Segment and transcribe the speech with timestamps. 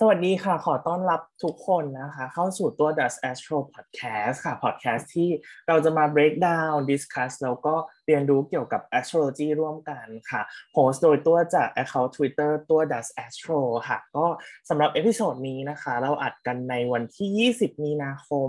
[0.00, 5.30] สวัสดีค่ะ ขอต้อนรับทุกคนนะคะ เข้าสู่ตัว Dust Astro Podcast ค่ะ podcast ที่
[5.68, 7.74] เราจะมา break down discuss แล้วก็
[8.06, 14.26] เรียนรู้เกี่ยวกับ astrology ร่วมกันค่ะโพสโดยตัวจาก account Twitter ตัว Dust Astro ค่ะ ก็
[14.68, 18.46] สำหรับ episode นี้นะคะ เราอัดกันในวันที่ 20 มีนาคม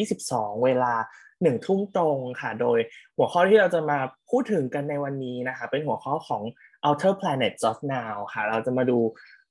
[0.00, 0.94] 2022 เวลา
[1.42, 2.78] หนึ่งทุ่มตรงค่ะ โดย
[3.16, 3.98] หัวข้อที่เราจะมา
[4.30, 6.42] พูดถึงกันในวันนี้นะคะ เป็นหัวข้อของ
[6.86, 8.98] outer planets of now ค่ะ เราจะมาดู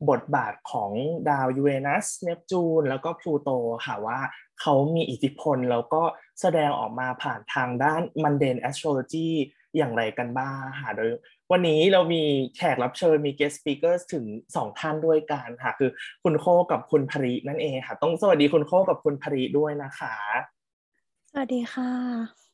[0.09, 0.91] บทบาทของ
[1.29, 3.49] ดาวยูเรนัสเนปจูนแล้วก็พลูโต
[3.85, 4.19] ค่ะว่า
[4.61, 6.01] เขามีอิทธิพลแล้วก็
[6.41, 9.29] แสดงออกมาผ่านทางด้าน mundane astrology
[9.77, 11.09] อย่างไรกันบ้างค่ะโดย
[11.51, 12.23] วันนี้เรามี
[12.55, 14.25] แขกรับเชิญมี guest speakers ถึง
[14.55, 15.89] 2 ท่านด้วยกันค่ะ คือ
[16.23, 20.15] คุณโคกับคุณภรินั่นเองค่ะ ต้องสวัสดีคุณโคกับคุณภริด้วยนะคะ
[21.31, 21.91] สวัสดีค่ะ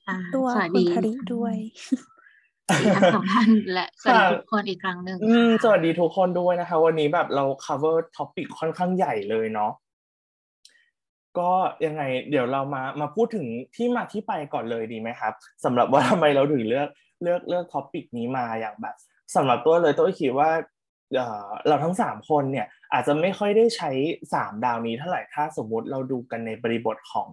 [0.07, 1.55] อ่าตัวสวัสคุณดีภริด้วย
[2.95, 9.71] ทั้งสองท่านและสวัสดีทุกคนอีกครั้งหนึ่งอืมค่ะสวัสดีทุกคนด้วยนะคะ วันนี้แบบเรา cover topic ค่อนข้างใหญ่เลยเนาะ
[11.39, 11.51] ก็
[11.85, 16.89] ยังไง เดี๋ยวเรามามาพูดถึงที่มาที่ไปก่อนเลยดีไหมครับสำหรับว่าทำไมเราถึงเลือก
[17.23, 18.95] เลือกเลือกท็อปิกนี้มาอย่างแบบ
[19.35, 20.49] สำหรับตัวเลยตัวคิดว่า
[21.67, 23.91] เราทั้งสามคนเนี่ยอาจจะไม่ค่อยได้ใช้
[24.33, 27.29] สามดาวนี้เท่าไหร่ถ้าสมมติเราดูกันในบริบทของ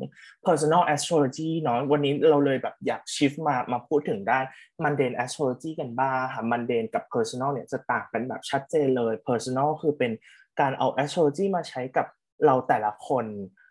[0.47, 4.45] personal astrology เนาะวันนี้เราเลยแบบอยาก shift มามาพูดถึงด้าน
[4.83, 10.13] mundane astrology กันบ้างค่ะ mundane กับ personal เนี่ยจะต่างกันแบบชัดเจนเลย personal คือเป็น
[10.61, 12.07] การเอา astrology มาใช้กับ
[12.47, 13.27] เราแต่ละคน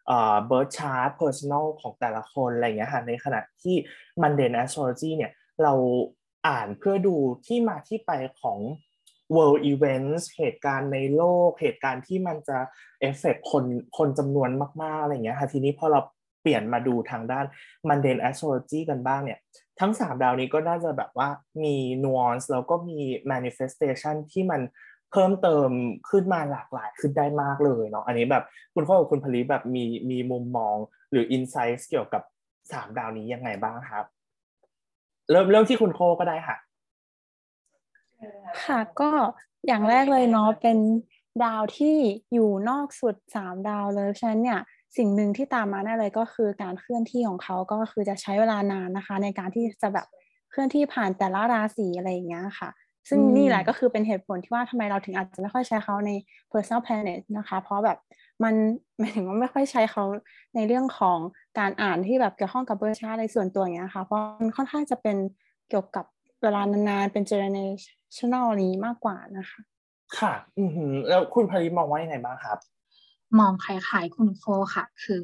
[0.07, 3.75] เอ่อ birth chart personal ของแต่ละคนอะไรอย่างเงี้ยค่ะในขณะที่
[4.21, 5.31] mundane astrology เนี่ย
[5.63, 5.73] เรา
[6.47, 8.11] อ่านเพื่อดูที่มาที่ไป
[8.41, 8.59] ของ
[9.35, 12.57] world events เหตุการณ์ในโลก เหตุการณ์ที่มันจะ
[13.01, 13.65] เอฟเฟกคน
[13.97, 14.49] คนจำนวน
[14.81, 15.99] มากๆอะไรเงี้ยค่ะทีนี้พอเรา
[16.41, 17.45] เปลี่ยนมาดูทางด้าน
[17.87, 19.39] mundane astrology กันบ้างเนี่ย
[19.79, 21.29] ทั้ง 3 ดาวนี้ก็น่าจะแบบว่า
[21.63, 22.99] มี nuance แล้วก็มี
[23.31, 24.61] manifestation ที่มัน
[25.11, 25.69] เพิ่มเติม
[26.09, 28.43] ขึ้นมาหลากหลายขึ้นได้มากเลยเนาะอันนี้แบบ
[28.75, 30.75] คุณพ่อกับคุณผลิแบบมีมีมุมมอง
[31.11, 32.23] หรือ insight เกี่ยวกับ
[32.61, 34.05] 3 ดาวนี้ยังไงบ้างครับ
[35.31, 36.57] เริ่มเริ่มที่คุณโคก็ได้ค่ะ
[38.63, 39.11] ค่ะก็
[39.67, 40.77] อย่างแรกเลยเนาะเป็น
[41.43, 41.97] ดาวที่
[42.33, 44.59] อยู่นอกสุดสามดาวเลยฉะนั้นเนี่ย
[44.97, 50.07] สิ่งหนึ่งที่ตามมาแน่เลยก็คือการเคลื่อนที่ของเขาก็คือจะใช้เวลานานนะคะ ในการที่จะแบบ
[50.49, 52.69] เคลื่อนที่ผ่านแต่ละราศีอะไรอย่างเงี้ยค่ะ
[53.09, 56.11] ซึ่งอืมนี่แหละก็คือเป็นเหตุผลที่ว่าทำไมเราถึงอาจจะไม่ค่อยใช้เขาใน
[56.51, 57.97] personal planet นะคะ เพราะแบบ
[58.43, 58.53] มัน
[58.99, 60.03] หมายถึงว่าไม่ค่อยใช้เขา
[60.55, 61.19] ในเรื่องของ
[61.59, 65.17] การอ่านที่แบบเกี่ยวข้องกับเบอร์ชาร์ในส่วนตัวอย่างเงี้ยค่ะเพราะมันค่อนข้างจะเป็น
[65.69, 66.05] เกี่ยวกับ
[66.41, 69.61] เวลานานๆเป็น generational นี้มากกว่านะคะ
[70.19, 72.57] ค่ะ อือหือ แล้วคุณผลิมองว่ายังไงบ้างครับ
[73.39, 74.43] มองคล้ายๆคุณโค
[74.75, 75.21] ค่ะ คือ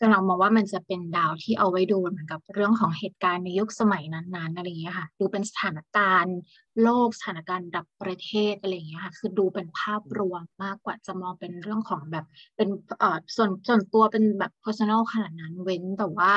[0.00, 6.36] กำลังมองว่ามันจะเป็นดาวที่เอาไว้ดูเหมือนกับเรื่องของเหตุการณ์ในยุคสมัยนั้นๆอะไรอย่างเงี้ยค่ะ ดูเป็นสถานการณ์
[6.82, 12.24] โลกสถานการณ์ระดับประเทศอะไรอย่างเงี้ยค่ะคือดูเป็นภาพรวมมากกว่าจะมองเป็นเรื่องของแบบ
[12.56, 12.68] เป็น
[12.98, 16.30] เอ่อส่วนส่วนตัวเป็นแบบ personal ขนาดนั้นเว้นแต่ว่า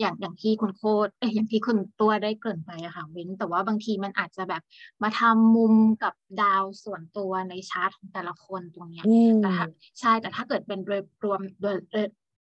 [0.00, 4.62] อย่างอย่างที่คุณโคดเอ้ยอย่างที่คุณตัวได้เกริ่นไปอะค่ะเว้นแต่ว่าบางทีมันอาจจะแบบ
[5.02, 9.66] มาทำมุมกับดาวส่วนตัวในชาร์ตของแต่ละคนตรงเนี้ยอืมแต่ถ้า
[10.00, 12.06] ใช่แต่ถ้าเกิดเป็นโดยรวมโดยโดย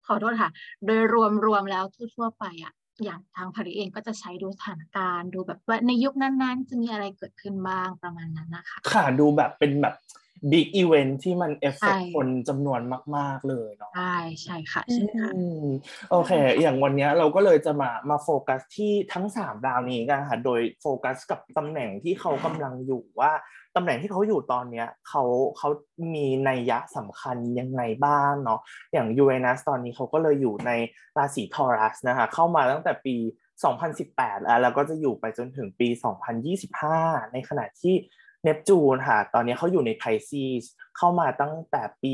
[0.07, 0.51] ขอโทษค่ะ
[0.85, 1.83] โดยรวมรวมแล้ว
[2.15, 9.95] ทั่วๆไปอะ อย่างทางภริเองก็จะใช้ดูสถานการณ์ ดูแบบว่าในยุคนั้นๆ จะมีอะไรเกิดขึ้นบ้างประมาณนั้นนะคะค่ะดูแบบเป็นแบบ
[10.51, 12.81] big event ที่มันเอฟเฟกใช่คนจำนวน
[13.15, 15.65] มาก ๆ เลยเนาะใช่ใช่ค่ะใช่ค่ะอืม
[16.11, 16.31] โอเค
[16.61, 23.31] อย่างวันเนี้ยเราก็เลยจะมามาโฟกัสที่ทั้ง3ดาวนี้กันค่ะ โดยโฟกัสกับตำแหน่งที่เขากำลังอยู่ว่า
[23.75, 25.23] ตำแหน่งที่เขาอยู่ตอนเนี้ยเขา
[25.57, 25.69] เขา
[26.15, 28.59] มีนัยยะสำคัญยังไงบ้างเนาะ
[28.93, 30.71] อย่างยูเรนัสตอนนี้เขาก็เลยอยู่ใน
[31.17, 33.15] ราศี Taurus นะคะ เข้ามาตั้งแต่ปี
[33.81, 35.87] 2018 แล้วแล้วก็จะอยู่ไปจนถึงปี
[36.61, 37.95] 2025 ในขณะที่
[38.45, 40.63] เนปจูนค่ะ ตอนนี้เขาอยู่ใน Pisces
[40.97, 42.11] เข้ามาตั้งแต่ปี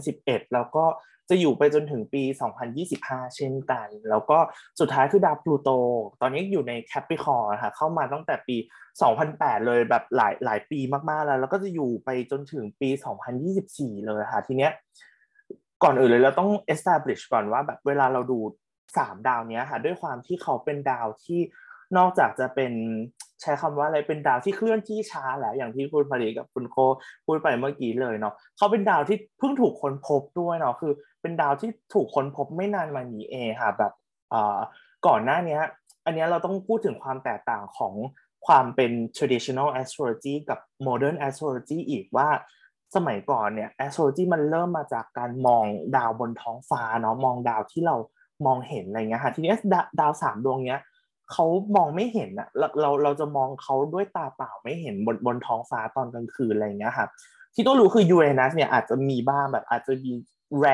[0.00, 0.84] 2011 แล้วก็
[1.30, 2.22] จะอยู่ไปจนถึงปี
[2.78, 4.38] 2025 เช่นกัน แล้วก็
[4.80, 5.70] สุดท้ายคือดาวพลูโต
[6.20, 8.56] ตอนนี้อยู่ใน Capricorn ค่ะเข้ามาตั้งแต่ปี
[9.10, 10.80] 2008 เลยแบบหลายหลายปี
[11.10, 12.88] มากๆแล้ว แล้วก็จะอยู่ไปจนถึงปี
[13.48, 14.72] 2024 เลยค่ะ ทีเนี้ย
[15.82, 18.38] ก่อนอื่นเลยเราต้อง establish ก่อนว่าแบบเวลาเราดู
[18.98, 21.40] สามดาวเนี้ยค่ะ ด้วยความที่เขาเป็นดาวที่
[21.96, 22.72] นอกจากจะเป็น
[23.42, 26.76] ใช้คำว่าอะไรเป็นดาวที่เคลื่อนที่ช้าแหล้วอย่างที่คุณผลิกับคุณโค
[27.26, 30.92] พูดไปเมื่อกี้เลยเนาะเขาเป็นดาวที่เพิ่งถูกค้นพบด้วยเนาะคือ
[31.22, 33.92] เป็นดาวที่ถูกค้นพบไม่นานมานี้เองค่ะแบบ
[34.32, 34.58] อ่า
[35.06, 35.58] ก่อนหน้านี้
[36.04, 37.94] อันนี้เราต้องพูดถึงความแตกต่างของ
[38.46, 42.28] ความเป็น traditional astrology กับ modern astrology อีกว่า
[42.96, 45.64] สมัยก่อนเนี่ย astrology มันเริ่มมาจากการมอง
[45.96, 47.96] ดาวบนท้องฟ้าเนาะมองดาวที่เรา
[48.46, 49.52] มองเห็นอะไรเงี้ยค่ะทีนี้
[50.00, 50.82] ดาวสามดวงเนี้ย
[51.32, 51.46] เขา
[51.76, 57.06] มองไม่เห็นอะเราเราเราจะมองเขาด้วยตาเปล่าไม่เห็นบนบนท้องฟ้าตอนกลางคืนอะไรเงี้ยค่ะ
[57.54, 60.12] ที่ต้องรู้คือยูเรนัสเนี่ยอาจจะมีบ้างแบบอาจจะมี
[60.60, 60.66] แร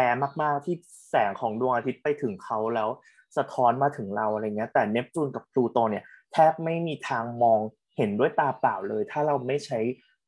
[0.43, 0.77] มาก ๆ ที่
[1.11, 2.89] แสงของดวงอาทิตย์ไปถึงเขาแล้ว
[3.37, 7.61] สะท้อนมาถึงเราอะไรเงี้ยแต่เนปจูนกับพลูโตเนี่ยแทบไม่มีทางมอง
[7.97, 9.79] เห็นด้วยตาเปล่าเลย ถ้าเราไม่ใช้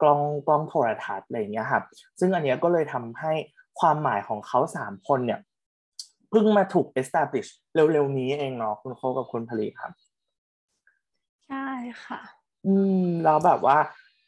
[0.02, 1.84] กล้องกล้องโทรทัศน์อะไรเงี้ยครับ
[2.18, 3.32] ซึ่งอันเนี้ยก็เลยทำให้
[3.80, 5.40] ความหมายของเขาสามคนเนี่ย
[6.30, 9.92] เพิ่งมาถูก establish เร็ว ๆ นี้เองเนาะคุณโคกับคุณผลิตครับ
[12.04, 12.20] ค่ะ
[12.66, 13.78] อืมแล้วแบบว่า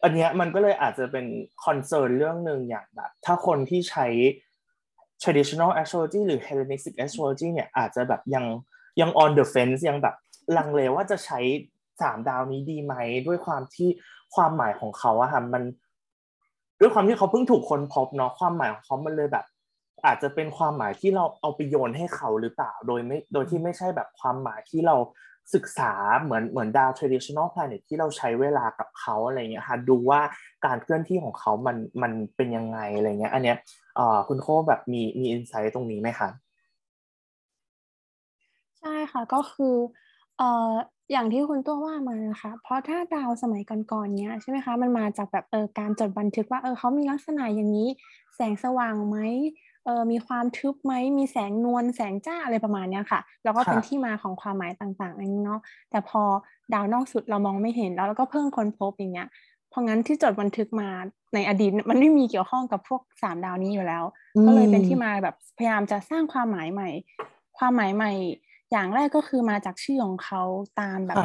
[0.02, 1.26] อันเนี้ยมันก็เลยอาจจะเป็น
[1.64, 4.06] คอนเซิร์นเรื่องหนึ่งอย่างแบบถ้าคนที่ใช้
[5.22, 8.44] traditional astrology หรือ Hellenistic astrology เนี่ยอาจจะแบบยัง
[9.00, 10.14] ยัง on the fence ยังแบบ
[10.56, 11.40] ลังเลว่าจะใช้
[12.00, 12.94] สามดาวนี้ดีไหม
[13.26, 13.90] ด้วยความที่
[14.34, 15.62] ความหมายของเขาอะค่ะมัน
[16.80, 19.46] ด้วยความที่เขาเพิ่งถูกคนพบเนาะความหมายของเขามันเลยแบบ
[20.06, 24.96] อาจจะเป็นความหมายที่เราเอาไปโยนให้เขาหรือเปล่า โดยไม่โดยที่ไม่ใช่แบบความหมายที่เรา
[25.54, 25.92] ศึกษา
[26.22, 30.20] เหมือนเหมือนดาว traditional planet ที่เราใช้เวลากับเขาอะไรเงี้ยค่ะดูว่า
[30.66, 33.56] การเคลื่อนที่ของเขามันมันเป็นยังไงอะไรเงี้ยอันเนี้ย
[34.28, 36.28] คุณโคแบบมีมีอินไซต์ตรงนี้ไหมคะ
[38.80, 39.76] ใช่ค่ะก็คือ
[40.38, 40.72] เอ่อ
[41.12, 47.88] อย่างที่คุณตัวว่ามานะคะเพราะถ้าดาวสมัยก่อนๆเนี้ยใช่ไหมคะมันมาจากแบบเออการจดบันทึกว่าเออเขามีลักษณะอย่างนี้
[48.34, 49.18] แสงสว่างไหม
[49.84, 55.60] เออมีความทึบไหมมีแสงนวลแสงจ้าอะไรประมาณเนี้ยค่ะ แล้วก็เป็นที่มาของความหมายต่างๆอันนี้เนาะ
[55.90, 56.22] แต่พอ
[56.74, 59.28] ดาวนอกสุดเรามองไม่เห็นแล้วแล้วก็เพิ่งค้นพบอย่างเงี้ย
[59.70, 60.88] เพราะงั้นที่จดบันทึกมา
[61.34, 64.04] ในอดีตมันไม่มีเกี่ยวข้องกับพวกสามดาวนี้อยู่แล้ว
[64.46, 66.88] ก็เลยเป็นที่มาแบบพยายามจะสร้างความหมายใหม่
[67.58, 68.12] ความหมายใหม่
[68.72, 70.42] อย่างแรกก็คือมาจากชื่อของเขา
[70.80, 71.16] ตามแบบ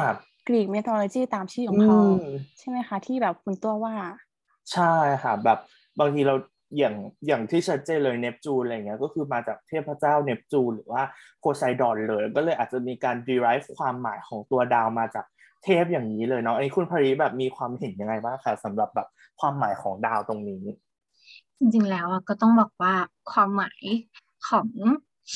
[0.48, 1.98] กรีกเมทโลจีตามชื่อของเขา
[2.58, 3.94] ใช่ไหมคะ ที่แบบคุณตัวว่า
[4.72, 4.92] ใช่
[5.22, 5.58] ค่ะแบบ
[5.98, 6.34] บางทีเรา
[6.78, 6.94] อย่าง
[7.26, 11.02] อย่างที่ชัดเจนเลยเนปจูนอะไรเงี้ยก็คือมาจากเทพเจ้าเนปจูนหรือว่า
[11.40, 15.26] โพไซดอนเลย ก็เลยอาจจะมีการ derive ความหมายของตัวดาวมาจาก
[15.64, 19.08] เทพอย่างนี้เลยเนาะไอ้คุณพรีแบบมีความเห็นยังไงบ้างคะสำหรับแบบ
[19.40, 20.62] ความหมายของดาวตรงนี้
[21.58, 22.94] จริงๆแล้วก็ต้องบอกว่า
[23.32, 23.82] ความหมาย
[24.48, 24.68] ของ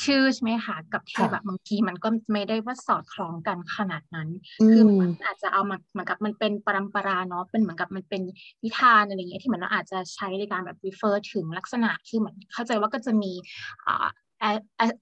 [0.03, 4.29] ชื่อใช่ไหมคะกับที่แบบบางทีมันก็ไม่ได้ว่าสอดคล้องกันขนาดนั้น
[4.73, 8.23] คือมันอาจจะเอามาเหมือนกับมันเป็นปรำปราเนาะเป็นเหมือนกับมันเป็น
[8.63, 13.33] นิทานอะไรเงี้ยที่เหมือนเราอาจจะใช้ในการแบบ refer ถึงลักษณะคือเหมือนเข้าใจว่าก็จะมี
[13.87, 14.07] อ่า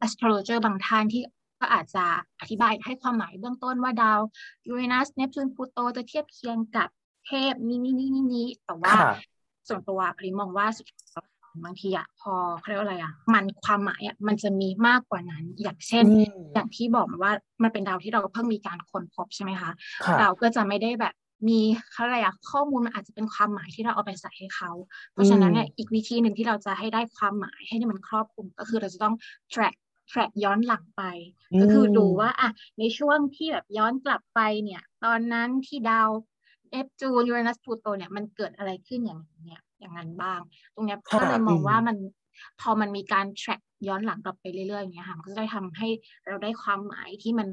[0.06, 1.22] astrologer บางท่านที่
[1.60, 2.04] ก็อาจจะ
[2.40, 4.20] อธิบายให้ความหมายเบื้องต้นว่าดาว
[4.66, 6.88] ยูเรนัสเนปจูนพูโตจะเทียบเคียงกับ
[7.26, 8.94] เทพนี่นี่นี่นี่แต่ว่า
[9.68, 10.86] ส่วนตัวพริมองว่าสุด
[11.64, 16.06] บางทีอะพอเขาเรียกว่าอะไรอะมันความหมายอะมันจะมีมากกว่านั้น อย่างเช่น
[16.54, 19.70] อย่างที่บอกมาว่ามันเป็นดาวที่เราเพิ่งมีการค้นพบใช่ไหมคะ
[20.20, 21.14] ดาวก็จะไม่ได้แบบ
[21.48, 21.60] มี
[21.96, 24.70] อะไรอะข้อมูลมันอาจจะเป็นความหมายที่เราเอาไปใส่ให้เขา
[25.12, 29.14] เพราะฉะนั้นเนี่ยอีกวิธีหนึ่งที่เราจะให้ได้ความหมายให้มันครอบคลุมก็คือเราจะต้อง
[29.52, 29.76] track
[30.10, 31.02] track ย้อนหลังไป
[31.60, 36.10] ก็คือดูว่าอะในช่วงที่แบบย้อนกลับไปเนี่ย ตอนนั้นที่ดาว
[36.70, 40.40] เนปจูนยูเรนัสพลูโตเนี่ยมันเกิดอะไรขึ้นอย่างเนี้ย อย่างนั้นบ้าง
[40.74, 41.96] ตรงนี้ก็เลยมองว่ามัน
[42.60, 45.88] พอมันมีการ track ย้อนหลังกลับไปเรื่อยๆอย่างเงี้ยค่ะก็จะทำให้
[46.26, 47.48] เราได้ความหมายที่มัน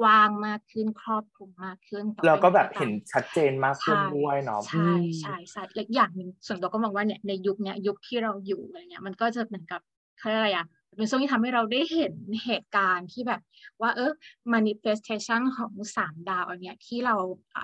[0.00, 4.90] กว้างมากขึ้นครอบคลุมมากขึ้นเราก็แบบเห็นชัดเจนมากขึ้นด้วยเนาะใช่
[5.20, 9.80] ใช่ใช่และอย่างหนึ่งส่วนตัวก็มองว่าเนี่ยในยุคเนี้ยยุคที่เราอยู่อะไรเงี้ยมันก็จะเหมือนกับ
[10.18, 10.66] เขาเรียกอะไรอะ
[10.96, 12.14] เป็นช่วงที่ทำให้เราได้เห็น
[12.44, 13.40] เหตุการณ์ที่แบบ
[13.80, 14.12] ว่าเออ
[14.54, 17.14] manifestation ของสามดาวอันเนี้ยที่เรา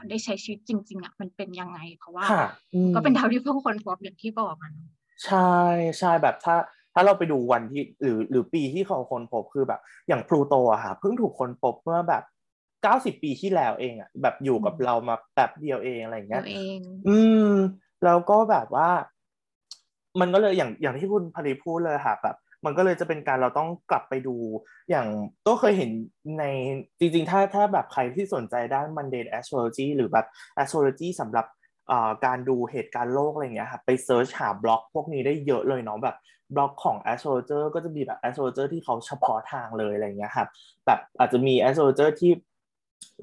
[0.09, 2.27] ได้ใช้ชีวิตจริง ๆอะมันเป็นยังไง เพราะว่า
[2.95, 4.73] ก็เป็นดาวที่เพิ่งคนพบอย่างที่บอกมัน
[5.25, 5.57] ใช่
[5.99, 6.57] ใช่แบบถ้า
[6.95, 12.23] ถ้าเราไปดูวันที่หรือหรือปีที่เขาคนพบคือแบบ อย่างพลูโตอะค่ะเพิ่งถูกคนพบเมื่อแบบ
[12.83, 16.45] เก้าสิบปีที่แล้วเองอะแบบอยู่กับเรามาแป๊บเดียวเองอะไรเงี้ย
[17.09, 17.19] อื
[17.51, 17.53] ม
[18.05, 18.91] แล้วก็แบบว่า
[20.21, 24.37] มันก็เลยอย่างอย่างที่คุณพริพูดเลยค่ะแบบ มันก็เลยจะเป็นการเราต้องกลับไปดู
[24.91, 25.07] อย่าง
[25.49, 25.91] ก็เคยเห็น
[26.39, 26.45] ใน
[26.99, 30.27] จริงๆ ถ้าถ้าแบบใครที่สนใจด้าน mundane astrology หรือแบบ
[30.63, 31.47] astrology สำหรับ
[32.27, 36.17] การดูเหตุการณ์โลกอะไรเงี้ยครับไป search หาบล็อกพวกนี้ได้เยอะเลยเนาะแบบ
[36.55, 40.49] บล็อกของ astrologer ก็จะมีแบบ astrologer ที่เขาเฉพาะทางเลยอะไรเงี้ยครับ
[40.87, 42.33] แบบอาจจะมี astrologer ที่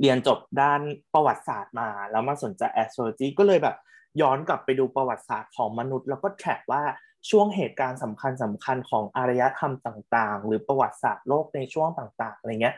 [0.01, 0.81] เรียนจบด้าน
[1.13, 3.75] ประวัติศาสตร์มา แล้วมาสนใจ astrology ก็เลยแบบ
[4.21, 6.81] ย้อนกลับไปดูประวัติศาสตร์ของมนุษย์ แล้วก็ track ว่า
[7.29, 12.75] ช่วงเหตุการณ์สำคัญสำคัญของอารยธรรมต่าง ๆ หรือประวัติศาสตร์โลกในช่วงต่าง ๆอะไรเงี้ย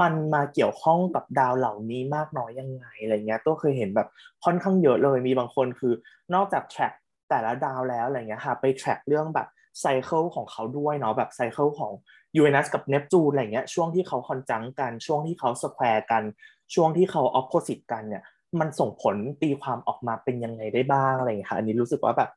[0.00, 4.08] มันมาเกี่ยวข้องกับดาวเหล่านี้มากน้อยยังไงอะไรเงี้ยตัวเคยเห็นแบบ
[4.44, 5.92] ค่อนข้างเยอะเลยมีบางคนคือ
[6.34, 6.92] นอกจาก track
[7.30, 9.48] แต่ละดาวแล้วอะไรเงี้ยค่ะไป track เรื่องแบบ
[9.80, 11.92] cycle ของเขาด้วยเนาะแบบ cycle ของ
[12.36, 16.22] ยูเรนัสกับเนปจูนอะไรเงี้ยช่วงที่เขา conjunct กันช่วงที่เขา square กัน
[16.74, 18.22] ช่วงที่เขา opposite กันเนี่ย
[18.60, 22.30] มันส่งผลตีความออกมาเป็นยังไงได้บ้างอะไรเงี้ยค่ะอันนี้รู้สึกว่าแบบ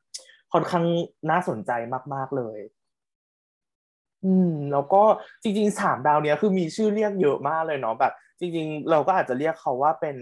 [0.52, 0.84] ค่อนข้าง
[1.30, 1.70] น่าสนใจ
[2.14, 2.58] มาก ๆเลย
[4.24, 5.02] อืม แล้วก็
[5.42, 10.16] จริงๆสามดาวเนี้ยคือมีชื่อเรียกเยอะมากเลยเนาะแบบ จริง ๆ เราก็อาจจะเรียกเขาว่าเป็น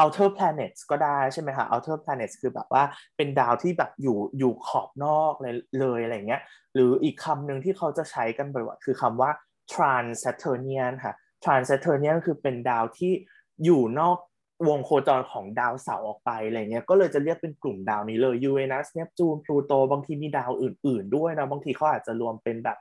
[0.00, 2.82] outer planets ก็ได้ใช่ไหมคะ outer planets คือแบบว่า
[3.16, 6.42] เป็นดาวที่แบบอยู่อยู่ขอบนอกเลยเลยอะไรเงี้ย
[6.74, 9.30] หรืออีกคำหนึ่งที่เขาจะใช้กันบ่อยๆคือคำว่า
[9.72, 13.12] trans Saturnian ค่ะ trans Saturnian คือเป็นดาวที่
[13.64, 14.18] อยู่นอก
[14.68, 22.78] วงโคจรของดาวเสาร์ออกไปอะไรเงี้ยก็เลยจะเรียกเป็นกลุ่มดาวนี้เลยยูเรนัสเนปจูนพลูโตบางทีมีดาวอื่น ๆ ด้วยนะบางทีเขาอาจจะรวมเป็นแบบ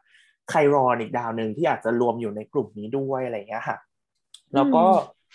[0.50, 3.78] ไครอนอีกดาวหนึ่งที่อาจจะรวมอยู่ในกลุ่มนี้ด้วยอะไรเงี้ยค่ะ
[4.56, 4.86] แล้วก็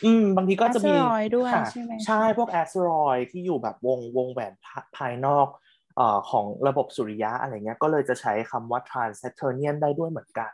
[0.04, 0.92] อืม บางทีก็จะมี
[1.36, 4.52] ด้วยค่ะใช่ไหมใช่พวกแอสเตรอยที่อยู่แบบวงวงแหวน
[4.96, 5.46] ภายนอก
[5.96, 10.50] เอ่อของระบบสุริยะอะไรเงี้ย ก็เลยจะใช้คำว่า trans Saturnian ได้ด้วยเหมือนกัน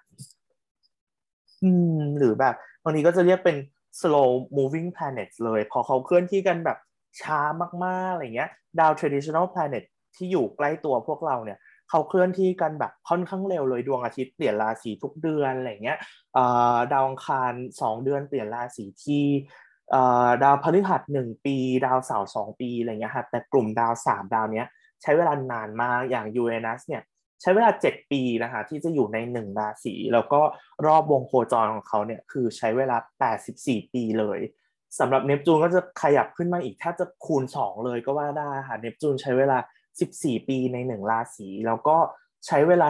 [1.63, 3.57] อืม หรือแบบบางทีก็จะเรียกเป็น
[4.01, 6.79] slow moving planets เลย พอเขาเคลื่อนที่กันแบบ
[7.23, 7.41] ช้า
[7.85, 8.51] มากๆอะไรเงี้ย
[8.81, 9.85] ดาว traditional planet
[10.17, 11.59] ที่อยู่ใกล้ตัวพวกเราเนี่ย
[11.91, 15.99] เขาเคลื่อนที่กันแบบค่อนข้างเร็วเลยดวงอาทิตย์เปลี่ยนราศีทุกเดือนอะไรเงี้ย
[16.93, 19.25] ดาวอังคารสองเดือนเปลี่ยนราศีที่
[20.43, 24.67] ดาวพฤหัสหนึ่งปี ดาวเสาร์สองปีอะไรเงี้ยค่ะแต่กลุ่มดาวสามดาวเนี้ย
[25.03, 27.03] ใช้เวลานานมากอย่างยูเรนัสเนี่ย
[27.43, 30.41] ใช้เวลา 7 ปีนะคะที่จะอยู่ในหนึ่งราศี แล้วก็
[30.87, 32.97] รอบวงโคจรของเขาเนี่ยคือใช้เวลา
[33.47, 34.41] 84 ปีเลย
[34.99, 39.59] สำหรับเนปจูนก็จะขยับขึ้นมาอีกถ้าจะคูณ 2 เลยก็ว่าได้ค่ะเนปจูนใช้เวลา
[40.03, 41.97] 14 ปีในหนึ่งราศี แล้วก็
[42.47, 42.89] ใช้เวลา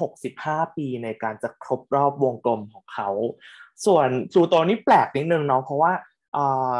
[0.00, 3.08] 165 ปีในการจะครบรอบวงกลมของเขา
[3.86, 5.92] ส่วนพลูโตนี่แปลกนิดนึงเนาะเพราะว่า
[6.36, 6.78] อ่า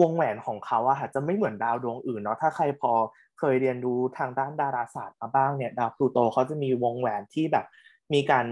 [0.00, 2.92] วงแหวนของเขาอะค่ะจะไม่เหมือนดาวดวงอื่นเนาะถ้าใครพอ
[3.38, 7.66] เคยเรียนรู้ทางด้านดาราศาสตร์มาบ้างเนี่ยดาวพลูโตเขาจะมีวงแหวนที่แบบ
[8.14, 8.46] มีการ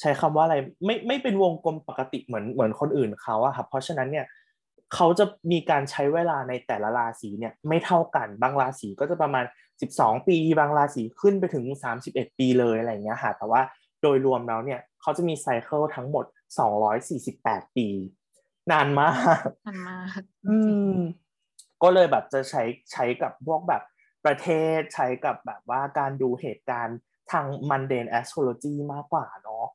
[0.00, 4.26] ใช้คำว่าอะไรไม่ไม่เป็นวงกลมปกติเหมือนเหมือนคนอื่นเขาอะค่ะเพราะฉะนั้นเนี่ย
[4.94, 9.44] เขาจะมีการใช้เวลาในแต่ละราศีเนี่ยไม่เท่ากันบางราศีก็จะประมาณ
[9.86, 11.64] 12 ปี บางราศีขึ้นไปถึง
[12.02, 13.60] 31 ปีเลยอะไรอย่างเงี้ยค่ะแต่ว่า
[14.02, 16.24] โดยรวมแล้วเนี่ยเขาจะมีไซเคิลทั้งหมด
[17.00, 17.88] 248 ปี
[18.72, 20.58] นานมากมันมากอื
[20.92, 20.94] ม
[21.82, 23.82] ก็เลยแบบจะใช้ใช้กับพวกแบบ
[24.24, 26.98] ประเทศใช้กับแบบว่าการดูเหตุการณ์
[27.32, 29.66] ทาง mundane astrology มากกว่าเนาะ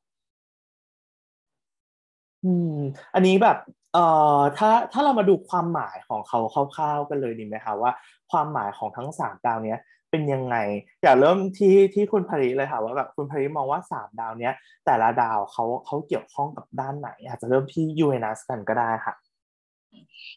[2.44, 2.76] อืม
[3.14, 3.58] อันนี้แบบ
[3.92, 4.04] เอ่
[4.38, 6.38] อถ้าถ้าเรามาดูความหมายของเขา
[6.76, 7.92] คร่าวๆกันเลยดีไหมคะว่า
[8.30, 9.78] ความหมายของทั้งสามดาวเนี้ย
[10.10, 10.56] เป็นยังไง
[11.02, 14.54] อยากเริ่มที่ที่คุณภริเลยค่ะว่าแบบคุณภริมองว่าสามดาวเนี้ย
[14.86, 19.14] แต่ละดาวเขาเขาเกี่ยวข้องกับด้านไหนอาจจะเริ่มที่ยูเรนัสกันก็ได้ค่ะ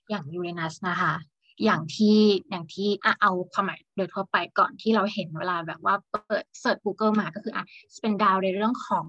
[0.10, 1.14] อย่างยูเรนัสนะคะ
[1.63, 2.18] อย่างที่
[2.50, 7.66] อย่างที่อะเอาความหมายโดยทั่วไปก่อนที่เราเห็นเวลาแบบว่าเปิดเสิร์ช Google มาก็คืออะ
[8.01, 9.06] เป็นดาวในเรื่องของ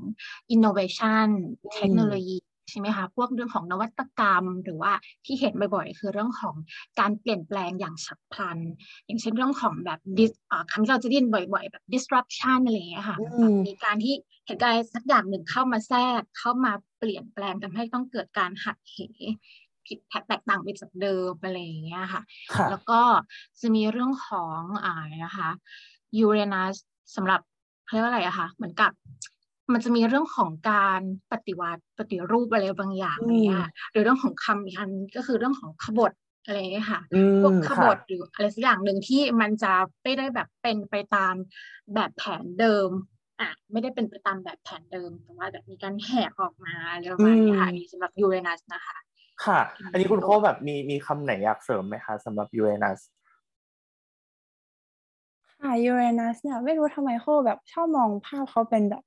[0.54, 1.28] innovation
[1.74, 2.38] เทคโนโลยี
[2.70, 4.92] ใช่ไหมคะพวกเรื่องของนวัตกรรม หรือว่า
[5.24, 6.54] ที่เห็นบ่อยๆ คือเรื่องของ
[7.00, 8.58] การเปลี่ยนแปลงอย่างฉับพลัน
[9.06, 14.14] อย่างเช่นเรื่องของแบบ dis อ่าคำที่เราจะได้ยินบ่อย ๆ แบบ disruption อะไรอย่างเงี้ยค่ะอืมแบบมีการที่
[14.46, 18.98] เหตุการณ์สักอย่างหนึ่งเข้ามาแทรกเข้ามาเปลี่ยนแปลงทำให้ต้องเกิดการหักเห
[19.90, 22.22] ผิดแตกต่างไปจากเดิมอะไรอย่างเงี้ยค่ะ
[22.54, 23.00] ค่ะ แล้วก็
[23.60, 24.94] จะมีเรื่องของอ่า
[25.24, 25.50] นะคะ
[26.18, 26.74] ยูเรนัส
[27.16, 27.40] สำหรับ
[27.84, 28.90] เขาเรียกว่าอะไรอะคะเหมือนกับ
[29.72, 31.00] มันจะมีเรื่องของการ
[31.32, 36.12] ปฏิวัติปฏิรูปอะไรบางอย่างอืมอะไรเงี้ยค่ะหรือเรื่องของคำอีกอันก็คือเรื่องของขบฏ
[36.46, 41.34] อะไรเงี้ยค่ะอืพวกมขบค่ะฏหรืออะไรสักอย่างหนึ่งที่มันจะไม่ได้แบบเป็นไปตาม
[41.94, 42.90] แบบแผนเดิม
[43.40, 48.96] อะไม่ได้เป็นไปตามแบบแผนเดิม แต่ว่าแบบมีการแหกออกมาอะไรประมาณนี้ค่ะอันนี้สำหรับยูเรนัสนะคะ
[49.44, 53.00] ค่ะ อันนี้คุณโค้แบบมีมีคำไหนอยากเสริมไหมคะสำหรับยูเรนัส
[55.60, 59.02] ค่ะยูเรนัสเนี่ยไม่รู้ทำไมโคแบบชอบมองภาพเขาเป็นแบบ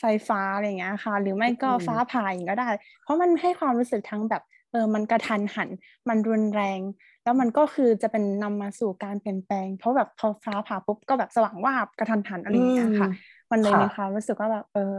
[0.00, 2.68] ไฟฟ้าอะไรอย่างเงี้ยค่ะ หรือไม่ก็อืมฟ้าผ่าอย่างก็ได้
[3.02, 5.70] เพราะมันให้ความรู้สึกทั้งแบบเออมันกระทันหัน
[6.08, 6.80] มันรุนแรง
[7.22, 13.08] แล้วมันก็คือจะเป็นนำมาสู่การเปลี่ยนแปลง เพราะแบบพอฟ้าผ่าปุ๊บก็แบบสว่างวาบกระทันหันอะไรอย่างเงี้ยค่ะ
[13.50, 14.96] มันเลยค่ะมีความรู้สึกว่าแบบเออ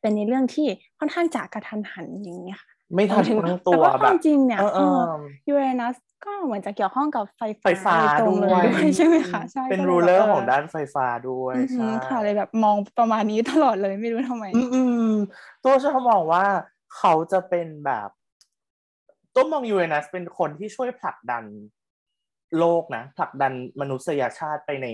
[0.00, 0.66] เป็นในเรื่องที่
[0.98, 4.98] ค่อนข้างจะกระทันหันอย่างเงี้ยค่ะ ไม่ทันหมายถึงตั้งตัแต่วว่าคแบวาบมจริงเนี่ยเออเอเออ
[5.46, 15.10] อยูเรนัสก็เหมือนจะเกี่ยวข้องกับไฟไฟฟ้าโดยตรงเลยด้วยด้วยใช่ไหมคะใช่เป็นก็ลยรูแบบเลอร์เของด้านไฟฟ้าด้วยอือหืใช่อค่ะเลยแบบมองประมาณนี้ตลอดเลยไม่รู้ทำไมอืมอืม
[15.64, 16.44] ตัวชอบมองว่า
[16.96, 18.08] เขาจะเป็นแบบ
[19.34, 21.44] ตัวมองยูเรนัสเป็นคนที่ช่วยผลักดัน
[22.58, 24.86] โลกนะผลักดันมนุษยชาติไปใน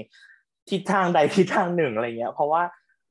[0.71, 2.63] ทิศทางใดทิศทางหนึ่งอะไรเงี้ย เพราะว่า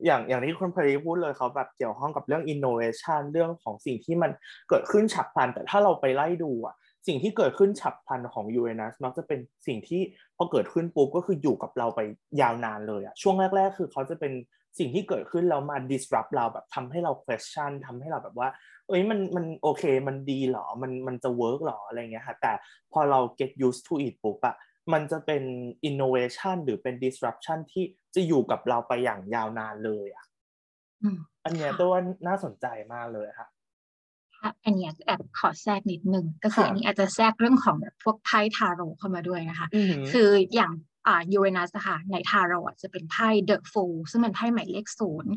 [0.06, 4.32] อย่างอย่างที่คุณพรีพูดเลยเขาแบบเกี่ยวข้องกับเรื่อง innovation เรื่องของสิ่งที่มัน
[4.70, 6.76] เกิดขึ้นฉับพลัน แต่ถ้าเราไปไล่ดูอะ
[7.08, 10.02] สิ่งที่เกิดขึ้นฉับพลันของยูเรนัสมักจะเป็นสิ่งที่
[10.38, 12.00] พอเกิดขึ้นปุ๊บก็คืออยู่กับเราไป
[12.42, 14.34] ยาวนานเลยอะช่วงแรก ๆ คือเขาจะเป็น
[14.80, 18.50] สิ่งที่เกิดขึ้นแล้วมา disrupt เราแบบทำให้เรา question ทำให้เราแบบว่า
[18.88, 22.52] เอ้ยมันมันโอเคมันดีเหรอมันมันจะ work หรออะไรเงี้ยค่ะแต่
[22.94, 24.56] พอเรา get used to it ปุ๊บอะ
[24.94, 25.44] มันจะเป็น
[25.90, 27.84] innovation หรือเป็น disruption ที่
[28.16, 30.26] จะอยู่กับเราไปอย่างยาวนานเลยอะ
[31.04, 33.48] อืมอันเนี้ยค่ะตัวว่าน่าสนใจมากเลยค่ะ
[34.64, 39.68] อันนี้แอบขอแทรกนิดนึงก็คืออันนี้อาจจะแทรกเรื่องของแบบพวกไพ่ทาโร่เข้ามาด้วยนะคะ
[40.12, 40.72] คืออย่าง
[41.08, 45.34] อ่ายูเรนัสค่ะในทาโร่จะเป็นไพ่เดอะฟูซึ่งเป็นไพ่หมายเลขศูนย์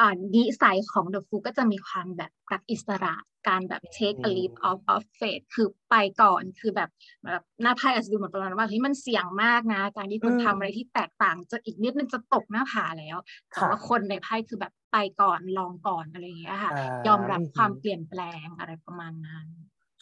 [0.00, 3.14] อ่านิสัยของเดอะฟูก็จะมีความแบบรักอิสระ
[3.48, 6.90] การแบบ take a leap of of faith คือไปก่อนคือแบบ
[7.26, 13.16] แบบหน้าไพ่อาจจะดูเหมือนประมาณว่าเฮ้ยมันเสี่ยงมากนะ การที่คุณทำอะไรที่แตกต่างจะอีกนิดนึงจะตกหน้าผาแล้ว
[13.50, 16.70] แต่ว่าคนในไพ่คือแบบไปก่อนลองก่อนอะไรอย่างเงี้ยค่ะ
[17.08, 19.46] ยอมรับความเปลี่ยนแปลงอะไรประมาณนั้น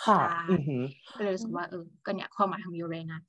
[0.07, 0.21] ค่ะ
[1.17, 3.25] ก็เลยรู้สึกว่าเออก็เนี่ยความหมายของยูเรนัส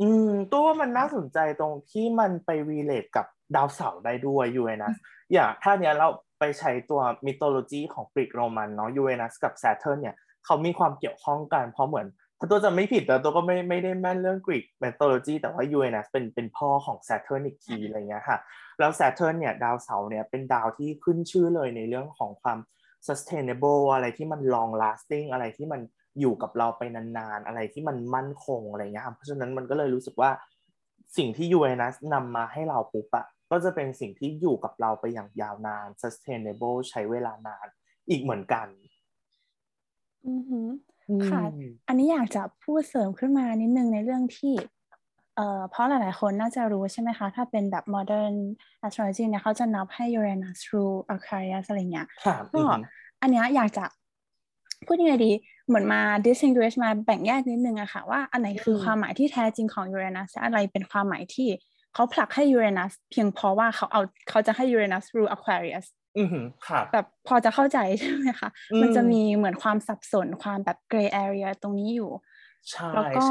[0.00, 4.94] อืมตัวมันน่าสนใจตรงที่มันไปวีเลทกับ ดาวเสาร์ได้ด้วยยูเรนัส
[5.32, 12.06] อย่างถ้าเนี้ยเราไปใช้ตัว mythology ของกรีกโรมันเนาะยูเรนัสกับ Saturn เนี่ยเขามีความเกี่ยวข้องกันเพราะเหมือน
[12.38, 18.38] ถ้าตัวจะไม่ผิดแต่ตัวก็ไม่ไม่ได้แม่นเรื่องกรีก mythology แต่ว่ายูเรนัสเป็นเป็นพ่อของ Saturn อีกทีอะไรเงี้ยค่ะ
[18.78, 22.58] แล้ว Saturn เนี่ยดาวเสาร์เนี่ยเป็นดาวที่ขึ้นชื่อเลยในเรื่องของความ
[23.06, 25.80] sustainable อะไรที่มัน long lasting อะไรที่มัน
[26.20, 30.30] อยู่กับเราไปนานๆ อะไรที่มันมั่นคงอะไรเงี้ยเพราะฉะนั้นมันก็เลยรู้สึกว่า
[31.16, 37.66] สิ่งที่ยูเอนัสนำมาให้เราปุ๊บอะ ก็จะเป็นสิ่งที่อยู่กับเราไปอย่างยาวนาน sustainable ใช้เวลานาน
[38.08, 38.68] อีกเหมือนกัน
[40.28, 40.60] อือฮึ
[41.28, 41.42] ค่ะ
[41.88, 44.54] อันนี้อยากจะพูดเสริมขึ้นมานิดนึงในเรื่องที่
[45.36, 48.34] เอ่อเพราะหลาย ๆ คนน่าจะรู้ใช่ไหมคะ ถ้าเป็นแบบ modern
[48.86, 52.06] astrology เนี่ยเขาจะนับให้ Uranus through Aquarius อะไรเงี้ย
[52.54, 52.62] ก็
[53.22, 53.84] อันนี้อยากจะ
[54.86, 55.32] พูดยังไงดี
[55.66, 61.48] เหมือนมา distinguish มาแบ่งแยกนิดนึงอะค่ะ ว่าอันไหนคือความหมายที่แท้จริงของ Uranus อะไรเป็นความหมายที่
[61.94, 66.28] เขาผลักให้ Uranus เพียงเพราะว่าเขาเอาเขาจะให้ Uranus through Aquarius อือ
[66.68, 68.48] ค่ะแบบพอจะเข้าใจใช่ไหมคะ
[68.80, 72.10] มันจะมีเหมือนความสับสนความแบบ gray area ตรงนี้อยู่
[72.70, 73.26] ใช่แล้วก็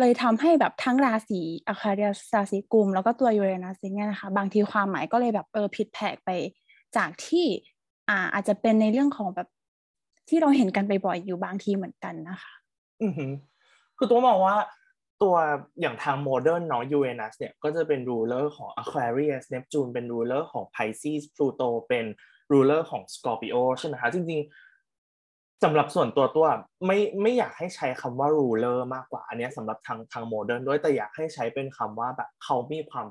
[0.00, 6.30] เลยทำให้แบบทั้งราศีอะคาเดียราศีกุม แล้วก็ตัวยูเรนัสเนี่ยนะคะ บางทีความหมายก็เลยแบบเออผิดแผกไป
[6.96, 7.46] จากที่
[8.08, 9.48] อ่าอาจจะเป็นในเรื่องของแบบ
[10.28, 12.52] ที่เราเห็นกันบ่อยๆอยู่บางทีเหมือนกันนะคะ
[13.02, 13.32] อือหือ
[13.96, 14.56] คือตัวมองว่า
[15.24, 15.36] ตัว
[15.80, 22.04] อย่างทาง modern เนาะยูเรนัสเนี่ยก็จะเป็น ruler ของ Aquarius Neptune เป็น ruler ของ Pisces Pluto เป็น
[22.52, 26.46] ruler ของ Scorpio ใช่ไหมคะจริงๆสำหรับส่วนตัวตัว
[26.86, 33.06] ไม่ไม่อยากให้ใช้คำว่า ruler มากกว่า อันนี้สำหรับทางทาง modern ด้วยแต่อยากให้ใช้เป็นคำว่าแบบเขามีความ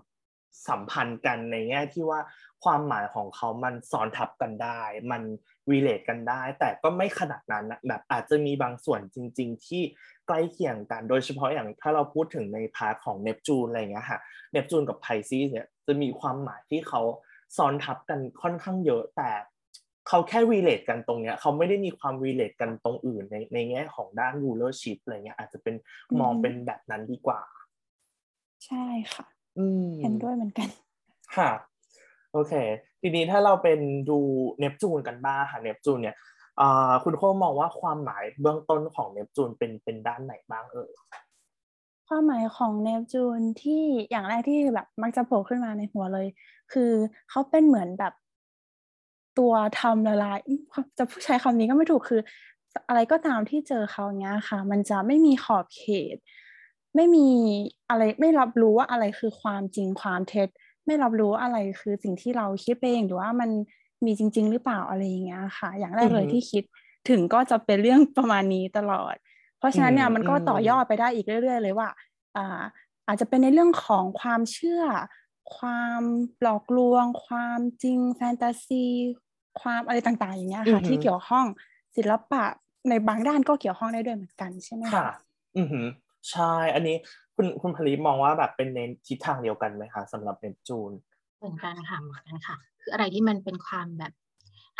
[0.70, 2.20] สัมพันธ์กันในแง่ที่ว่า
[2.64, 5.22] ความหมายของเขามันซ้อนทับกันได้ มัน
[5.70, 9.82] relate กันได้ แต่ก็ไม่ขนาดนั้นแบบอาจจะมีบางส่วนจริง ๆ ที่
[10.28, 14.20] ใกล้เคียงกัน โดยเฉพาะอย่างถ้าเราพูดถึงใน part ของเนปจูนอะไรเงี้ยค่ะ
[14.52, 17.02] เนปจูนกับ Pisces เนี่ยจะมีความหมายที่เขา
[17.58, 19.30] ซ้อนทับกันค่อนข้างเยอะแต่
[20.08, 25.76] เขาแค่ relate กันตรงเนี้ยเขาไม่ได้มีความ relate กันตรงอื่นในในแง่ของด้าน rulership อะไรเงี้ยอาจจะเป็น
[26.20, 27.42] มองเป็นแบบนั้นดีกว่า
[28.66, 29.26] ใช่ค่ะ
[30.02, 30.70] เห็นด้วยเหมือนกัน
[31.36, 31.50] ค่ะ
[32.34, 32.54] โอเค
[33.02, 34.20] ทีนี้ถ้าเราเป็นดู
[34.60, 36.16] เนปจูนกันบ้างค่ะเนปจูนเนี่ย
[37.04, 40.92] คุณโค้มองว่าความหมายเบื้องต้นของเนปจูนเป็นเป็นด้านไหนบ้างเอ่ย
[42.08, 46.28] ความหมายของเนปจูนที่อย่างแรกที่แบบมักจะโผล่ขึ้นมาในหัวเลย
[46.74, 46.92] คือ
[47.30, 48.14] เขาเป็นเหมือนแบบ
[49.40, 50.40] ตัวทำละลาย
[50.98, 52.22] จะผู้ใช้คำนี้ก็ไม่ถูกคือ
[52.88, 55.84] อะไรก็ตามที่เจอเขาเนี้ยค่ะ มันจะไม่มีขอบเข
[56.16, 56.18] ต
[56.96, 57.28] ไม่มี
[57.90, 60.50] อะไรไม่รับรู้ว่าอะไรคือความจริงความเท็จ
[60.86, 63.50] ไม่รับรู้อะไรคือสิ่งที่เราคิดไปเองหรือว่ามัน
[64.06, 66.64] มีจริง ๆ หรือเปล่าอะไรอย่างเงี้ยค่ะ อย่างแรกเลยที่คิด
[67.10, 69.16] ถึงก็จะเป็นเรื่องประมาณนี้ตลอด
[69.58, 71.90] เพราะฉะนั้นเนี่ยมันก็ต่อยอดไปได้อีกเรื่อย ๆ เลยว่า
[72.38, 72.62] อ่า
[73.08, 74.84] อาจจะเป็นในเรื่องของความเชื่อ
[75.58, 76.02] ความ
[76.42, 78.86] หลอกลวง ความจริงแฟนตาซี
[79.62, 81.46] ความอะไรต่างๆ อย่างเงี้ยค่ะ ที่เกี่ยวข้อง
[81.98, 82.44] ศิลปะ
[82.90, 85.12] ในบางด้านก็เกี่ยวข้องได้ด้วยเหมือนกันใช่ไหมคะ
[85.58, 85.86] อือหือ
[86.32, 86.98] ใช่ อันนี้
[87.36, 90.92] คุณคุณผลิตมองว่าแบบเป็นเน้นทิศทางเดียวกันไหมคะสำหรับเนปจูน
[91.38, 94.14] เหมือนกันค่ะเหมือนกันค่ะ คืออะไรที่มันเป็นความแบบ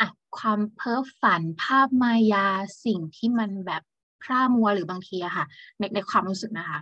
[0.00, 2.46] อะความเพ้อฝันภาพมายา
[2.84, 3.82] สิ่งที่มันแบบ
[4.22, 5.46] พร่ามัวหรือบางทีอะค่ะ
[5.78, 6.80] ในในความรู้สึกนะคะ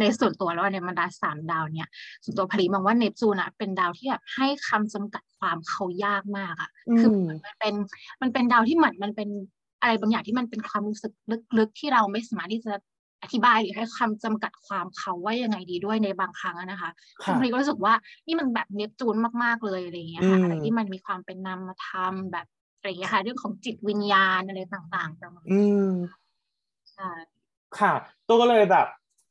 [0.00, 1.88] ในส่วนตัวแล้วในบรรดาสามดาวเนี่ย
[2.24, 7.10] ส่วนตัวผลิมองว่าเนปจูนอะเป็นดาวที่แบบให้คำจำกัดความเขายากมากอะคือ
[7.44, 7.74] มันเป็น
[8.22, 9.28] มันเป็นดาวที่เหมือนมันเป็น
[9.80, 11.12] อะไรบางอย่างที่มันเป็นความรู้สึก
[11.58, 12.72] ลึกๆที่เราไม่สามารถที่จะ
[13.22, 16.90] อธิบายหรือให้คำจำกัดความเขาว่ายังไงดีด้วยในบางครั้งนะคะ
[17.22, 17.94] คุณพรีก็รู้สึกว่า
[18.26, 25.90] นี่มันแบบเนปจูนมากๆเลยอะไรอย่างเงี้ยค่ะอะไรที่มันมีความเป็นนามธรรมแบบอะไรอย่างเงี้ยค่ะ เรื่องของจิตวิญญาณอะไรต่างๆประมาณอืม
[26.92, 27.10] ใช่
[27.78, 27.92] ค่ะ
[28.28, 28.86] ตัวก็เลยแบบ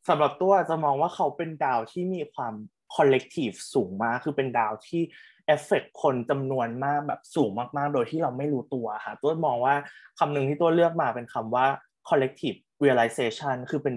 [0.09, 2.53] สำหรับตัวจะมองว่าเขาเป็นดาวที่มีความ
[2.95, 5.01] คอลเลกทีฟสูงมาก คือเป็นดาวที่
[5.45, 9.75] เอฟเฟกคนจำนวนมากแบบสูงมากๆ โดยที่เราไม่รู้ตัวค่ะ ตัวมองว่า
[10.19, 11.65] คำหนึ่งที่ตัวเลือกมาเป็นคำว่า
[12.09, 13.95] collective realization คือเป็น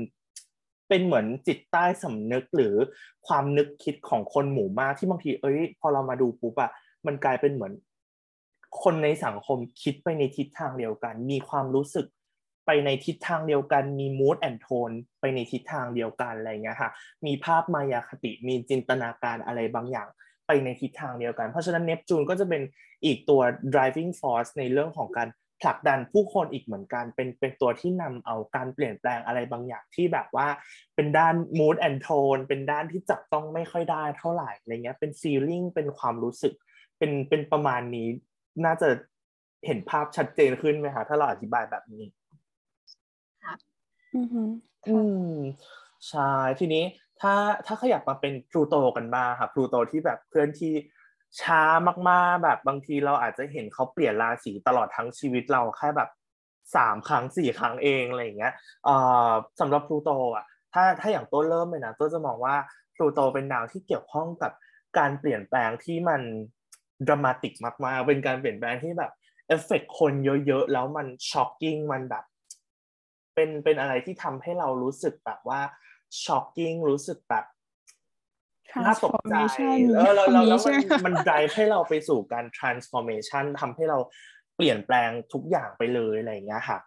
[0.89, 2.75] เป็นเหมือนจิตใต้สำนึกหรือ
[3.27, 6.71] ความนึกคิดของคนหมู่มากที่บางที เอ้ย พอเรามาดูปุ๊บอะ
[7.07, 7.73] มันกลายเป็นเหมือน
[8.83, 12.07] คนในสังคมคิดไปในทิศทางเดียวกัน มีความรู้สึก
[12.67, 16.91] ไปในทิศทางเดียวกัน มี mood and tone ไปในทิศทางเดียวกันอะไรเงี้ยค่ะ
[17.27, 20.09] มีภาพมายาคติ มีจินตนาการอะไรบางอย่าง
[20.47, 22.63] ไปในทิศทางเดียวกัน เพราะฉะนั้นเนปจูนก็จะเป็น
[23.05, 23.41] อีกตัว
[23.73, 25.29] driving force ในเรื่องของการ
[25.63, 30.49] ผลักดันผู้คนอีกเหมือนกัน เป็นเป็นตัวที่นำเอาการเปลี่ยนแปลงอะไรบางอย่างที่แบบว่า
[30.97, 36.55] เป็นด้าน mood and tone เป็นด้านที่จับต้องไม่ค่อยได้เท่าไหร่อะไรเงี้ยเป็น feeling เป็นความรู้สึก
[36.99, 38.09] เป็นเป็นประมาณนี้
[38.65, 38.89] น่าจะ
[39.67, 42.05] เห็นภาพชัดเจนขึ้นไหมคะถ้าเราอธิบายแบบนี้
[44.15, 44.43] อือฮึ
[44.89, 44.99] อื
[45.33, 45.37] ม
[46.09, 46.85] ใช่ทีนี้
[47.21, 47.35] ถ้า
[47.67, 50.73] ถ้าขยับมาเป็นพลูโตกันบ้างครับพลูโตที่แบบเคลื่อนที่
[51.41, 51.63] ช้า
[52.09, 56.11] มากๆแบบบางทีเราอาจจะเห็นเขาเปลี่ยนราศีตลอดทั้งชีวิตเราแค่แบบ
[56.77, 58.53] สามครั้งสี่ครั้งเองอะไรอย่างเงี้ย
[58.85, 58.97] เอ่
[59.29, 62.57] อสำหรับพลูโตอะถ้าถ้าอย่างต้นเริ่มเลยนะต้นจะมองว่า
[62.95, 64.53] พลูโตเป็นดาวที่เกี่ยวข้องกับ
[64.99, 66.23] การเปลี่ยนแปลงที่มัน
[67.09, 67.53] ดรามาติก
[67.85, 69.13] มากๆเป็นการเปลี่ยนแปลงที่แบบ
[69.49, 70.13] affect คน
[70.47, 72.25] เยอะๆแล้วมัน shocking มันแบบ
[73.35, 75.61] เป็นเป็นอะไรที่ทำให้เรารู้สึกแบบว่า
[76.25, 77.45] shocking รู้สึกแบบ
[78.85, 83.99] น่าตกใจ transformation เออแล้วแล้วแล้วใช่มันไหมคะมัน drive ให้เราไปสู่การ transformation ทำให้เรา
[84.57, 86.79] เปลี่ยนแปลงทุกอย่างไปเลยอะไรอย่างเงี้ยค่ะ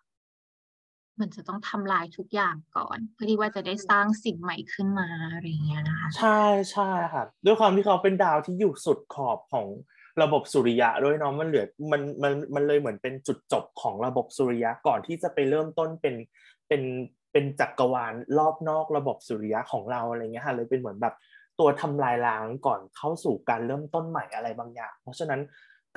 [1.19, 9.67] มันจะต้องทำลายทุกอย่างก่อน เพื่อที่ว่าจะได้สร้างสิ่งใหม่ขึ้นมาอะไรอย่างเงี้ยนะคะ ใช่ใช่ค่ะ ด้วยความที่เขาเป็นดาวที่อยู่สุดขอบของ
[10.21, 16.15] ระบบสุริยะด้วยเนาะมันเหลือมันมันมันเลยเหมือนเป็นจุดจบของระบบสุริยะก่อนที่จะไปเริ่มต้นเป็น
[16.67, 16.81] เป็น
[17.31, 21.13] เป็นจักรวาลรอบนอกระบบสุริยะของเราอะไรเงี้ยค่ะเลยเป็นเหมือนแบบ
[21.59, 25.41] ตัวทำลายล้างก่อนเข้าสู่การเริ่มต้นใหม่อะไรบางอย่าง เพราะฉะนั้น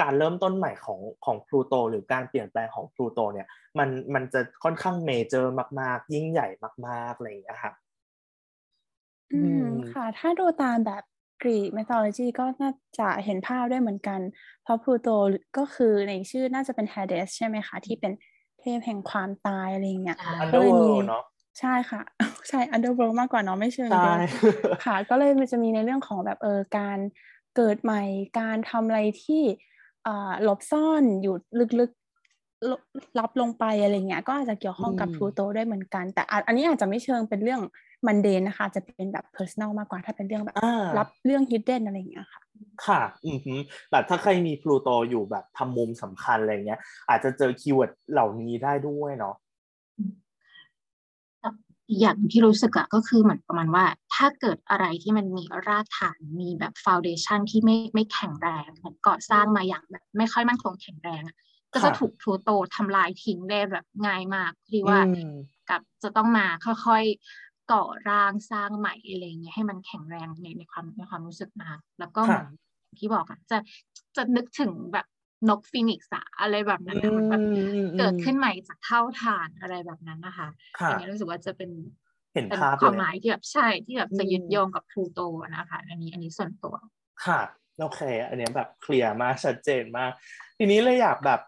[0.01, 3.47] การเริ่มต้นใหม่ของของพลูโตหรือการเปลี่ยนแปลงของพลูโตเนี่ย
[3.79, 6.49] มันมันจะค่อนข้างเมเจอร์มาก ๆ ยิ่งใหญ่
[6.87, 7.73] มาก ๆ อะไรอย่างเงี้ยค่ะ
[9.33, 11.03] อือืมมค่ะ ถ้าดูตามแบบ
[11.43, 14.21] กรีก mythology ก็น่าจะเห็นภาพได้เหมือนกัน
[14.63, 15.09] เพราะพลูโต
[15.57, 18.13] ก็คือในชื่อน่าจะเป็น Hades ใช่ไหมคะ ที่เป็น
[18.61, 21.23] เทพแห่งความตายอะไรอย่างเงี้ยใช่ก็เลยมี Underworld เนาะ
[21.59, 22.01] ใช่ค่ะ
[22.49, 24.21] ใช่ underworld มากกว่าเนาะไม่เชิงใช่เดฟ
[24.85, 26.99] ค่ะ ก็เลยมันจะมีในเรื่องของแบบเออการ
[27.57, 28.03] เกิดใหม่
[28.41, 29.43] การทำอะไรที่
[30.07, 31.35] อ่าหลบซ่อนอยู่
[31.81, 32.73] ลึกๆล
[33.19, 37.61] ลับลงไปอะไรเงี้ยก็อาจจะเกี่ยวข้องกับอืมพลูโตได้เหมือนกัน แต่อาอันนี้อาจจะไม่เชิงเป็นเรื่อง
[38.07, 42.43] mundane นะคะ จะเป็นแบบ personal มากกว่าถ้าเป็นเรื่องแบบอ่ารับเรื่อง hidden อะไรอย่างเงี้ยค่ะ
[42.87, 43.55] ค่ะ อือฮึ
[43.91, 49.35] แบบถ้าใครมีพลูโตอยู่แบบทำมุมสำคัญอะไรเงี้ย อาจจะเจอ keyword เหล่านี้ได้ด้วยเนาะ
[51.89, 61.37] อีกอย่างที่รู้สึกอะก็คือเหมือนประมาณว่า ถ้าเกิดอะไรที่มันมีรากฐานมีแบบฟ u วเดชันที่ไม่ไม่แข็งแรงเหมือนก่อสร้างมาอย่างแบบไม่ค่อยมั่นคงแข็งแรงอะ
[61.73, 65.29] ก็จะค่ะถูกพลูโตทำลายทิ้งได้แบบง่ายมากที่ว่าอืม
[65.71, 72.47] ก็จะต้องมาค่อยๆก่อร่างสร้างใหม่อะไรเงี้ยให้มันแข็งแรงในในความในความรู้สึกนะแล้วก็เหมือน
[72.83, 73.59] อย่างที่บอกอะจะ
[74.17, 75.07] จะนึกถึงแบบ
[75.49, 77.43] นกฟีนิกซ์อะอะไรแบบนั้นนะเหมือนแบบ
[77.99, 80.49] เกิดขึ้นใหม่จากเถ้าถ่านอะไรแบบนั้นนะคะ
[80.79, 81.71] ค่ะอันนี้รู้สึกว่าจะเป็น
[82.33, 85.21] เห็นเป็นภาพความเลหยมายที่แบบใช่ที่แบบจะอืมยึดโยงกับพลูโต
[85.57, 86.75] นะคะ อันนี้อันนี้ส่วนตัว
[87.25, 87.41] ค่ะ
[87.81, 90.11] โอเค อันเนี้ยแบบเคลียร์มากชัดเจนมาก
[90.59, 91.41] ทีนี้เลยอยากแบบ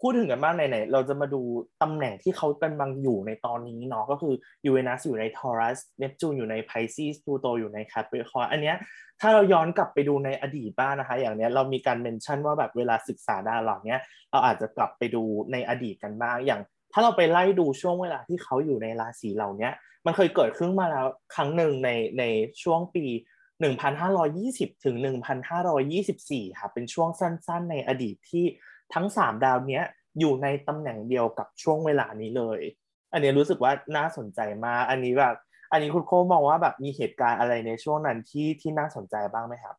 [0.00, 1.40] พูดถึงกันบ้างไหนๆเราจะมาดู
[1.82, 4.34] ตำแหน่งที่เขากำลังอยู่ในตอนนี้เนาะก็คือ
[4.66, 8.76] ยูเรนัสอยู่ใน Taurus เนปจูนอยู่ใน Pisces พลูโตอยู่ใน Capricorn อันเนี้ย
[9.20, 16.60] ถ้าเราย้อนกลับไปดูในอดีตบ้างนะคะ อย่างเนี้ยเรามีการ mention ว่าแบบเวลาศึกษาดาวเหล่าเนี้ยเราอาจจะกลับไปดูในอดีตกันบ้างอย่าง
[16.92, 19.68] ถ้าเราไปไล่ดูช่วงเวลาที่เขาอยู่ในราศีเหล่านี้
[20.06, 22.24] มันเคยเกิดขึ้นมาแล้วครั้งหนึ่งในใน
[22.62, 23.04] ช่วงปี
[23.64, 24.96] 1,520 ถึง
[25.76, 28.44] 1,524 ค่ะ เป็นช่วงสั้นๆ ในอดีตที่
[28.94, 29.84] ทั้ง 3 ดาวเนี้ย
[30.18, 32.60] อยู่ในตำแหน่งเดียวกับช่วงเวลานี้เลย
[33.12, 35.34] อันนี้รู้สึกว่าน่าสนใจมาก อันนี้แบบ
[35.72, 39.76] อันนี้คุณโคมองว่าแบบมีเหตุการณ์อะไรในช่วงนั้นที่ที่น่าสนใจบ้างไหมครับ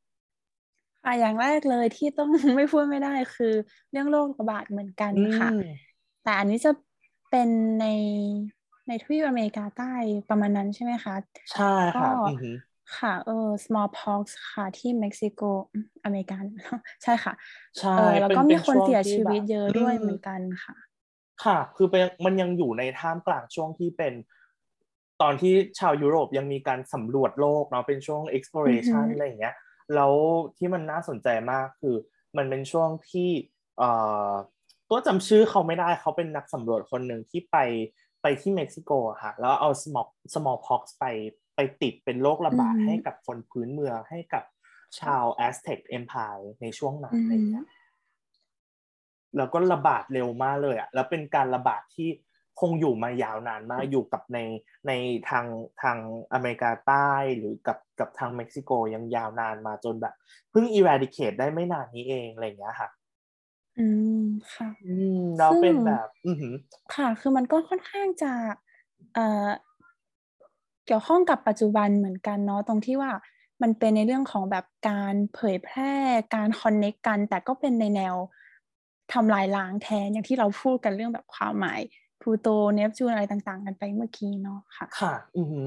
[1.04, 3.46] อะอย่างแรกเลยที่ต้องไม่พูดไม่ได้คือ
[3.92, 5.88] เรื่องโรคระบาดเหมือนกันค่ะอืม
[6.22, 6.70] แต่อันนี้จะ
[7.30, 7.84] เป็นใน
[8.88, 9.94] ในทวีปอเมริกาใต้
[10.30, 11.16] ประมาณนั้นใช่ไหมคะ
[11.52, 11.64] ใช่
[11.98, 12.54] ค่ะก็อือหือ
[12.96, 15.42] ค่ะ เออ smallpox ค่ะ ที่เม็กซิโก
[15.74, 16.44] อืมอเมริกัน
[17.04, 17.34] ใช่ค่ะ
[17.80, 20.76] ใช่เออแล้วก็เป็นมีเป็นคนช่วงเสียที่ชีวิตแบบเยอะด้วยอืมเหมือนกันค่ะ
[21.44, 24.14] ค่ะ คือเป็นมันยังอยู่ในท่ามกลางช่วงที่เป็น
[25.22, 29.56] ตอนที่ชาวยุโรปยังมีการสำรวจโลกเนาะเป็นช่วง exploration อือฮึอะไรอย่างเงี้ย
[29.96, 30.14] แล้ว
[30.58, 31.96] ที่มันน่าสนใจมากคือ
[32.38, 33.30] มันเป็นช่วงที่
[33.78, 33.90] เอ่
[34.30, 34.32] อ
[34.90, 37.58] ตัวจำชื่อเขาไม่ได้เขาเป็นนักสำรวจคนหนึ่งที่ไป
[38.22, 41.06] ไปที่เม็กซิโกอะค่ะ แล้วเอา small smallpox ไป
[41.58, 44.44] ไปติดเป็นโรคระบาดอือฮึให้กับคนพื้นเมืองให้กับ
[45.00, 47.66] ชาว Aztec Empire ในช่วงนั้นอือะไรอย่างเงี้ย
[49.38, 52.10] แล้วก็ระบาดเร็วมากเลยอะแล้วเป็นการระบาดที่
[52.60, 54.40] คงอยู่มายาวนานมากอยู่กับใน
[54.88, 54.92] ใน
[55.30, 55.46] ทาง
[55.82, 55.98] ทาง
[56.34, 60.16] อเมริกาใต้หรือกับกับทางเม็กซิโกยังยาวนานมาจนแบบ
[60.52, 62.90] เพิ่ง eradicate ได้ไม่นานนี้เองอะไรอย่างเงี้ยค่ะ
[63.78, 63.86] อื
[64.20, 64.22] ม
[64.54, 66.54] ค่ะ อืมเราเป็นแบบ อือหือ
[66.96, 68.34] ค่ะ คือมันก็ค่อนข้างจะ
[69.14, 69.48] เอ่อ
[70.88, 73.12] เกี่ยวข้องกับปัจจุบันเหมือนกันเนาะตรงที่ว่า
[73.62, 75.94] มันเป็นในเรื่องของแบบการเผยแพร่
[76.36, 78.16] การคอนเน็กกัน แต่ก็เป็นในแนว
[79.14, 81.80] ทำลายล้างแทนอย่างที่เราพูดกันเรื่องแบบความหมาย
[82.22, 85.66] พลูโตเนปจูนอะไรต่างๆ กันไปเมื่อกี้เนาะค่ะ ค่ะ อือ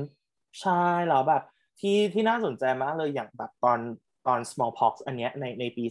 [0.60, 1.42] ใช่แล้วแบบ
[1.80, 3.78] ที่ที่น่าสนใจมากเลยอย่างแบบตอน
[4.26, 5.84] ตอน smallpox อันเนี้ยในในปี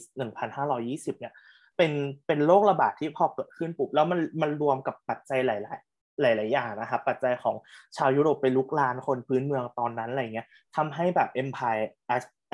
[0.58, 1.34] 1520 เนี่ย
[1.78, 1.92] เป็น
[2.28, 5.80] เป็นโรคระบาดที่พอเกิดขึ้นปุ๊บแล้วมันมันรวมกับปัจจัยหลาย
[6.21, 7.55] หลาย ๆ อย่างนะครับปัจจัยของ
[7.97, 11.86] ชาวยุโรปไปลุกลานคนพื้นเมืองตอนนั้นอะไรเงี้ยทำให้แบบ empire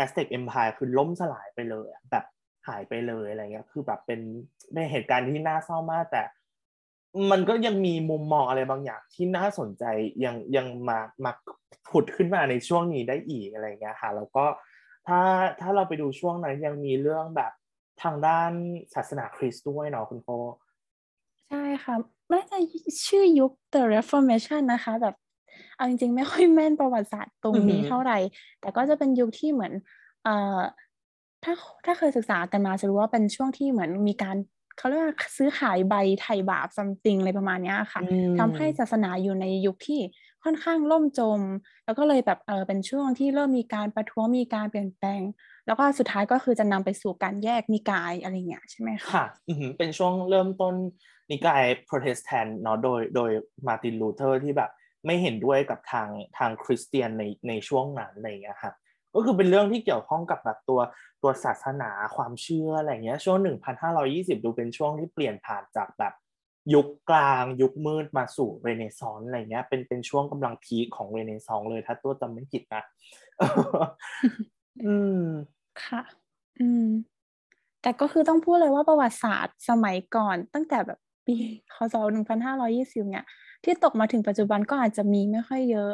[0.04, 2.26] Aztec empire คือล่มสลายไปเลยแบบ
[2.68, 4.22] หายไปเลยอะไรเงี้ยคือแบบเป็น
[4.74, 6.24] เป็นเหตุการณ์ที่น่าเศร้ามาก แต่
[7.32, 9.84] มันก็ยังมีมุมมองอะไรบางอย่างที่น่าสนใจ
[10.26, 11.32] ยังยังมามา
[11.90, 14.46] ผุดขึ้นมาในช่วงนี้ได้อีกอะไรเงี้ยค่ะแล้วก็
[15.08, 15.20] ถ้า
[15.62, 17.52] ถ้าเราไปดูช่วงนั้นยังมีเรื่องแบบ
[18.04, 18.52] ทางด้าน
[18.94, 20.28] ศาสนาคริสต์ด้วยเนาะคุณโฟ
[21.50, 21.96] ใช่ค่ะ
[22.32, 22.58] น่าจะ
[23.08, 25.16] ชื่อยุค The Reformation นะคะ แบบ
[25.76, 28.18] เอาจริงๆ ไม่ค่อยแม่นประวัติศาสตร์ตรงนี้อือหือเท่าไหร่
[28.62, 29.74] แต่ก็จะเป็นยุคที่เหมือน
[30.24, 30.60] เอ่อ
[31.44, 31.54] ถ้า
[31.86, 34.38] ถ้าเคยศึกษากันมาจะรู้ว่าเป็นช่วงที่เหมือนมีการ
[34.78, 40.02] เขาเรียกว่าซื้อขายใบไถ่บาปซัมติงอะไรประมาณเนี้ยค่ะอืมทำให้ศาสนาอยู่ในยุคที่
[40.46, 41.40] ค่อนข้างล่มจม
[41.86, 45.22] แล้วก็เลยแบบเออเป็นช่วงที่เริ่มมีการประท้วงมีการเปลี่ยนแปลง
[45.68, 50.74] แล้วก็สุดท้ายก็คือจะนำไปสู่การแยกนิกายอะไรเงี้ยใช่ไหมคะค่ะอือเป็นช่วงเริ่มต้น
[51.32, 53.32] นิกายโปรเตสแตนต์เนาะโดยโดย
[53.68, 54.72] มาร์ตินลูเทอร์ที่แบบ
[55.06, 58.76] ไม่เห็นด้วยกับทางทางคริสเตียนในในช่วงนั้นอะไรเงี้ยครับ
[59.14, 60.82] ก็คือเป็นเรื่องที่เกี่ยวข้องกับแบบตัว
[61.24, 63.38] ตัวศาสนาความเชื่ออะไรเงี้ยช่วง
[63.88, 66.14] 1,520 ดูเป็นช่วงที่เปลี่ยนผ่านจากแบบ
[66.74, 72.84] ยุคกลางยุคมืดมาสู่เรเนซองส์อะไรเงี้ยเป็นเป็นช่วงกำลังพีคของเรเนซองส์เลยถ้าตัวจำไม่ผิดนะ
[74.84, 75.22] อืม
[75.82, 76.02] ค่ะ
[76.60, 76.86] อืม
[77.82, 81.36] แต่ก็คือต้องพูดเลยว่าประวัติศาสตร์สมัยก่อน ตั้งแต่แบบปี
[81.76, 83.26] คศ1520เนี่ย
[83.64, 85.92] ที่ตกมาถึงปัจจุบันก็อาจจะมีไม่ค่อยเยอะ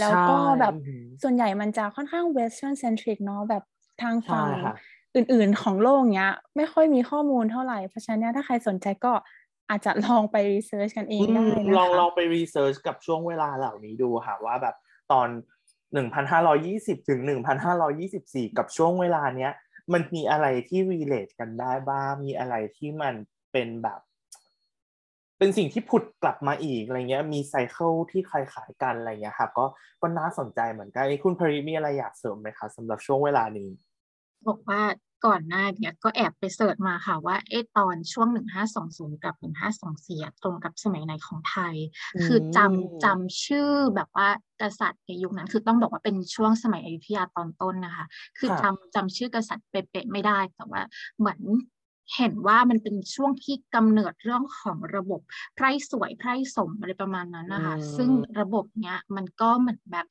[0.00, 3.62] แล้วก็แบบใช่อือหือส่วนใหญ่มันจะค่อนข้าง western centric เนาะแบบ
[4.02, 4.74] ทางฝั่งใช่ค่ะ
[5.14, 9.12] อื่นๆของโลกเนี้ย ไม่ค่อยมีข้อมูลเท่าไหร่ เพราะฉะนั้นเนี่ยถ้าใครสนใจก็
[9.70, 14.76] อาจจะลองไป research กันเองได้อืมนะลองคะลองไปรีเสิร์ชกับช่วงเวลาเหล่านี้ดูค่ะว่าแบบ
[15.12, 15.28] ตอน
[15.98, 17.20] 1,520 ถึง
[17.88, 19.52] 1,524 กับช่วงเวลาเนี้ย
[19.92, 23.14] มันมีอะไรที่ relate กันได้บ้าง มีอะไรที่มัน
[23.52, 24.00] เป็นแบบ
[25.38, 29.64] เป็นสิ่งที่ผุดกลับมาอีกอะไรเงี้ย มีไซเคิลที่คล้ายๆกันอะไรเงี้ยค่ะก็
[30.02, 33.70] ก็น่าสนใจเหมือนกันเอ้คุณพริมีอะไรอยากเสริมไหมคะสำหรับช่วงเวลานี้
[34.48, 34.80] บอกว่า
[35.26, 38.28] ก่อนหน้าเนี่ยก็แอบไปเสิร์ชมาค่ะว่าเอ๊ะตอนช่วง
[38.76, 41.74] 1520 กับ 1524 ตรงกับสมัยไหนของไทย
[42.24, 44.28] คือจำจำชื่อแบบว่า
[44.62, 48.06] กษัตริย์ในยุคนั้น คือต้องบอกว่าเป็นช่วงสมัยอยุธยาตอนต้นนะคะ
[48.38, 50.82] คือค่ะจำจำชื่อกษัตริย์เป๊ะๆไม่ได้ แต่ว่า
[51.18, 51.40] เหมือน
[52.16, 55.20] เห็นว่ามันเป็นช่วงที่กำเนิดเรื่องของระบบ
[55.54, 60.06] ไพร่สวยไพร่สมอะไรประมาณนั้นนะคะอืมซึ่งระบบเนี้ยมันก็เหมือนแบบ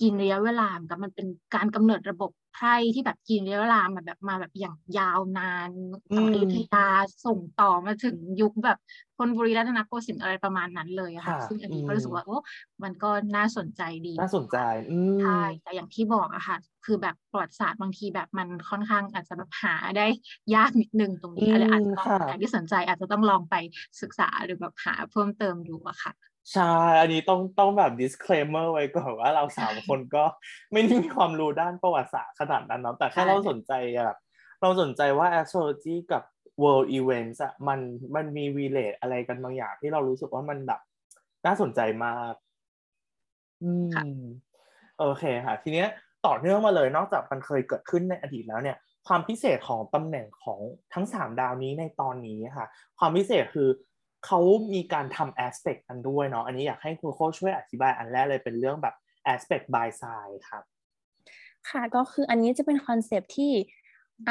[0.00, 5.70] กินระยะเวลาเหมือนกับมันเป็นการกำเนิดระบบไพร่ที่แบบกินระยะเวลามาแบบมาแบบอย่างยาวนาน
[6.16, 6.86] สมัยอยุธยา
[7.24, 8.78] ส่งต่อมาถึงยุคแบบ
[9.16, 12.36] ธนบุรีรัตนโกสินทร์อะไรประมาณนั้นเลยอะค่ะค่ะ ซึ่งอันนี้อืก็มรู้สึกว่าโอ้
[12.82, 14.56] มันก็น่าสนใจดี น่าสนใจ
[14.90, 20.06] อืมใช่แต่อย่างที่บอกอะค่ะ คือแบบประวัติศาสตร์บางทีแบบมันค่อนข้างอาจจะแบบหาได้
[20.54, 23.54] ยากนิดนึงตรงนี้อืมอะไรอาจจะต้องค่ะใครที่สนใจอาจจะต้องลองไป
[24.02, 26.12] ศึกษาหรือแบบหาเพิ่มเติมดูอะค่ะ
[26.52, 30.24] ใช่ อันนี้ต้องต้องแบบ disclaimer ไว้ก่อนว่าเราสามคนก็
[30.72, 33.72] ไม่ได้มีความรู้ด้านประวัติศาสตร์ขนาดนั้นเนาะแต่แค่ใช่เราสนใจ
[34.04, 34.18] แบบ
[34.62, 36.22] เราสนใจว่า astrology กับ
[36.62, 37.80] world events อะมัน
[38.14, 40.80] มันมี relate อะไรกันบางอย่างที่เรารู้สึกว่ามันแบบ
[41.46, 42.34] น่าสนใจมาก
[43.62, 43.72] อื
[44.18, 44.20] ม
[44.98, 45.88] โอเคค่ะ ทีเนี้ย
[46.26, 48.76] ต่อเนื่องมาเลย นอกจากมันเคยเกิดขึ้นในอดีตแล้วเนี่ย
[49.06, 50.60] ความพิเศษของตำแหน่งของ
[50.94, 52.66] ทั้งสามดาวนี้ในตอนนี้ค่ะ
[52.98, 53.68] ความพิเศษคือ
[54.24, 54.40] เขา
[54.74, 58.94] มีการทำ aspect กันด้วยเนาะอันนี้อยากให้คุณโคชช่วยอธิบายอันแรกเลยเป็นเรื่องแบบ
[59.34, 60.64] aspect by sign ครับ
[61.70, 63.52] ค่ะก็คืออันนี้จะเป็น concept ที่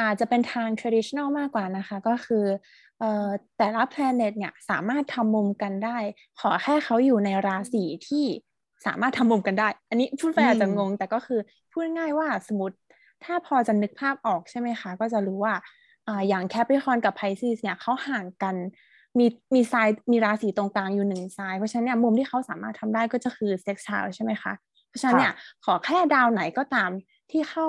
[0.00, 2.44] อาจจะเป็นทาง traditional มากกว่านะคะ ก็คือ
[2.98, 3.28] เอ่อ
[3.58, 5.98] แต่ละ planet เนี่ยสามารถทำมุมกันได้
[6.40, 8.24] ขอแค่เขาอยู่ในราศีที่
[8.86, 11.40] สามารถทำมุมกันได้ อันนี้พูดไปอาจจะงง แต่ก็คือ
[11.72, 12.76] พูดง่ายๆว่าสมมติ
[13.24, 15.54] ถ้าพอจะนึกภาพออกใช่ไหมคะ ก็จะรู้ว่า
[16.08, 18.56] อ่าอย่าง Capricorn กับ Pisces เนี่ยเขาห่างกัน
[19.18, 24.52] มีมีไซด์มีราศีตรงกลางอยู่หนึ่งไซด์เพราะฉะนั้นเนี่ยมุมที่เขาสามารถทำได้ก็จะคือ sextile ใช่ไหมคะ
[24.88, 25.32] เพราะฉะนั้นเนี่ย
[25.64, 26.90] ขอแค่ดาวไหนก็ตาม
[27.30, 27.66] ที่เข้า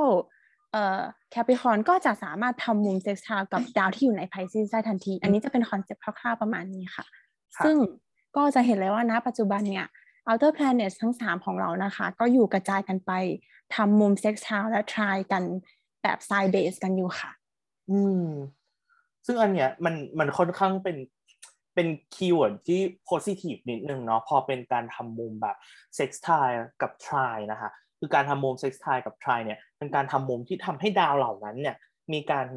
[0.72, 7.06] เอ่อ Capricorn ก็จะสามารถทำมุมเซ็กซ์ทาวกับดาวที่อยู่ใน Pisces ได้ทันที อันนี้จะเป็น concept คร่าวๆประมาณนี้ค่ะ
[7.56, 7.76] ค่ะซึ่ง
[8.36, 9.88] ก็จะเห็นเลยว่าณปัจจุบันเนี่ย
[10.28, 13.12] outer planets ทั้ง 3 ของเรานะคะ ก็อยู่กระจายกันไป
[13.76, 15.44] ทำมุม sextile และ trine กัน
[16.02, 17.32] แบบ sign base กันอยู่ค่ะ
[17.92, 18.26] อืม
[19.26, 20.96] ซึ่งอันเนี้ยมันมันค่อนข้างเป็น
[21.76, 25.56] เป็น keyword ที่ positive นิดนึงเนาะพอเป็นการทำมุมแบบ
[25.98, 31.76] sextile กับ trine นะคะคือการทำมุม sextile กับ trine เนี่ยเป็นการทำมุมที่ทำให้ดาวเหล่านั้นเนี่ย
[32.14, 32.48] มีการ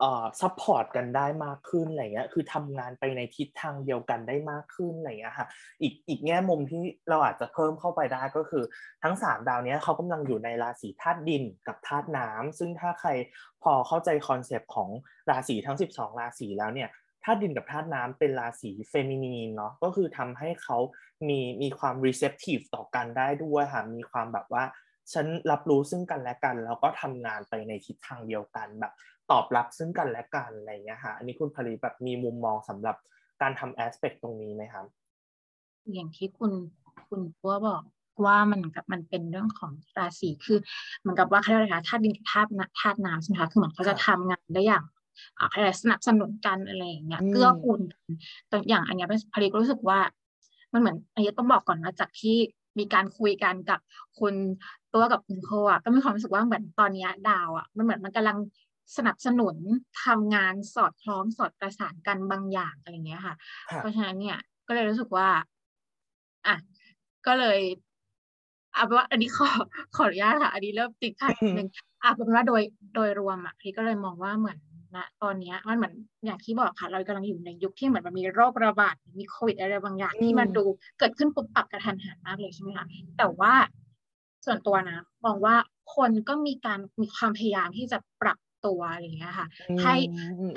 [0.00, 5.46] เอ่อ support กันได้มากขึ้นอะไรเงี้ยคือทำงานไปในทิศทางเดียวกันได้มากขึ้นอะไรเงี้ยค่ะ
[5.82, 8.64] อีกอีกแง่มุมที่เราอาจจะเพิ่มเข้าไปได้ก็คือ
[9.02, 13.10] ทั้ง 3 ดาวนี้เขากำลังอยู่ในราศีธาตุดินกับธาตุน้ำซึ่งถ้าใคร
[13.62, 14.88] พอเข้าใจ concept ของ
[15.30, 16.90] ราศีทั้ง 12 ราศีแล้วเนี่ย
[17.24, 20.78] ธาตุดินกับธาตุน้ำเป็นราศี feminine เนาะก็คือทำให้เขา
[21.28, 24.64] มีมีความ receptive ต่อกันได้ด้วยค่ะมีความแบบว่า
[25.12, 28.92] ฉันรับรู้ซึ่งกันและกัน แล้วก็ทำงานไปในทิศทางเดียวกันแบบ
[29.30, 32.96] ตอบรับซึ่งกันและกันอะไรเงี้ยค่ะอันนี้คุณผลิตแบบมีมุมมองสำหรับ
[33.42, 34.86] การทำแอสเปกตรงนี้ไหมครับ
[35.92, 36.52] อย่างที่คุณ
[37.08, 37.82] คุณพัวบอก
[38.24, 40.58] ว่ามันกับมันเป็นเรื่องของราศีคือ
[41.00, 44.84] เหมือนกับว่าเขาเรียกอะไรคะธาตุดินกับธาตุธาตุน้ำใช่ไหมคะคือเหมือนเขาจะทำงานได้อย่าง
[45.38, 48.10] อ่าอะไรสนับสนุนกันอะไรอย่างเงี้ยเกื้อกูลกัน
[48.48, 49.98] แต่อย่างอันเนี้ยพลิก็รู้สึกว่า
[50.72, 52.36] มันเหมือนอันนี้ต้องบอกก่อนว่าจากที่
[52.78, 53.80] มีการคุยกันกับ
[54.20, 54.34] คุณ
[54.94, 58.38] ตัวกับคุณโคอะก็มีความรู้สึกว่าเหมือนตอนนี้ดาวอะมันเหมือนมันกำลัง
[58.96, 59.56] สนับสนุน
[60.04, 63.34] ทำงานสอดคล้องสอดประสานกันบางอย่างอะไรเงี้ยค่ะ
[63.76, 65.28] เพราะฉะนั้นเนี่ยก็เลยรู้สึกว่า
[66.46, 66.56] อะ
[67.26, 67.60] ก็เลย
[68.74, 69.48] เอาเป็นว่าอันนี้ขอ
[69.96, 71.68] ขออนุญาตค่ะ อันนี้เริ่มติดขัดนึง
[72.02, 72.62] อะเป็นว่าโดย
[72.94, 74.58] โดยรวมอะพี่ก็เลยมองว่าเหมือน
[74.96, 80.64] นะตอนนี้มันเหมือนอย่างที่บอกค่ะ เรากำลังอยู่ในยุคที่เหมือนมันมีโรคระบาดมีโควิดอะไรบางอย่างที่มันดู
[80.98, 82.86] เกิดขึ้นปุ๊บปรับกระทันหันมากเลยใช่ไหมคะ
[83.18, 83.52] แต่ว่า
[84.44, 85.54] ส่วนตัวนะมองว่า
[85.94, 89.46] คนก็มีการมีความพยายามที่จะปรับตัวอะไรอย่างเงี้ยค่ะ
[89.82, 89.94] ให้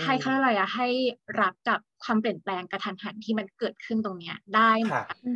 [0.03, 0.87] ให้เขาอะไรอะให้
[1.41, 4.71] รับกับความเปลี่ยนแปลงกระทันหันที่มันเกิดขึ้นตรงเนี้ย ได้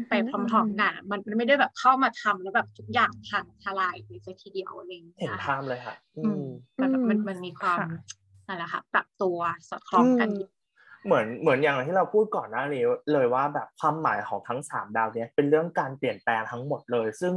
[0.10, 0.14] ไป
[0.52, 6.44] พร้อมๆกันมันไม่ได้แบบเข้ามาทำแล้วแบบทุกอย่างพังทลายไปซะทีเดียวอะไรอย่างเงี้ยเห็นภาพเลยค่ะ อืม
[6.82, 7.80] มันมันมันมีความ
[8.48, 9.38] นั่นแหละค่ะปรับตัว
[9.70, 10.30] สอดคล้องกัน
[11.06, 17.34] เหมือนเหมือนอย่างที่เราพูดก่อนหน้านี้เลยว่าแบบความหมายของทั้งสามดาวเนี้ยเป็นเรื่องการเปลี่ยนแปลงทั้งหมดเลย ซึ่ง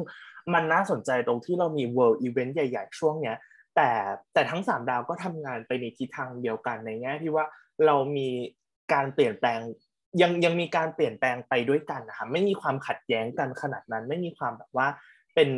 [0.55, 3.37] มันน่าสนใจตรงที่เรามี world event ใหญ่ ๆ ช่วงเนี้ย
[3.77, 3.91] แต่
[4.33, 7.45] แต่ทั้งสามดาวก็ทำงานไปในทิศทางเดียวกันในแง่ที่ว่า
[7.87, 8.29] เรามี
[8.93, 9.61] การเปลี่ยนแปลง
[10.23, 14.89] ยังยังมีการเปลี่ยนแปลงไปด้วยกันนะคะไม่มีความขัดแย้งกันขนาดนั้น ไม่มีความแบบว่า
[15.35, 15.51] เป็น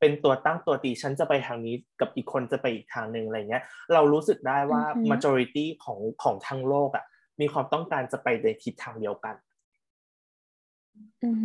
[0.00, 3.62] เป็นตัวตั้งตัวตีฉันจะไปทางนี้กับอีกคนจะไปอีกทางหนึ่งอะไรเงี้ย
[3.94, 7.04] เรารู้สึกได้ว่า majority ของของทั้งโลกอะ
[7.40, 9.34] มีความต้องการจะไปในทิศทางเดียวกัน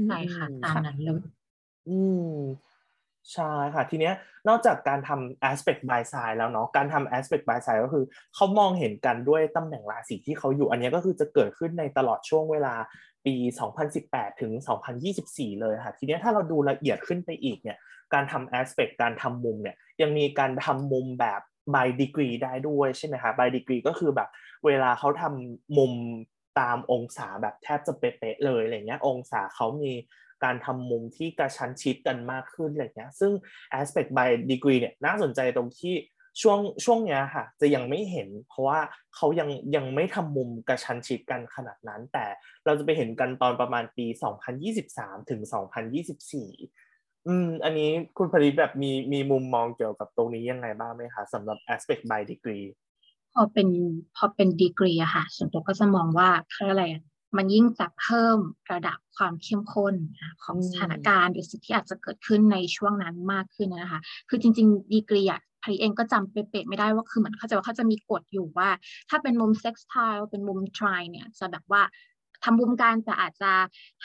[0.08, 1.22] ใช่ค่ะตามนั้นเลย
[1.90, 2.00] อื
[2.34, 2.36] ม
[3.34, 4.14] ใช่ค่ะ ทีเนี้ย
[4.48, 12.74] นอกจากการทำ aspect by side แล้วเนาะการทำ aspect by side ก็คือเขามองเห็นกันด้วยตำแหน่งราศีที่เขาอยู่อันนี้ก็คือจะเกิดขึ้นในตลอดช่วงเวลา
[13.26, 13.36] ปี
[13.88, 14.52] 2018 ถึง
[15.08, 17.78] 2024 เลยค่ะทีนี้ถ้าเราดูละเอียดขึ้นไปอีกเนี่ย
[18.14, 21.42] การทำ aspect การทำมุมเนี่ยยังมีการทำมุมแบบ
[21.74, 24.30] by degree ได้ด้วยใช่ไหมคะ by degree ก็คือแบบ
[24.66, 25.94] เวลาเขาทำมุม
[26.60, 29.94] ตามองศาแบบแทบจะเป๊ะๆเลยอะไรเงี้ยองศาเขามี
[30.44, 33.32] การทำมุมที่กระชั้นชิดกันมากขึ้นอะไรเงี้ยซึ่ง
[33.80, 35.94] aspect by degree เนี่ยน่าสนใจตรงที่
[36.42, 38.80] ช่วงช่วงเนี้ยค่ะ จะยังไม่เห็น เพราะว่า
[39.16, 42.26] เขายังยังไม่ทำมุมกระชันชิดกันขนาดนั้น แต่
[42.66, 44.06] เราจะไปเห็นกันตอนประมาณปี
[44.68, 45.42] 2023 ถึง
[46.16, 52.68] 2024 อืมอันนี้คุณผลิตแบบมีมีมุมมองเกี่ยวกับตรงนี้ยังไงบ้างไหมคะสำหรับ aspect by degree
[53.34, 53.68] พอเป็น
[54.16, 56.84] พอเป็นดีกรีอะค่ะส่วนตัวก็จะมองว่าคืออะไร
[57.38, 58.40] มันยิ่งจะเพิ่ม
[58.72, 59.96] ระดับความเข้มข้น
[60.44, 68.70] ของสถานการณ์หรือสิ่งที่อาจจะเกิดขึ้นในช่วงนั้นมากขึ้นนะคะ คือจริง ๆ ดีกรีอะพรีเองก็จำเป๊ะๆไม่ได้ว่าคือเหมือนเขาจะว่าเขาจะมีกฎอยู่ว่า
[69.10, 71.82] ถ้าเป็นมุมเซ็กซ์ไทล์เป็นมุมทริเนี่ยจะแบบว่า
[72.44, 73.52] ทำมุมการแต่อาจจะ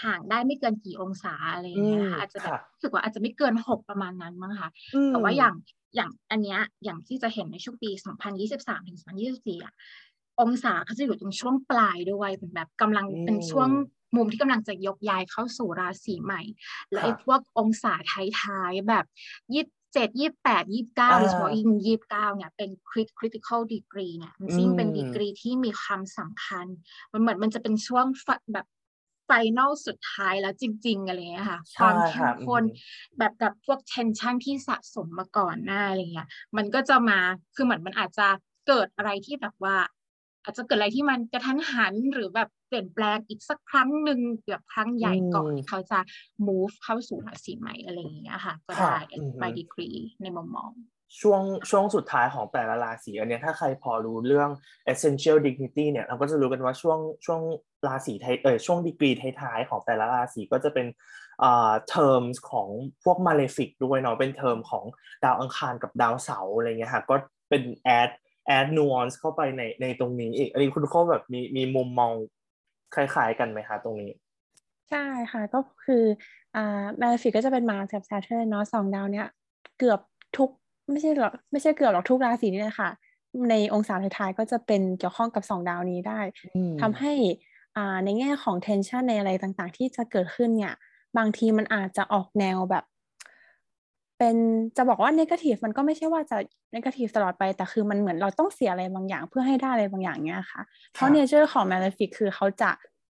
[0.05, 4.71] ห่างได้ไม่เกินกี่องศาอะไรเงี้ยนะคะอาจจะแบบรู้สึกว่าอาจจะไม่เกินหกประมาณนั้นมั้งคะ
[5.11, 5.55] แต่ว่าอย่าง
[5.97, 9.75] อย่างอันเนี้ยอย่างที่จะเห็นในช่วงปี 2023 ถึง 2024อะ
[10.41, 13.69] องศาเขาจะอยู่ตรงช่วงปลายด้วยเป็นแบบกำลังเป็นช่วง
[14.17, 16.43] มุมที่กำลังจะยกย้ายเข้าสู่ราศีใหม่
[16.91, 19.05] แล้วไอ้พวกองศาท้ายๆแบบ
[19.55, 22.71] ยี่เจ็ดยี่แปดยี่เก้าโดยเฉพาะยิ่งยี่เก้าเนี่ยเป็น
[23.19, 26.67] critical degree เนี่ยมันซึ่งเป็นดีกรีที่มีความสำคัญ
[27.13, 28.07] มันเหมือนมันจะเป็นช่วง
[28.53, 28.67] แบบ
[29.27, 32.63] ไฟนอลสุดท้ายแล้วจริง ๆ อะไรเงี้ยค่ะ ความเข้มข้น
[33.19, 37.19] แบบกับพวกเทนชันที่สะสมมาก่อนหน้าอะไรเงี้ยมันก็จะมา
[37.55, 38.27] คือเหมือนมันอาจจะ
[38.69, 39.77] เกิดอะไรที่แบบว่า
[40.47, 45.99] อาจจะเกิดอะไรที่มันกระทันหันหรือแบบเปลี่ยนแปลงอีกสักครั้งหนึ่งแบบครั้งใหญ่ก่อนเขาจะ
[46.47, 49.01] move เข้าสู่ราศีใหม่อะไรอย่างเงี้ยค่ะ ก็ได้
[49.41, 50.73] by degree ในมุมมอง
[51.21, 54.51] ช่วงช่วงสุดท้ายของแต่ละราศีอันนี้ถ้าใครพอรู้เรื่อง
[54.93, 57.41] essential dignity เนี่ยเราก็จะรู้กันว่าช่วงช่วง
[57.87, 60.87] ราศีไทยเออช่วงดีกรีท้ายๆของแต่ละราศีก็จะเป็น
[61.41, 62.69] เอ่อ terms ของ
[63.05, 64.85] พวก malefic ด้วยเนาะเป็นเทอมของ
[65.25, 67.15] ดาวอังคารกับดาวเสาร์อะไรเงี้ยค่ะก็
[67.49, 67.63] เป็น
[67.99, 68.11] add
[68.47, 72.13] แอดนูออนซ์เข้าไปในในตรงนี้อีก อันนี้คุณโคแบบมีมีมุมมอง
[72.95, 74.13] คล้ายๆกันไหมคะตรงนี้
[74.91, 76.05] ใช่ค่ะก็คือ
[76.57, 79.27] อ่า malefic ก็จะเป็น Mars กับ Saturn เนาะสองดาวเนี้ย
[79.79, 80.01] เกือบ
[80.37, 80.51] ทุก
[80.91, 82.91] ไม่ใช่หรอกไม่ใช่เกือบหรอกทุกราศีนี่เลยค่ะ
[83.51, 86.21] ในองศาท้ายๆก็จะเป็นเกี่ยวข้องกับสองดาวนี้ได้
[86.81, 87.13] ทำให้
[87.77, 90.75] อ่าในแง่ของ tension ในอะไรต่างๆ ที่จะเกิดขึ้นเนี่ย
[91.19, 92.85] บางทีมันอาจจะออกแนวแบบ
[94.19, 94.37] เป็น
[94.77, 96.37] จะบอกว่า negative มันก็ไม่ใช่ว่าจะ
[96.75, 100.63] negative ตลอดไป แต่คือมันเหมือนเราต้องเสียอะไรบางอย่าง เพื่อให้ได้อะไรบางอย่างเนี้ยค่ะ
[100.93, 102.71] เพราะ nature ของ malefic คือเขาจะ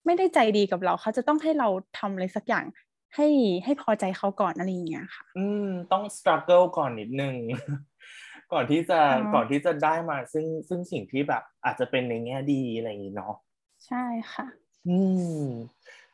[0.06, 2.64] ไม่ได้ใจดีกับเรา เขาจะต้องให้เราทำอะไรสักอย่าง
[3.14, 3.28] ให้
[3.64, 7.34] ให้พอใจเขาก่อนอะไรอย่างเงี้ยค่ะ อืม ต้อง struggle ก่อนนิดนึง
[8.52, 13.34] ก่อนที่จะอ๋อก่อนที่จะได้มา ซึ่งซึ่งสิ่งที่แบบ อาจจะเป็นในแง่ดีอะไรอย่างนี้เนาะ
[13.86, 14.46] ใช่ค่ะ
[14.88, 14.98] อื
[15.40, 15.44] ม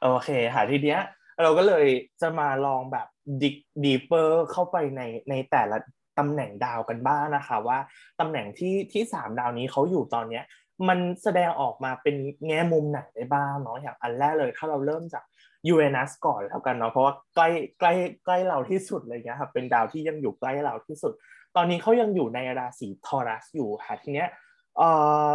[0.02, 1.00] โอเค ค่ะทีเนี้ย
[1.42, 1.86] เราก็เลย
[2.22, 3.06] จะมาลองแบบ
[3.42, 5.76] ดิกดีเปอร์เข้าไปในในแต่ละ
[6.18, 7.78] ตำแหน่งดาวกันบ้างนะคะว่า
[8.20, 10.44] ตำแหน่งที่ที่สามดาวนี้เขาอยู่ตอนเนี้ย
[10.88, 12.16] มันแสดงออกมาเป็น
[12.46, 15.24] แง่มุมไหนได้บ้างเนาะอย่างอันแรกเลยถ้าเราเริ่มจาก
[15.68, 17.48] ยูเรนัสก่อนแล้วกันเนาะเพราะว่าใกล้
[17.78, 17.92] ใกล้
[18.24, 21.12] ใกล้เราที่สุดเลยเงี้ยครับเป็นดาวที่ยังอยู่ใกล้เราที่สุด
[21.56, 24.28] ตอนนี้เขายังอยู่ในราศีทอรัสอยู่ค่ะทีเนี้ย
[24.76, 24.90] เอ่
[25.28, 25.30] อ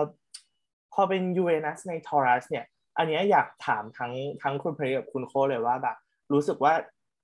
[0.93, 2.65] พอเป็นยูเรนัสใน Taurus เนี่ย
[2.97, 5.97] อันนี้อยากถามทั้งทั้งคุณเพลกับคุณโคเลยว่าแบบ
[6.33, 6.73] รู้สึกว่า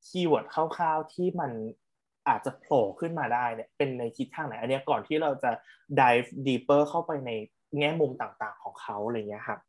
[0.06, 1.52] keyword คร่าวๆที่มัน
[2.30, 5.52] อาจจะโผล่ขึ้นมาได้เนี่ยเป็นในทิศทางไหนอันเนี้ยก่อนที่เราจะ
[6.00, 7.32] dive deeper เข้าไปใน
[7.78, 9.60] แง่มุมต่างๆของเขาอะไรเงี้ยครับ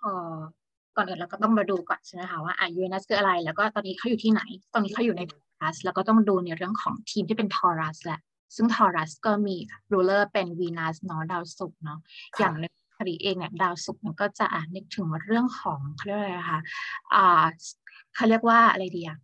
[0.00, 0.34] เอ่อ
[0.96, 4.42] ก่อนอื่นเราก็ต้องมาดูก่อนใช่ไหมคะว่าอะยูเรนัสคืออะไร แล้วก็ตอนนี้เขาอยู่ที่ไหน
[4.72, 8.20] ตอนนี้เขาอยู่ใน Taurus แล้วก็ต้องดูในเรื่องของทีมที่เป็น Taurus แหละ
[8.56, 9.56] ซึ่งทอรัสก็มี
[9.92, 11.98] รูเลอร์เป็นวีนัสเนาะดาวศุกร์เนาะ
[12.34, 12.64] ค่ะอย่างใน
[12.98, 16.60] คดีเองเนี่ยดาวศุกร์มันก็จะอ่านนึกถึงเรื่องของเขาเรียกว่าอะไรนะคะ
[17.14, 17.44] อ่า
[18.14, 19.18] เขาเรียกว่าอะไรดีอะ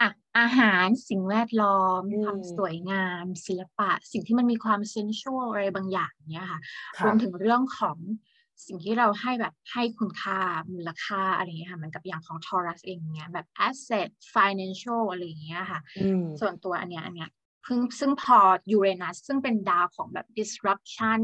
[0.00, 6.60] อะอาหารสิ่งแวดล้อมอืมความสวยงาม ศิลปะ สิ่งที่มันมีความเซนชวลอะไรบางอย่างเนี้ยค่ะ
[6.96, 7.98] ค่ะรวมถึงเรื่องของ
[8.66, 10.38] สิ่งที่เราให้แบบให้คุณค่า
[10.72, 17.30] มูลค่าอะไรอย่างเงี้ยค่ะเหมือนกับอย่างของ Taurus เองเนี้ยแบบ asset financial อะไรอย่างเงี้ยค่ะอืมส่วนตัวอันเนี้ยอันเนี้ย
[17.64, 18.38] เพิ่งซึ่งพอ
[18.72, 21.20] ยูเรนัสซึ่งเป็นดาวของแบบ disruption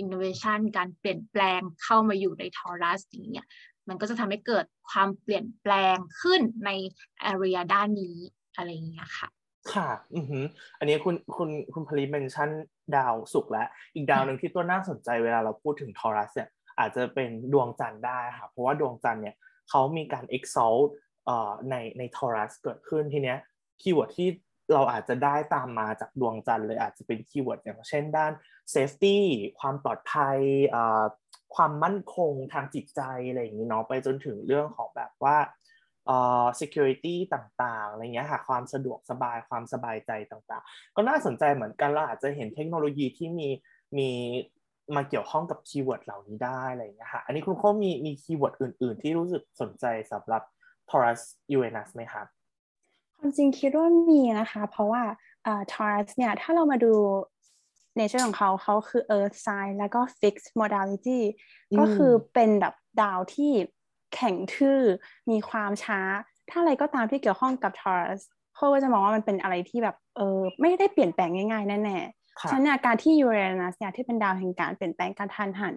[0.00, 3.46] innovation การเปลี่ยนแปลงเข้ามาอยู่ใน Taurus อย่างเงี้ย
[3.90, 6.70] มันก็จะทำให้เกิดความเปลี่ยนแปลงขึ้นใน
[7.32, 8.16] area ด้านนี้
[8.56, 9.28] อะไรอย่างเงี้ยค่ะ
[9.72, 10.44] ค่ะ อือหือ
[10.78, 12.50] อันนี้คุณคุณคุณพลิเมนชั่น
[12.96, 19.36] ดาวศุกร์แล้ว อีกดาวหนึ่งที่ตัวน่าสนใจเวลาเราพูดถึงทอรัสเนี่ยอาจจะเป็นดวงจันทร์ได้ค่ะ เพราะว่าดวงจันทร์เนี่ย
[19.70, 20.84] เขามีการ exalt
[21.26, 23.38] เอ่อในใน Taurus เกิดขึ้นทีเนี้ย
[23.82, 24.28] keyword ที่
[24.74, 28.32] เราอาจจะได้ตามมาจากดวงจันทร์เลยอาจจะเป็น keyword อย่างเช่นด้าน
[28.74, 29.16] safety
[29.60, 30.38] ความปลอดภัย
[30.68, 31.04] เอ่อ
[31.54, 35.36] ความมั่นคงทางจิตใจอะไรอย่างนี้เนาะไปจนถึงเรื่องของแบบว่า
[36.06, 43.48] เอ่อ security ต่างๆอะไรเงี้ยค่ะความสะดวกสบายความสบายใจต่างๆ ก็น่าสนใจเหมือนกันเราอาจจะเห็นเทคโนโลยีที่มี
[43.98, 44.08] มี
[44.96, 50.42] มาเกี่ยวข้องกับ keyword เหล่านี้ได้อะไรเงี้ยค่ะอันนี้คุณโค้มีมี keyword อื่น ๆ ที่รู้สึกสนใจสำหรับ
[50.88, 51.22] Taurus
[51.56, 52.26] Uranus ไหมครับ
[53.16, 55.02] ความจริงคิดว่ามีนะคะ เพราะว่า
[55.46, 56.92] อ่า Taurus เนี่ยถ้าเรามาดู
[57.98, 61.20] nature ของเขาเขาคือ earth sign แล้วก็ fixed modality
[61.72, 63.52] อืมก็คือเป็นแบบดาวที่
[64.14, 64.80] แข็งทื่อ
[65.30, 66.00] มีความช้า
[66.50, 68.20] ถ้าอะไรก็ตามที่เกี่ยวข้องกับ Taurus
[68.54, 75.74] เขาก็จะมองว่ามันเป็นอะไรที่แบบเออไม่ได้เปลี่ยนแปลงง่ายๆแน่ๆค่ะฉะนั้นเนี่ยการที่ Uranus เนี่ยที่เป็นดาวแห่งการเปลี่ยนแปลงกะทันหัน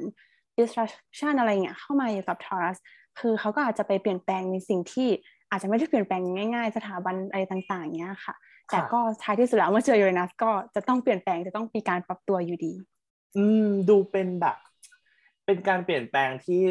[0.57, 2.78] disruption อะไรเงี้ยเข้ามาอยู่กับ Taurus
[3.20, 5.09] คือเขาก็อาจจะไปเปลี่ยนแปลงในสิ่งที่
[5.49, 6.22] อาจจะไม่ได้เปลี่ยนแปลง
[6.55, 8.36] ง่าย ๆ สถาบันอะไรต่างๆเงี้ยค่ะ
[8.70, 12.74] แต่ก็ท้ายที่สุดแล้วเมื่อเจอ Uranus ก็จะต้องเปลี่ยนแปลงจะต้องมีการปรับตัวอยู่ดี
[13.38, 14.57] อืมดูเป็นแบบ
[15.45, 16.61] เป็นการเปลี่ยนแปลงที่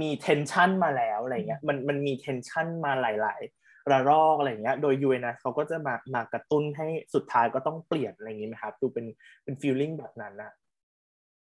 [0.00, 9.06] มี tension มาแล้วอะไรเงี้ยมันมันมี tension มาหลาย ๆ ระลอกอะไรเงี้ย โดย UNS เขาก็จะมามากระตุ้นให้สุดท้ายก็ต้องเปลี่ยนอะไรอย่างงี้ไหมครับ ดูเป็น
[9.44, 10.52] เป็น feeling แบบนั้นนะ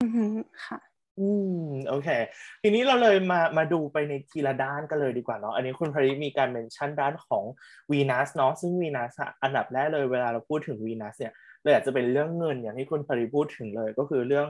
[0.01, 0.25] อือฮึ
[0.65, 1.27] ค่ะ อื
[1.63, 2.09] มโอเค
[2.61, 7.43] ทีนี้เราเลยมามาดูไปในทีละด้านกันเลยดีกว่าเนาะอันนี้คุณพริมีการเมนชั่นด้านของ
[7.91, 11.33] วีนัสเนาะซึ่งวีนัสอันดับแรกเลยเวลาเราพูดถึงวีนัสเนี่ย
[11.63, 14.47] เลยอาจจะเป็นเรื่องเงินอย่างที่คุณพริพูดถึงเลยก็คือเรื่อง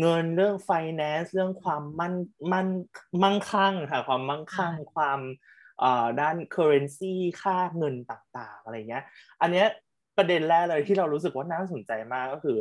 [0.00, 2.14] เงินเรื่อง finance เรื่องความมั่น
[2.52, 2.68] มั่น
[3.22, 5.20] มั่งคั่งค่ะความมั่งคั่งความ
[5.80, 9.04] เอ่อด้าน currency ค่าเงินต่างๆ อะไรเงี้ย
[9.40, 9.66] อันเนี้ย
[10.16, 12.56] ประเด็นแรกเลยที่เรารู้สึกว่าน่าสนใจมากก็คือ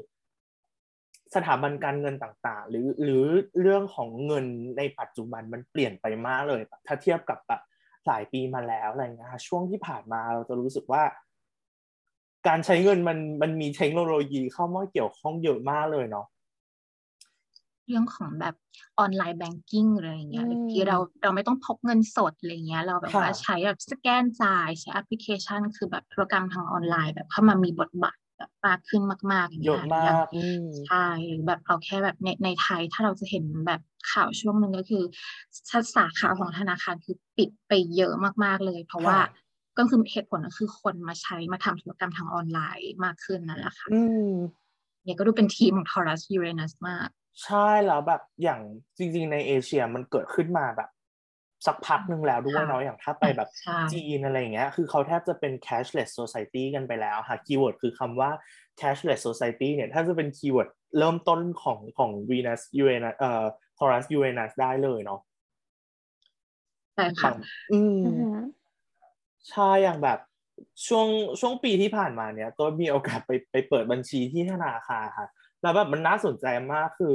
[1.36, 3.24] สถาบันการเงินต่างๆ หรือหรือ
[3.62, 4.46] เรื่องของเงิน
[4.78, 7.62] ในปัจจุบันมันเปลี่ยนไปมากเลยแบบถ้าเทียบกับแบบ
[8.08, 11.04] หลายปีมาแล้วอะไรเงี้ยค่ะช่วงที่ผ่านมาเราจะรู้สึกว่า
[12.48, 16.28] การใช้เงินมันมันมีเทคโนโลยีเข้ามาเกี่ยวข้องเยอะมากเลยเนาะ
[17.88, 18.56] เรื่องของแบบ
[19.00, 33.82] ออนไลน์แบงกิ้งอะไรอย่างเงี้ยอืมที่เราเราไม่ต้องพกเงินสดอะไรเงี้ย เราแบบค่ะว่าใช้แบบสแกนจ่ายใช้แอปพลิเคชัน คือแบบธุรกรรมทางออนไลน์แบบเข้ามามีบทบาท แบบมากขึ้นมากๆอย่างเยเงี้อะยมาอย่างกอืมใช่หรือแบบเอาแค่แบบในในไทยถ้าเราจะเห็นแบบ
[34.12, 35.04] ข่าวช่วงหนึ่งก็คือ
[35.96, 38.14] สาขาของธนาคารคือปิดไปเยอะ
[38.44, 39.24] มากๆเลย เพราะว่าค่ะ
[39.78, 44.00] ก็คือเหตุผลก็คือคนมาใช้มาทำธุรกรรมทางออนไลน์มากขึ้นนั่นแหละค่ะอื
[44.32, 44.32] ม
[45.04, 47.10] เนี่ยก็ดูเป็นทีมของ Taurus Uranus มาก
[47.44, 48.62] ใช่แล้วแบบอย่าง
[48.98, 50.90] จริง ๆ ในเอเชียมันเกิดขึ้นมาแบบ
[51.66, 58.32] สักพักหนึ่งแล้วด้วยค่ะเนาะอย่างถ้าไปแบบใช่จีนอะไรอย่างเงี้ยคือเขาแทบจะเป็น cashless society กันไปแล้วค่ะ keyword คือคำว่า
[58.80, 63.44] cashless society เนี่ยถ้าจะเป็น keyword เริ่มต้นของของ Venus Uranus เอ่อ
[63.78, 65.20] Taurus Uranus ได้เลยเนาะ
[66.96, 67.36] ใช่ค่ะย่าง
[67.72, 68.38] อืมอือหือ
[69.50, 70.20] ใช่อย่างแบบ
[70.88, 71.08] ช่วง
[71.40, 75.28] ช่วงปีที่ผ่านมาเนี่ยตัวมีโอกาสไปไปเปิดบัญชีที่ธนาคารค่ะ
[75.62, 77.14] แล้วแบบมันน่าสนใจมากคือ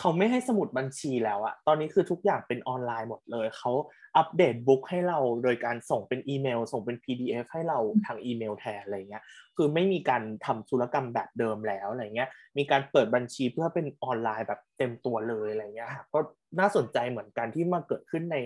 [0.00, 3.72] เขาไม่ให้สมุดบัญชีแล้วอะตอนนี้คือทุกอย่างเป็นออนไลน์หมดเลย เขา
[4.16, 9.22] update book ให้เราโดยการส่งเป็นอีเมล ส่งเป็น PDF ให้เราทางอีเมลแทนอะไรเงี้ย
[9.56, 12.28] คือไม่มีการทำธุรกรรมแบบเดิมแล้วอะไรเงี้ย
[12.58, 16.18] มีการเปิดบัญชีเพื่อเป็นออนไลน์แบบเต็มตัวเลยอะไรเงี้ยค่ะก็
[16.60, 18.36] น่าสนใจเหมือนกันที่มาเกิดขึ้นใน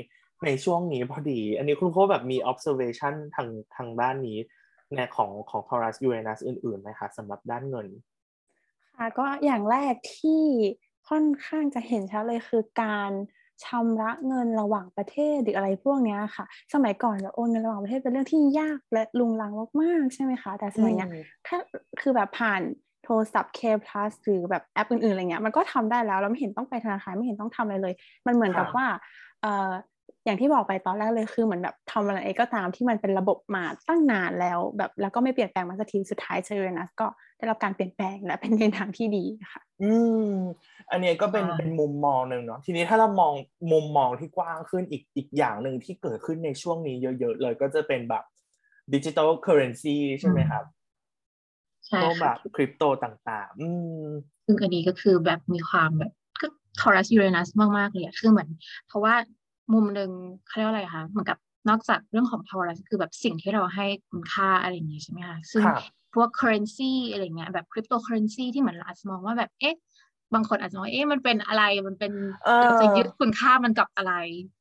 [0.47, 4.39] ในช่วงนี้พอดี อันนี้คุณโค้ชแบบมี observation ทางทางด้านนี้
[4.95, 7.87] ในของของ Taurus Uranus อื่นๆไหมคะสำหรับด้านเงิน
[8.97, 10.43] ค่ะก็อย่างแรกที่
[11.09, 13.13] ค่อนข้างจะเห็นชัดเลยคือการ
[13.65, 16.45] ชำระเงินระหว่างประเทศหรืออะไรพวกเนี้ยค่ะ
[16.75, 21.59] สมัยก่อนแบบโอนเงินระหว่างประเทศเป็นเรื่องที่ยากและลุงลังมากๆใช่ไหมคะ แต่สมัยเนี้ยอืมถ้า
[22.01, 22.63] คือแบบผ่าน
[23.05, 27.95] โทรศัพท์ K plus หรือแบบแอปอื่นๆอะไรเงี้ยมันก็ทำได้แล้วเราไม่เห็นต้องไปธนาคารไม่เห็นต้องทำอะไรเลย
[28.27, 28.87] มันเหมือนกับค่ะว่า
[29.43, 29.71] เอ่อ
[30.25, 37.07] อย่างที่บอกไปตอนแรกเลยคือเหมือนแบบทำอะไรก็ตามที่มันเป็นระบบมาตั้งนานแล้ว แบบแล้วก็ไม่เปลี่ยนแปลงมาสักทีสุดท้ายเชอร์นัสก็
[37.45, 39.93] ได้รับการเปลี่ยนแปลงและเป็นในทางที่ดีค่ะ อื
[40.27, 40.31] ม
[40.91, 43.33] อันเนี้ยก็เป็นใช่เป็นมุมมองหนึ่งเนาะทีนี้ถ้าเรามอง
[43.73, 48.25] มุมมองที่กว้างขึ้นอีกอีกอย่างหนึ่งที่เกิดขึ้นในช่วงนี้เยอะ ๆ เลยก็จะเป็นแบบ
[48.95, 50.65] ดิจิ t a ลเคอร์เรนซีใช่ไหมครับ
[51.87, 53.69] ใช่พวกแบค่ะบคริปโตต่างๆ อื
[54.07, 54.09] ม
[54.47, 56.47] ซึ่งอันนี้ก็คือแบบมีความแบบก็
[56.81, 57.49] Taurus Uranus
[57.79, 58.49] มากๆเลยอะคือเหมือน
[58.89, 59.15] เพราะว่า
[59.73, 60.11] มุมหนึ่ง
[60.47, 61.39] เขาเรียกว่าอะไรคะเหมือนกับ
[61.69, 65.75] นอกจากเรื่องของ Taurus คือแบบสิ่งที่เราให้คุณค่าอะไรอย่างงี้ใช่ไหมคะซึ่งค่ะ
[66.15, 69.75] พวก currency อะไรเงี้ยแบบคริปโตเคอเรนซีที่เหมือนเราอาจจะมองว่าแบบเอ๊ะ
[70.35, 72.13] บางคนอาจจะมองว่าเอ๊ะมันเป็นอะไรมันเป็น
[72.45, 74.13] เออเราจะยึดคุณค่ามันกับอะไร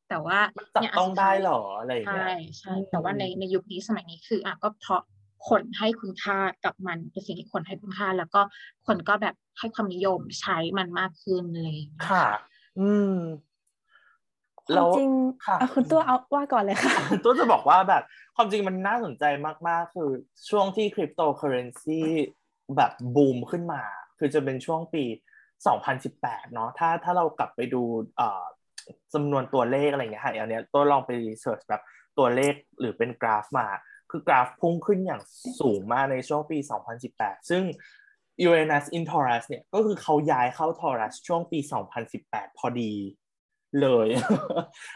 [0.10, 5.01] แต่ว่ามันจับเนี่ยะต้องสุได้ท้ายเหรออะไรอย่างใช่เงี้ยใช่อืมแต่ว่าในในยุคนี้สมัยนี้คืออะก็เพราะ
[5.49, 8.41] คนให้คุณค่ากับมันเป็นสิ่งที่คนให้คุณค่า แล้วก็
[8.88, 12.26] คนก็แบบให้ความนิยมใช้มันมากขึ้นอะไรอย่างเลยค่ะ
[12.80, 13.10] อืม
[13.51, 13.53] ควา
[14.72, 15.11] แล้มวจริง
[15.45, 18.03] ค่ะอะคุณตัวเอาว่าก่อนเลยค่ะ ตัวจะบอกว่าแบบ
[18.36, 19.24] ความจริงมันน่าสนใจ
[19.68, 20.11] มาก ๆ คือ
[20.49, 22.01] ช่วงที่คริปโตเคอเรนซี
[22.76, 23.82] แบบบูมขึ้นมา
[24.20, 25.03] คือจะเป็นช่วงปี
[25.74, 27.82] 2018 เนาะถ้าถ้าเรากลับไปดู
[28.18, 28.43] เอ่อ
[29.14, 31.82] จำนวนตัวเลขอะไรอย่างเงี้ยค่ะอันเนี้ยตัวลองไปรีเสิร์ชแบบ
[32.18, 33.68] ตัวเลขหรือเป็นกราฟมา
[34.11, 35.22] คือกราฟพุ่งขึ้นอย่าง
[35.59, 36.57] สูงมากในช่วงปี
[37.03, 37.64] 2018 ซึ่ง
[38.45, 41.59] Uranus in Taurus เนี่ยก็คือเขาย้ายเข้า Taurus ช่วงปี
[42.09, 42.91] 2018 พอดี
[43.82, 44.07] เลย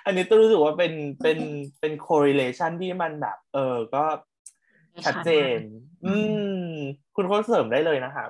[0.06, 1.40] อันนี้ต้องรู้สึกว่าเป็นเป็น
[1.80, 4.04] เป็น correlation ที่มันแบบ เออ ก็
[5.06, 5.58] ชัดเจน
[6.06, 6.16] อื
[6.62, 6.68] ม
[7.16, 8.30] คุณโค้ชเสริมได้เลยนะครับ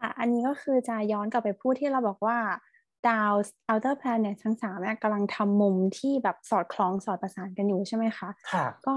[0.00, 2.38] ค่ะ อันนี้ก็คือจะย้อนกลับไปพูดที่เราบอกว่า
[3.08, 3.32] ดาว
[3.70, 8.94] outer planet ทั้งสามเนี่ยกำลังทำมุมที่แบบสอดคล้องสอดประสานกันอยู่ใช่ไหมคะ ค่ะ ก็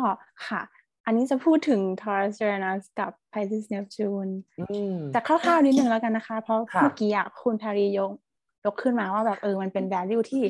[0.47, 0.61] ค่ะ
[1.05, 8.11] อันนี้จะพูดถึง Taurus Uranus กับ Pisces Neptune อืมแต่คร่าวๆนิดนึงแล้วกันนะคะ เพราะค่ะเมื่อกี้อะคุณแพรรียก
[8.65, 10.43] ยกขึ้นมาว่าแบบเออมันเป็น value ที่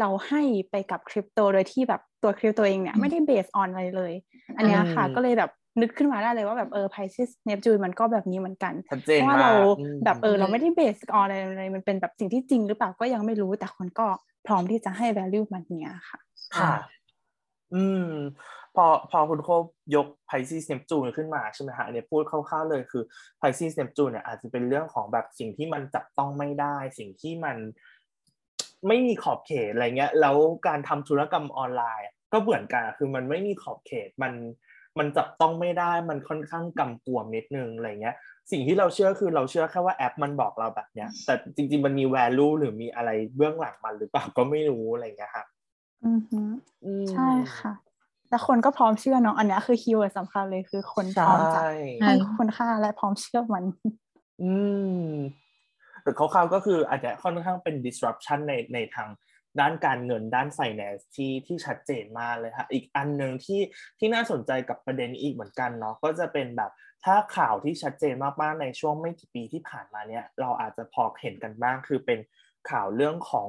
[0.00, 4.12] เราให้ไปกับคริปโตโดยที่แบบตัวคริปโตเองเนี่ยไม่ได้ base on อะไรเลย
[4.56, 5.50] อันเนี้ยค่ะอืมก็เลยแบบ
[5.80, 14.06] นึกขึ้นมาได้เลยว่าแบบเออ Pisces Neptune มันก็แบบนี้เหมือนกันชัดเจเพนราะว่ามาเรากอืมแบบเออเราไม่ได้ base on อะไรเลยมันเป็นแบบสิ่งที่จริงหรือเปล่าก็ยังไม่รู้แต่คนก็
[14.46, 16.20] พร้อมที่จะให้ value มันเนี้ยค่ะ
[16.58, 16.72] ค่ะ
[17.74, 18.04] อืม
[18.76, 19.62] พอพอคุณโคบ
[19.94, 23.04] ยก Pisces Neptune ขึ้นมาใช่ไหมฮะอันนี้พูดคร่าวๆเลยคือ
[23.40, 27.56] Pisces Neptune เนี่ยอาจจะเป็นเรื่องของแบบสิ่งที่มันจับต้องไม่ได้ สิ่งที่มัน
[28.86, 34.32] ไม่มีขอบเขตอะไรเงี้ย แล้วการทำธุรกรรมออนไลน์ ก็เหมือนกันคือมันไม่มีขอบเขตมัน
[34.98, 38.16] มันจับต้องไม่ได้มันค่อนข้างกำกวมนิดนึงอะไรเงี้ย
[38.50, 45.46] สิ่งที่เราเชื่อคือเราเชื่อแค่ว่าแอปมันบอกเราแบบเนี้ย แต่จริง ๆ มันมี value หรือมีอะไรเบื้องหลังมันหรือเปล่าก็ไม่รู้อะไรเงี้ยครับ
[46.06, 46.40] อือฮึ
[46.84, 47.72] อืมใช่ค่ะ
[48.32, 51.60] แต่คนก็พร้อมเชื่อเนาะอันเนี้ยคือ keyword สำคัญเลยคือใช่คนพร้อมจะ
[52.02, 53.64] ให้คุณค่าและพร้อมเชื่อมัน
[54.42, 54.52] อื
[55.06, 55.16] ม
[56.02, 59.08] แต่คร่าวๆก็คืออาจจะค่อนข้างเป็น disruption ในในทาง
[59.60, 63.60] ด้านการเงินด้าน finance ที่ที่ชัดเจนมากเลยค่ะอีกอันหนึ่งที่
[63.98, 66.70] ที่น่าสนใจกับประเด็นนี้อีกเหมือนกันเนาะก็จะเป็นแบบ
[67.04, 72.18] ถ้าข่าวที่ชัดเจนมากๆในช่วงไม่กี่ปีที่ผ่านมาเนี่ยเราอาจจะพอเห็นกันบ้างคือเป็น
[72.70, 73.48] ข่าวเรื่องของ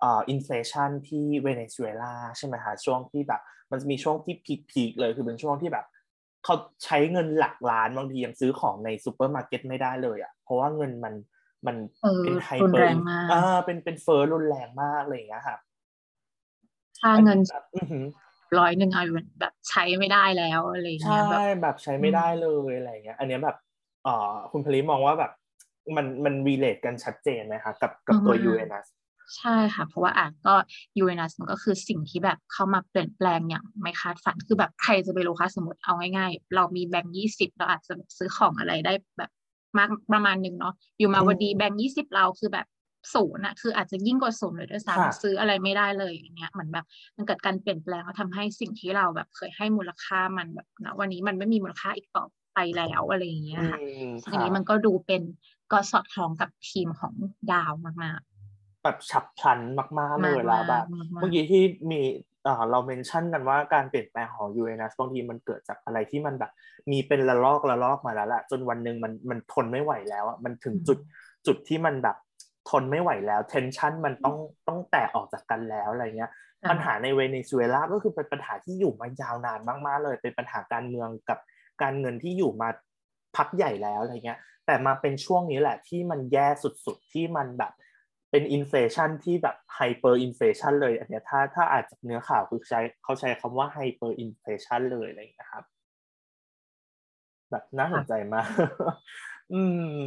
[0.00, 3.40] เอ่อ inflation ที่เวเนซุเอลาใช่ไหมคะช่วงที่แบบ
[3.70, 4.34] มันจะมีช่วงที่
[4.70, 5.86] พีคๆเลยคือเป็นช่วงที่แบบ
[6.44, 11.14] เขาใช้เงินหลักล้านบางทียังซื้อของในซูเปอร์มาร์เก็ตไม่ได้เลยอะ เพราะว่าเงินมัน
[11.66, 15.60] มันเออเป็น hyper รุนแรงมากอ่าเป็นเป็นเฟ้อรุนแรงมากอะไรอย่างเงี้ยครับ
[17.00, 18.04] ค่าเงินแบบอือหือ
[18.58, 19.02] ร้อยหนึ่งเอา
[19.40, 23.56] แบบใช้ไม่ได้แล้วอะไรอย่างใช่เงี้ยแบบแบบใช้ไม่ได้เลยอะไรอย่างเงี้ย อันเนี้ยแบบ
[24.04, 25.32] เอ่อคุณพลิมองว่าแบบ
[25.96, 28.86] มันมัน relate กันชัดเจนไหมคะกับกับตัวมากๆ Uranus
[29.36, 30.54] ใช่ค่ะ เพราะว่าอะก็
[30.98, 39.30] ยูเรนัสมันก็คือสิ่งที่แบบเข้ามาเปลี่ยนแปลงอย่างไม่คาดฝันคือแบบใครจะไปรู้คะสมมติเอาง่ายๆ เรามีแบงค์ยี่สิบเราอาจจะซื้อของอะไรได้แบบ
[39.78, 42.66] มากประมาณหนึ่งเนาะอยู่มาวันดีแบงค์ยี่สิบเราคือแบบ
[43.14, 46.84] ศูนย์อะคืออาจจะยิ่งกว่าศูนย์เลยด้วยค่ะซ้ำซื้ออะไรไม่ได้เลยอย่างเงี้ยเหมือนแบบ
[47.16, 52.24] มันเกิดการเปลี่ยนแปลงแล้วทำให้สิ่งที่เราแบบเคยให้มูลค่ามันแบบนะวันนี้มันไม่มีมูลค่าอีกต่อ
[52.54, 55.22] ไปแล้วอะไรอย่างเงี้ยค่ะอืมทีนี้ค่ะมันก็ดูเป็น
[55.72, 57.14] ก็สอดคล้องกับทีมของ
[57.52, 57.72] ดาว
[58.02, 58.20] มาก
[58.82, 59.60] แบบฉับพลัน
[59.98, 62.00] มากๆเลยแล้วแบบมากๆเมื่อกี้ที่มี
[62.44, 66.52] เอ่อเราเมนชั่นกันว่าการเปลี่ยนแปลงของ UNS บางทีมันเกิดจากอะไรที่มันแบบ
[66.90, 70.98] มีเป็นระลอกระลอกมาแล้วแหละจนวันหนึ่งมันมันทนไม่ไหวแล้วอะมันถึงจุด
[71.46, 72.16] จุดที่มันแบบ
[72.70, 74.36] ทนไม่ไหวแล้ว tension มันต้อง
[74.68, 81.38] ต้องแตกออกจากกันแล้วอะไรเงี้ยๆปัญหาในเวเนซุเอลาก็คือเป็นปัญหาที่อยู่มายาวนานมากๆเลย เป็นปัญหาการเมืองกับ
[81.82, 82.68] การเงินที่อยู่มา
[83.36, 87.72] พักใหญ่แล้วอะไรเงี้ย แต่มาเป็นช่วงนี้แหละที่มันแย่สุดๆที่มันแบบ
[88.30, 95.64] เป็น inflation ที่แบบ hyperinflation เลยอันเนี้ยถ้าถ้าอาจจะเนื้อข่าวคือใช้เขาใช้คำว่า hyperinflation เลยอะไรอย่างเงี้ยครับ
[97.50, 98.48] แบบน่าสนใจมาก
[99.52, 99.62] อื
[99.94, 99.98] ม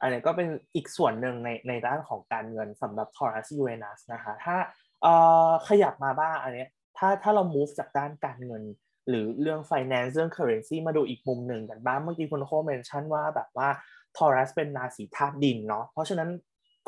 [0.00, 4.56] อันนี้ก็เป็นอีกส่วนหนึ่งในในด้านของการเงินสำหรับ Taurus Uranus นะคะ ถ้า
[5.02, 5.12] เอ่
[5.48, 8.62] อขยับมาบ้างอันเนี้ยถ้าถ้าเรา move จากด้านการเงิน
[9.08, 13.68] หรือเรื่อง finance เรื่อง currency มาดูอีกมุมหนึ่งกันบ้าง เมื่อกี้คุณโคเมนชั่นว่าแบบว่า
[14.16, 16.30] Taurus เป็นราศีธาตุดินเนาะ เพราะฉะนั้น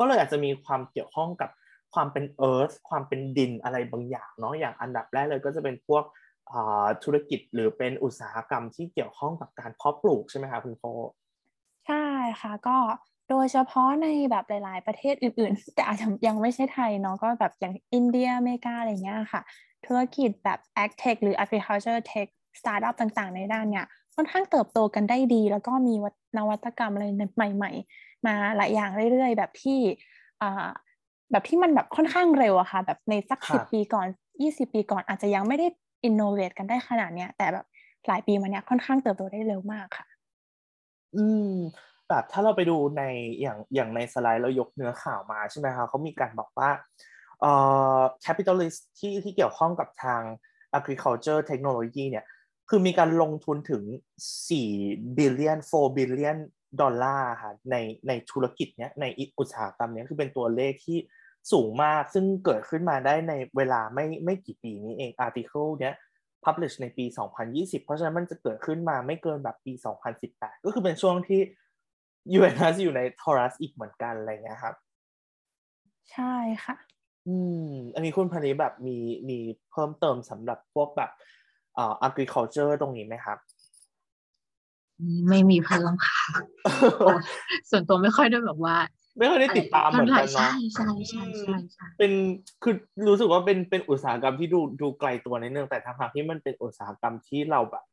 [0.01, 1.49] ก็เลยอาจจะมีความเกี่ยวข้องกับ
[1.93, 6.03] ความเป็น earth ความเป็นดินอะไรบางอย่างเนาะอย่างอันดับแรกเลยก็จะเป็นพวก
[7.03, 10.83] ธุรกิจหรือเป็นอุตสาหกรรมที่เกี่ยวข้องกับการเพาะปลูกใช่ไหมคะคุณโค
[11.87, 12.05] ใช่
[12.41, 12.77] ค่ะก็
[13.29, 19.41] โดยเฉพาะในแบบหลาย ๆ ประเทศอื่น ๆ แต่อาจจะยังไม่ใช่ไทยเนาะก็แบบอย่างอินเดียอเมริกาอะไรเงี้ยค่ะ
[19.85, 22.27] ธุรกิจแบบ ag tech หรือ agriculture tech
[22.59, 23.85] startup ต่าง ๆ ในด้านเนี้ย
[24.15, 26.05] ค่อนข้างเติบโตกันได้ดี แล้วก็มีว
[26.37, 29.79] นวัตกรรมอะไรใหม่ ๆ มาหลายอย่างเรื่อยๆ แบบที่
[30.41, 30.67] อ่า
[31.31, 34.07] แบบที่มันแบบค่อนข้างเร็วอะค่ะ แบบในสักครัสิบบปีก่อน
[34.41, 35.67] ยี่สิบปีก่อนอาจจะยังไม่ได้
[36.07, 37.65] innovate กันได้ขนาดเนี้ยแต่แบบ
[38.07, 40.05] หลายปีมาเนี้ยค่อนข้างเติบโตได้เร็วมากค่ะ
[41.15, 41.53] อืม
[42.09, 43.03] แบบถ้าเราไปดูใน
[43.41, 46.69] อย่างอย่างในสไลด์เรายกเนื้อข่าวมาใช่ไหมคะเขามีการบอกว่า
[47.41, 47.51] เอ่
[47.97, 50.21] อ capitalist ที่ที่เกี่ยวข้องกับทาง
[50.77, 52.25] agriculture technology เนี่ย
[52.69, 53.83] คือมีการลงทุนถึง
[54.47, 56.37] 4 billion 4 billion
[56.79, 57.75] ดอลลาร์ค่ะใน
[58.07, 59.05] ในธุรกิจเนี้ยใน
[59.39, 60.97] อุตสาหกรรมเนี้ยคือเป็นตัวเลขที่
[61.51, 65.95] สูงมากซึ่งเกิดขึ้นมาได้ในเวลาไม่ไม่กี่ปีนี้เอง article เนี้ย
[66.45, 67.05] publish ในปี
[67.45, 69.73] 2020 เพราะฉะนั้นมันจะเกิดขึ้นมาไม่เกินแบบปี
[70.19, 71.41] 2018 ก็คือเป็นช่วงที่
[72.37, 74.75] UNS อยู่ใน Taurus อีกเหมือนกันอะไรเงี้ยครับ
[76.11, 76.75] ใช่ค่ะ
[77.27, 78.97] อืม อันนี้คุณพนิแบบมี
[79.29, 79.39] มี
[79.71, 81.11] เพิ่มเติมสำหรับพวกแบบ
[81.75, 83.37] เอ่อ agriculture ตรงนี้ไหมครับ
[85.29, 86.19] ไม่มีเพิ่มค่ะ
[87.69, 88.75] ส่วนตัวไม่ค่อยได้แบบว่า
[89.17, 92.11] ไม่ค่อยได้ติดตามเหมือนกันเนาะใช่ใช่ใช่ใช่ใช่เป็น
[92.63, 92.75] คือ
[93.09, 97.83] รู้สึกว่าเป็นเป็นอุตสาหกรรมที่ดูดูไกลตัวนิดนึงแต่ทางที่มันเป็นอุตสาหกรรมที่เราแบบ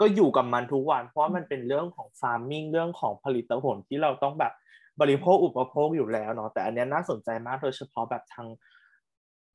[0.00, 4.52] ก็อยู่กับมันทุกวัน เพราะว่ามันเป็นเรื่องของ farming เรื่องของผลิตผลที่เราต้องแบบ
[5.00, 8.48] บริโภคอุปโภคอยู่แล้วเนาะแต่อันเนี้ยน่าสนใจมากโดยเฉพาะแบบทาง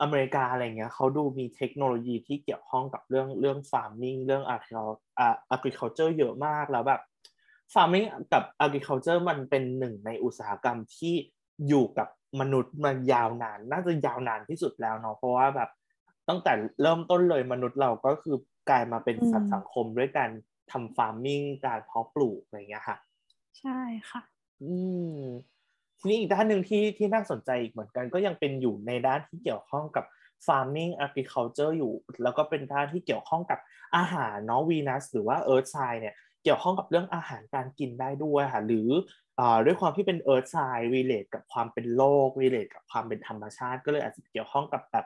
[0.01, 4.43] อเมริกาอะไรเงี้ยเขาดูมีเทคโนโลยีที่เกี่ยวข้องกับเรื่องเรื่อง farming เรื่อง
[5.55, 7.01] agriculture เยอะมากแล้วแบบ
[7.73, 11.15] farming กับ agriculture มันเป็นหนึ่งในอุตสาหกรรมที่
[11.67, 12.07] อยู่กับ
[12.41, 15.69] มนุษย์มายาวนาน น่าจะยาวนานที่สุดแล้วเนาะเพราะว่าแบบ
[16.29, 18.37] ตั้งแต่เริ่มต้นเลยมนุษย์เราก็คือ
[18.69, 20.29] กลายมาเป็นสัตว์สังคมด้วยการ
[20.71, 22.97] ทำ farming การเพาะปลูกอะไรเงี้ยค่ะ
[23.59, 23.79] ใช่
[24.09, 24.21] ค่ะ
[24.63, 24.75] อื
[25.19, 25.19] ม
[25.99, 30.05] ทีนี้อีกด้านหนึ่งที่ที่น่าสนใจอีกเหมือนกันก็ยังเป็นอยู่ในด้านที่เกี่ยวข้องกับ
[30.45, 31.93] farming agriculture อยู่
[32.23, 33.59] แล้วก็เป็นด้านที่เกี่ยวข้องกับ
[33.95, 38.89] อาหารเนาะวีนัสหรือว่า earth sign เนี่ยเกี่ยวข้องกับเรื่องอาหารการกินได้ด้วยค่ะหรือ
[39.39, 45.05] อด้วยความที่เป็น earth sign relate กับความเป็นโลก relate กับความเป็นธรรมชาติ ก็เลยอาจจะเกี่ยวข้องกับแบบ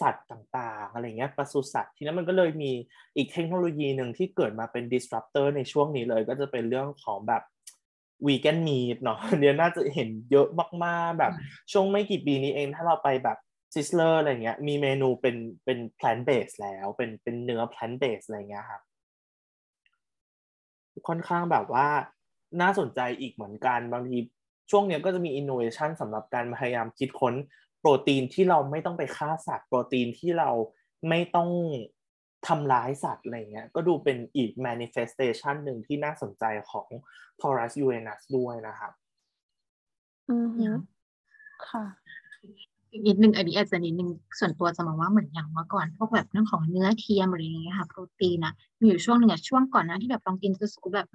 [0.00, 2.72] สัตว์ต่างๆอะไรเงี้ยปศุสัตว์ทีนั้นมันก็เลยมี
[3.16, 7.42] อีกเทคโนโลยีหนึ่งที่เกิดมาเป็น disruptor ในช่วงนี้เลย ก็จะเป็นเรื่องของแบบ
[8.26, 10.48] วีแกนมีดเนาะอันเนี้ยน่าจะเห็นเยอะ
[10.84, 11.32] มากๆแบบ
[11.72, 13.38] ช่วงไม่กี่ปีนี้เองถ้าเราไปแบบ
[13.74, 18.82] Sizzler อะไรเงี้ยมีเมนูเป็นเป็น plant based แล้วเป็นเป็นเนื้อ plant based อะไรเงี้ยครับ
[21.08, 21.88] ค่อนข้างแบบว่า
[22.60, 24.18] น่าสนใจอีกเหมือนกันบางที
[24.70, 27.34] ช่วงเนี้ยก็จะมี innovation สำหรับการพยายามคิดค้น
[27.80, 30.50] โปรตีนที่เราไม่ต้องไปฆ่าสัตว์โปรตีนที่เรา
[31.08, 31.50] ไม่ต้อง
[32.46, 36.88] ทำร้ายสัตว์อะไรเงี้ยก็ดูเป็นอีก manifestation หนึ่งที่น่าสนใจของ
[37.40, 38.92] Taurus Uranus ด้วยนะครับ
[40.30, 40.66] อือฮึ
[41.68, 41.84] ค่ะ
[42.92, 51.08] อีกนิดนึงอันนี้อาจจะนิดนึงส่วนตัวจะมองว่าเหมือนอย่างเมื่อก่อนพวกแบบเรื่องของเนื้อเทียมอะไรอย่างเงี้ยค่ะโปรตีนนะมีอยู่ช่วงหนึ่งอะช่วงก่อนหน้าที่แบบลองกินรู้สึกแบบ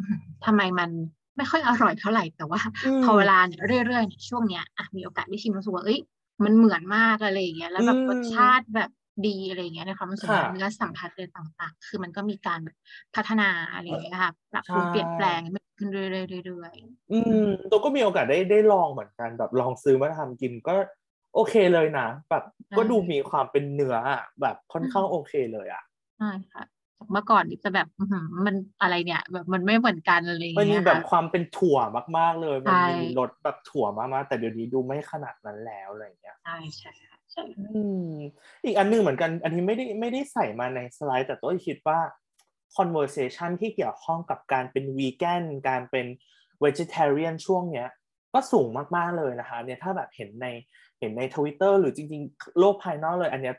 [0.46, 0.90] ทำไมมัน
[1.38, 2.60] ไม่ค่อยอร่อยเท่าไหร่แต่ว่า
[3.04, 6.00] พอเวลาเนี่ยเรื่อยๆเนี่ยช่วงเนี้ยอะมีโอกาสได้ชิมรู้สึกว่าเอ้ย
[6.44, 8.90] มันเหมือนมากอะไรอย่างเงี้ยแล้วแบบรสชาติแบบ
[9.26, 12.78] ดีอะไรอย่างเงี้ยในความรู้สึกเนื้อสัมผัสอะไรต่างๆ คือมันก็มีการแบบ
[13.16, 15.42] พัฒนาอะไรอย่างเงี้ยค่ะปรับปรุงเปลี่ยนแปลง
[15.78, 16.02] ขึ้นเรื่
[16.64, 20.76] อยๆอืมตัวก็มีโอกาสได้ได้ลองเหมือนกันแบบลองซื้อมาทำกินก็
[21.36, 22.44] โอเคเลยนะแบบ
[22.78, 23.96] ก็ดูมีความเป็นเนื้อ
[24.42, 25.84] แบบค่อนข้างโอเคเลยอะ
[26.20, 26.64] ใช่ค่ะ
[27.12, 27.88] เมื่อก่อนจะแบบ
[28.46, 31.78] มันอะไรเนี่ย แบบมันไม่เหมือนกันอะไรเงี้ยมันมีแบบความเป็นถั่ว
[32.18, 37.17] มาก ๆเลย มันมีรสแบบถั่วมากๆแต่เดี๋ยวนี้ดูไม่ขนาดนั้นแล้วอะไรเงี้ยใช่ใช่ใช่
[38.66, 42.00] อีกอันนึงเหมือนกัน อันนี้ไม่ได้ไม่ได้ใส่มาในสไลด์ แต่ตัวคิดว่า
[42.78, 46.06] conversation ที่เกี่ยวข้องกับการเป็นวีแกนการเป็น
[46.64, 47.88] vegetarian ช่วงเนี้ย
[48.34, 50.48] ก็สูงมากๆเลยนะคะ เนี่ยถ้าแบบเห็นใน
[51.00, 53.56] เห็นในทวิตเตอร์หรือจริง ๆ โลกภายนอกเลย อันเนี้ย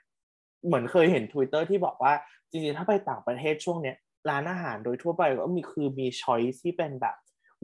[0.67, 2.13] เหมือนเคยเห็นทวิตเตอร์ที่บอกว่า
[2.51, 3.97] จริงๆ ถ้าไปต่างประเทศช่วงเนี้ย
[4.31, 7.17] ร้านอาหารโดยทั่วไปก็มีคือมี choice ที่เป็นแบบ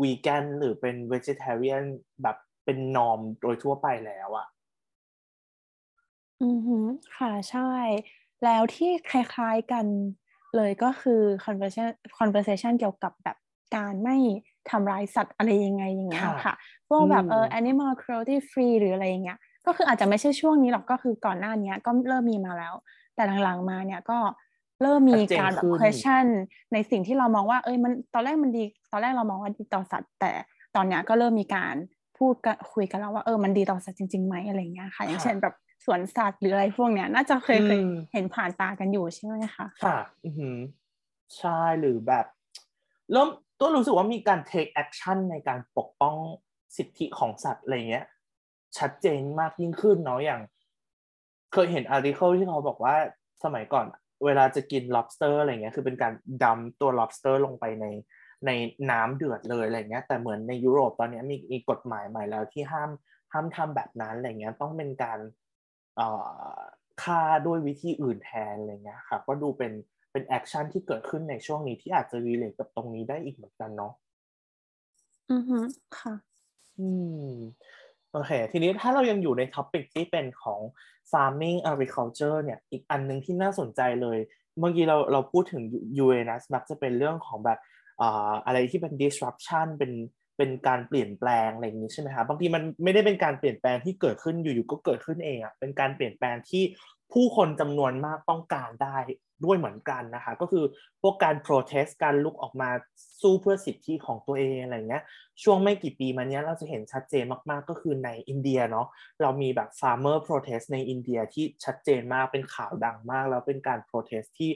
[0.02, 1.82] วีแกนหรือเป็น vegetarian
[2.22, 4.46] แบบเป็นนอมโดยทั่วไปแล้วอะ
[6.44, 6.78] อือฮึ
[7.16, 7.70] ค่ะ ใช่
[8.44, 9.86] แล้วที่คล้ายๆกัน
[10.56, 13.36] เลยก็คือ conversation conversation เกี่ยวกับแบบ
[13.76, 14.16] การไม่
[14.70, 16.54] ทำร้ายสัตว์อะไรยังไงอย่างเงี้ยค่ะ
[16.88, 22.74] พวกแบบเออ animal cruelty free หรืออะไรอย่างเงี้ยก็คืออาจจะไม่ใช่ช่วงนี้หรอกก็คือก่อนหน้านี้ก็เริ่มมีมาแล้ว
[23.14, 24.18] แต่หลังๆมาเนี่ยก็
[24.82, 26.26] เริ่มมีการแบบ question
[26.72, 30.32] ในสิ่งที่เรามองว่าเอ้ยมันตอนแรกมันดีตอนแรกเรามองว่าดีต่อสัตว์ แต่
[30.76, 31.74] ตอนเนี้ยก็เริ่มมีการ
[32.18, 35.54] พูดกันคุยกันแล้วว่าเออมันดีต่อสัตว์จริงๆไหมอะไรเงี้ยค่ะ อย่างเช่นแบบ
[35.84, 37.80] สวนสัตว์หรืออะไรพวกเนี้ย น่าจะเคยเคย
[38.12, 40.56] เห็นผ่านตากันอยู่ใช่ไหมคะค่ะอือ
[41.36, 42.26] ใช่หรือแบบ
[43.12, 43.28] เริ่ม
[43.58, 46.16] ตัวรู้สึกว่ามีการ take action ในการปกป้อง
[46.76, 48.04] สิทธิของสัตว์อะไรเงี้ย
[48.78, 50.40] ชัดเจนมากยิ่งขึ้นเนาะอย่าง
[51.52, 52.96] เคยเห็นอาร์ติเคิลที่เขาบอกว่า
[53.44, 53.86] สมัยก่อน
[54.24, 56.12] เวลาจะกิน lobster อะไรเงี้ยคือเป็นการ
[56.44, 57.86] ดำตัว lobster ลงไปใน
[58.46, 58.50] ใน
[58.90, 62.90] น้ำเดือดเลยอะไรเงี้ย แต่เหมือนในยุโรปตอนนี้มีมีกฎหมายใหม่แล้วที่ห้าม
[63.32, 65.18] ห้ามทำแบบนั้นอะไรเงี้ย ต้องเป็นการ
[67.02, 69.72] ฆ่าด้วยวิธีอื่นแทนอะไรเงี้ยค่ะก็ดูเป็น
[70.12, 73.92] เป็น action ที่เกิดขึ้นในช่วงนี้ที่อาจจะ relate กับตรงนี้ได้อีกเหมือนกันเนาะ
[75.30, 75.58] อือฮึ
[75.98, 76.14] ค่ะ
[76.80, 76.88] อื
[77.28, 77.30] ม
[78.12, 80.60] โอเค ทีนี้ถ้าเรายังอยู่ใน topic ที่เป็นของ
[81.10, 84.18] farming agriculture เนี่ย อีกอันนึงที่น่าสนใจเลย
[84.58, 85.62] เมื่อกี้เราเราพูดถึง
[86.04, 87.58] UANS มักจะเป็นเรื่องของแบบ
[88.46, 89.92] อะไรที่เป็น disruption เป็น
[90.36, 96.62] เป็นการเปลี่ยนแปลงอะไรอย่างนี้ใช่ไหมครับบางทีมันไม่ได้เป็นการเปลี่ยนแปลงที่เกิดขึ้นอยู่ๆก็เกิดขึ้นเองอะ่ะเป็นการเปลี่ยนแปลงที่
[97.12, 98.98] ผู้คนจำนวนมากต้องการได้
[99.44, 100.64] ด้วยเหมือนกันนะคะก็คือ
[101.02, 102.70] พวกการ protest การลุกออกมา
[103.20, 105.04] สู้เพื่อสิทธิของตัวเองอะไรเงี้ย
[105.42, 108.86] ช่วงไม่กี่ปีมานี้เราจะเห็นชัดเจนมากๆ ก็คือในอินเดียเนาะ
[109.22, 114.50] เรามีแบบ farmer protest ในอินเดียที่ชัดเจนมากเป็นข่าวดังมาก แล้วเป็นการ protest ที่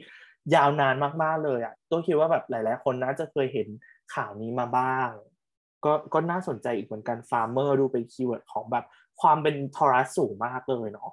[0.54, 3.68] ยาวนานมากๆเลยอะ่ะตัวคิดว่าแบบหลาย ๆ คนน่าจะเคยเห็น
[4.14, 5.10] ข่าวนี้มาบ้าง
[5.84, 8.84] ก็ก็น่าสนใจอีกเหมือนกัน farmer ดูเป็น keyword ของแบบ
[9.20, 11.10] ความเป็น Taurus สูงมากเลยเนาะ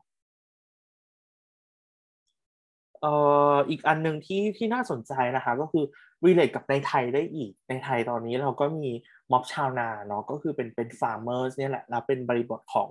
[3.02, 3.14] เอ่
[3.54, 5.86] ออีกอันหนึ่งที่ที่น่าสนใจนะคะ ก็คือ
[6.26, 8.92] relate กับในไทยได้อีกในไทยตอนนี้เราก็มี
[9.32, 12.90] ม็อบชาวนาเนาะก็คือเป็นเป็น farmers เนี่ยแหละแล้วเป็นบริบทของ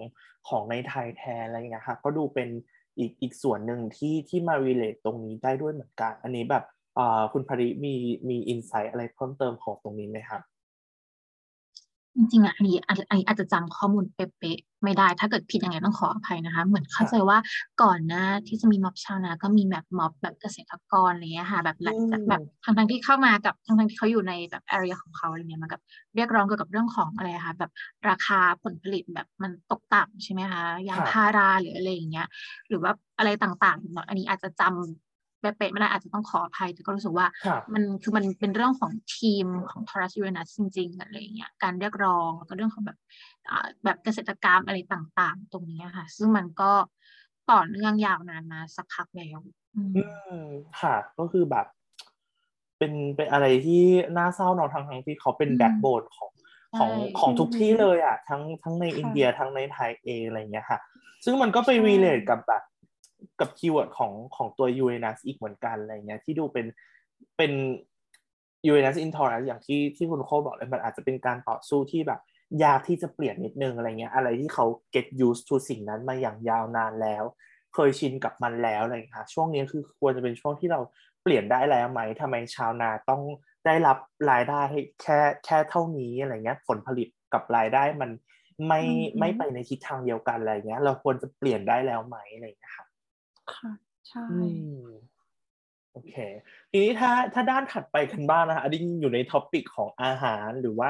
[0.49, 2.49] ของในไทยแทนอะไรเงี้ยค่ะก็ดูเป็น
[2.99, 6.65] อีกอีกส่วนหนึ่งที่ที่มา relate ตรงนี้ได้ด้วยเหมือนกัน อันนี้แบบ
[6.99, 7.95] อ่าคุณภริมี
[8.29, 10.43] มี insight อะไรเพิ่มเติมของตรงนี้ไหมครับ
[12.17, 17.39] จริงๆอะอันนี้อันนี้อาจจะจำข้อมูลเป๊ะๆไม่ได้ ถ้าเกิดผิดยังไงต้องขออภัยนะคะ เหมือนเข้าใจว่า
[17.83, 25.81] ก่อนหน้าที่จะมีม็อบชาวนา ก็มีแบบม็อบแบบเกษตรกรอะไรเงี้ยค่ะ แบบหลังจากแบบทางทางที่เข้ามากับทางทางที่เขาอยู่ในแบบ area ของเขาอะไรเงี้ยมากับ
[26.17, 27.71] เรียกร้องเกี่ยวกับเรื่องของอะไรคะแบบ
[28.09, 32.27] ราคาผลผลิตแบบมันตกต่ำใช่ไหมคะยางพาราหรืออะไรอย่างเงี้ย
[32.69, 35.14] หรือว่าอะไรต่างๆอันนี้อาจจะจำ
[35.57, 37.27] เป๊ะไม่ได้อาจจะต้องขออภัย แต่ก็รู้สึกว่า
[37.73, 42.99] มันคือมันเป็นเรื่องของทีมของทอรัสยูเรนัสจริงๆอะไรเงี้ยการเรียกร้องแล้วก็เรื่องของแบบ
[43.85, 46.73] แบบเกษตรกรรมอะไรต่างๆ ตรงนี้ค่ะ ซึ่งมันก็
[47.51, 49.39] ต่อเนื่องยาวนานมาสักพักแล้ว
[49.75, 49.83] อื
[50.39, 50.45] ม
[50.81, 51.67] ค่ะ ก็คือแบบ
[52.79, 53.85] เป็นเป็นอะไรที่
[54.17, 56.31] น่าเศร้าเนาะทั้งทั้งที่เขาเป็น backbone ของ
[56.79, 60.79] ของของทุกที่เลยอะทั้งทั้งในอินเดียทั้งในไทยเองอะไรเงี้ยค่ะ
[61.25, 62.63] ซึ่งมันก็ไป relate กับแบบ
[63.41, 66.67] กับ keyword ของของตัว Uranus อีกเหมือนกันอะไรเงี้ยที่ดูเป็น
[67.37, 67.53] เป็น
[68.69, 72.21] Uranus in Taurus อย่างที่ที่คุณโคบอกเลยมันอาจจะเป็นการต่อสู้ที่แบบ
[72.65, 77.25] ยากที่จะเปลี่ยนนิดนึงอะไรเงี้ยอะไรที่เขา get used to สิ่งนั้นมาอย่างยาวนานแล้ว
[77.75, 80.81] เคยชินกับมันแล้วอะไรเงี้ยช่วงนี้คือควรจะเป็นช่วงที่เรา
[81.23, 83.23] เปลี่ยนได้แล้วไหมทำไมชาวนาต้อง
[83.67, 83.99] ได้รับ
[84.31, 84.63] รายได้
[85.03, 88.11] แค่แค่เท่านี้อะไรเงี้ยผลผลิตกับรายได้มัน
[88.69, 88.83] ไม่
[89.21, 92.84] ไม่ไปในทิศทางเดียวกันอะไรเงี้ย เราควรจะเปลี่ยนได้แล้วไหมอะไรเงี้ยครับ
[93.53, 93.71] ค่ะ
[94.09, 94.27] ใช่
[95.93, 96.15] โอเค
[96.71, 100.89] ทีนี้ถ้าถ้าด้านถัดไปกันบ้างนะคะอันนี้อยู่ใน topic ของอาหารหรือว่า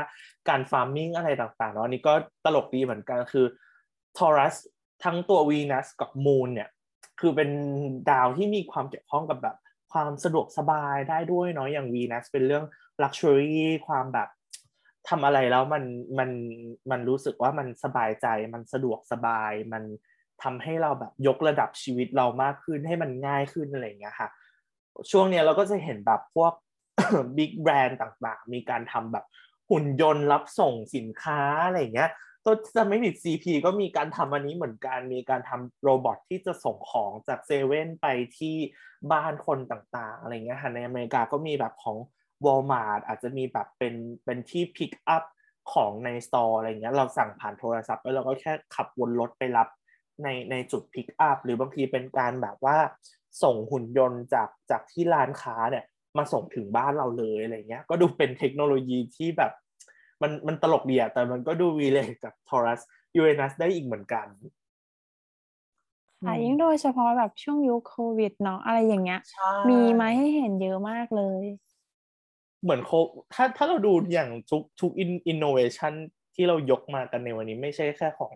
[0.48, 2.12] การ farming อะไรต่างๆเนาะอันนี้ก็
[2.44, 3.46] ตลกดีเหมือนกันคือ
[4.18, 4.54] Taurus
[5.04, 6.68] ทั้งตัววีนัสกับ Moon เนี่ย
[7.20, 7.50] คือเป็น
[8.10, 9.56] ดาวที่มีความเกี่ยวข้องกับแบบ
[9.92, 12.64] ความสะดวกสบายได้ด้วยเนาะอย่างวีนัสเป็นเรื่อง
[13.02, 14.28] ลักชัวรี่ความแบบ
[15.08, 15.84] ทำอะไรแล้วมัน
[16.18, 16.30] มัน
[16.90, 19.84] มันรู้สึกว่ามันสบายใจมันสะดวกสบายมัน
[20.42, 24.28] ทำให้เราแบบยกระดับชีวิตเรามากขึ้นให้มันง่ายขึ้นอะไรอย่างเงี้ยค่ะ
[25.10, 26.52] ช่วงนี้เราก็จะเห็นแบบพวก
[27.36, 29.24] บิ๊กแบรนด์ต่างๆ มีการทำแบบ
[29.70, 32.10] หุ่นยนต์รับส่งสินค้าอะไรเงี้ย
[32.44, 38.06] ตัวจะไม่ผิด CP ก็มีการทำอันนี้เหมือนกัน มีการทำ robot ที่จะส่งของจากเซเว่นไป
[38.38, 38.56] ที่
[39.12, 41.96] บ้านคนต่างๆ อะไรเงี้ยค่ะในอเมริกาก็มีแบบของ
[42.44, 45.24] Walmart อาจจะมีแบบเป็นเป็นที่พิกอัพ
[45.72, 49.68] ของใน store อะไรเงี้ยเราสั่งผ่านโทรศัพท์แล้วเราก็แค่ขับวนรถไปรับ
[50.22, 52.76] ในในจุดพิกอัพหรือบางทีเป็นการแบบว่า
[53.42, 55.84] ส่งหุ่นยนต์จากจากที่ร้านค้าเนี่ย
[56.18, 59.52] มาส่งถึงบ้านเราเลยอะไรเงี้ย ก็ดูเป็นเทคโนโลยีที่แบบ
[60.22, 62.80] มันมันตลกดีอะแต่มันก็ดู relate กับ Taurus
[63.16, 64.26] Uranus ได้อีกเหมือนกัน
[66.24, 69.20] ค่ะยิ่งโดยเฉพาะแบบช่วงยุคโควิดเนาะอะไรอย่างเงี้ย
[69.68, 71.44] มีมาให้เห็นเยอะมากเลย
[72.62, 72.90] เหมือนโค
[73.34, 75.92] ถ้าถ้าเราดูอย่างทุกทุกอินโนเวชัน
[76.34, 78.32] ที่เรายกมากันในวันนี้ไม่ใช่แค่ของ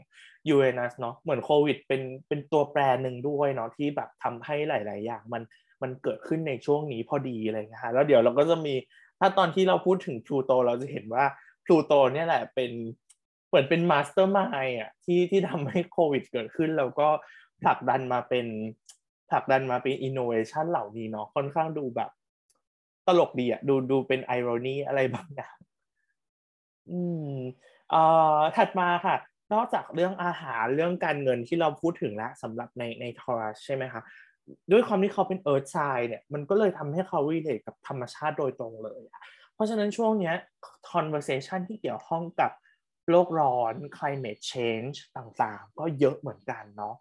[0.51, 5.43] ยูเรนัสเนาะเหมือนโควิดเป็นเป็นตัวแปรหนึ่งด้วยเนาะที่แบบทำให้หลาย ๆ อย่างมัน
[5.83, 8.75] มันเกิดขึ้นในช่วงนี้พอดีอะไรเงี้ยฮะแล้วเดี๋ยวเราก็จะมี
[9.21, 11.25] ถ้าตอนที่เราพูดถึงพลูโตเราจะเห็นว่า
[11.65, 12.73] พลูโตเนี่ยแหละเป็น
[13.49, 17.09] เหมือนเป็น mastermind อะที่ที่ทำให้โควิดเกิดขึ้น แล้วก็
[17.63, 18.47] ผลักดันมาเป็น
[19.31, 22.11] ผลักดันมาเป็นอินโนเวชันเหล่านี้เนาะค่อนข้างดูแบบ
[23.07, 25.57] ตลกดีอะดูดูเป็น irony อะไรบางอย่าง
[26.91, 27.33] อืม
[27.91, 28.03] เอ่
[28.37, 29.17] อถัดมาค่ะ
[29.53, 34.03] นอกจากเรื่องอาหารเรื่องการเงินที่เราพูดถึงแล้วสำหรับในใน Taurus ใช่ไหมคะ
[34.73, 39.03] ด้วยความที่เขาเป็นเอิร์ธไซน์เนี่ยมันก็เลยทำให้เขาวิเลตกับธรรมชาติโดยตรงเลย
[39.55, 40.33] เพราะฉะนั้นช่วงนี้
[40.93, 42.51] conversation ที่เกี่ยวข้องกับ
[43.11, 46.95] โลกร้อน climate change ต่างๆ ก็เยอะเหมือนกันเนาะ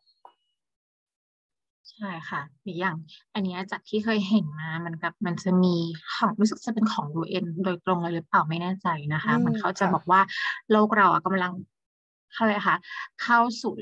[1.92, 2.96] ใช่ค่ะอีกอย่าง
[3.34, 5.76] อันนี้จากที่เคยเห็นมามันกับมันจะมี
[6.16, 10.22] ของรู้สึกจะเป็นของ UN โดยตรงเลยหรือเปล่าไม่แน่ใจนะคะ มันเขาจะบอกว่า
[10.72, 11.52] โลกเราอะกำลัง
[12.34, 12.78] เขาเลยค่ะ
[13.24, 13.74] เข้าสู่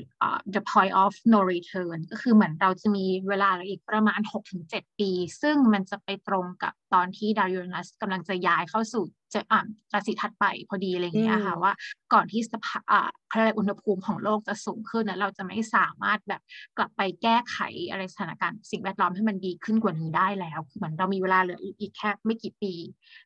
[0.54, 4.20] the point of no return ก็คือเหมือนเราจะมีเวลาอีกประมาณ
[4.60, 5.10] 6-7 ปี
[5.42, 9.04] ซึ่งมันจะไปตรงกับตอนที่ดาวยูเรนัสกำลังจะย้ายเข้าสู่
[9.34, 11.72] จะอ่านราศีถัดไปพอดีอะไรอย่างเงี้ยค่ะว่า
[12.12, 16.42] ก่อนที่สภาอ่าอะไรอุณหภูมิของโลกจะสูงขึ้นนะเราจะไม่สามารถแบบ
[16.78, 17.58] กลับไปแก้ไข
[17.90, 22.72] อะไรสถานการณ์สิ่งแวดล้อมให้มันดีขึ้นกว่านี้ได้แล้วคือเหมือนเรามีเวลาเหลืออีกแค่ไม่กี่ปี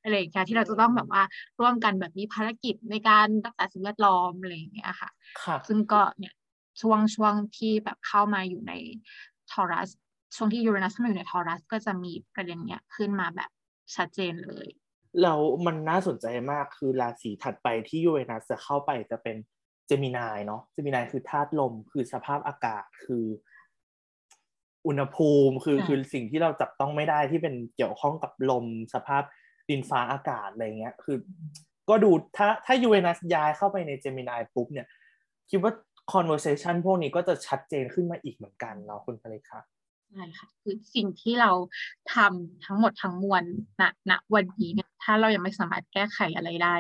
[0.02, 1.22] อะไรอย่างเงี้ยที่เราจะต้องแบบว่า
[1.60, 5.10] ร่วมกันแบบมีภารกิจในการรักษาสิ่งแวดล้อมอะไรอย่างเงี้ยค่ะ
[5.68, 6.34] ซึ่งก็เนี่ย
[6.80, 8.72] ช่วงช่วงที่แบบเข้ามาอยู่ใน
[9.52, 9.88] ทอรัส
[10.36, 13.50] ช่วงที่ยูเรนัสเข้ามาอยู่ในทอรัสก็จะมีประเด็นเนี้ยขึ้นมาแบบ
[13.94, 14.68] ชัดเจนเลย
[15.22, 19.36] แล้วมันน่าสนใจมากคือราศีถัดไปที่ยูเรนัสจะเข้าไปจะเป็น
[19.86, 23.24] เจมินายเนาะเจมินายคือธาตุลม คือสภาพอากาศคือ
[24.86, 29.22] อุณหภูมิคือคือสิ่งที่เราจับต้องไม่ได้ที่เป็นเกี่ยวข้องกับลม สภาพ
[29.68, 31.16] ดินฟ้าอากาศอะไรเงี้ย คือ
[31.88, 34.86] ก็ดูถ้าถ้ายูเรนัสย้ายเข้าไปในเจมินายปุ๊บเนี่ย
[35.50, 35.72] คิดว่า
[36.12, 39.60] conversation พวกนี้ก็จะชัดเจนขึ้นมาอีกเหมือนกันเนาะคุณภริคะ
[40.10, 41.50] ใช่ค่ะคือสิ่งที่เรา
[42.14, 43.42] ทำทั้งหมดทั้งมวล
[43.80, 46.74] ณณวันนี้เนี่ยถ้าเรายังไม่สามารถแก้ไขอะไรได้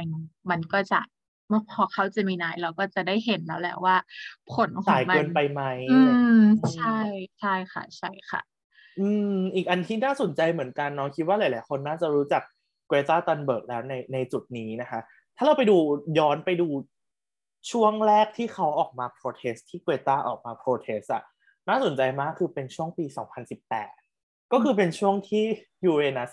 [0.50, 1.00] มันก็จะ
[1.48, 3.96] เมื่อพอเขาจะมีนายเราก็จะได้เห็นแล้วแหละว่า
[4.52, 6.00] ผลของมันเกินไปไหมอื
[6.38, 6.40] ม
[6.76, 7.00] ใช่
[7.40, 8.40] ใช่ค่ะ ใช่ค่ะ
[9.00, 12.42] อืม อีกอันที่น่าสนใจเหมือนกันเนาะคิดว่าหลาย ๆ คนน่าจะรู้จัก
[12.86, 15.00] เกรตา ธันเบิร์กแล้วในในจุดนี้นะคะ
[15.36, 15.76] ถ้าเราไปดู
[16.18, 16.68] ย้อนไปดู
[17.70, 21.22] ช่วงแรกที่เขาออกมา protest ที่เกรตาออกมา protest อะ
[21.70, 23.04] น่าสนใจมากคือเป็นช่วงปี
[23.78, 25.44] 2018 ก็คือเป็นช่วงที่
[25.84, 26.30] ยูเรนัส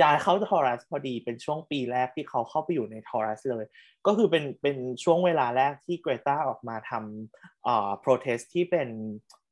[0.00, 3.64] ย้ายเข้า Taurus พอดีเป็นช่วงปีแรกที่เขาเข้าไปอยู่ใน Taurus เลย
[4.06, 8.88] ก็คือเป็นเป็นช่วงเวลาแรกที่เกรตาออกมาทำอ่า protest ที่เป็น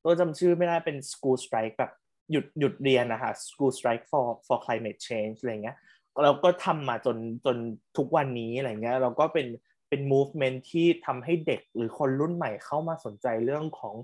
[0.02, 1.92] ตัวจำชื่อไม่ได้เป็น school strike แบบ
[2.30, 5.76] หยุดหยุดเรียนนะคะ school strike for for climate change อะไรเงี้ย
[6.22, 7.56] แล้วก็ทำมาจนจน
[7.96, 9.46] ทุกวันนี้อะไรเงี้ยเราก็เป็น
[9.92, 13.94] เป็น movement ที่ทำให้เด็กหรือคนรุ่นใหม่เข้ามาสนใจเรื่องของ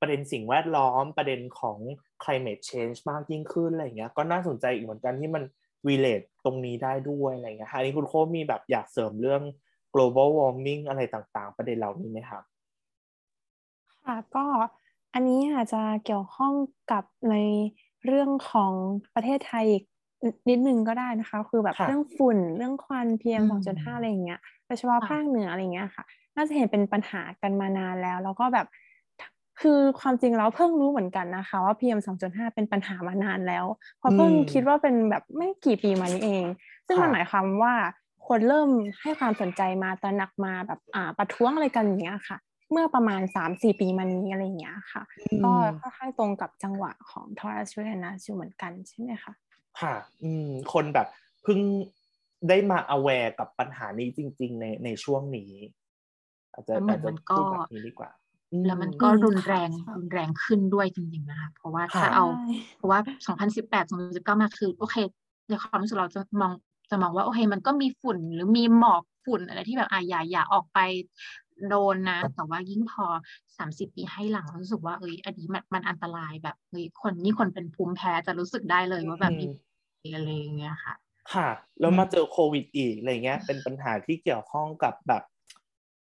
[0.00, 1.78] ประเด็นสิ่งแวดล้อมประเด็นของ
[2.22, 5.42] climate change มากยิ่งขึ้นอะไรเงี้ยก็น่าสนใจอีกเหมือนกันที่มัน
[5.88, 9.42] relate ตรงนี้ได้ด้วยอะไรเงี้ยอันนี้คุณโคมีแบบอยากเสริมเรื่อง
[9.94, 12.42] global warming อะไรต่างๆ ประเด็นเหล่านี้ไหมครับ
[14.04, 14.44] ค่ะก็
[15.14, 16.52] อันนี้อาจจะเกี่ยวข้อง
[16.92, 17.36] กับใน
[18.06, 18.72] เรื่องของ
[19.14, 19.66] ประเทศไทย
[20.48, 26.04] นิดนึงก็ได้นะคะ คือแบบค่ะเรื่องฝุ่นเรื่องควันพีเอ็มอืสองมจุดห้าอะไรอย่างเงี้ย โดยเฉพาะค่ะภาคเหนืออะไรเงี้ยค่ะ
[26.36, 28.66] น่าจะเห็นเป็นปัญหากันมานานแล้ว แล้วก็แบบ
[29.60, 33.64] คือความจริงแล้วเพิ่งรู้เหมือนกันนะคะ ว่า PM 2.5 เป็นปัญหามานานแล้ว
[33.98, 36.44] เพราะเพิ่งอืมคิดว่าเป็นแบบไม่กี่ปีมานี้เอง
[36.86, 37.74] ซึ่งค่ะมันหมายความว่า
[38.26, 38.70] คนเริ่ม
[39.02, 42.38] ให้ความสนใจมาตระหนักมาแบบอ่าประท้วงอะไรกันอย่างเงี้ยค่ะ
[42.70, 45.02] เมื่อประมาณ 3-4 ปีมานี้อะไรอย่างเงี้ยค่ะ
[45.44, 49.32] ก็ค่อนข้างตรงกับจังหวะของทอรัส u ูเรนัสอยู่เหมือนกันใช่ไหมคะ
[49.80, 51.06] ค่ะ อืม คนแบบ
[51.42, 51.60] เพิ่ง
[52.48, 55.52] ได้มา aware กับปัญหานี้จริง ๆ ในในช่วงนี้
[56.52, 58.10] อาจจะแล้วเหมือาอจนจะมันก็พูดแบบนี้ดีกว่า
[58.52, 62.34] อืแล้วมันก็อืมรุนแรงค่ะรุนแรงขึ้นด้วยจริงๆนะคะเพราะว่าถ้าค่ะเอาใช่
[62.76, 64.96] เพราะว่า 2018 2019 มาคือโอเค
[65.48, 66.52] ในความรู้สึกเราจะมอง
[66.90, 70.78] จะมองว่าโอเคมันก็มีฝุ่นหรือมีหมอกฝุ่นอะไรที่แบบอะอย่าอย่าออกไป
[71.68, 73.06] โดนนะ แต่ว่ายิ่งพอ
[73.58, 79.48] 30 ปีให้หลังรู้สึกว่าเอ้ยอันนี้มันมันอันตรายแบบเฮ้ยคนนี่คนเป็นภูมิแพ้จะรู้สึกได้เลยว่าแบบอืมีม
[80.14, 80.94] อะไรอย่างเงี้ยค่ะ
[81.32, 81.48] ค่ะ
[81.80, 85.22] แล้วอืมมาเจอโควิดอีกอะไรเงี้ย เป็นปัญหาที่เกี่ยวข้องกับแบบ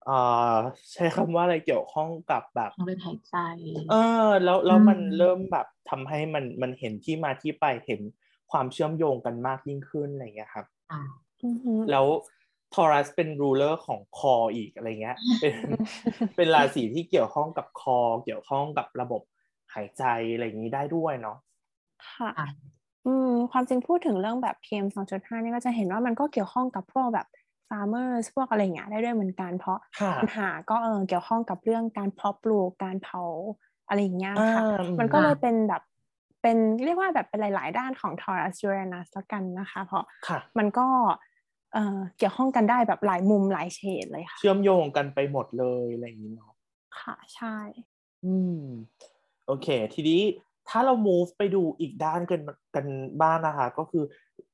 [0.05, 0.17] เอ่
[0.55, 0.55] อ
[0.93, 3.35] ใช้คำว่าอะไรเกี่ยวข้องกับแบบทางเดินหายใจ
[3.89, 3.93] เอ
[4.27, 8.01] อ แล้วแล้วมันอืมเริ่มแบบทำให้มันมันเห็นที่มาที่ไปเห็น
[8.51, 10.99] ความเชื่อมโยงกันมากยิ่งขึ้นอะไรเงี้ยครับอ่า
[11.43, 12.05] อือฮึแล้ว
[12.73, 15.55] ทอรัสเป็นรูเลอร์ของคออีกอะไรเงี้ย เป็น
[16.35, 19.21] เป็นราศีที่เกี่ยวข้องกับคอ เกี่ยวข้องกับระบบ
[19.73, 20.03] หายใจ
[20.33, 21.37] อะไรอย่างนี้ได้ด้วยเนาะ
[22.05, 22.74] ค่ะค่ะ
[23.05, 27.27] อืมความจริงพูดถึงเรื่องแบบ PM 2.5นี่ก็จะเห็นว่ามันก็เกี่ยวข้องกับพวกแบบ
[27.69, 33.23] farmers พวกอะไรอย่างเงี้ยได้ด้วยเหมือนกัน เพราะค่ะปัญหาก็เออเกี่ยวข้องกับเรื่องการเพาะปลูกการเผา
[33.87, 35.81] อะไรอย่างเงี้ยค่ะอ่าอืมมันก็เลยค่ะเป็นแบบ
[36.41, 40.87] เป็นเรียกว่าแบบเป็นหลาย ๆ ด้านของ Taurus Uranus แล้วกันนะคะ เพราะค่ะมันก็
[41.73, 46.53] เอ่อเกี่ยวข้องกันได้แบบหลายมุมหลายเฉดเลยค่ะ เชื่อมโยงกันไปหมดเลยอะไรอย่างนี้เนาะ
[46.99, 47.57] ค่ะใช่
[48.25, 48.61] อืม
[49.47, 50.21] โอเค ทีนี้
[50.69, 52.41] ถ้าเรา move ไปดูอีกด้านกัน
[52.75, 52.85] กัน
[53.21, 54.03] บ้างนะคะ ก็คือ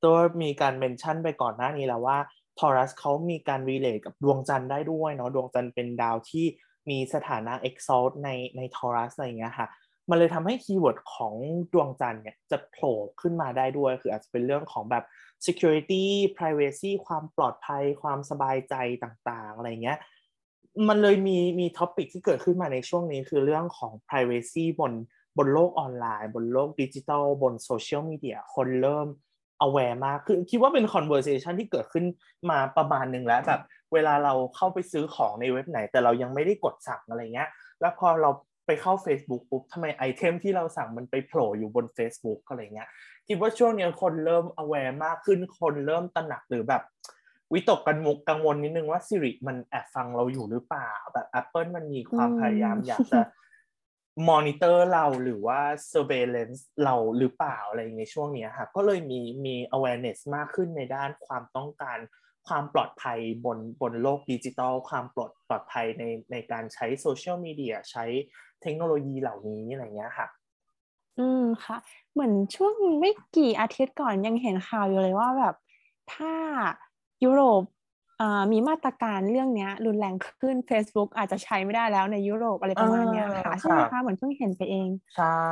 [0.04, 2.18] ตัวมีการเมนชั่นไปก่อนหน้านี้แล้วว่า
[2.60, 6.46] ทอรัสเขามีการ relate กับดวงจันทร์ได้ด้วยเนาะดวงจันทร์เป็นดาวที่
[6.90, 9.68] มีสถานะ exalt ในใน Taurus อะไรเงี้ยค่ะ
[10.10, 11.36] มันเลยทำให้ keyword ของ
[11.74, 15.04] ดวงจันทร์เนี่ยจะโผล่ขึ้นมาได้ด้วย คืออาจจะเป็นเรื่องของแบบ
[15.46, 16.04] security
[16.38, 19.98] privacy ความปลอดภัยความสบายใจต่างๆ อะไรเงี้ย
[20.88, 24.94] มันเลยมีมี topic ที่เกิดขึ้นมาในช่วงนี้คือเรื่องของ privacy บน
[25.38, 29.08] บนโลกออนไลน์ บนโลกดิจิทัลบนโซเชียลมีเดียคนเริ่ม
[29.66, 32.06] aware มากคือคิดว่าเป็น conversation ที่เกิดขึ้น
[32.50, 33.62] มาประมาณหนึ่งแล้วแบบ
[33.94, 37.50] เวลาเราเข้าไปซื้อของในเว็บไหน แต่เรายังไม่ได้กดสั่งอะไรเงี้ย
[37.82, 38.30] แล้วพอเรา
[38.66, 42.88] ไปเข้า Facebook ปุ๊บทำไมไอเทมที่เราสั่งมันไปโผล่อยู่บน Facebook อะไรเงี้ย
[43.28, 46.84] คิดว่าช่วงนี้คนเริ่ม aware มากขึ้นคนเริ่มตระหนักหรือแบบ
[47.54, 53.20] วิตกกันมุกกังวลนิดนึงว่า Siri มันแอบฟังเราอยู่หรือเปล่าแบบ Apple มันมีความพยายามอยากจะ
[54.30, 55.60] มอนิเตอร์เราหรือว่า
[55.92, 61.98] surveillance เราหรือเปล่าอะไรในช่วงนี้ค่ะก็เลยมีมี awareness มากขึ้นในด้านความต้องการ
[62.48, 68.06] ความปลอดภัยบนบนโลกดิจิทัล ความปลอดปลอดภัยในในการใช้โซเชียลมีเดียใช้
[68.62, 70.28] เทคโนโลยีเหล่านี้อะไรเงี้ยค่ะ
[71.20, 71.78] อืมค่ะ
[72.14, 75.56] เหมือนช่วงไม่กี่อาทิตย์ก่อนยังเห็นข่าวอยู่เลยว่าแบบ
[76.14, 76.34] ถ้า
[77.24, 77.64] ยุโรป
[78.52, 85.50] มีมาตรการเรื่องเนี้ยรุนแรงขึ้น Facebook อาจจะใช้ไม่ได้แล้วในยุโรปอะไรประมาณเนี้ยค่ะอ่าใช่ไหมค่ะคะเหมือนเพิ่งเห็นไปเอง ใช่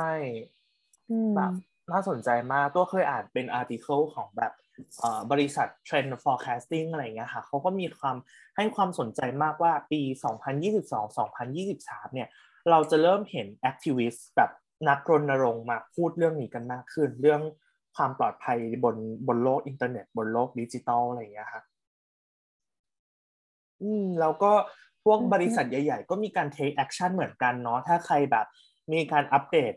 [1.10, 1.52] อืมแบบ
[1.92, 4.52] น่าสนใจมากตัวเคยอ่านเป็น article ของแบบ
[4.98, 8.16] เอ่อบริษัท Trend Forecasting อะไรอย่างเงี้ยค่ะเขาก็มีความ
[8.56, 10.00] ให้ความสนใจมากว่าปี
[10.88, 12.28] 2022-2023 เนี่ย
[12.70, 14.50] เราจะเริ่มเห็น activist แบบ
[14.88, 17.40] นักรณรงค์มาพูดเรื่องนี้กันมากขึ้น เรื่อง
[17.96, 18.96] ความปลอดภัยบน
[19.28, 21.62] บนโลกอินเทอร์เน็ต บนโลกดิจิตอลอะไรอย่างเงี้ยค่ะ
[23.82, 24.52] อืมแล้วก็
[25.04, 28.46] พวกอือฮึบริษัทใหญ่ ๆ ก็มีการ take action เหมือนกันเนาะถ้าใครแบบ
[28.92, 29.72] มีการอัปเดต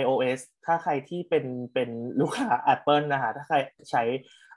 [0.00, 1.44] iOS ถ้าใครที่เป็น
[1.74, 1.90] เป็น
[2.20, 3.56] ลูกค้า Apple นะคะถ้าใคร
[3.90, 4.02] ใช้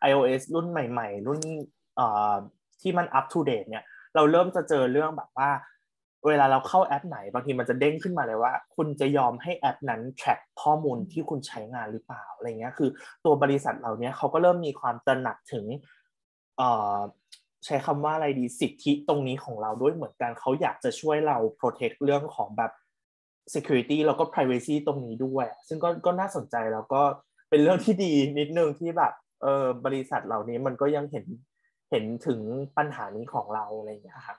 [0.10, 1.39] iOS รุ่นใหม่ ๆ รุ่น
[1.96, 2.34] เอ่อ
[2.82, 3.84] ที่มัน up to date เนี่ย
[4.16, 5.50] เราเริ่มจะเจอเรื่องแบบว่า
[6.28, 12.89] เวลาเราเข้าแอปไหน บางทีมันจะเด้งขึ้นมาเลยว่า คุณจะยอมให้แอปนั้น track ข้อมูลที่คุณใช้งานหรือเปล่าอะไรเงี้ยคือ
[13.26, 15.66] ตัวบริษัทเหล่านี้เขาก็เริ่มมีความตระหนักถึง
[16.58, 16.98] เอ่อ
[17.66, 22.72] ใช้คำว่าอะไรดีสิทธิตรงนี้ของเราด้วยเหมือนกันเขาอยากจะช่วยเราโปรเทคเรื่องของแบบ
[23.53, 27.01] security แล้วก็ privacy ตรงนี้ด้วย ซึ่งก็ก็น่าสนใจแล้วก็
[27.49, 31.26] เป็นเรื่องที่ดีนิดนึงที่แบบเออบริษัทเหล่านี้มันก็ยังเห็น
[31.91, 32.39] เห็นถึง
[32.78, 34.38] ปัญหานี้ของเราอะไรอย่างเงี้ยครับ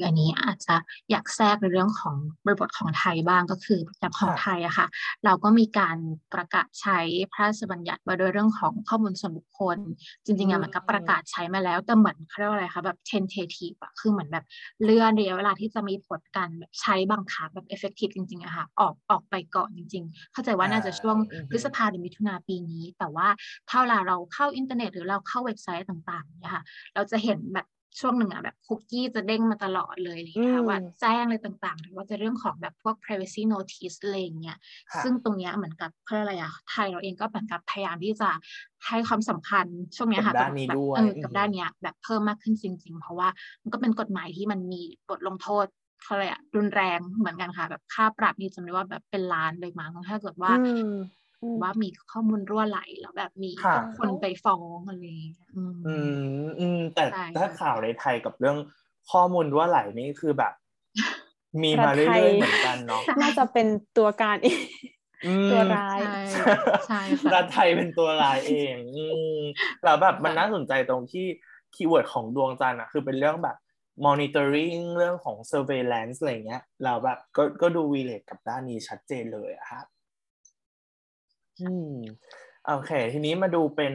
[0.00, 0.76] ค่ะอันนี้อาจจะ
[1.10, 4.86] อยากแทรกในเรื่องของบริบทของไทยบ้างก็คืออย่างของไทยอะค่ะ
[5.24, 5.96] เราก็มีการ
[6.34, 6.98] ประกาศใช้
[7.32, 9.78] พระราชบัญญัติว่าด้วยเรื่องของข้อมูลส่วนบุคคล
[10.24, 14.44] จริงๆอะมันก็ประกาศใช้มาแล้วแต่เหมือนเขาเรียกว่าอะไรคะแบบ tentative อะคือเหมือนแบบ
[14.82, 21.16] เลื่อนระยะเวลาที่จะมีผลการแบบใช้บังคับแบบ effective จริงๆอะค่ะออกออกไปก่อนจริง ๆ เข้าใจว่าน่าจะช่วง
[21.50, 23.28] พฤษภาหรือมิถุนาปีนี้ แต่ว่า
[23.68, 27.66] ถ้าเวลาเราเข้าอินเทอร์เน็ตหรือเราเข้าเว็บไซต์ต่างๆเนี่ยค่ะเราจะเห็นแบบ
[28.00, 34.58] ช่วงหนึ่งอะแบบคุกกี้จะเด้งมาตลอดเลยนะคะว่าแจ้งอะไรต่างๆ หรือว่าจะเรื่องของแบบพวก privacy notice อะไรเงี้ย
[35.00, 38.30] ซึ่งตรงเนี้ยเหมือนกับเพื่ออะไรอะไทยเราเองก็เหมือนกับพยายามที่จะ
[38.86, 39.66] ให้ความสำคัญ
[39.96, 43.28] ช่วงนี้ค่ะกับแบบเออกับด้านเนี้ยแบบเพิ่มมากขึ้นจริง ๆ เพราะว่า
[43.62, 45.66] มันก็เป็นกฎหมายที่มันมีบทลงโทษ
[46.02, 50.52] เขาเลยอะรุนแรงเหมือนกันค่ะ แบบค่าปรับนี่จำได้ว่าแบบเป็นล้านเลยมั้งถ้าเกิดว่า
[51.62, 53.50] ว่ามีข้อมูลรั่วไหลแล้วแบบมี
[53.98, 55.04] คนไปฟ้องอะไร
[55.56, 57.04] อืมอืมแต่
[57.36, 58.56] ถ้าข่าวในไทยกับเรื่อง
[59.10, 60.52] ข้อมูลรั่วไหลนี่คือแบบ
[61.62, 63.66] มีมาเรื่อยๆเหมือนกันเนาะน่าจะเป็น
[63.98, 64.60] ตัวการเอง
[65.52, 65.98] ตัวร้าย
[66.86, 67.02] ใช่
[67.34, 68.74] รัฐไทยเป็นตัวร้ายเอง
[69.84, 71.26] แล้วแบบมันน่าสนใจตรงที่
[71.74, 73.56] keyword ของดวงจันทร์อะคือเป็นเรื่องแบบ
[74.06, 79.86] monitoring เรื่องของ surveillance อะไรเงี้ย เราแบบก็ก็ดู relate กับด้านนี้ชัดเจนเลยอะครับ
[81.60, 81.94] อืม
[82.66, 83.94] โอเค ทีนี้มาดูเป็น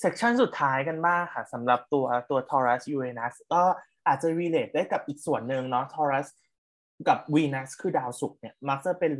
[0.00, 3.62] section สุดท้ายกันบ้างค่ะสำหรับตัวตัว Taurus Uranus ก็
[4.06, 6.28] อาจจะ relate ได้กับอีกส่วนหนึ่งเนาะ Taurus
[7.08, 9.14] กับ Venus คือดาวศุกร์เนี่ยมักจะเป็น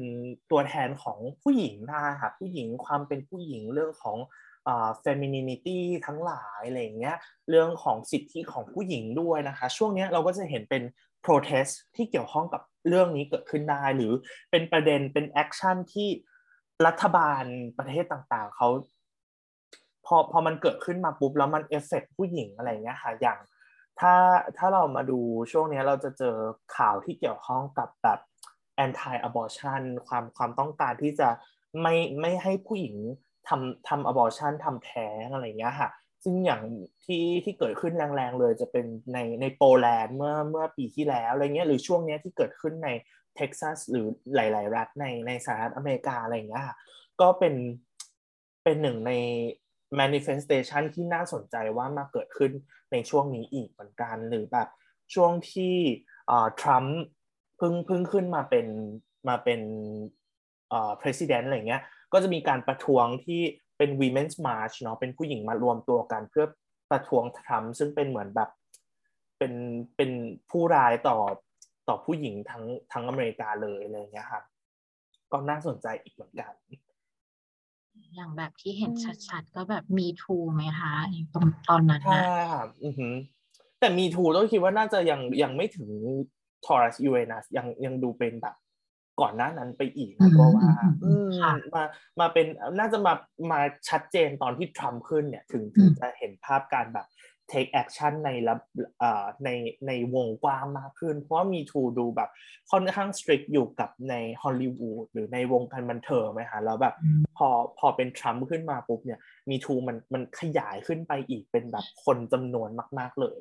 [0.50, 4.18] ตัวแทนของผู้หญิงนะค่ะผู้หญิงความเป็นผู้หญิงเรื่องของ
[4.68, 7.16] อ่า femininity ทั้งหลายอะไรเงี้ย
[7.48, 10.82] เรื่องของสิทธิของผู้หญิงด้วยนะคะ ช่วงนี้เราก็จะเห็นเป็น
[11.24, 14.12] protest ที่เกี่ยวข้องกับเรื่องนี้เกิดขึ้นได้ หรือ
[14.50, 16.08] เป็นประเด็นเป็น action ที่
[16.86, 17.44] รัฐบาล
[17.78, 18.68] ประเทศต่างๆเขา
[20.06, 23.38] พอพอมันเกิดขึ้นมาปุ๊บแล้วมัน affect ผู้หญิงอะไรเงี้ยค่ะอย่าง
[24.00, 24.14] ถ้า
[24.56, 25.20] ถ้าเรามาดู
[25.52, 26.36] ช่วงนี้เราจะเจอ
[26.76, 28.18] ข่าวที่เกี่ยวข้องกับแบบ
[28.84, 31.28] anti abortion ความความต้องการที่จะ
[31.82, 32.96] ไม่ไม่ให้ผู้หญิง
[33.48, 35.90] ทำทำ abortion ทำแท้งอะไรเงี้ยค่ะ
[36.24, 36.62] ซึ่งอย่าง
[37.04, 42.88] ที่ที่เกิดขึ้นแรงๆเลยจะเป็นในในโปแลนด์เมื่อเมื่อปีที่แล้วอะไรเงี้ยหรือช่วงนี้ที่เกิดขึ้นใน
[43.36, 46.64] เท็กซัสหรือหลาย ๆ รัฐในในสหรัฐอเมริกาอะไรอย่างเงี้ย
[47.20, 47.54] ก็เป็น
[48.64, 49.12] เป็นหนึ่งใน
[50.00, 52.52] manifestation ที่น่าสนใจว่ามาเกิดขึ้น
[52.92, 54.68] ในช่วงนี้อีกเหมือนกัน หรือแบบ
[55.14, 55.76] ช่วงที่
[56.60, 56.98] ทรัมป์
[57.56, 58.66] เพิ่งเพิ่งขึ้นมาเป็น
[59.28, 59.60] มาเป็น
[60.68, 61.82] เอ่อ president อะไรเงี้ย
[62.12, 63.40] ก็จะมีการประท้วงที่
[63.78, 66.46] เป็น women's march เนาะเป็นผู้หญิงมารวมตัวกันเพื่อ
[66.90, 68.50] ประท้วงทรัมป์ซึ่งเป็นเหมือนแบบ
[69.38, 69.52] เป็น
[69.96, 70.10] เป็น
[70.50, 71.18] ผู้ร้ายต่อ
[71.88, 74.44] ต่อผู้หญิงทั้งทั้งอเมริกาเลยอะไรเงี้ยครับ
[75.32, 76.52] ก็น่าสนใจอีกเหมือนกัน
[78.14, 78.92] อย่างแบบที่เห็น
[79.28, 80.92] ชัดๆ ก็แบบมีทูไหมคะ
[81.34, 82.22] ตอนตอนนั้นนะ
[82.84, 83.14] อือหือ
[83.80, 85.88] แต่มีทูต้องคิดว่าน่าจะยังยังไม่ถึง
[86.66, 88.56] ทอรัสยูเรนัสยังยังดูเป็นแบบ
[89.20, 90.66] ก่อนหน้านั้นไปอีกนะเพราะว่า
[91.74, 91.84] มา
[92.20, 92.46] มาเป็น
[92.78, 93.14] น่าจะมา
[93.52, 97.06] มาชัดเจนตอนที่ทรัมป์ขึ้นเนี่ย ถึงถึงจะเห็นภาพการแบบ
[97.52, 98.54] take action ในระ
[99.44, 99.50] ใน
[99.86, 102.30] ในวงกว้างมากขึ้น เพราะว่ามีทูดูแบบ
[102.70, 106.94] ค่อนข้าง strict อยู่กับในฮอลลีวูดหรือในวงการบันเทิงไหมคะแล้วแบบ
[107.36, 109.20] พอพอเป็นทรัมป์ขึ้นมาปุ๊บเนี่ย
[109.50, 112.68] มีทูมันมันขยายขึ้นไปอีกเป็นแบบคนจำนวน
[112.98, 113.40] มาก ๆเลย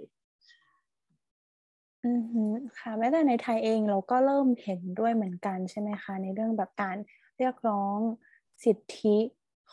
[2.04, 2.12] อื
[2.52, 6.98] อค่ะแม้แต่ในไทยเองเราก็เริ่มเห็นด้วยเหมือนกันใช่ไหมคะ ในเรื่องแบบการ
[7.38, 7.98] เรียกร้อง
[8.64, 9.18] สิทธิ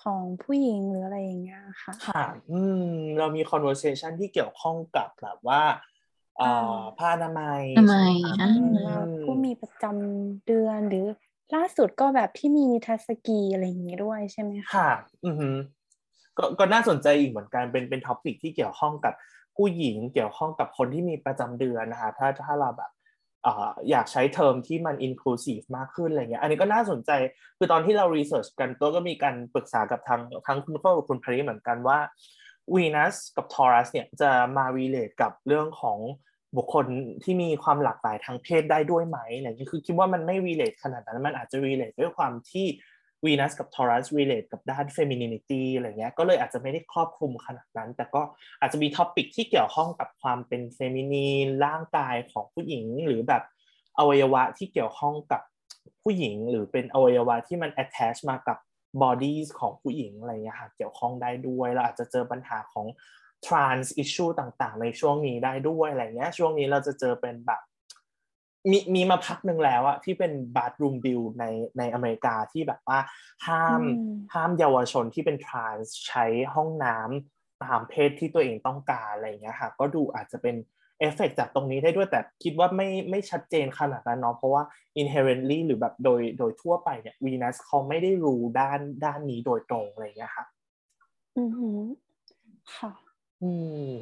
[0.03, 2.87] ของผู้หญิงหรืออะไรอย่างเงี้ยค่ะค่ะอืม
[3.19, 5.63] เรามี conversation ที่เกี่ยวข้องกับแบบว่า
[6.41, 8.15] อ่าผ้าอนามัยอนามัย
[9.25, 11.07] ผู้มีประจำเดือนหรือ
[11.55, 14.91] ล่าสุดก็แบบที่มีนิทรรศกีอะไรอย่างเงี้ยด้วยใช่ไหมคะค่ะ
[15.25, 15.49] อือฮึ
[16.39, 19.15] ก็ก็น่าสนใจอีกเหมือนกันเป็นเป็น topic ที่เกี่ยวข้องกับ
[19.57, 22.92] ผู้หญิงเกี่ยวข้องกับคนที่มีประจำเดือนนะคะ ถ้าถ้าเราแบบ
[23.91, 27.11] อยากใช้เทอมที่มัน inclusive มากขึ้นอะไรเงี้ย อันนี้ก็น่าสนใจ
[27.59, 31.99] คือตอนที่เรา research กันตัวก็มีการปรึกษากับทางทั้งคุณพ่อกับคุณพรีเหมือนกันว่า
[32.75, 35.99] Venus กับ Taurus เนี่ยจะมา relate กับเรื่องของ
[36.57, 36.87] บุคคล
[37.25, 42.67] ที่มีความหลากหลายทางเพศได้ด้วยไหมอะไรเงี้ยคือคิดว่ามันไม่ relate ขนาดนั้น มันอาจจะ relate ด้วยความที่
[43.25, 48.23] วีนัสกับ Taurus relate กับด้าน femininity อะไรเงี้ยก็เลยอาจจะไม่ได้ครอบคลุมขนาดนั้น แต่ก็
[48.61, 53.43] อาจจะมี topic ที่เกี่ยวข้องกับความเป็น feminine ร่างกายของผู้หญิง หรือแบบ
[53.99, 55.43] อวัยวะที่เกี่ยวข้องกับ
[56.03, 58.59] ผู้หญิง หรือเป็นอวัยวะที่มัน attach มากับ
[59.03, 62.87] bodies ของผู้หญิงอะไรเงี้ยค่ะเกี่ยวข้องได้ด้วยเราอาจจะเจอปัญหาของ
[63.47, 67.61] trans issue ต่างๆ ในช่วงนี้ได้ด้วยอะไรเงี้ยช่วงนี้เราจะเจอเป็นแบบ
[68.71, 71.45] มีมีมาพักหนึ่งแล้วอะที่เป็น bathroom bill ใน
[71.79, 72.99] ในอเมริกาที่แบบว่า
[73.47, 73.83] ห้าม
[74.35, 76.25] ห้ามเยาวชนที่เป็น trans ใช้
[76.55, 80.57] ห้องน้ำตามเพศที่ตัวเองต้องการอะไรเงี้ยค่ะก็ดูอาจจะเป็น
[80.99, 84.63] เอฟเฟกจากตรงนี้ได้ด้วยแต่คิดว่าไม่ไม่ชัดเจนขนาดนั้นเนาะเพราะว่า
[85.01, 90.45] inherently หรือแบบโดยโดยทั่วไปเนี่ยวีนัสเขาไม่ได้ rule ด้านด้านนี้โดยตรงอะไรอย่างเงี้ยค่ะ
[91.37, 91.81] อือหือ
[92.77, 92.91] ค่ะ
[93.43, 93.51] อื
[93.91, 93.93] ม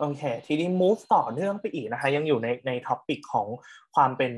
[0.00, 3.48] โอเค ทีนี้ move ต่อเนื่องไปอีกนะคะ ยังอยู่ในใน topic ของ
[3.94, 4.32] ความเป็น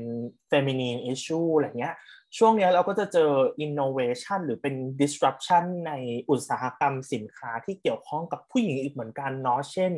[0.51, 1.95] feminine issue อะไรเงี้ย
[2.37, 3.31] ช่วงนี้เราก็จะเจอ
[3.65, 5.93] innovation หรือเป็น disruption ใน
[6.29, 9.91] อุตสาหกรรมสินค้าที่เกี่ยวข้องกับผู้หญิงอีกเหมือนกันเนาะ เช่น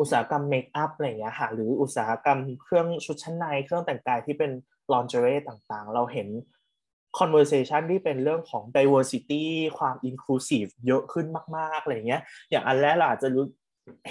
[0.00, 4.50] อุตสาหกรรม makeup อะไรเงี้ยค่ะ หรืออุตสาหกรรมเครื่องชุดชั้นใน เครื่องแต่งกายที่เป็น
[4.92, 6.28] lingerie ต่างๆ เราเห็น
[7.18, 9.42] conversation ที่เป็นเรื่องของ diversity
[9.78, 11.26] ความ inclusive เยอะขึ้น
[11.56, 13.44] มาก ๆ อะไรเงี้ย อย่างอันแรกเราอาจจะรู้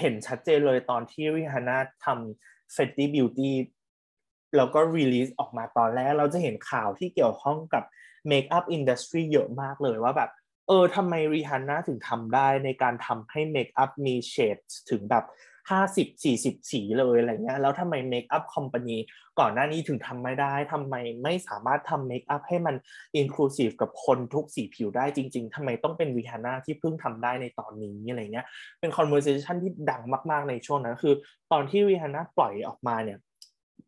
[0.00, 3.54] เห็นชัดเจนเลยตอนที่ริฮาน่าทำ Fenty Beauty
[4.56, 7.82] แล้วก็ release ออกมาตอนแรก เราจะเห็นข่าวที่เกี่ยวข้องกับ
[8.28, 10.30] makeup industry เยอะมากเลยว่าแบบ
[10.68, 14.58] เออทำไมริฮาน่าถึงทำได้ในการทำให้ makeup มีเฉด
[14.90, 15.24] ถึงแบบ
[15.70, 18.96] ห้าสิบสี่สิบสีเลยอะไรเงี้ยแล้วทำไม makeup company
[19.38, 22.76] ก่อนหน้านี้ถึงทำไม่ได้ทำไมไม่สามารถทำ makeup ให้มัน
[23.16, 28.46] inclusive กับคนทุกสีผิวได้จริง ๆทำไมต้องเป็นวีฮาน่าที่เพิ่งทำได้ในตอนนี้อะไรเงี้ย
[28.80, 31.14] เป็น conversation ที่ดังมาก ๆในช่วงนั้น คือ
[31.52, 33.18] ตอนที่วีฮาน่าปล่อยออกมาเนี่ย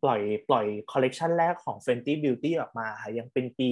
[0.03, 3.69] ปล่อยปล่อยคอลเลกชันแรกของ Fenty Beauty ออกมาค่ะยังเป็นปี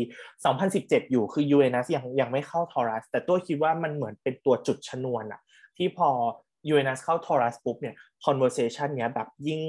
[0.54, 5.42] 2017 อยู่คือ Uranus ยังยังไม่เข้า Taurus แต่ตัวคิดว่ามันเหมือนเป็นตัวจุดชนวนอะ
[5.78, 6.10] ที่พอ
[6.72, 7.96] Uranus เข้า Taurus ปุ๊บเนี่ย
[8.26, 9.62] conversation เนี้ยแบบยิ่ง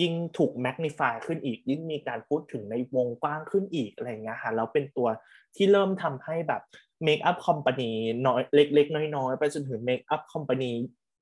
[0.00, 5.08] ยิ่งถูก magnify ขึ้นอีก ยิ่งมีการพูดถึงในวงกว้างขึ้นอีกอะไรเงี้ยค่ะแล้วเป็นตัว
[5.56, 6.62] ที่เริ่มทำให้แบบ
[7.06, 7.90] make up company
[8.26, 10.72] น้อยเล็ก ๆ น้อยๆ ไปจนถึง make up company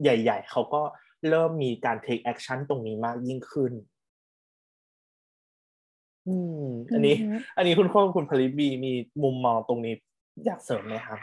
[0.03, 0.83] ใหญ่ ๆ เขาก็
[1.29, 3.73] เริ่มมีการ take action ตรงนี้มากยิ่งขึ้น
[6.29, 6.65] อืม
[6.95, 7.17] อันนี้
[7.57, 8.93] อันนี้คุณโค้คุณผลิตบีมี
[9.23, 9.95] มุมมองตรงนี้
[10.47, 11.19] อยากเสริมไหมครับ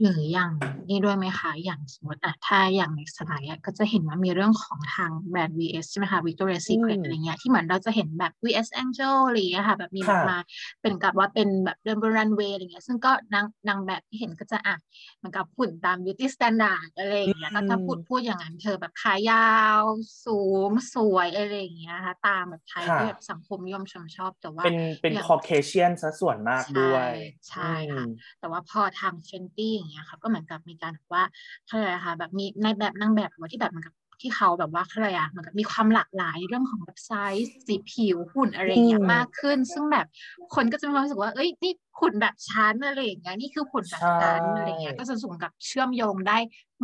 [0.00, 0.50] หรืออย่าง
[0.88, 10.38] นี่ด้วยไหมคะอย่างสมมติอะถ้าอย่างในสไลด์อะก็จะเห็นว่ามีเรื่องของทางแบรนด์ VS ใช่ไหมคะ Victoria's Secret อืมอะไรเงี้ยที่เหมือนเราจะเห็นแบบ VS Angel อะไรเงี้ยค่ะ แบบมีแบบค่ะมา
[10.82, 14.76] เป็นกับว่าเป็นแบบเดินบนรันเวย์อะไรเงี้ยซึ่งก็นางนางแบบที่เห็นก็จะอะ
[15.16, 19.50] เหมือนกับหุ่นตาม beauty standard อะไรอย่างเงี้ยก็ถ้าพูดพูดอย่างนั้นเธอแบบขายา
[19.80, 19.82] ว
[20.24, 27.10] สูงสวยอะไรอย่างเงี้ยค่ะตามแบบไทยค่ะที่แบบสังคมนิยมชมชอบแต่ว่าเป็นเป็นอย่าง Caucasian ซะส่วนมากด้วย
[27.48, 31.22] ใช่ใช่ค่ะอืมแต่ว่าพอทาง Fenty อย่างเงี้ยค่ะก็เหมือนกับมีการแบบว่า
[31.66, 40.06] เขาเรียกอะไรคะแบบมีในแบบนางแบบหรือว่าที่แบบเหมือนกับที่เขาแบบว่าเขาเรียกอะไรอะเหมือนกับมีความหลากหลายในเรื่องของแบบไซส์สีผิวหุ่นอะไรอย่างเงี้ยอืมมากขึ้น ซึ่งแบบ
[40.54, 46.38] คนก็จะมีความรู้สึกว่าเอ้ยนี่หุ่นแบบชั้นอะไรอย่างเงี้ยนี่คือหุ่นแบบชั้นใช่อะไรเงี้ยก็จะสูงกับเชื่อมโยงได้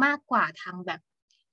[0.04, 1.00] มากกว่าทางแบบ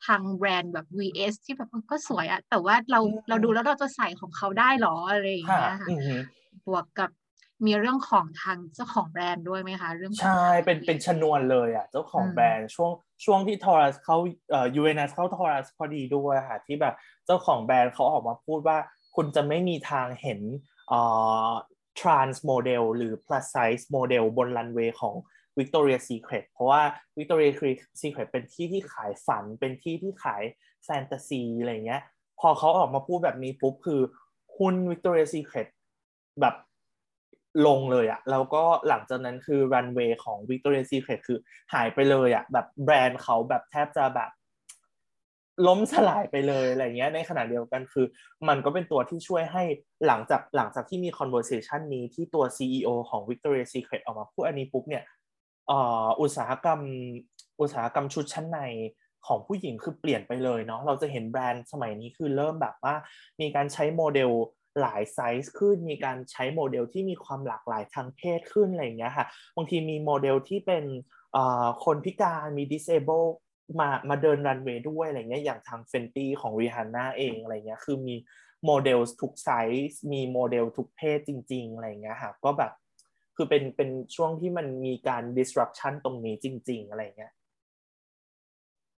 [0.05, 2.99] ทางแบรนด์แบบ VS ที่แบบเออก็สวยอะแต่ว่าเรา
[3.29, 6.15] เราดูแล้วเราจะใส่ของเขาได้เหรออะไรอย่างค่ะเงี้ยค่ะอือฮึ
[6.67, 7.09] บวกกับ
[7.65, 12.91] มีเรื่องของทางเจ้าของแบรนด์ด้วยไหมคะเรื่องของใช่ทางเป็นเป็นชนวนเลยอะเจ้าของอืมแบรนด์ช่วง
[13.25, 14.17] ช่วงที่ทอรัสเขา
[14.51, 16.95] เอ่อ UNS เข้าทอรัสพอดีด้วยค่ะที่แบบ
[17.25, 18.77] เจ้าของแบรนด์เขาออกมาพูดว่า
[19.15, 20.41] คุณจะไม่มีทางเห็น
[20.89, 20.99] เอ่
[21.47, 21.49] อ
[21.99, 25.15] trans model หรือ plus size model บนรันเวย์ของ
[25.57, 26.81] Victoria's Secret เพราะว่า
[27.17, 27.57] Victoria's
[28.01, 30.43] Secret เป็นที่ที่ขายฝัน เป็นที่ที่ขาย
[30.85, 32.01] แฟนตาซีอะไรเงี้ย
[32.39, 34.01] พอเขาออกมาพูดแบบนี้ปุ๊บคือ
[34.57, 35.67] หุ้น Victoria's Secret
[36.41, 36.55] แบบ
[37.67, 41.39] ลงเลยอะแล้วก็หลังจากนั้นคือรันเวย์ของ Victoria's Secret คือ
[41.73, 44.31] หายไปเลยอะแบบแบรนด์เขาแบบแทบจะแบบ
[45.67, 48.05] ล้มสลายไปเลยอะไรเงี้ยในขณะเดียวกันคือ
[48.47, 49.63] มันก็เป็นตัวที่ช่วยให้
[50.07, 55.03] หลังจากหลังจากที่มี conversation นี้ที่ตัว CEO ของ Victoria's Secret ออกมาพูดอันนี้ปุ๊บเนี่ย
[56.21, 56.79] อุตสาหกรรม
[57.61, 58.59] อุตสาหกรรมชุดชั้นใน
[59.27, 62.95] ของผู้หญิงคือเปลี่ยนไปเลยเนาะเราจะเห็นแบรนด์สมัยนี้คือเริ่มแบบว่า
[63.41, 64.31] มีการใช้โมเดล
[64.81, 69.25] หลายไซส์ขึ้น มีการใช้โมเดลที่มีความหลากหลายทางเพศขึ้นอะไรอย่างเงี้ยค่ะ
[69.55, 70.85] บางทีมีโมเดลที่เป็น
[71.33, 73.25] เอ่อคนพิการมี disable
[73.79, 78.15] มามาเดินรันเวย์ด้วยอะไรเงี้ยอย่างทาง Fenty ของ Rihanna เองอะไรเงี้ยคือมี
[78.65, 79.49] โมเดลทุกไซ
[79.91, 82.71] ส์มีโมเดลทุกเพศจริง ๆ อะไรเงี้ยค่ะก็แบบ
[83.35, 87.33] คือเป็นเป็นช่วงที่มันมีการ disruption ตรงนี้จริง ๆ อะไรเงี้ย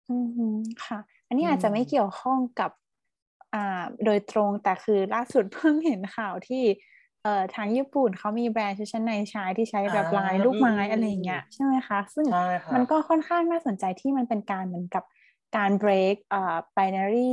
[0.10, 0.46] อืมฮึ
[0.86, 2.81] ค่ะ อันนี้อาจจะไม่อืมเกี่ยวข้องกับอ่า
[4.06, 6.64] โดยตรงแต่คือล่าสุดเพิ่งเห็นข่าวที่
[7.24, 15.04] เอ่อทางญี่ปุ่นเขามีแบรนด์ชุดชั้นในชายที่ใช้แบบลายลูกไม้อะไรอย่างเงี้ยใช่ไหมคะซึ่งใช่ค่ะมันก็ค่อนข้างน่าสนใจที่มันเป็นการเหมือนกับ
[15.58, 17.32] การ break อ่า binary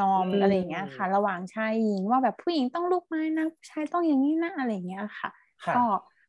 [0.00, 5.30] norm อืมอะไรอย่างเงี้ยค่ะ ระหว่างชายหญิงว่าแบบผู้หญิงต้องลูกไม้นะผู้ชายต้องอย่างนี้นะอะไรอย่างเงี้ยค่ะ
[5.64, 5.84] ค่ะก็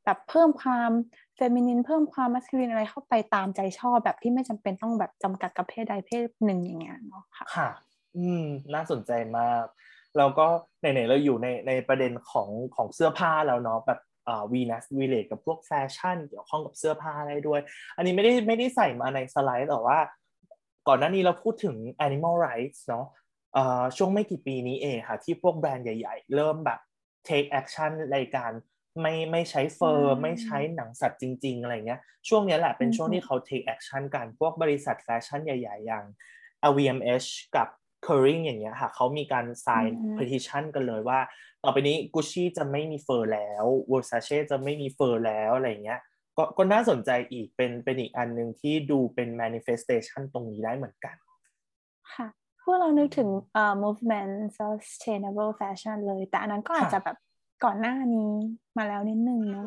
[0.05, 0.91] แบบเพิ่มความ
[1.35, 7.67] feminine เพิ่มความ masculine อะไรเข้าไปตามใจชอบแบบที่ไม่จำเป็นต้องแบบจำกัดกับเพศใดเพศหนึ่งอย่างเงี้ยเนาะค่ะค่ะ
[8.17, 8.43] อืม
[8.73, 9.65] น่าสนใจมาก
[10.17, 10.47] แล้วก็
[10.79, 17.61] ไหนๆเราอยู่ในในประเด็นของของเสื้อผ้าแล้วเนาะแบบอ่า Venus relate กับพวกแฟชั่นเกี่ยวข้องกับเสื้อผ้าได้ด้วย
[17.97, 19.99] อันนี้ไม่ได้ไม่ได้ใส่มาในสไลด์แต่ว่า
[20.87, 21.75] ก่อนหน้านี้เราพูดถึง
[22.05, 23.05] animal rights เนาะ
[23.97, 26.79] ช่วงไม่กี่ปีนี้เองค่ะ ที่พวกแบรนด์ใหญ่ๆ เริ่มแบบ
[27.27, 28.51] take action ในการ
[29.01, 36.05] ไม่ไม่ใช้ fur ไม่ใช้หนังสัตว์จริง ๆ อะไรเงี้ย ช่วงนี้แหละเป็นช่วงที่เขา take action กันพวกบริษัทแฟชั่นใหญ่ ๆ อย่าง
[36.71, 37.67] LVMH กับ
[38.05, 41.19] c u r r i n g อย่างเงี้ยค่ะเขามีการ sign petition กันเลยว่า
[41.63, 45.99] ต่อไปนี้ Gucci จะไม่มี fur แล้ว Versace จะไม่มีเฟอร์แล้วอะไรเงี้ย
[46.37, 51.15] ก็ก็น่าสนใจอีกเป็นเป็นอีกอันหนึ่งที่ดูเป็น manifestation ตรงนี้ได้เหมือนกัน
[52.13, 52.27] ค่ะ
[52.63, 57.17] พวกเรานึกถึงเอ่อ movement sustainable fashion เลย แต่อันนั้นก็อาจจะแบบ
[57.63, 58.31] ก่อนหน้านี้
[58.77, 59.65] มาแล้วนิดนึงเนาะ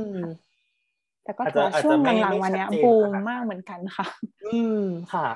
[1.25, 4.07] แต่ก็ถือว่าช่วงหลังๆวันนี้บูมมากเหมือนกันค่ะ
[4.45, 5.29] อืมค่ะ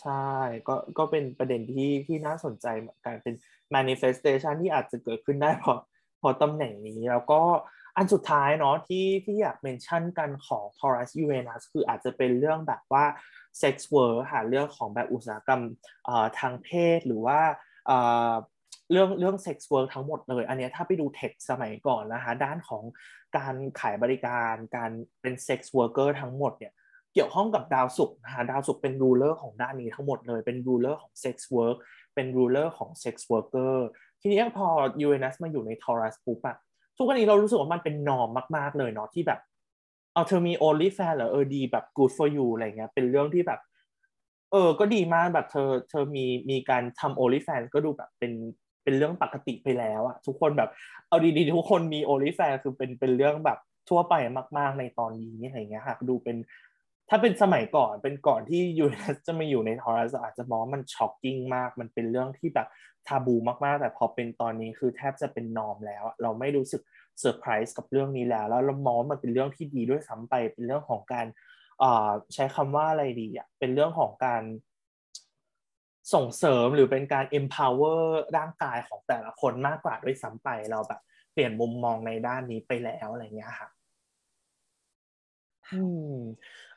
[0.00, 0.28] ใช่
[0.68, 3.34] ก็ก็เป็นประเด็นที่ที่น่าสนใจเหมือนกันเป็น
[3.74, 5.78] manifestation ที่อาจจะเกิดขึ้นได้เพราะ
[6.18, 7.42] เพราะตำแหน่งนี้ แล้วก็
[7.96, 13.04] อันสุดท้ายเนาะที่ที่อยากเมนชั่นกันของ Taurus Uranus คืออาจจะเป็นเรื่องแบบว่า
[13.62, 15.62] sex work หาเรื่องของแบบอุตสาหกรรม
[16.38, 17.40] ทางเพศหรือว่า
[18.90, 22.82] เรื่องเรื่อง sex work ทั้งหมดเลย อันนี้ถ้าไปดูเทคสมัยก่อนนะคะด้านของ
[23.36, 24.90] การขายบริการการ
[25.20, 26.72] เป็น sex worker ทั้งหมดเนี่ย
[27.14, 31.76] เกี่ยวข้องกับดาวศุกร์นะคะดาวศุกร์เป็น ruler ของด้านนี้ทั้งหมดเลย เป็น ruler ของ sex work
[32.14, 33.74] เป็น ruler ของ sex worker
[34.20, 34.66] ทีนี้พอ
[35.04, 36.56] Uranus มาอยู่ใน Taurus ปุ๊บอะ
[36.96, 39.40] ทุกวันนี้เรารู้สึกว่ามันเป็น norm มาก ๆ เลยเนาะที่แบบ
[40.14, 43.60] เอาเธอมี only fan เหรอเออดีแบบ good for you อะไรเงี้ยเป็นเรื่องที่แบบ
[44.52, 48.32] เออ ก็ดีมากแบบเธอเธอมีมีการทำ only fan ก็ดูแบบเป็น
[48.84, 50.70] เป็นเรื่องปกติไปแล้วอะทุกคนแบบ
[51.08, 53.58] เอาดีๆทุกคนมี only fan คือเป็นเป็นเรื่องแบบ
[53.88, 54.14] ทั่วไป
[54.58, 56.36] มาก ๆ ในตอนนี้อะไรเงี้ยค่ะดูเป็น
[57.08, 62.68] ถ้าเป็นสมัยก่อนเป็นก่อนที่ยูเนสจะมาอยู่ในทอรัสอาจจะมองมันช็อกกิ้งมาก มันเป็นเรื่องที่แบบ
[63.06, 63.34] ทาบู
[63.64, 66.82] มากๆ แต่พอเป็นตอนนี้คือแทบจะเป็นนอมแล้ว เราไม่รู้สึก
[67.20, 71.26] เซอร์ไพรส์กับเรื่องนี้แล้ว แล้วเรามองมันเป็นเรื่องที่ดีด้วยซ้ำไปเป็นเรื่องของการ
[72.34, 74.42] ใช้คำว่าอะไรดีอะเป็นเรื่องของการ
[76.14, 78.02] ส่งเสริมหรือเป็นการ empower
[78.36, 81.00] ร่างกายของแต่ละคนมากกว่าด้วยซ้ำไปเราแบบ
[81.32, 83.68] เปลี่ยนมุมมองในด้านนี้ไปแล้วอะไรเงี้ยค่ะ
[85.72, 85.82] อื
[86.14, 86.16] ม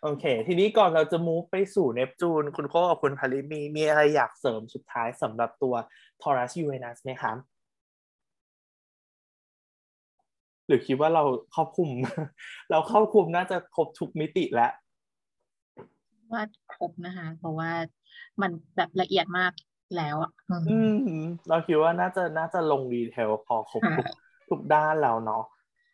[0.07, 5.75] โอเค ทีนี้ก่อนเราจะ move ไปสู่เนปจูน คุณโคกับคุณพาริมีมีอะไรอยากเสริมสุดท้ายสำหรับตัว
[6.21, 7.37] Taurus Uranus ไหมครับ
[10.67, 11.23] หรือคิดว่าเรา
[11.55, 11.89] ครอบคลุม
[12.71, 14.71] เราครอบคลุมน่าจะครบทุกมิติแล้ว
[16.31, 17.71] ว่าครบนะคะ เพราะว่า
[18.41, 19.51] มันแบบละเอียดมาก
[19.97, 20.31] แล้วอะ
[20.69, 20.77] อื
[21.21, 24.05] มเราคิดว่าน่าจะน่าจะลง detail พอครบทุก
[24.49, 25.43] ทุกด้านแล้วเนาะ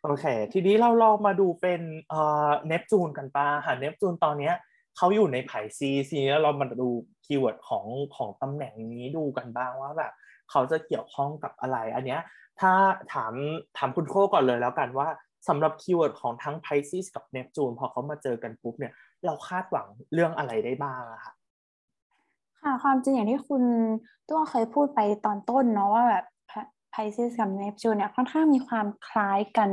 [0.04, 4.56] โอเค ทีนี้เราลองมาดูเป็นเอ่อเนปจูนกันบ้างค่ะเนปจูนตอนเนี้ย
[4.98, 6.90] เขาอยู่ใน Pisces แล้วเรามาดู
[7.26, 10.12] keyword ของของตำแหน่งนี้ดูกันบ้างว่าแบบ
[10.52, 12.22] เขาจะเกี่ยวข้องกับอะไร อันเนี้ย
[12.60, 12.72] ถ้า
[13.14, 13.34] ถาม
[13.78, 15.08] ถามคุณโคก่อนเลยแล้วกันว่า
[15.48, 18.94] สำหรับ keyword ของทั้ง Pisces กับเนปจูนพอเขามาเจอกันปุ๊บเนี่ย
[19.26, 21.34] เราคาดหวังเรื่องอะไรได้บ้างอะค่ะ
[22.62, 23.64] ค่ะความจริงอย่างที่คุณ
[24.30, 26.26] ตัวเคยพูดไปตอนต้นเนาะว่าแบบ
[26.92, 29.70] Pisces กับเนปจูนเนี่ยค่อนข้างมีความคล้ายกัน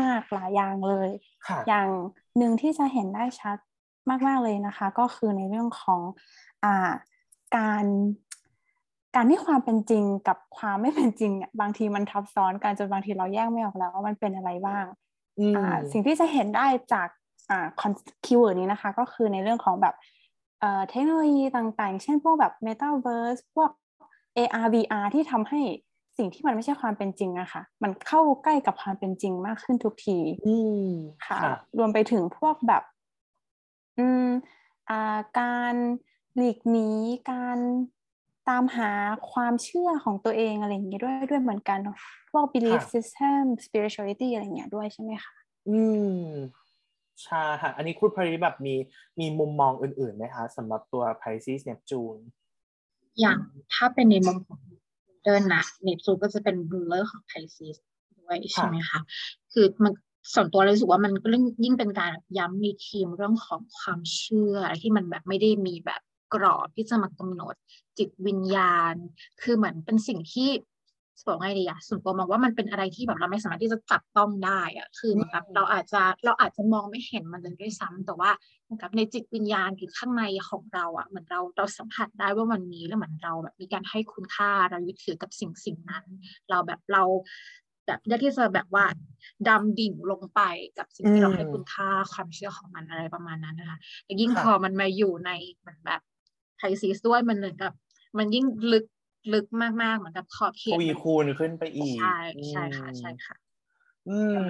[0.00, 1.10] มาก ๆ หลายอย่างเลย
[1.68, 1.88] อย่าง
[2.38, 3.56] หนึ่งที่จะเห็นได้ชัด
[4.26, 6.00] มาก ๆ เลยนะคะ ก็คือในเรื่องของ
[6.64, 6.90] อ่า
[7.56, 7.84] การ
[9.14, 14.84] การที่ความเป็นจริงกับความไม่เป็นจริงเนี่ยบางทีมันทับซ้อนกันจนบางทีเราแยกไม่ออกแล้วว่ามันเป็นอะไรบ้าง
[15.56, 17.08] อ่าสิ่งที่จะเห็นได้จาก
[17.50, 17.66] อ่า
[18.24, 19.94] keyword นี้นะคะ ก็คือในเรื่องของแบบ
[20.60, 23.70] เอ่อเทคโนโลยีต่างๆ เช่นพวกแบบ Metaverse พวก
[24.36, 25.60] AR VR ที่ทำให้
[26.16, 30.18] สิ่งที่มันไม่ใช่ความเป็นจริงอะค่ะ มันเข้าใกล้กับความเป็นจริงมากขึ้นทุกที
[31.26, 31.38] ค่ะ
[31.78, 32.82] รวมไปถึงพวกแบบ
[33.98, 34.26] อืม
[34.88, 35.74] อ่าการ
[36.36, 36.88] หลีกหนี
[37.30, 37.58] การ
[38.48, 38.90] ตามหา
[39.32, 41.78] ความเชื่อของตัวเองอะไรอย่างเงี้ยด้วยด้วยเหมือนกัน
[42.30, 45.34] พวก belief system spirituality อะไรเงี้ยด้วยใช่ไหมคะ
[45.68, 45.78] อื
[46.16, 46.26] ม
[47.24, 48.74] ใช่ค่ะ อันนี้คุณพริแบบมี
[49.20, 52.20] มีมุมมองอื่นๆไหมคะสำหรับตัว Pisces Neptune
[53.20, 53.38] อย่าง
[53.74, 54.58] ถ้าเป็นในมุมของ
[55.24, 57.76] เดินนะเนปซูก็จะเป็นบูลเลอร์ของไพซีส
[58.20, 59.00] ด้วยใช่ไหมคะ
[59.52, 59.92] คือมัน
[60.34, 61.28] ส่วนตัวรู้สึกว่ามันก็
[61.64, 66.02] ยิ่งเป็นการย้ำในทีมเรื่องของความเชื่อที่มันแบบไม่ได้มีแบบ
[66.34, 67.54] กรอบที่จะมากำหนด
[67.98, 68.94] จิตวิญญาณ
[69.42, 70.48] คือเหมือนเป็นสิ่งที่
[71.26, 78.30] บอกไงดีอะส่วนตัวมองว่ามันเป็นอะไรที่แบบเราไม่สามารถที่จะจับต้องได้อะคือแบบเราอาจจะเราอาจจะมองไม่เห็นมันเลยด้วยซ้ำแต่ว่า
[78.82, 86.04] กับในจิตวิญญาณหรือข้างในของเราอะเหมือนเราเราสัมผัสได้ว่ามันมีแล้วเหมือนเราแบบมีการให้คุณค่าเรายึดถือกับสิ่งสิ่งนั้น
[86.50, 87.02] เราแบบเรา
[87.86, 88.84] แบบเลือกที่จะแบบว่า
[89.48, 90.40] ดำดิ่งลงไป
[90.78, 95.30] กับสิ่งที่เราให้คุณค่าความเชื่อของมันอะไรประมาณนั้นนะคะแต่ยิ่งพอมันมาอยู่ใน
[95.60, 96.00] เหมือนแบบ
[96.58, 97.72] ไทซีสด้วยมันเหมือนกับ
[98.18, 98.84] มันยิ่งลึก
[99.32, 99.46] ลึก
[99.82, 102.18] มากๆ เหมือนกับขอบเขตวีคูณขึ้นไปอีก ใช่
[102.50, 103.36] ใช่ค่ะใช่ค่ะ
[104.08, 104.42] อืม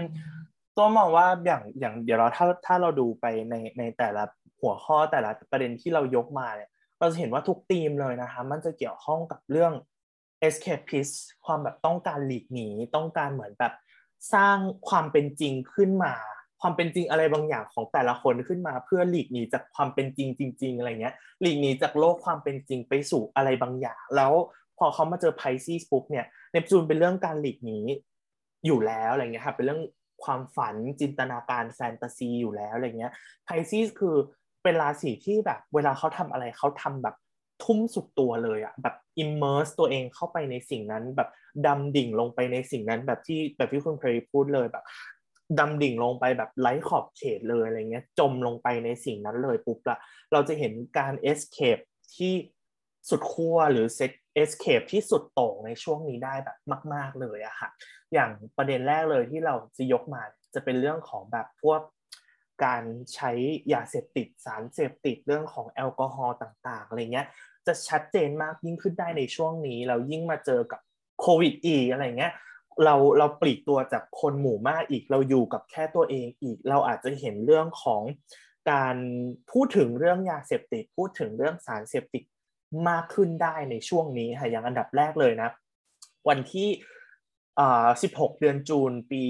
[0.77, 4.23] ตัวมองว่าอย่างอย่างเดี๋ยวเราถ้าถ้าเราดูไปในในแต่ละ
[4.61, 9.73] หัวข้อแต่ละประเด็นที่เรายกมาเนี่ย เราจะเห็นว่าทุกธีมเลยนะคะ มันจะเกี่ยวข้องกับเรื่อง
[10.47, 13.73] escapist ความแบบต้องการหลีกหนีต้องการเหมือนแบบ
[14.35, 14.57] สร้าง
[14.89, 16.15] ความเป็นจริงขึ้นมา
[16.61, 27.78] ความเป็นจริงอะไรบางอย่างของแต่ละคนขึ้นมา เพื่อหลีกหนีจากความเป็นจริงจริง ๆ อะไรเงี้ยหลีกหนีจากโลกความเป็นจริงไปสู่อะไรบางอย่าง แล้วพ อเขามาเจอไพซีสปุ๊บเนี่ยเนปจูนเป็นเรื่องการหลีกหนี
[28.66, 29.82] อยู่แล้วอะไรเงี้ยค่ะเป็นเรื่อง
[30.24, 33.12] ความฝันจินตนาการแฟนตาซีอยู่แล้วอะไรเงี้ย
[33.44, 34.16] ไพซีสคือ
[34.62, 37.16] เป็นราศีที่แบบ เวลาเขาทำอะไรเขาทำแบบ
[37.64, 41.28] ทุ่มสุดตัวเลยอะแบบ immerse ตัวเองเข้าไปในสิ่งนั้นแบบ
[41.66, 44.84] ดำดิ่งลงไปในสิ่งนั้นแบบที่แบบที่คุณเคยพูดเลยแบบ
[45.59, 49.98] ดำดิ่งลงไปแบบไร้ขอบเขตเลยอะไรเงี้ยจมลงไปในสิ่งนั้นเลยปุ๊บละ
[50.32, 51.82] เราจะเห็นการ escape
[52.16, 52.32] ที่
[53.09, 54.12] สุดขั้วหรือ set
[54.43, 56.59] escape ที่สุดโต่งในช่วงนี้ได้แบบ
[56.95, 57.69] มาก ๆ เลยอะค่ะ
[58.12, 60.23] อย่างประเด็นแรกเลยที่เราจะยกมา
[60.55, 61.81] จะเป็นเรื่องของแบบพวก
[62.65, 62.83] การ
[63.15, 63.31] ใช้
[63.73, 67.27] ยาเสพติดสารเสพติดเรื่องของแอลกอฮอล์ต่างๆอะไรเงี้ย
[67.66, 70.81] จะชัดเจนมากยิ่งขึ้นได้ในช่วงนี้ เรายิ่งมาเจอกับ
[71.20, 72.33] โควิดอีกอะไรเงี้ย
[72.85, 78.03] เราเราปลีกตัวจากคนหมู่มากอีกเราอยู่กับแค่ตัวเองอีก เราอาจจะเห็นเรื่องของ
[78.70, 78.97] การ
[79.53, 82.23] พูดถึงเรื่องยาเสพติด พูดถึงเรื่องสารเสพติด
[82.89, 85.51] มากขึ้นได้ในช่วงนี้ค่ะอย่างอันดับแรกเลยนะ
[86.28, 86.69] วันที่
[87.59, 89.23] 16 เดือนจูนปี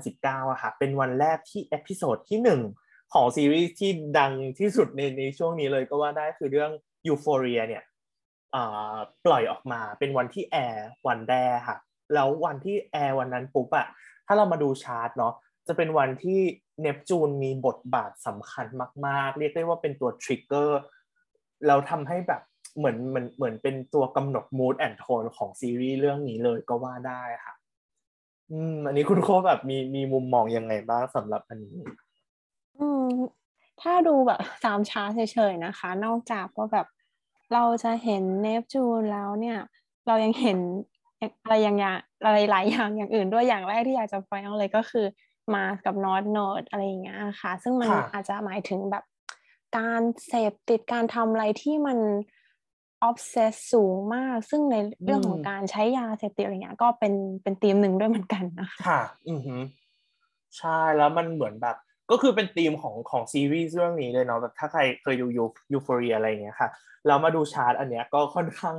[0.00, 2.40] 2019อะค่ะเป็นวันแรกที่ episode ที่
[2.76, 6.70] 1 ของซีรีส์ที่ดังที่สุดในในช่วงนี้เลยก็ว่าได้คือเรื่อง
[7.06, 7.82] Euphoria เนี่ย
[9.26, 11.78] ปล่อยออกมาเป็นวันที่แอร์วันแรกค่ะ
[12.14, 13.86] แล้ววันที่แอร์วันนั้นปุ๊บอะ
[14.26, 15.34] ถ้าเรามาดูชาร์ตเนาะ
[15.68, 16.40] จะเป็นวันที่
[16.80, 18.66] เนปจูนมีบทบาทสำคัญ
[19.06, 20.80] มาก ๆ เรียกได้ว่าเป็นตัว trigger
[21.66, 22.42] แล้วทำให้แบบ
[22.78, 27.54] เหมือนเหมือนเหมือนเป็นตัวกำหนด mood and tone ของซีรีส์เรื่องนี้เลยก็ว่าได้ค่ะ
[28.50, 31.76] อืม อันนี้คุณโคแบบมีมีมุมมองยังไงบ้างสำหรับอันนี้
[32.78, 33.06] อืม
[33.80, 36.86] ถ้าดูแบบตามชาร์ตเฉยๆนะคะ นอกจากว่าแบบ
[37.54, 39.58] เราจะเห็นเนปจูนแล้วเนี่ย
[40.06, 40.58] เรายังเห็น
[41.42, 45.06] อะไรอย่างอย่างอะไรหลายอย่างอย่างอื่นด้วยอย่างแรกที่อยากจะ point เลยก็คือ
[45.54, 49.04] Mars กับ North Node อะไรอย่างเงี้ยค่ะ ซึ่งมันอาจจะหมายถึงแบบ
[49.76, 51.98] การเสพติดการทำอะไรที่มัน
[53.04, 59.56] obsess สูงมาก ซึ่งในเรื่องของการใช้ยาเสพติดอะไรเงี้ยก็เป็นเป็นธีมหนึ่งด้วยเหมือนกันนะคะค่ะ อือฮึ
[60.58, 61.76] ใช่แล้วมันเหมือนแบบ
[62.10, 66.68] ก็คือเป็นธีมของของซีรีส์เรื่องนี้เลยเนาะแบบถ้าใครเคยดูยู Euphoria อะไรเงี้ยค่ะ
[67.06, 68.76] แล้วมาดูชาร์ตอันเนี้ยก็ค่อนข้าง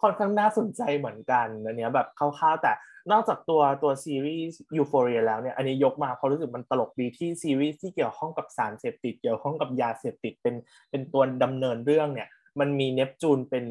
[0.00, 2.72] ค่อนข้างน่าสนใจเหมือนกันอันเนี้ยแบบคร่าวๆแต่
[3.12, 10.54] นอกจากตัวตัวซีรีส์ Euphoria แล้วเนี่ยอันนี้ยกมาเพราะรู้สึกมันตลกดีที่ซีรีส์ที่เกี่ยวข้องกับสารเสพติดเกี่ยวข้องกับยาเสพติดเป็น
[10.90, 12.28] เป็นตัวดำเนินเรื่องเนี่ย
[12.60, 13.66] มันมีเนปจูนเป็น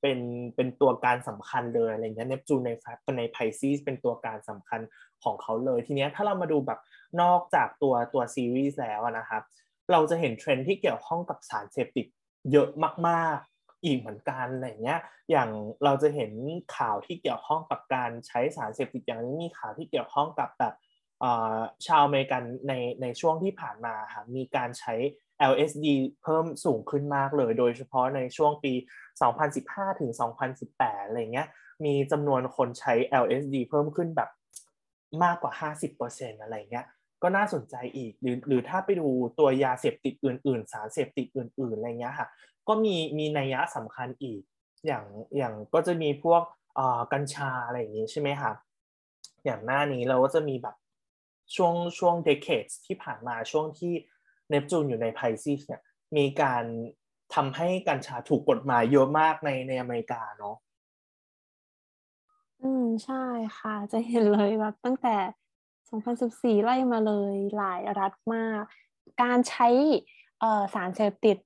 [0.00, 0.18] เป็น
[0.56, 2.84] เป็นตัวการสำคัญเลยอะไรเงี้ยเนปจูนในแฟ
[3.18, 4.80] ใน Pisces เป็นตัวการสำคัญ
[5.24, 6.80] ของเขาเลย ทีเนี้ยถ้าเรามาดูแบบ
[7.22, 9.42] นอกจากตัวตัวซีรีส์แล้วนะครับ
[9.92, 12.06] เราจะเห็นเทรนด์ที่เกี่ยวข้องกับสารเสพติด
[12.52, 12.68] เยอะ
[13.08, 15.00] มากๆอีกเหมือนกันอะไรเงี้ย
[15.30, 15.50] อย่าง
[15.84, 16.32] เราจะเห็น
[16.76, 20.74] ข่าวที่เกี่ยวข้องกับการใช้สารเสพติดอย่างนี้มีข่าวที่เกี่ยวข้องกับแบบ
[21.86, 22.72] ชาวอเมริกันใน
[23.02, 24.94] ในช่วงที่ผ่านมาค่ะมีการใช้
[25.50, 25.86] LSD
[26.22, 28.72] เพิ่มสูงขึ้นมากเลย โดยเฉพาะในช่วงปี
[29.36, 30.10] 2015 ถึง
[30.58, 31.48] 2018 อะไรเงี้ย
[31.84, 32.94] มีจำนวนคนใช้
[33.24, 34.30] LSD เพิ่มขึ้นแบบ
[35.24, 35.52] มากกว่า
[35.98, 36.86] 50%อะไรเงี้ย
[37.22, 39.08] ก็น่าสนใจอีก หรือหรือถ้าไปดู
[39.38, 42.28] ตัวยาเสพติดอื่น ๆ สารเสพติดอื่น ๆ อะไรเงี้ยค่ะ
[42.68, 44.40] ก็มีมีนัยยะสำคัญอีก
[44.86, 45.04] อย่าง
[45.36, 46.42] อย่างก็จะมีพวก
[47.12, 48.52] กัญชาอะไรอย่างงี้ใช่ไหมคะ
[49.44, 50.76] อย่างหน้านี้เราก็จะมีแบบ
[51.56, 53.92] ช่วงช่วง decades ที่ผ่านมาช่วงที่
[54.52, 55.82] เนปจูนอยู่ในไพซีสเนี่ย
[56.16, 56.64] มีการ
[57.34, 60.56] ทำให้กัญชาถูกกฎหมายเยอะมากในในอเมริกาเนาะ
[62.62, 63.24] อืมใช่
[63.58, 65.16] ค่ะ จะเห็นเลยแบบตั้งแต่
[65.88, 68.62] 2014 ไล่มาเลยหลายรัฐมาก
[69.22, 69.68] การใช้
[70.40, 71.36] เอ่อสารเสพติด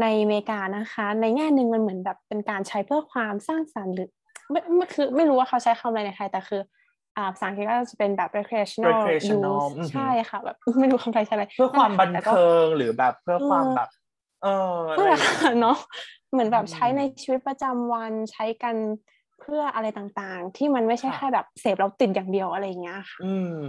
[0.00, 4.08] ในอเมริกานะคะ ในแง่หนึ่งมันเหมือนแบบเป็นการใช้เพื่อความสร้างสรรค์หรือ
[4.50, 6.62] ไม่ไม่คือไม่รู้ว่าเขาใช้คำอะไรในไทยแต่คือ
[7.32, 9.00] ภาษาอังกฤษก็จะเป็นแบบ recreational
[9.36, 13.88] use ใช่ค่ะแบบไม่รู้คำไทยใช่ไหมเพื่อความบันเทิงหรือแบบเพื่อความแบบ
[14.42, 15.10] เอออะไร
[15.60, 15.78] เนาะ
[16.30, 18.76] เหมือนแบบใช้ในชีวิตประจำวันใช้กัน
[19.40, 23.60] เพื่ออะไรต่างๆ ที่มันไม่ใช่แค่แบบเสพเราติดอย่างเดียวอะไรเงี้ยค่ะอืม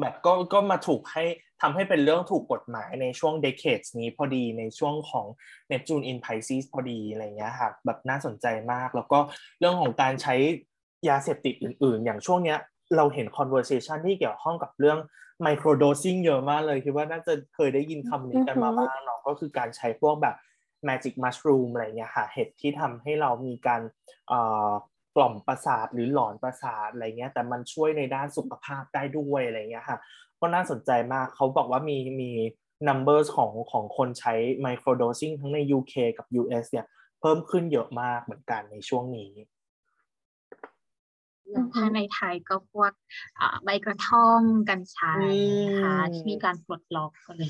[0.00, 1.24] แบบก็ก็มาถูกให้
[1.60, 5.26] ทำให้เป็นเรื่องถูกกฎหมายในช่วง decades นี้พอดีในช่วงของ
[5.70, 9.18] Neptune in Pisces พอดีอะไรเงี้ยค่ะแบบน่าสนใจมาก แล้วก็
[9.58, 10.34] เรื่องของการใช้
[11.08, 12.58] ยาเสพติดอื่น ๆ อย่างช่วงเนี้ย
[12.96, 14.98] เราเห็น conversation ที่เกี่ยวข้องกับเรื่อง
[15.46, 20.36] microdosing เยอะมากเลย คิดว่าน่าจะเคยได้ยินคำนี้กันมาบ้างเนาะก็คือการใช้พวกแบบ
[20.88, 23.82] magic mushroom อะไรเงี้ยค่ะเห็ดที่ทำให้เรามีการ
[25.16, 29.98] กล่อมประสาทหรือหลอนประสาทอะไรเงี้ยแต่มันช่วยในด้านสุขภาพได้ด้วยอะไรเงี้ยค่ะ
[30.40, 32.30] ก็น่าสนใจมากเขาบอกว่ามีมี
[32.88, 34.34] numbers ของของคนใช้
[34.66, 36.86] microdosing ทั้งใน UK กับ US เนี่ย
[37.20, 39.30] เพิ่มขึ้นเยอะมากเหมือนกันในช่วงนี้
[41.74, 42.92] ถ้าในไทยก็พวก
[43.64, 45.12] ใบกระท่อมกัญชา
[45.82, 47.42] ค่ะที่มีการปลดล็อกอะไร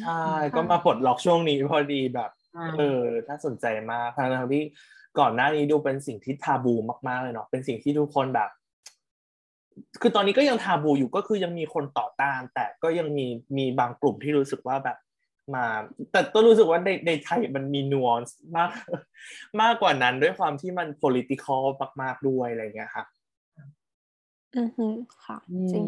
[0.00, 0.24] ใช่
[0.56, 2.30] ก็มาปลดล็อกช่วงนี้พอดีแบบ
[2.78, 4.64] เออน่าสนใจมากทั้งที่
[5.18, 6.74] ก่อนหน้านี้ดูเป็นสิ่งที่ทาบู
[7.08, 8.50] มากๆเลยเนาะเป็นสิ่งที่ทุกคนแบบ
[10.00, 13.26] คือตอนนี้ก็ยังทาบูอยู่ก็คือยังมีคนต่อต้าน แต่ก็ยังมี
[13.56, 14.98] มีบางกลุ่มที่รู้สึกว่าแบบ
[15.54, 15.66] มา
[16.12, 18.70] แต่ต้รู้สึกว่าในในไทยมันมีนวอนส์มาก
[19.60, 21.62] มากกว่านั้นด้วยความที่มัน political
[22.02, 23.04] มากๆด้วยอะไรเงี้ยค่ะ
[24.56, 24.86] อือฮึ
[25.24, 25.38] ค่ะ
[25.72, 25.84] จริง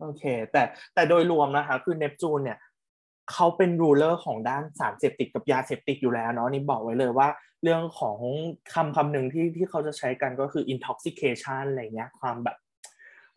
[0.00, 0.62] โอเค แต่
[0.94, 2.58] แต่โดยรวมนะคะ คือเนปจูนเนี่ย
[3.32, 7.28] เขาเป็นรูเลอร์ของด้านสารเสพติดกับยาเสพติดอยู่แล้วเนาะนี่บอกไว้เลยว่า
[7.62, 8.18] เรื่องของ
[8.74, 12.56] คำคำหนึ่งที่ที่เขาจะใช้กันก็คือ intoxication อะไรเงี้ย ความแบบ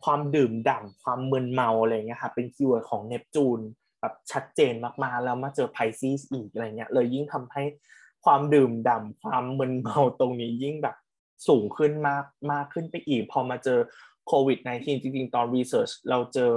[0.04, 3.60] ความดื่มด่ำความมึนเมาอะไรเงี้ยค่ะเป็น keyword ของเนปจูน
[4.00, 7.62] แบบชัดเจนมากๆแล้วมาเจอ Pisces อีกอะไรเงี้ยเลยยิ่งทำให้
[8.24, 10.96] ความดื่มด่ำความมึนเมาตรงนี้ยิ่งแบบ
[11.48, 13.78] สูงขึ้นมากมากขึ้นไปอีก พอมาเจอ
[14.28, 16.54] โควิด -19 จริงๆ ตอน research เราเจอ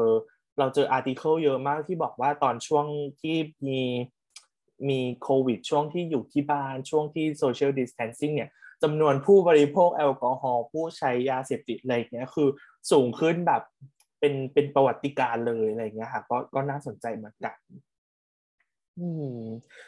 [0.59, 2.85] เราเจอ article เยอะมากที่บอกว่าตอนช่วง
[3.21, 3.37] ที่
[3.67, 3.81] มี
[4.89, 8.49] มีโควิด ช่วงที่อยู่ที่บ้านช่วงที่ social distancing เนี่ย
[8.83, 12.49] จำนวนผู้บริโภคแอลกอฮอล์ผู้ใช้ยาเสพติดอะไรเงี้ยคือ
[12.91, 13.61] สูงขึ้นแบบ
[14.19, 17.57] เป็นเป็นประวัติการณ์เลยอะไรเงี้ยค่ะก็ก็น่าสนใจเหมือนกัน
[18.99, 19.07] อื
[19.37, 19.43] ม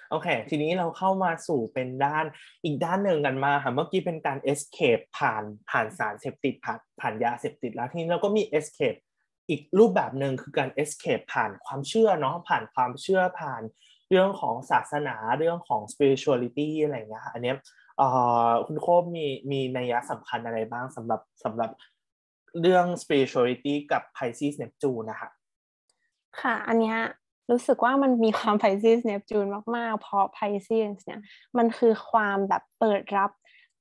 [0.09, 2.25] โอเค ทีนี้เราเข้ามาสู่เป็นด้าน
[2.63, 8.99] อีกด้านหนึ่งกันมาค่ะเมื่อกี้เป็นการ escape ผ่านผ่านสารเสพติดผ่านผ่านยาเสพติดแล้วทีนี้เราก็มี escape
[9.49, 13.61] อีกรูปแบบหนึ่งคือการ escape ผ่านความเชื่อเนาะผ่านความเชื่อผ่าน
[14.09, 17.53] เรื่องของศาสนาเรื่องของ spirituality อะไรเงี้ยอันนี้
[17.97, 18.07] เอ่
[18.47, 21.71] อคุณโคบมีมีนัยสำคัญอะไรบ้างสำหรับสำหรับ
[22.61, 25.29] เรื่อง spirituality กับ Pisces Neptune นะคะ
[26.41, 26.97] ค่ะ อันเนี้ย
[27.51, 31.21] รู้สึกว่ามันมีความ Pisces Neptune มาก ๆ เพราะ Pisces เนี่ย
[31.57, 33.31] มันคือความแบบเปิดรับ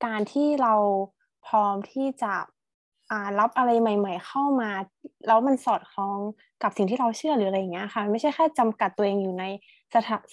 [0.05, 0.73] การที่เรา
[1.47, 2.33] พร้อมที่จะ
[3.39, 4.71] รับอะไรใหม่ ๆ เข้ามา
[5.27, 6.19] แล้วมันสอดคล้อง
[6.63, 9.45] กับสิ่งที่เราเชื่อหรืออะไรอย่างเงี้ยค่ะ ไม่ใช่แค่จำกัดตัวเองอยู่ใน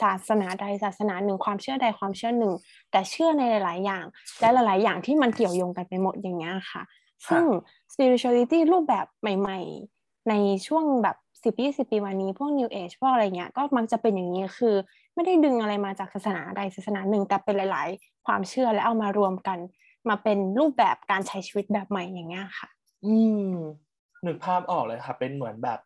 [0.03, 2.55] ศาสนาใดศาสนาหนึ่งความเชื่อใดความเชื่อหนึ่ง
[2.91, 4.05] แต่เชื่อในหลาย ๆ อย่าง
[4.41, 6.83] และหลาย ๆ อย่างที่มันเกี่ยวโยงกันไปหมดอย่างเงี้ยค่ะ
[7.29, 7.45] ซึ่ง
[7.93, 9.59] spirituality รูปแบบใหม่
[9.95, 10.35] ๆ ใน
[10.67, 14.74] ช่วงแบบ สิบยี่สิบปีมานี้พวก New Age พวกอะไรเงี้ยก็มักจะเป็นอย่างนี้คือ
[15.14, 19.59] ไม่ได้ดึงอะไรมาจากศาสนาใดศาสนาหนึ่ง แต่เป็นหลาย ๆ ความเชื่อและเอามารวมกัน
[20.09, 22.69] มาเป็นรูปแบบการใช้ชีวิตแบบใหม่อย่างเงี้ยค่ะ
[23.06, 23.16] อื
[23.47, 23.51] ม
[24.27, 25.78] นึกภาพออกเลยค่ะ เป็นเหมือนแบบ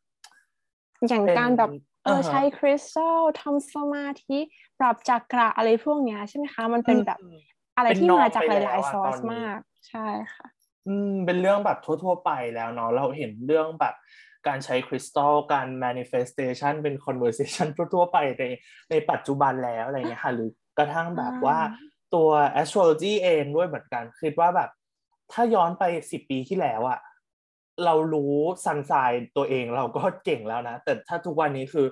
[1.08, 1.70] อย่างการแบบ
[2.04, 4.38] เออใช้คริสตัลทำสมาธิ
[4.78, 7.18] ปรับจักระอะไรพวกเนี้ยใช่ไหมคะ มันเป็นแบบ
[7.76, 9.58] อะไรที่มาจากหลาย ๆ ซอสมาก
[9.88, 10.46] ใช่ค่ะ
[10.88, 13.94] อืมเป็นเรื่องแบบทั่ว ๆ ไปแล้วเนาะเราเห็นเรื่องแบบ
[14.48, 18.44] การใช้คริสตัลการ manifestation เป็น conversation ทั่วๆไปใน
[18.90, 21.58] ในปัจจุบันแล้วอะไรเงี้ยค่ะหรือกระทั่งแบบว่า
[22.14, 22.28] ตัว
[22.60, 24.70] astrology เองด้วยเหมือนกันคิดว่าแบบ
[25.32, 26.98] ถ้าย้อนไปสิบปีที่แล้วอะ
[27.84, 28.92] เรารู้ sun sign
[29.36, 31.86] ตัวเองเราก็เก่งแล้วนะ แต่ถ้าทุกวันนี้คือ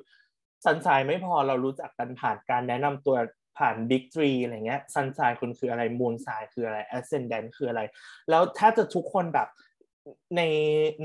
[0.64, 3.16] sun sign ไม่พอเรารู้จักกันผ่านการแนะนำตัว
[3.58, 7.80] ผ่าน big three อะไรเงี้ย sun sign คุณคืออะไร moon sign คืออะไร ascendant คืออะไร
[8.30, 9.48] แล้วแทบจะทุกคนแบบ
[10.36, 10.42] ใน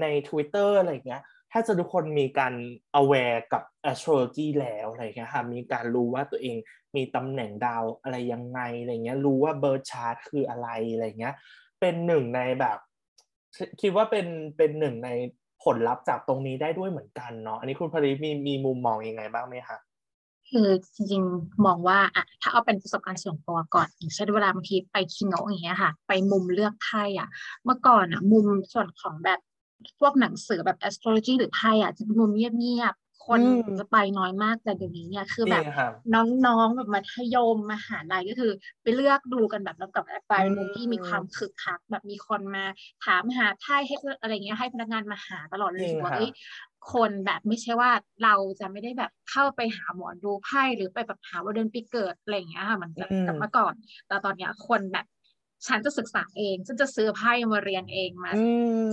[0.02, 1.22] ใน Twitter อะไรเงี้ย
[1.52, 2.54] แทบจะทุกคนมีการ
[3.02, 6.58] aware กับ astrology แล้วอะไรเงี้ยค่ะมีการรู้ว่าตัวเอง
[6.96, 11.36] มีตำแหน่งดาวอะไรยังไงอะไรเงี้ยรู้ว่า birth chart คืออะไรอะไรเงี้ย
[11.80, 12.78] เป็นหนึ่งในแบบ
[13.82, 14.28] คิดว่าเป็น
[14.58, 15.10] เป็นหนึ่งใน
[15.64, 19.78] ผลลัพธ์จากตรงนี้ได้ด้วยเหมือนกันเนาะอันนี้คุณพริมีมีมุมมองยังไงบ้างไหมคะ
[20.50, 27.30] คือจริงๆมองว่าอะถ้าเอาเป็นประสบการณ์ส่วนตัวก่อนอย่างเช่นเวลาบางทีไปคิโนอย่างเงี้ยค่ะ ไปมุมเลือกไพ่อะ
[27.64, 29.40] เมื่อก่อนอะมุมส่วนของแบบ
[30.00, 33.42] พวกหนังสือแบบ astrology หรือไพ่อะจะเป็นมุมเงียบๆคน
[33.80, 35.64] จะไปน้อยมากแต่เดี๋ยวนี้เนี่ยคือแบบ
[36.46, 38.52] น้องๆแบบมัธยมมหาลัยก็คือ
[38.84, 42.64] ไปเลือกดูกันแบบแล้วกับไปมุมที่มีความคึกคัก แบบมีคนมา
[43.06, 46.14] ถามหาไพ่ให้อะไรเงี้ยให้พนักงานมาหาตลอดเลยว่า
[46.94, 47.92] คนแบบไม่ใช่ว่า
[48.24, 53.74] เราจะไม่ได้แบบเข้าไปหาหมอดูไพ่หรือไปแบบหาว่าเดือนปีเกิดอะไรเงี้ยค่ะมันจะกลับมาก่อน
[54.08, 55.06] แต่ตอนเนี้ยคนแบบ
[55.68, 58.32] ฉันจะศึกษาเองฉันจะซื้อไพ่มาเรียนเองมา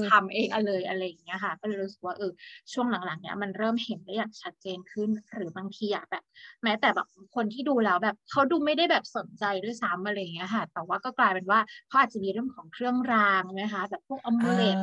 [0.08, 2.30] ทำเองอะไรอะไรอย่างเงี้ยค่ะ ก็เลยรู้สึกว่าเออ
[2.72, 6.24] ช่วงหลังๆเนี้ยมันเริ่มเห็นได้อย่างชัดเจนขึ้น หรือบางทีอะแบบ
[6.64, 14.76] แม้แต่แบบคนที่ดูแล้วแบบเขาดูไม่ได้แบบสนใจด้วยซ้ำอะไรอย่างเงี้ยค่ะ แต่ว่าก็กลายเป็นว่าเขาอาจจะมีเรื่องของเครื่องรางนะคะแบบพวก amulet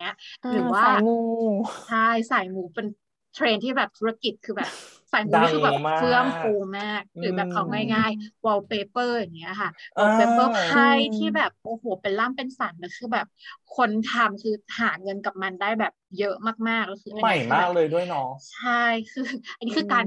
[0.00, 0.14] เนี้ย
[0.52, 0.84] หรือว่า
[1.88, 2.86] ใช่สายมูเป็น
[3.34, 4.70] เทรนด์ที่แบบธุรกิจคือแบบ
[5.12, 6.48] สายมูนี่คือแบบเฟื่องฟู
[6.78, 7.62] มาก หรือแบบเอา
[7.92, 9.70] ง่ายๆ wallpaper อย่างเงี้ยค่ะ
[10.00, 10.80] wallpaper ไพ่
[11.14, 13.26] ที่แบบโอ้โหเป็นล่ำเป็นสันแล้วคือแบบ
[13.76, 16.34] คนทำคือหาเงินกับมันได้แบบเยอะ
[16.68, 18.70] มากๆแล้วคือใหม่มากเลยด้วยเนาะใช่
[19.10, 19.22] คือ
[19.58, 20.06] อันนี้คือการ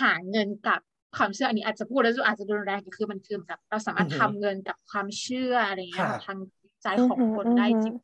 [0.00, 0.80] หาเงินกับ
[1.16, 6.38] ความเชื่ออันนี้อาจจะพูดแล้วอาจจะรุนแรงคือมันคือแบบเราสามารถทำเงินกับความเชื่ออะไรเงี้ยทาง
[6.82, 7.94] ใจของคนได้จริง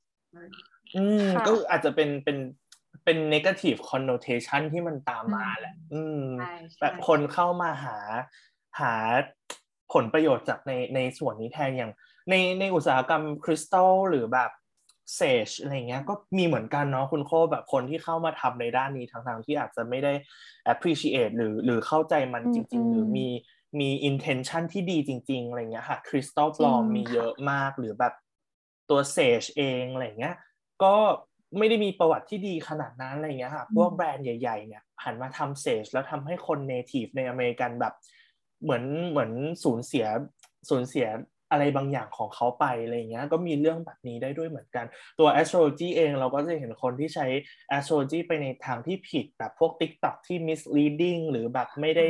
[0.94, 2.36] อืมก็อาจจะเป็นเป็น
[3.06, 6.24] เป็น negative connotation ที่มันตามมาแหละ อืม
[6.80, 7.98] แบบคนเข้ามาหา
[8.80, 8.94] หา
[9.92, 11.92] ผลประโยชน์จากในในส่วนนี้แทนอย่าง
[12.30, 14.50] ในในอุตสาหกรรมคริสตัลหรือแบบ
[15.16, 20.12] sage อะไรเงี้ยก็มีเหมือนกันเนาะคุณโคแบบคนที่เข้ามาทำในด้านนี้ทางๆที่อาจจะไม่ได้
[20.72, 23.28] appreciate หรือหรือเข้าใจมันจริง ๆ หรือมี
[23.80, 28.14] มี intention ที่ดีจริง ๆ อะไรเงี้ยค่ะคริสตัลปลอมมีเยอะมากหรือแบบ
[28.90, 30.36] ตัว sage เองอะไรเงี้ย
[30.82, 30.94] ก็
[31.58, 37.94] ไม่ได้มีประวัติที่ดีขนาดนั้นอะไรเงี้ยค่ะพวกแบรนด์ใหญ่ๆเนี่ยหันมาทำ sage แล้วทำให้คน native ในอเมริกันแบบ
[38.62, 39.30] เหมือนเหมือน
[39.64, 40.06] สูญเสีย
[40.68, 41.08] สูญเสีย
[41.52, 44.84] อะไรบางอย่างของเขาไปอะไรเงี้ยก็มีเรื่องแบบนี้ได้ด้วยเหมือนกัน
[45.18, 47.26] ตัว astrology เองเราก็จะเห็นคนที่ใช้
[47.76, 52.06] astrology ไปในทางที่ผิดแบบพวก TikTok ที่ misleading หรือแบบไม่ได้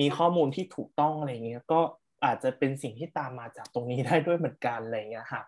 [0.00, 1.80] มีข้อมูลที่ถูกต้องอะไรเงี้ยก็
[2.24, 5.42] อาจจะเป็นสิ่งที่ตามมาจากตรงนี้ได้ด้วยเหมือนกันอะไรเงี้ยค่ะ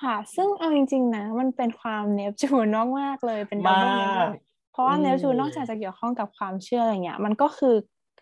[0.00, 4.40] ค่ะ ซึ่งเอาจริง ๆ นะ มันเป็นความเนปจูนนอกมากเลยเป็น double Nep
[4.72, 7.74] เพราะว่าเนปจูนนอกจากจะเกี่ยวข้องกับความเชื่ออะไรเงี้ย มันก็คือ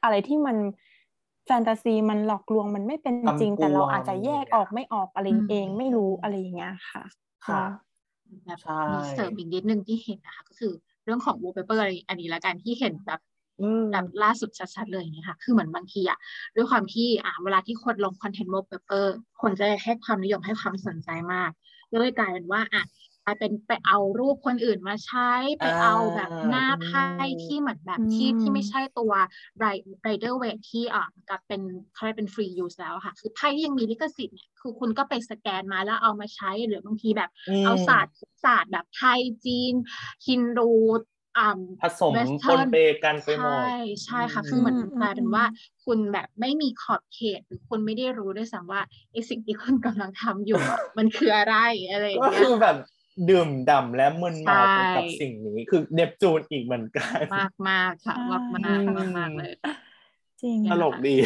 [0.03, 0.57] อะไรที่มัน
[1.47, 7.03] แฟนตาซีมันหลอกลวงมันไม่เป็นจริง แต่เราอาจจะแยกออกไม่ออกอะไรเองไม่รู้อะไรอย่างเงี้ยค่ะ
[7.47, 7.63] ค่ะ
[8.47, 8.59] แบบ
[8.93, 10.73] มีเสริมอีกนิดนึงที่เห็นนะคะก็คือ
[11.05, 13.21] เรื่องของ wallpaper อันนี้ละกันที่เห็นแบบ
[13.93, 16.19] แบบล่าสุดชัดๆเลยเนี่ยค่ะคือเหมือนบางทีอะ
[16.57, 21.51] ด้วยความที่อ่าเวลาที่คนลงคอนเทนต์โมเปเปอร์คนจะให้ความนิยมให้ความสนใจมาก
[21.93, 22.85] ก็เลยกลายเป็นว่าอะ
[23.24, 25.31] กลายเป็นไปเอารูปคนอื่นมาใช้
[25.61, 27.05] ไปเอาแบบหน้าไพ่
[27.45, 29.12] ที่เหมือนแบบที่ที่ไม่ใช่ตัว
[29.59, 29.66] ไร
[30.03, 31.62] ไรเดอร์เวทที่อะกับเป็น
[31.95, 37.31] เขาเรียกเป็นฟรียูสแล้วค่ะ คือไพ่ที่ยังมีลิขสิทธิ์เนี่ยคือคุณก็ไปสแกนมาแล้วเอามาใช้หรือบางทีแบบ
[37.65, 39.74] เอาศาสตร์ศาสตร์แบบไทยจีน
[40.27, 40.70] ฮินดู
[41.82, 42.12] ผสม
[42.48, 43.74] ปนเปกันไปหมด ใช่
[44.05, 45.44] ใช่ค่ะ คือเหมือนกลายเป็นว่า
[45.85, 48.82] คุณแบบไม่มีขอบเขตหรือคุณไม่ได้รู้ด้วยซ้ำว่า
[49.12, 50.61] ไอสิ่งที่คุณกำลังทำอยู่
[50.98, 51.57] มันคืออะไร
[51.90, 52.77] อะไรอย่างเงี้ยก็คือแบบ
[53.31, 59.52] ดื่มด่ำและมึนเมาไปกับสิ่งนี้ คือเนปจูนอีกเหมือนกัน มากมากค่ะมากมากมากเลย
[60.43, 61.16] จริงตลกดี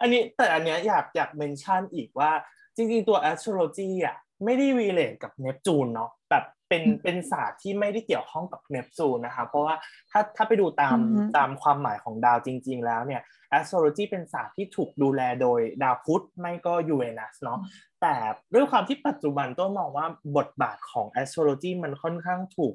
[0.00, 2.30] อันนี้แต่อันเนี้ยอยากอยาก mention อีกว่า
[2.76, 6.44] จริงๆ ตัว astrology อะ ไม่ได้ relate กับเนปจูนเนาะแบบ
[6.74, 9.74] เป็นเป็นศาสตร์ที่ไม่ได้เกี่ยวข้องกับเนปจูนนะคะเพราะว่า
[10.10, 10.98] ถ้าถ้าไปดูตาม
[11.36, 13.22] ตามความหมายของดาวจริง ๆ แล้วเนี่ย
[13.58, 17.58] astrology เป็นศาสตร์ที่ถูกดูแลโดยดาวพุธไม่ก็ยูเรนัสเนาะ
[18.02, 18.14] แต่
[18.54, 20.06] ด้วยความที่ปัจจุบันต้องมองว่า
[20.36, 22.74] บทบาทของ astrology มันค่อนข้างถูก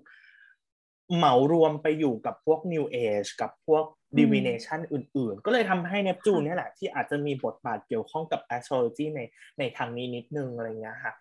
[1.16, 3.86] เหมารวมไปอยู่กับพวก New Age กับพวก
[4.20, 9.22] divination อื่นๆ ก็เลยทำให้เนปจูนนี่แหละ ที่อาจจะมีบทบาทเกี่ยวข้องกับ astrology ใน
[9.60, 11.14] ในทางนี้นิดนึงอะไรเงี้ยค่ะ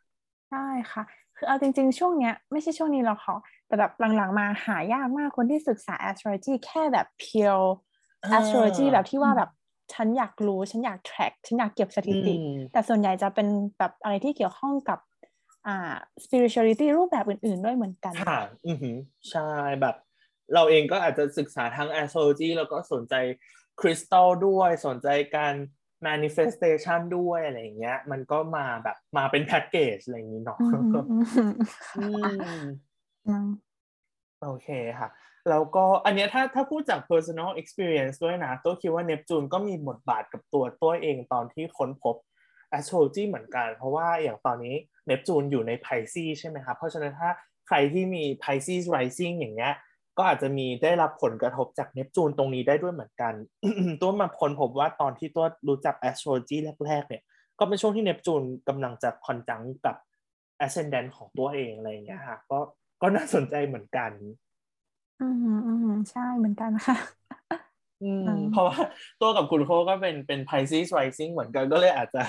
[0.50, 1.02] ใช่ค่ะ
[1.38, 3.36] คือเอาจริง ๆ ช่วงเนี้ยไม่ใช่ช่วงนี้หรอกค่ะ
[3.66, 7.66] แต่แบบหลังๆมาหายากมากคนที่ศึกษา astrology แค่แบบ pure
[8.36, 9.50] astrology แบบที่ว่าแบบ
[9.94, 12.34] ฉันอยากรู้ฉันอยาก track ฉันอยากเก็บสถิติ
[12.72, 13.48] แต่ส่วนใหญ่จะเป็น
[13.78, 14.98] แบบอะไรที่เกี่ยวข้องกับ
[15.66, 15.94] อ่า
[16.24, 18.76] spirituality รูปแบบอื่น ๆ ด้วยเหมือนกันค่ะอือ
[19.30, 19.48] ใช่
[19.80, 19.96] แบบ
[20.54, 23.14] เราเองก็อาจจะศึกษาทั้ง astrology แล้วก็สนใจ
[23.80, 25.54] คริสตัลด้วยสนใจการ
[26.06, 30.58] manifestation ด้วยอะไรอย่างเงี้ย มันก็มาแบบมาเป็นแพ็กเกจอะไรอย่างงี้เนาะ
[34.42, 34.68] โอเค
[34.98, 35.08] ค่ะ
[35.50, 42.16] แล้วก็อันเนี้ยถ้าถ้าพูดจาก personal experience ด้วยนะตัวคิดว่าเนปจูนก็มีบทบาทกับตัวตัวเองตอนที่ค้นพบ
[42.76, 44.74] astrology เหมือนกัน เพราะว่าอย่างตอนนี้
[45.06, 47.30] เนปจูนอยู่ใน Pisces ใช่ไหมครับเพราะฉะนั้นถ้า
[47.68, 49.74] ใครที่มี Pisces rising อย่างเงี้ย
[50.18, 53.34] ก็อาจจะมีได้รับผลกระทบจากเนปจูนตรงนี้ได้ด้วยเหมือนกัน
[54.00, 57.22] ตัวมาคนพบว่าตอนที่ตัวรู้จัก astrology แรกๆเนี่ย
[57.58, 59.96] ก็เป็นช่วงที่เนปจูนกำลังจะคอนจังกับ
[60.64, 62.58] ascendant ของตัวเองอะไรอย่างเงี้ยค่ะก็
[63.02, 64.10] ก็น่าสนใจเหมือนกัน
[65.20, 66.96] อืมอืมใช่เหมือนกันค่ะ
[68.02, 68.78] อืมเพราะว่า
[69.20, 72.22] ตัวกับคุณโคก็เป็นเป็น Pisces rising เหมือนกันก็เลยอาจจะ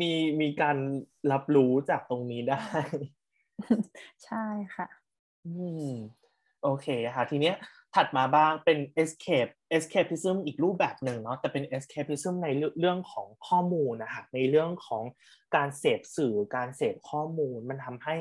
[0.00, 0.76] มีมีการ
[1.32, 2.62] รับรู้จากตรงนี้ได้
[4.24, 4.86] ใช่ค่ะ
[5.44, 5.50] อื
[5.90, 5.92] ม
[6.62, 6.86] โอเค
[7.16, 7.56] ค่ะทีเนี้ย
[7.94, 12.48] ถัดมาบ้างเป็น escape escapism อีกรูปแบบหนึ่งเนาะแต่เป็น escapism ใน
[12.78, 15.02] เรื่องของข้อมูลนะคะในเรื่องของ
[15.56, 18.16] การเสพสื่อการเสพข้อมูล มันทำให้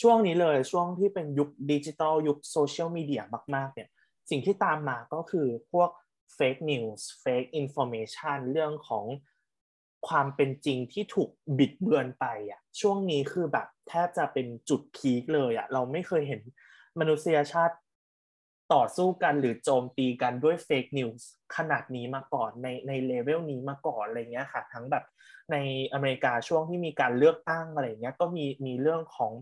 [0.00, 3.22] ช่วงนี้เลยช่วงที่เป็นยุคดิจิตอลยุคโซเชียลมีเดีย
[3.54, 3.88] มากๆเนี่ย
[4.30, 5.90] สิ่งที่ตามมาก็คือพวก
[6.36, 9.04] fake news fake information เรื่องของ
[10.08, 16.40] ความเป็นจริงที่ถูกบิดเบือนไปอะช่วงนี้คือแบบแทบจะเป็นจุด peak เลยอะเราไม่เคยเห็น
[16.98, 17.76] มนุษยชาติ
[18.74, 25.04] ต่อสู้กันหรือโจมตีกันด้วย fake newsขนาดนี้มาก่อนในในเลเวลนี้มาก่อนอะไรเงี้ยค่ะ ทั้งแบบ
[25.52, 25.56] ใน
[25.92, 29.32] อเมริกาช่วงที่มีการเลือกตั้งอะไรเงี้ยก็มีมีเรื่องของ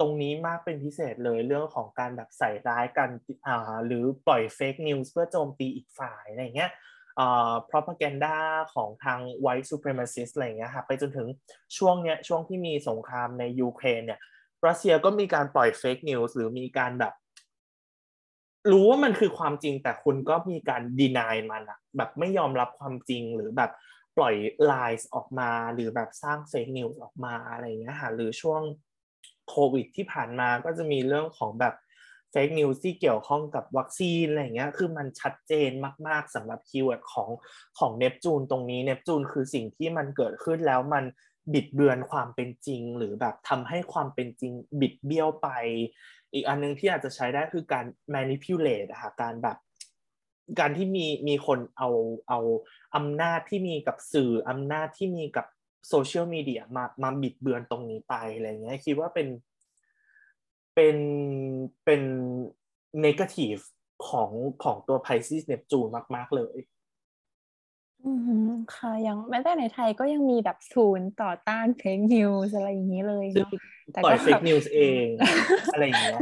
[0.00, 3.08] ตรงนี้มากเป็นพิเศษเลยเรื่องของการแบบใส่ร้ายกัน
[3.46, 6.70] อ่าหรือปล่อย fake news เพื่อโจมตีอีกฝ่ายอะไรเงี้ย
[7.18, 8.36] อ่า propaganda
[8.74, 11.28] ของทาง white supremacist อะไรเงี้ยค่ะไปจนถึง
[11.76, 14.20] ช่วงเนี้ยช่วงที่มีสงครามในยูเครนเนี่ย
[14.66, 17.14] รัสเซียก็มีการปล่อย fake news หรือมีการแบบ
[18.72, 23.70] รู้ว่ามันคือความจริงแต่คุณก็มีการ deny มันอะแบบไม่ยอมรับความจริงหรือแบบ
[24.16, 24.34] ปล่อย
[24.66, 28.62] lie ออกมาหรือแบบสร้าง fake news ออกมาอะไรเงี้ยค่ะหรือช่วง
[29.48, 31.74] โควิดที่ผ่านมาก็จะมีเรื่องของแบบ
[32.32, 35.70] fake news ที่เกี่ยวข้องกับวัคซีนอะไรเงี้ย คือมันชัดเจน
[36.06, 37.30] มาก ๆสำหรับ keyword ของ
[37.78, 41.04] ของเนปจูนตรงนี้เนปจูนคือสิ่งที่มันเกิดขึ้นแล้วมัน
[41.52, 45.48] บิดเบือนความเป็นจริง หรือแบบทำให้ความเป็นจริงบิดเบี้ยวไป
[46.32, 49.56] อีกอันนึงที่อาจจะใช้ได้คือการ manipulate อะค่ะการแบบ
[50.60, 51.88] การที่มีมีคนเอา
[52.28, 52.40] เอา
[52.96, 55.46] อำนาจที่มีกับสื่ออำนาจที่มีกับ
[55.88, 59.28] โซเชียลมีเดียมามาบิดเบือนตรงนี้ไปอะไรเงี้ยคิดว่าเป็น
[60.74, 60.96] เป็น
[61.84, 62.02] เป็น
[63.00, 63.56] negative
[64.08, 64.30] ของ
[64.64, 66.56] ของตัว Pisces Neptune มาก ๆ เลย
[68.06, 68.12] อื
[68.48, 73.50] มค่ะยังแม้แต่ในไทยก็ยังมีแบบศูนย์ต่อต้าน fake news อะไรอย่างนี้เลยซึ่งเนาะ
[73.92, 75.08] แต่ปล่ก็อยเฟกนิวส์เอง
[75.72, 76.20] อะไรอย่างเงี้ย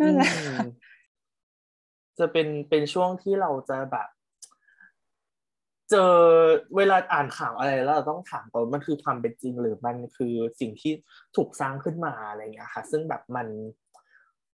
[0.00, 0.56] นั่นแหละอืม
[2.18, 4.08] จะเป็นเป็นช่วงที่เราจะแบบ
[5.90, 6.14] เจอ
[6.76, 10.92] เวลาอ่านข่าวอะไรแล้วเราต้องถามก่อนมันคือความเป็นจริงหรือมันคือสิ่งที่
[11.36, 13.48] ถูกสร้างขึ้นมาอะไรอย่างเงี้ยค่ะ ซึ่งแบบมัน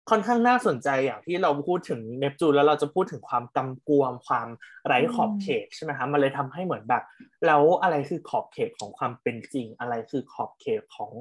[0.09, 4.47] ค่อนข้างน่าสนใจอย่างที่เราพูดถึงเนปจูนแล้วเราจะพูดถึงความกำกวมความ
[4.87, 7.03] ไร้ขอบเขตใช่ไหมคะมันเลยทำให้เหมือนแบบ
[7.45, 11.11] แล้วอะไรคือขอบเขตของความเป็นจริง อะไรคือขอบเขตของ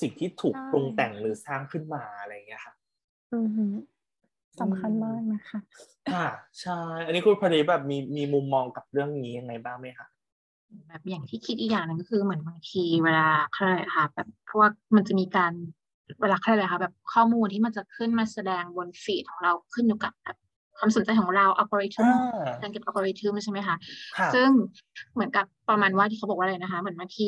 [0.00, 2.74] สิ่งที่ถูกใช่ปรุงแต่งหรือสร้างขึ้นมาอะไรอย่างเงี้ยค่ะ
[3.34, 3.72] อือหือ
[4.60, 5.58] สำคัญมากนะคะ
[6.12, 6.26] ค่ะ
[6.60, 10.06] ใช่ อันนี้คุณพอดีแบบมีมีมุมมองกับเรื่องนี้ยังไงบ้างไหมคะ
[10.88, 15.52] แบบอย่างที่คิดอีกอย่างหนึ่งก็คือเหมือนบางทีเวลาเขาเรียกอะไรคะแบบเพราะว่ามันจะมีการ
[16.20, 20.36] เวลาเขาเรียกอะไรคะแบบข้อมูลที่มันจะขึ้นมาแสดงบนฟีดของเราขึ้นอยู่กับแบบ
[20.78, 23.76] ความสนใจของเราอัลกอริทึมอ่าการเก็บอัลกอริทึมใช่ไหมคะ
[24.18, 24.48] ค่ะซึ่ง
[25.14, 27.26] เหมือนกับประมาณว่าที่เขาบอกว่าอะไรนะคะ เหมือนบางที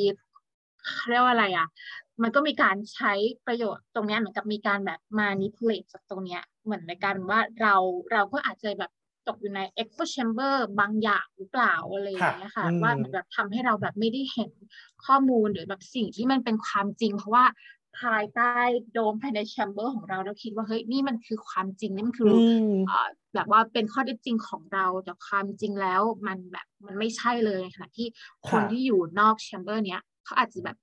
[0.94, 1.66] เขาเรียกว่าอะไรอะ
[2.22, 3.12] มันก็มีการใช้
[3.46, 7.74] ประโยชน์ตรงเนี้ยเหมือนกับมีการแบบ manipulate จากตรงเนี้ยเหมือนในการว่าเรา
[8.12, 8.92] เราก็อาจจะแบบ
[9.28, 14.50] ตกอยู่ใน echo chamber บางอย่างหรือเปล่าอะไรอย่างเงี้ยค่ะค่ะอืมว่าเหมือนแบบทำให้เราแบบไม่ได้เห็น
[15.06, 17.44] ข้อมูลหรือแบบสิ่งที่มันเป็นความจริง เพราะว่า
[18.00, 18.42] ภายใต้
[18.92, 28.06] โดมภายในแชมเบอร์ของเราเราคิดว่าเฮ้ยนี่มันคือความจริงนี่มันคืออือมเอ่อแบบว่าเป็นข้อเท็จจริงของเราแต่ความจริงแล้วมันแบบมันไม่ใช่เลยในขณะที่
[28.50, 30.76] คนค่ะที่อยู่นอกแชมเบอร์เนี้ยเขาอาจจะแบบ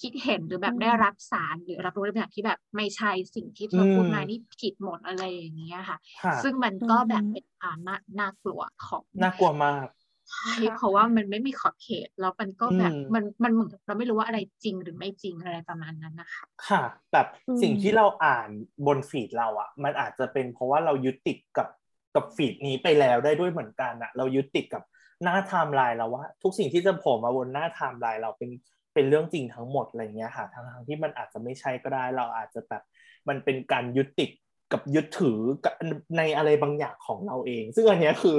[0.00, 9.88] คิดเห็นหรือแบบอืมได้รับสารหรือรับรู้ในแบบที่แบบไม่ใช่สิ่งที่เธอพูดมาอืมนี่ผิดหมดอะไรอย่างเงี้ยค่ะค่ะซึ่งมันก็อืมแบบเป็นความน่าน่ากลัวของน่ากลัวมาก
[10.30, 16.82] ใช่เพราะว่ามันไม่มีขอบเขตแล้วมันก็แบบอืมมันมันเหมือนกับเราไม่รู้ว่าอะไรจริงหรือไม่จริงอะไรประมาณนั้นนะคะค่ะ
[17.12, 18.48] แบบอืมสิ่งที่เราอ่าน
[18.86, 21.68] บน feed เราอะมันอาจจะเป็นเพราะว่าเรายึดติดกับ
[22.14, 24.82] กับ feed นี้ไปแล้วได้ด้วยเหมือนกันอะเรายึดติดกับ
[25.22, 28.50] หน้าไทม์ไลน์เราว่าทุกสิ่งที่จะโผล่มาบนหน้าไทม์ไลน์เราเป็น
[28.94, 32.82] เป็นเรื่องจริงทั้งหมดอะไรเงี้ยค่ะทั้งทั้งที่มันอาจจะไม่ใช่ก็ได้ เราอาจจะแบบ
[33.28, 34.30] มันเป็นการยึดติด
[34.72, 35.74] กับยึดถือกับ
[36.16, 38.36] ในอะไรบางอย่างของเราเอง ซึ่งอันเนี้ยคือ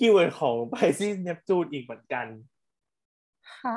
[0.00, 2.26] keyword ของ Pisces Neptune อีกเหมือนกัน
[3.58, 3.76] ค่ะ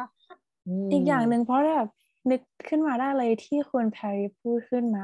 [0.91, 1.89] อีกอย่างหนึ่งเพราะแบบ
[2.31, 5.03] นึกขึ้นมาได้เลยที่คุณแพรรี่พูดขึ้นมา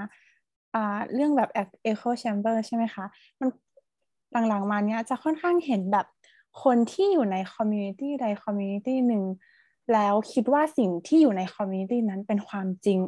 [0.76, 1.50] อ่าเรื่องแบบ
[1.91, 3.06] echo chamber ใช่ไหมคะ
[3.40, 3.46] มั
[4.41, 6.06] นหลังๆมาเนี้ยจะค่อนข้างเห็นแบบ
[6.64, 9.24] คนที่อยู่ใน community ใด community หนึ่ง
[9.94, 13.00] แล้วคิดว่าสิ่งที่อยู่ใน community นั้นเป็นความจริง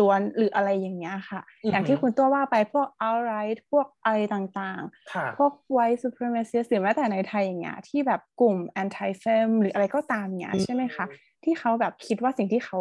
[0.00, 4.82] ล้วนๆหรืออะไรอย่างเงี้ยค่ะอือฮึอย่างที่คุณตัวว่าไปพวก alt-right พวกอะไรต่าง
[5.12, 11.06] ค่ะๆพวก white supremacist หรือแม้แต่ในไทยอย่างเงี้ยที่แบบกลุ่ม anti fem หรืออะไรก็ตามเนี้ยใช่ไหมคะ
[11.44, 12.80] ที่เขาแบบคิดว่าสิ่งที่เขา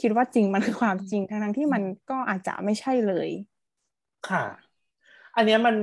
[0.00, 3.28] คิดว่าจริงมันคือความจริงทั้งๆที่มันก็อาจจะไม่ใช่เลย
[4.28, 4.44] ค่ะ
[5.36, 5.76] อันเนี้ยมัน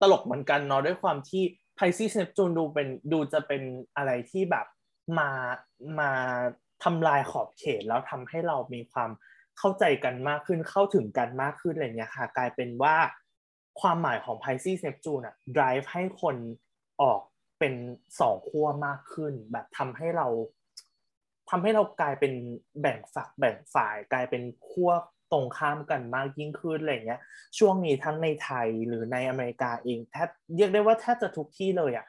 [0.00, 1.42] ตลกเหมือนกันเนาะด้วยความที่
[1.78, 3.62] Pisces Neptune ดูเป็นดูจะเป็น
[3.96, 4.66] อะไรที่แบบ
[5.18, 5.30] มา
[5.98, 6.10] มา
[6.84, 9.10] ทำลายขอบเขตแล้วทำให้เรามีความ
[9.58, 12.96] เข้าใจกันมากขึ้นเข้าถึงกันมากขึ้นอะไรเงี้ยค่ะกลายเป็นว่า
[13.80, 16.36] ความหมายของ Pisces Neptune อะ drive ให้คน
[17.02, 17.20] ออก
[17.58, 17.74] เป็น
[18.20, 20.26] สองขั้วมากขึ้น แบบทำให้เรา
[21.50, 22.32] ทำให้เรากลายเป็น
[22.80, 24.90] แบ่งฝักแบ่งฝ่าย กลายเป็นขั้ว
[25.32, 27.20] ตรงข้ามกันมากยิ่งขึ้นอะไรเงี้ย
[27.58, 32.06] ช่วงนี้ทั้งในไทยหรือในอเมริกาเองแทบเรียกได้ว่าแทบจะทุกที่เลยอะ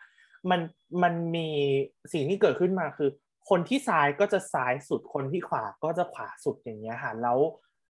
[0.49, 0.61] มัน
[1.03, 1.49] มันมี
[2.13, 3.09] สิ่งที่เกิดขึ้นมาคือ
[3.49, 7.39] คนที่ซ้ายก็จะซ้ายสุดคนที่ขวาก็จะขวาสุดอย่างเงี้ยค่ะแล้ว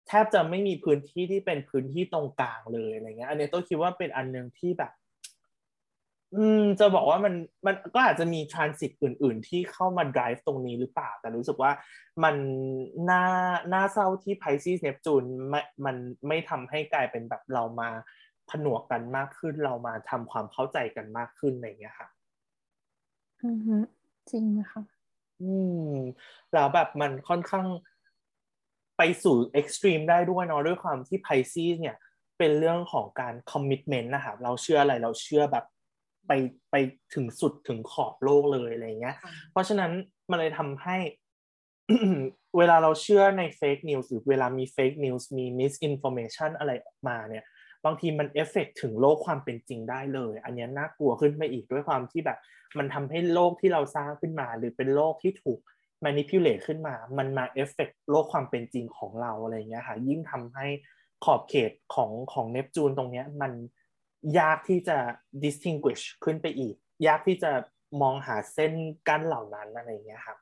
[0.08, 4.92] แทบจะไม่มีพื้นที่ที่เป็นพื้นที่ตรงกลางเลยอะไรเงี้ย อันนี้ต้องคิดว่าเป็นอันหนึ่งที่แบบ
[6.34, 7.34] อืม จะบอกว่ามัน
[7.66, 11.72] มันก็อาจจะมีทรานสิตอื่น ๆ ที่เข้ามา drive ตรงนี้หรือเปล่า แต่รู้สึกว่า
[12.24, 12.36] มัน
[13.10, 13.24] น่า
[13.72, 15.96] น่าเศร้าที่ Pisces Neptune ไม่มัน
[16.28, 17.88] ไม่ทำให้กลายเป็นแบบเรามา
[18.50, 22.08] ผนวกกันมากขึ้นเรามาทำความเข้าใจกันมากขึ้นอะไรเงี้ยค่ะ
[23.42, 23.76] อือฮึ
[24.30, 24.97] จริงค่ะ
[25.42, 25.52] อื
[25.90, 25.94] ม
[26.52, 27.66] แล้วแบบมันค่อนข้าง
[28.98, 31.96] ไปสู่ extreme ได้ด้วยเนาะด้วยความที่ Pisces เนี่ย
[32.38, 35.64] เป็นเรื่องของการ commitment นะครับเราเชื่ออะไรเราเชื่อแบบ
[36.26, 36.32] ไป
[36.70, 36.76] ไป
[37.14, 39.16] ถึงสุดถึงขอบโลกเลยอะไรเงี้ย
[39.50, 39.90] เพราะฉะนั้น
[40.30, 40.96] มันเลยทำให้
[42.58, 47.44] เวลาเราเชื่อใน fake news หรือเวลามี fake news มี misinformation อะไรออกมาเนี่ย
[47.88, 52.38] บางทีมัน affect ถึงโลกความเป็นจริงได้เลย อันนี้น่ากลัวขึ้นไปอีกด้วยความที่แบบ
[52.78, 55.58] มันทำให้โลกที่เราสร้างขึ้นมา หรือเป็นโลกที่ถูก
[56.04, 60.66] manipulate ขึ้นมา มันมาเอฟเฟกโลกความเป็นจริงของเราอะไรเงี้ยค่ะยิ่งทำให้
[61.24, 63.52] ขอบเขตของของเนปจูนตรงเนี้ยมัน
[64.38, 64.98] ยากที่จะ
[65.44, 66.74] distinguish ขึ้นไปอีก
[67.06, 67.52] ยากที่จะ
[68.00, 68.72] มองหาเส้น
[69.08, 70.38] กั้นเหล่านั้นอะไรเงี้ยครับ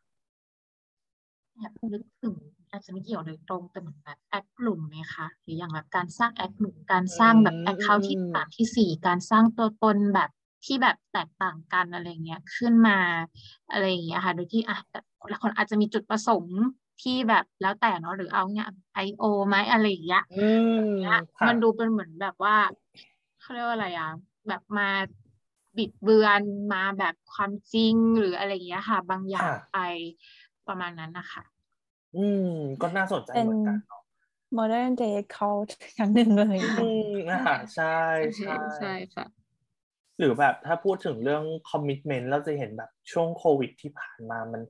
[1.56, 2.36] อยากนึกถึง
[2.76, 10.30] อาจจะไม่เกี่ยวโดยตรงแต่เหมือนแบบแอคหลุมไหมคะหรืออย่างแบบการสร้างแอคหลุมการสร้างแบบ account ที่สามที่สี่การสร้างตัวตนแบบ
[10.64, 12.98] ที่แบบแตกต่างกันอะไรเงี้ยขึ้นมา
[13.70, 14.98] อะไรอย่างเงี้ยค่ะ โดยที่อะแต่
[15.32, 16.60] ละคนอาจจะมีจุดประสงค์
[17.02, 22.56] ที่แบบแล้วแต่เนาะหรือเอาเนี่ยไอโอไหมอะไรอย่างเงี้ยอืมเนี้ยค่ะมันดูเป็นเหมือนแบบว่า
[23.40, 24.10] เขาเรียกว่าอะไรอะ
[24.48, 24.88] แบบมา
[25.76, 26.42] บิดเบือน
[26.72, 29.78] มาแบบความจริงหรืออะไรอย่างเงี้ยค่ะ บางอย่างค่ะไป
[30.68, 31.42] ประมาณนั้นนะคะ
[32.16, 32.50] อืม
[32.82, 34.02] ก็น่าสนใจเหมือนกันเนาะ
[34.58, 37.98] modern day cult อย่างหนึ่งเลยอืมนะคะใช่
[38.36, 39.26] ใช่ใช่ค่ะ
[40.18, 44.62] หรือแบบถ้าพูดถึงเรื่อง commitment เราจะเห็นแบบช่วงโควิดที่ผ่านมามัน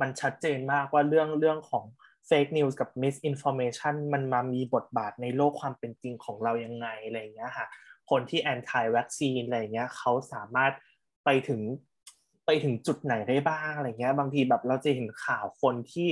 [0.00, 1.84] มันชัดเจนมากว่าเรื่องเรื่องของ
[2.26, 7.66] fake news กับ misinformation มันมามีบทบาทในโลกความเป็นจริงของเรายังไงอะไรอย่างเงี้ยค่ะ
[8.10, 10.72] คนที่ anti วัคซีนอะไรอย่างเงี้ยเขาสามารถ
[11.24, 11.60] ไปถึง
[12.46, 16.08] ไปถึงจุดไหนได้บ้างอะไรเงี้ย บางทีแบบเราจะเห็นข่าวคนที่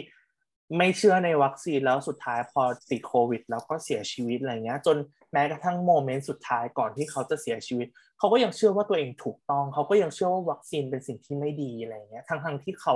[0.78, 4.97] ไม่เชื่อในวัคซีนแล้วสุดท้ายพอติดโควิด แล้วก็เสียชีวิตอะไรเงี้ยจน
[5.32, 7.86] แม้กระทั่ง moment สุดท้ายก่อนที่เขาจะเสียชีวิต
[8.19, 12.94] เขาก็ยังเชื่อว่าตัวเองถูกต้อง เขาก็ยังเชื่อว่าวัคซีนเป็นสิ่งที่ไม่ดีอะไรเงี้ยทั้งทั้งที่เขา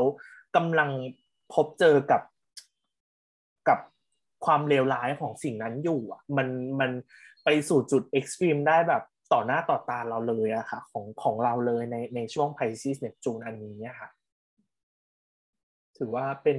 [0.57, 0.90] กำลัง
[1.55, 2.23] พบเจอกับ
[3.69, 3.78] กับ
[4.44, 6.48] ความเลวร้ายของสิ่งนั้นอยู่อะมัน
[6.81, 6.90] มัน
[7.44, 14.09] ไปสู่จุด extreme ได้แบบต่อหน้าต่อตาเราเลยอะค่ะของของเราเลยในในช่วง Pisces Neptune อันนี้ค่ะ
[15.98, 16.59] ถือว่าเป็น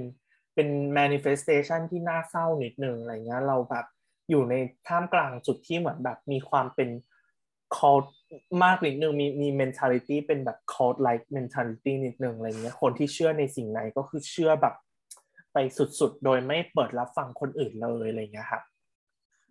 [0.57, 0.69] เป็น
[0.99, 3.85] manifestation ที่น่าเศร้านิดนึงอะไรเงี้ยเราแบบ
[4.29, 4.53] อยู่ใน
[4.87, 6.89] ท่ามกลางจุดที่เหมือนแบบมีความเป็น
[7.77, 8.05] cult
[8.63, 14.75] มากนิดนึงมีมี mentality เป็นแบบ cult like mentality นิดนึงอะไรเงี้ยคนที่เชื่อในสิ่งไหนก็คือเชื่อแบบ
[15.53, 18.61] ไปสุดๆ โดยไม่เปิดรับฟังคนอื่นเลยอะไรเงี้ยค่ะ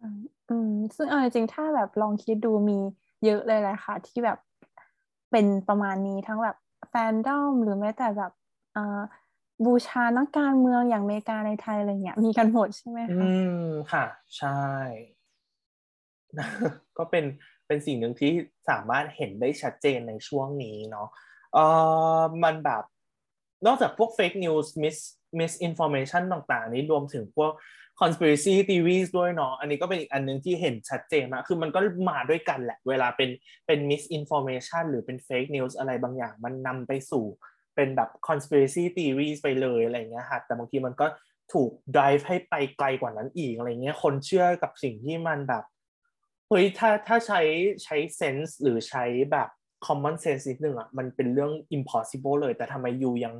[0.00, 2.78] อืมซึ่งเอาจริงๆถ้าแบบลองคิดดูมี
[3.24, 4.38] เยอะเลยแหละค่ะ ที่แบบ
[5.30, 6.56] เป็นประมาณนี้ทั้งแบบ
[6.88, 8.32] แฟนดอมหรือแม้แต่แบบ
[8.76, 9.00] อ่า
[9.64, 13.30] บูชานักการเมืองอย่างอเมริกาในไทยอะไรเงี้ยมีกันหมดใช่ไหมคะอื
[13.60, 14.04] มค่ะ
[14.38, 14.60] ใช่
[16.98, 17.24] ก็เป็น
[17.66, 18.32] เป็นสิ่งหนึ่งที่
[18.68, 21.08] สามารถเห็นได้ชัดเจนในช่วงนี้เนาะ
[21.52, 21.58] เอ
[22.18, 22.82] อมันแบบ
[23.66, 24.98] นอกจากพวก fake news mis
[25.38, 27.52] misinformation ต่างๆ นี้รวมถึงพวก
[28.00, 31.80] conspiracy theories ด้วยเนาะอันนี้ก็เป็นอีกอันหนึงที่เห็นชัดเจนมากคือมันก็
[32.10, 33.30] มาด้วยกันแหละ เวลาเป็น
[33.66, 37.26] เป็น misinformation หรือเป็น fake news อะไรบางอย่าง มันนำไปสู่
[37.76, 41.06] เป็นแบบ conspiracy theories ไปเลยอะไรเงี้ยค่ะแต่บางทีมันก็
[41.52, 45.64] ถูก drive ให้ไปไกลกว่านั้นอีกอะไรเงี้ยคนเชื่อกับสิ่งที่มันแบบ
[46.48, 47.40] เฮ้ยถ้าถ้าใช้
[47.84, 49.48] ใช้ sense หรือใช้แบบ
[49.86, 53.34] common sense นิดนึงอะมันเป็นเรื่อง impossible เลย แต่ทำไมยูยัง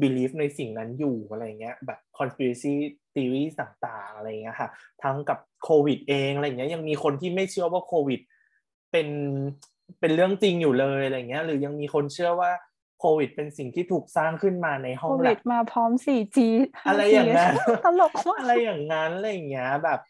[0.00, 2.74] believe ในสิ่งนั้นอยู่อะไรเงี้ยแบบ conspiracy
[3.14, 4.68] theory ต่างๆอะไรเงี้ยค่ะ
[5.02, 8.20] ทั้งกับโควิดเองอะไรเงี้ยยังมีคนที่ไม่เชื่อว่าโควิด
[8.92, 9.08] เป็น
[10.00, 12.50] เป็นเรื่องจริงอยู่เลยอะไรเงี้ยหรือยังมีคนเชื่อว่า
[13.00, 16.38] โควิดเป็นสิ่งที่ถูกสร้างขึ้นมาในห้โคองวิแลดบมาพร้อม 4G
[16.88, 17.54] อะไรอย่างนั้น
[17.84, 20.00] ตลกมากอะไรอย่างนั้นอะไรอย่างเงี้ยแบบ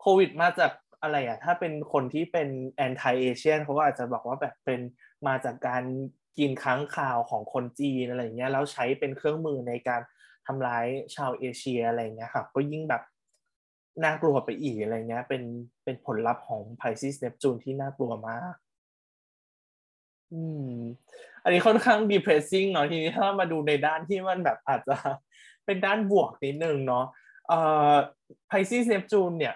[0.00, 0.72] โควิดมาจาก
[1.02, 4.80] อะไรอะ ถ้าเป็นคนที่เป็นแอนตี้เอเชียนเขาก็อาจจะบอกว่าแบบเป็น
[5.26, 5.84] มาจากการ
[6.38, 10.00] กินค้างคาวของคนจีนอะไรอย่างเงี้ยแล้วใช้เป็นเครื่องมือในการ
[10.46, 13.02] ทำร้ายชาวเอเชียอะไรอย่างเงี้ยครับก็ยิ่งแบบ
[14.04, 15.42] น่ากลัวไปอีกอะไรเงี้ย เป็น
[15.84, 18.54] เป็นผลลัพธ์ของ Pisces Neptune ที่น่ากลัวมาก
[20.32, 20.72] อืม
[21.46, 24.96] อันนี้ค่อนข้าง depressing เนาะทีนี้ถ้ามาดูในด้านที่มันแบบอาจจะ
[25.66, 27.04] เป็นด้านบวกนิดนึงเนาะ
[27.48, 27.58] เอ่
[27.92, 27.94] อ
[28.50, 29.54] Pisces Neptune เนี่ย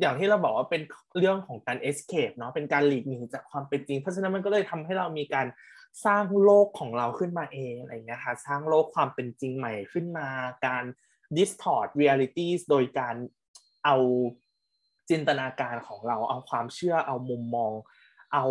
[0.00, 0.82] อย่างที่เราบอกว่าเป็น
[1.18, 5.46] เรื่องของการ escape เนาะเป็นการหลีกหนีจากความเป็นจริง เพราะฉะนั้นมันก็เลยทำให้เรามีการ
[6.04, 10.28] สร้างโลกของเราขึ้นมาเองอะไรเงี้ยค่ะสร้างโลกความเป็นจริงใหม่ขึ้นมา
[10.66, 10.84] การ
[11.36, 13.16] distort realities โดยการ
[13.84, 13.96] เอา
[15.10, 17.72] จินตนาการของเรา เอาความเชื่อเอามุมมอง
[18.34, 18.44] เอา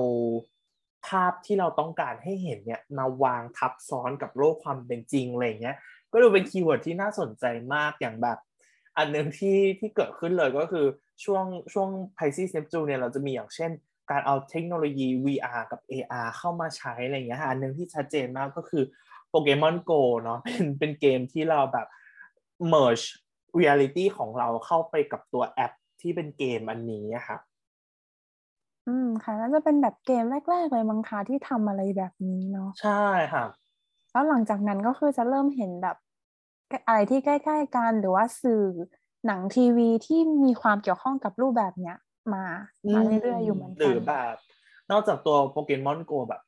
[1.07, 5.75] ภาพที่เราต้องการให้เห็นเนี่ยมาวางทับซ้อนกับโลกความเป็นจริงอะไรเงี้ย
[6.11, 8.37] ก็ดูเป็น keyword ที่น่าสนใจมากอย่างแบบ
[8.97, 10.85] อันหนึ่งที่ที่เกิดขึ้นเลยก็คือ
[11.23, 13.71] ช่วงช่วง Pisces Neptune เนี่ยเราจะมีอย่างเช่น
[14.11, 18.83] การเอาเทคโนโลยี VR กับ AR เข้ามาใช้อะไรเงี้ยอันหนึ่งที่ชัดเจนมากก็คือ
[19.29, 19.91] โปเกมอนโก
[20.23, 21.87] เนาะเป็นเป็นเกมที่เราแบบ
[22.73, 23.05] merge
[23.59, 25.71] reality ของเราเข้าไปกับตัวแอป
[26.01, 27.41] ที่เป็นเกมอันนี้ครับ
[28.91, 33.03] อืม ค่ะ น่าจะเป็นแบบเกมแรก ๆ เลยมั้งคะ ที่ทำอะไรแบบนี้เนาะ ใช่
[33.33, 33.45] ค่ะ
[34.11, 35.97] แล้วหลังจากนั้น ก็คือจะเริ่มเห็นแบบ
[36.87, 38.63] อะไรที่ใกล้ ๆ กัน หรือว่าสื่อ
[39.25, 41.97] หนังทีวีที่มีความเกี่ยวข้องกับรูปแบบเนี้ย
[42.33, 42.45] มา
[42.93, 44.35] มาเรื่อย ๆ อยู่เหมือนกันหรือแบบ
[44.91, 46.41] นอกจากตัวโปเกมอนโกแบบ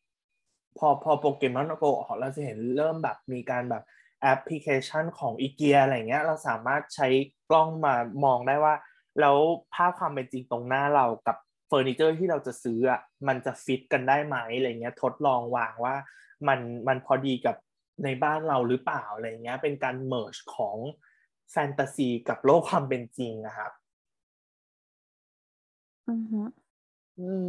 [0.78, 3.84] พอพอโปเกมอนโกออกเราจะเห็นเริ่มแบบมีการแบบ
[4.22, 7.08] แอปพลิเคชันของอีเกียอะไรเงี้ย เราสามารถใช้
[7.50, 8.76] กล้องมามองได้ว่า
[9.20, 9.38] แล้ว
[9.74, 15.96] ภาพความเป็นจริงตรงหน้าเรากับเฟ อร์นิเจอร์ที่เราจะซื้ออะมันจะฟิตกันได้ไหมอะไรเงี้ยทดลองวางว่า
[16.48, 17.56] มันมันพอดีกับ
[18.04, 20.78] ในบ้านเราหรือเปล่าอะไรเงี้ยเป็นการ merge ของ
[21.52, 23.72] แฟนตาซีกับโลกความเป็นจริงนะครับ
[26.08, 26.42] อือฮึ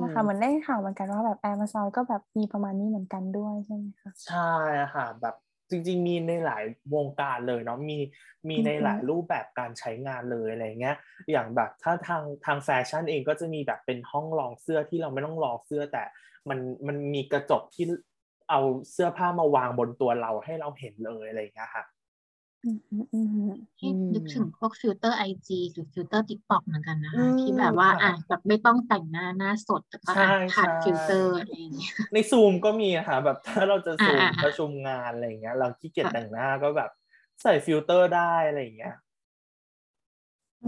[0.00, 4.50] นะคะเหมือนได้ข่าวเหมือนกันว่าแบบ Amazon ก็แบบมีประมาณนี้เหมือนกันด้วยใช่ไหมคะใช่
[4.94, 5.34] ค่ะแบบ
[5.70, 6.64] จริง ๆ มีในหลาย
[6.94, 7.98] วงการเลยเนาะมี
[8.48, 10.96] มีในหลายรูปแบบการใช้งานเลยอะไรเงี้ย
[11.30, 16.02] อย่างแบบถ้าทางทางแฟชั่นเองก็จะมีแบบเป็นห้องลองเสื้อที่เราไม่ต้องลองเสื้อแต่
[16.48, 17.86] มันมันมีกระจกที่
[18.50, 18.60] เอา
[18.92, 21.93] เสื้อผ้ามาวางบนตัวเราให้เราเห็นเลยอะไรเงี้ยค่ะอืมอืมอืม
[23.78, 36.90] ที่นึกถึงพวกฟิลเตอร์ IG หรือฟิลเตอร์ TikTok เหมือนกันนะอืคะมที่แบบว่าค่ะอะแบบไม่ต้องแต่งหน้าหน้าสดแต่ก็ใช่อะผ่านใช่ฟิลเตอร์อะไรอย่างเงี้ยในซูมก็มีอะค่ะแบบถ้าเราจะซูมอ่าอ่าประชุมงานอะไรเงี้ย เราขี้เกียจค่ะแต่งหน้าก็แบบ
[37.42, 38.94] ใส่ฟิลเตอร์ได้อะไรเงี้ย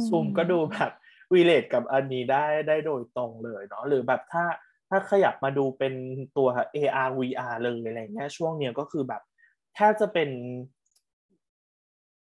[0.07, 0.91] ซูมก็ดูแบบ
[1.33, 4.45] วีเลทกับอันนี้ได้ได้โดยตรงเลยเนาะหรือแบบถ้า
[4.91, 5.95] ถ้าขยับมาดูเป็น
[6.37, 9.23] ตัว AR VR เลยอะไรเงี้ยช่วงเนี้ยก็คือแบบ
[9.75, 10.31] แทบจะเป็น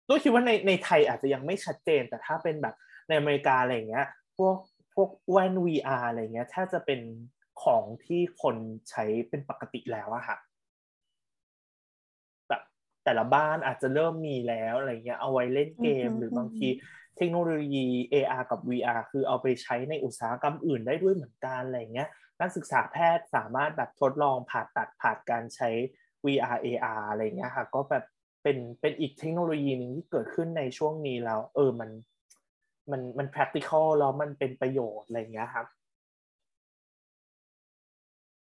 [0.09, 2.75] ตัวคิดว่าในในไทยอาจจะยังไม่ชัดเจน แต่ถ้าเป็นแบบ
[3.09, 4.07] ในอเมริกาอะไรเงี้ย
[4.37, 4.57] พวก
[4.95, 7.01] พวกแว่น VR อะไรเงี้ยแทบจะเป็น
[7.63, 8.57] ของที่คน
[8.91, 10.37] ใช้เป็นปกติแล้วอะค่ะ
[12.49, 12.63] แบบ
[13.05, 16.87] แต่ละบ้านอาจจะเริ่มมีแล้วอะไรเงี้ย เอาไว้เล่นเกมอือฮึหรือบางทีอือฮึ
[17.17, 22.09] เทคโนโลยี AR กับ VR คือเอาไปใช้ในอุตสาหกรรมอื่นได้ด้วยเหมือนกันอะไรเงี้ย
[22.41, 25.71] นักศึกษาแพทย์สามารถแบบทดลองผ่าตัดผ่านการใช้
[26.25, 28.05] VR AR อะไรเงี้ยค่ะ ก็แบบ
[28.45, 31.91] เป็นเป็นอีกเทคโนโลยีหนึ่งที่เกิดขึ้นในช่วงนี้แล้ว เออมัน
[32.91, 35.67] มันมัน practical แล้วมันเป็นประโยชน์อะไรเงี้ยครับ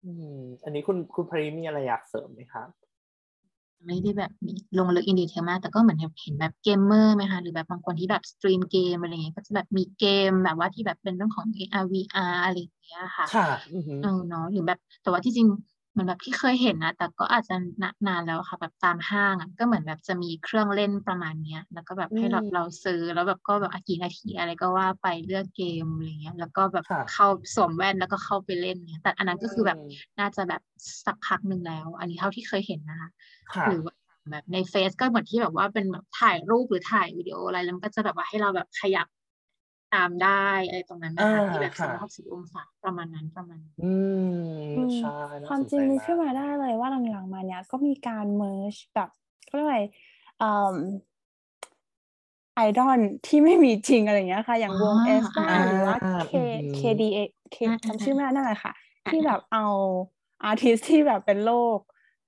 [0.04, 2.68] อืม อันนี้คุณคุณพรีมีอะไรอยากเสริมไหมครับ
[3.86, 15.48] ไม่ได้แบบมีลงลึก in detail มาก แต่ก็เหมือนเห็นแบบเกมเมอร์ไหมคะ หรือแบบบางคนที่แบบ stream เกมอะไรเงี้ย ก็จะแบบมีเกมแบบว่าที่แบบเป็นเรื่องของ AR VR อะไรอย่างเงี้ยค่ะ ค่ะอือหือเออเนาะหรือแบบ แต่ว่าที่จริง
[15.92, 30.60] เหมือนแบบที่เคยเห็นนะ แต่ก็อาจจะนานานแล้วค่ะ แบบตามห้างอะก็เหมือนแบบจะมีเครื่องเล่นประมาณเนี้ย แล้วก็แบบให้เราอืมเราซื้อแล้วแบบก็แบบอะกี่นาทีอะไรก็ว่าไปเลือกเกมอะไรเงี้ย แล้วก็แบบค่ะเข้าสวมแว่นแล้วก็เข้าไปเล่นเนี้ยแต่อันนั้นก็คือแบบมน่าจะแบบ
[31.04, 33.10] สักพักหนึ่งแล้ว อันนี้เท่าที่เคยเห็นนะคะ
[33.52, 33.94] ค่ะหรือว่า
[34.30, 39.06] แบบในเฟซก็เหมือนที่แบบว่าเป็นแบบถ่ายรูปหรือถ่ายวิดีโออะไรแล้วมันก็จะแบบว่าให้เราแบบขยับ
[39.94, 43.94] ตามได้อะไรตรงนั้นนะคะอ่าที่แบบค่ะสามร้อยหกสิบองศาประมาณนั้นประมาณนั้นอื
[44.26, 44.32] ม
[44.76, 49.08] อืมใช่น่ความสนจริงใจนึกมากขึ้นมาได้เลยว่าหลังๆมาเนี้ยก็มีการ merge แบบ
[49.46, 49.82] เขาเรียกว่าอะไร
[50.38, 50.76] เอ่อ
[52.56, 55.94] ไอดอลที่ไม่มีจริงอะไรอย่างเงี้ยค่ะ อย่างวงอ่าเอสตาอ่าหรือว่า
[56.30, 56.40] K อื
[56.72, 57.18] ม KDA
[57.54, 58.72] K อ่าอ่าจำชื่อไม่ได้นั่นแหละค่ะ
[59.04, 59.66] อ่าที่แบบเอา
[60.44, 61.78] อาร์ติสที่แบบเป็นโลก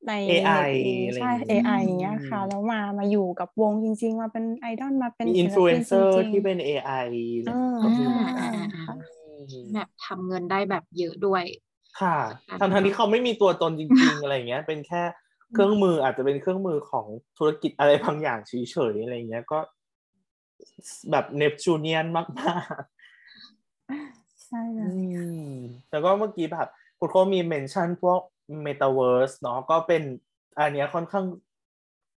[0.07, 6.91] ใน AI เน็ตนี้อะไรใช่อย่างงี้ AI อย่างเงี้ยค่ะอืมแล้วมามาอยู่กับวงจริง ๆ มาเป็นไอดอลมาเป็นมีอินศิฟลลูเอปินนเซอจร์ริงที่เป็น AI
[7.37, 7.53] อะไรอ่า
[7.83, 8.95] ก็มีอ่าใช่อ่าอ่าค่ะ
[9.27, 11.45] อืมแบบทำเงินได้แบบเยอะด้วย
[12.01, 12.19] ค่ะ
[12.49, 15.03] อ่าทั้งทที่เขาไม่มีตัวตนจริง ๆ อะไรอย่างเงี้ย เป็นแค่
[15.53, 17.07] เครื่องมืออาจจะเป็นเครื่องมือของ
[17.39, 19.59] ธุรกิจอะไรบางอย่างเฉยๆอะไรอย่างเงี้ยก็
[21.11, 24.95] แบบเนปจูเนียนมากๆ ใช่เลอืย
[25.47, 25.51] ม
[25.91, 26.67] แล้วก็เมื่อกี้แบบ
[26.99, 28.21] คุณเขามีเมนชั่นพวก
[28.67, 30.03] Metaverse เนาะก็เป็น
[30.59, 31.27] อันเนี้ยค่อนข้าง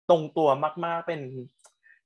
[0.09, 0.49] ตรงตัว
[0.85, 1.21] มากๆ เป็น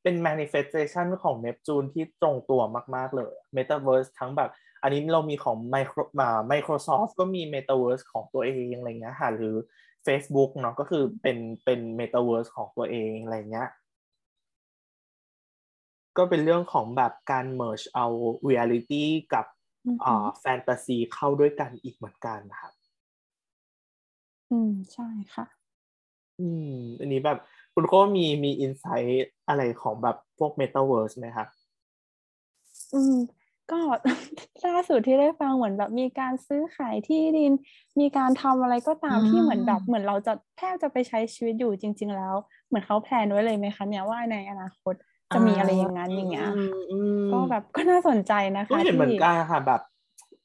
[0.03, 2.61] เป็น manifestation ของ Neptune ที่ตรงตัว
[2.95, 4.49] มาก ๆ เลย Metaverse ทั้งแบบ
[4.83, 9.55] อันนี้เรามีของ Micro อ่า Microsoft ก็มี Metaverse ของตัวเองอะไรเงี้ยค่ะหรือ
[10.07, 13.69] Facebook เนาะก็คือเป็นเป็น Metaverse ของตัวเองอะไรเงี้ย
[16.17, 18.05] ก็เป็นเรื่องของแบบการ merge เอา
[18.49, 19.03] reality
[19.33, 19.45] กับ
[19.85, 22.73] อือฮึอ่าแฟนตาซีเข้าด้วยกันอีกเหมือนกันนะครับ
[24.51, 25.45] อืม ใช่ค่ะ
[26.39, 27.37] อืม อันนี้แบบ
[27.73, 31.47] คุณโก็มีมีอินไซต์อะไรของแบบพวก Metaverse ไหมครับ
[32.93, 33.15] อืม
[33.71, 33.79] ก็
[34.65, 37.51] ล่าสุดที่ได้ฟังเหมือนแบบมีการซื้อขายที่ดิน
[37.99, 42.35] มีการทำอะไรก็ตามที่เหมือนแบบเหมือนเราจะแทบจะไปใช้ชีวิตอยู่จริง ๆ แล้ว
[42.67, 44.93] เหมือนเขา plan ไว้เลยไหมคะเนี่ยว่าในอนาคต
[45.33, 46.49] จะมีอะไรอย่างนั้นอย่างเงี้ย
[47.31, 49.81] ก็แบบก็น่าสนใจนะคะก็เห็นเหมือนกันค่ะแบบ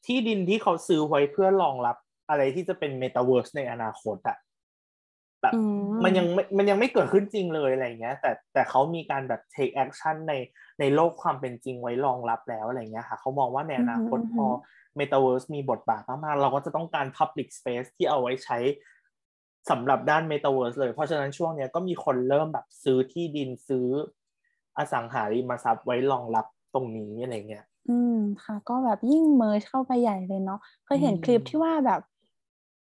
[0.06, 1.96] ที่ดินที่เขาซื้อไว้เพื่อรองรับ
[2.28, 4.38] อะไรที่จะเป็นเมตาเวิร์สในอนาคตอะ
[5.42, 5.54] แบบ
[6.04, 10.32] มันยังไม่มันยังไม่เกิดขึ้นจริงเลยอะไรเงี้ย แต่แต่เขามีการแบบ take action ใน
[10.80, 14.46] ในโลกความเป็นจริงไว้รองรับแล้วอะไรเงี้ยค่ะเขามองว่าในอนาคตพอ
[14.98, 18.58] Metaverse มีบทบาทมากๆ เราก็จะต้องการ Public Space ที่เอาไว้ใช้
[19.70, 23.86] สำหรับด้าน Metaverse เลย เพราะฉะนั้นช่วงนี้ก็มีคนเริ่มแบบซื้อที่ดินซื้อ
[24.78, 32.00] อสังหาริมทรัพย์ไว้รองรับตรงนี้อะไรเงี้ย อืมค่ะ ก็แบบยิ่ง merge เข้าไปใหญ่เลยเนาะเคยเห็นคลิปที่ว่าแบบ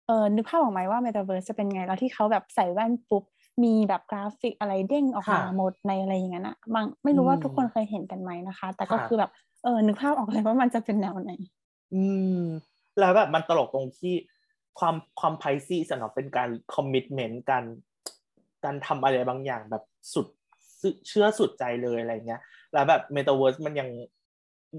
[0.06, 3.24] เออนึกภาพออกไหมว่า Metaverse จะเป็นไง แล้วที่เขาแบบใส่แว่นปุ๊บ
[3.64, 9.30] มีแบบกราฟิกอะไรเด้งออกมาหมดในอะไรอย่างนั้นอะบางไม่รู้ว่าทุกคนเคยเห็นกันไหมนะคะ แต่ก็คือแบบ
[9.64, 11.32] เออนึกภาพออกเลยว่ามันจะเป็นแนวไหน
[11.94, 12.04] อื
[12.38, 12.40] ม
[13.00, 14.14] แล้วแบบมันตลกตรงที่
[14.78, 17.64] ความความ Pisces สำหรับเป็นการ commitment การ
[18.64, 19.82] การทำอะไรบางอย่างแบบ
[20.14, 20.26] สุด
[21.08, 22.40] เชื่อสุดใจเลยอะไรเงี้ย
[22.72, 23.88] แล้วแบบเมตาเวิร์สมันยัง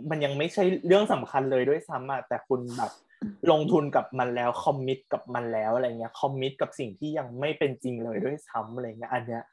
[0.10, 2.92] มันยังไม่ใช่เรื่องสำคัญเลยด้วยซ้ำอะแต่คุณแบบ
[3.52, 9.44] ลงทุนกับมันแล้ว commit กับมันแล้วอะไรเงี้ย commit กับสิ่งที่ยังไม่เป็นจริงเลยด้วยซ้ำอะไรเงี้ยอันเนี้ย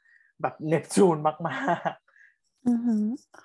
[0.41, 1.35] แบบเนปจูนมา
[1.89, 2.13] กๆ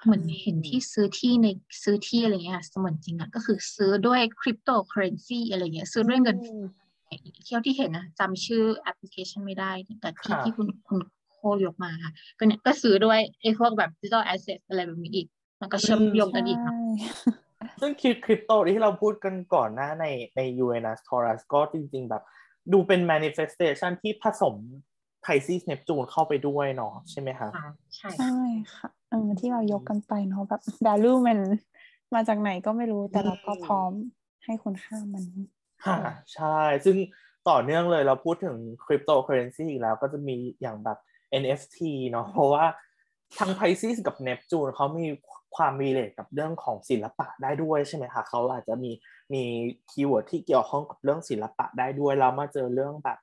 [0.05, 1.47] เหมือนเห็นที่ซื้อที่ใน
[1.83, 6.37] ซื้อที่อะไรเงี้ยเสมือนจริงอะก็คือซื้อด้วยคริปโตเคอเรนซีอะไรเงี้ยซื้อด้วยเงิน
[7.45, 10.99] เที่ยวที่เห็นนะจำชื่อแอปพลิเคชันไม่ได้ แต่ที่ที่คุณคุณ
[11.33, 15.27] โคยกมาค่ะ ก็เนี่ยก็ซื้อด้วยไอ้พวกแบบ digital asset อะไรแบบนี้อีก
[15.61, 16.59] มันก็เชื่อมโยงกันอีก
[17.81, 17.93] ซึ่ง
[18.25, 20.07] คริปโตที่เราพูดกันก่อนหน้าใน
[20.37, 22.23] ใน Uranus Taurus ก็จริง ๆ แบบ
[22.73, 24.55] ดูเป็น manifestation ที่ผสม
[25.25, 27.49] Pisces Neptune เข้าไปด้วยเนาะใช่ไหมคะ
[27.97, 28.37] ใช่ใช่
[28.75, 31.39] ค่ะเออที่เรายกกันไปเนาะแบบ value มัน
[32.15, 33.93] มาจากไหนก็ไม่รู้แต่เราก็พร้อม
[34.45, 35.25] ให้คุณค่ามัน
[35.85, 35.99] ค่ะ
[36.35, 36.97] ใช่ ซึ่ง
[37.49, 40.99] ต่อเนื่องเลยเราพูดถึงคริปโตเคอเรนซีอีกแล้วก็จะมีอย่างแบบ
[41.43, 41.79] NFT
[42.11, 42.65] เนาะเพราะว่า
[43.39, 45.07] ทั้ง Pisces กับเนปจูนเขามี
[45.57, 48.91] ความ relate กับเรื่องของศิลปะได้ด้วยใช่ไหมคะเขาอาจจะมี
[49.35, 49.43] มี
[49.91, 53.19] keyword ที่เกี่ยวข้องกับเรื่องศิลปะได้ด้วยเรามาเจอเรื่องแบบ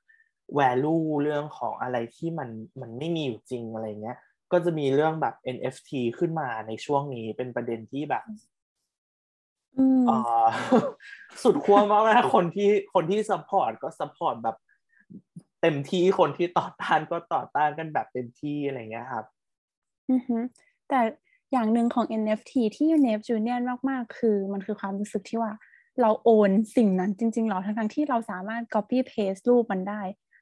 [0.60, 2.50] value เรื่องของอะไรที่มัน
[2.82, 4.18] มันไม่มีอยู่จริงอะไรเงี้ย
[4.52, 8.24] ก็จะมีเรื่องแบบ NFT ขึ้นมาในช่วงนี้เป็นประเด็นที่แบบ
[10.10, 10.48] อ่า
[11.44, 14.58] สุดขั้วมากนะคนที่คนที่ support ก็ support แบบ
[15.62, 19.26] เต็มที่คนที่ต่อต้านก็ต่อต้านกันแบบเต็มที่อะไรเงี้ยครับ
[20.12, 20.38] อือฮึ
[20.90, 21.00] แต่
[21.56, 25.52] อย่างหนึ่งของ NFT ที่ Neptunian มาก ๆ คือมันคือความรู้สึกที่ว่า
[26.02, 30.02] เราโอนสิ่งนั้นจริง ๆ หรอทั้งๆที่เราสามารถ copy paste รูปมันได้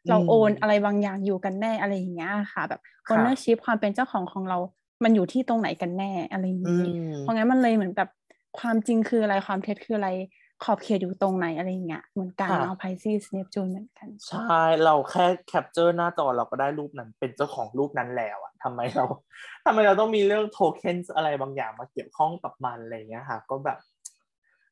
[0.10, 2.82] เราโอนอะไรบางอย่างอยู่กันแน่อะไรอย่างเงี้ยค่ะ แบบ
[3.14, 4.58] ownership ความเป็นเจ้าของของเรา
[5.04, 6.84] มันอยู่ที่ตรงไหนกันแน่อะไรอย่างนี้
[7.20, 8.10] เพราะงั้นมันเลยเหมือนแบบ
[8.60, 10.10] ความจริงคืออะไรความเท็จคืออะไร
[10.64, 19.06] ขอบเขตอยู่ตรงไหนอะไรเงี้ยเหมือนกันเอาไพซีสเนปจูนเหมือนกัน ใช่ เราแค่แคปเจอร์หน้าจอเราก็ได้รูปนั้น เป็นเจ้าของรูปนั้นแล้วอะทำไมเรา
[19.66, 23.80] ทำไมเราต้องมีเรื่องโทเค็นอะไรบางอย่างมาเกี่ยวข้องกับมันอะไรเงี้ยค่ะ ก็แบบ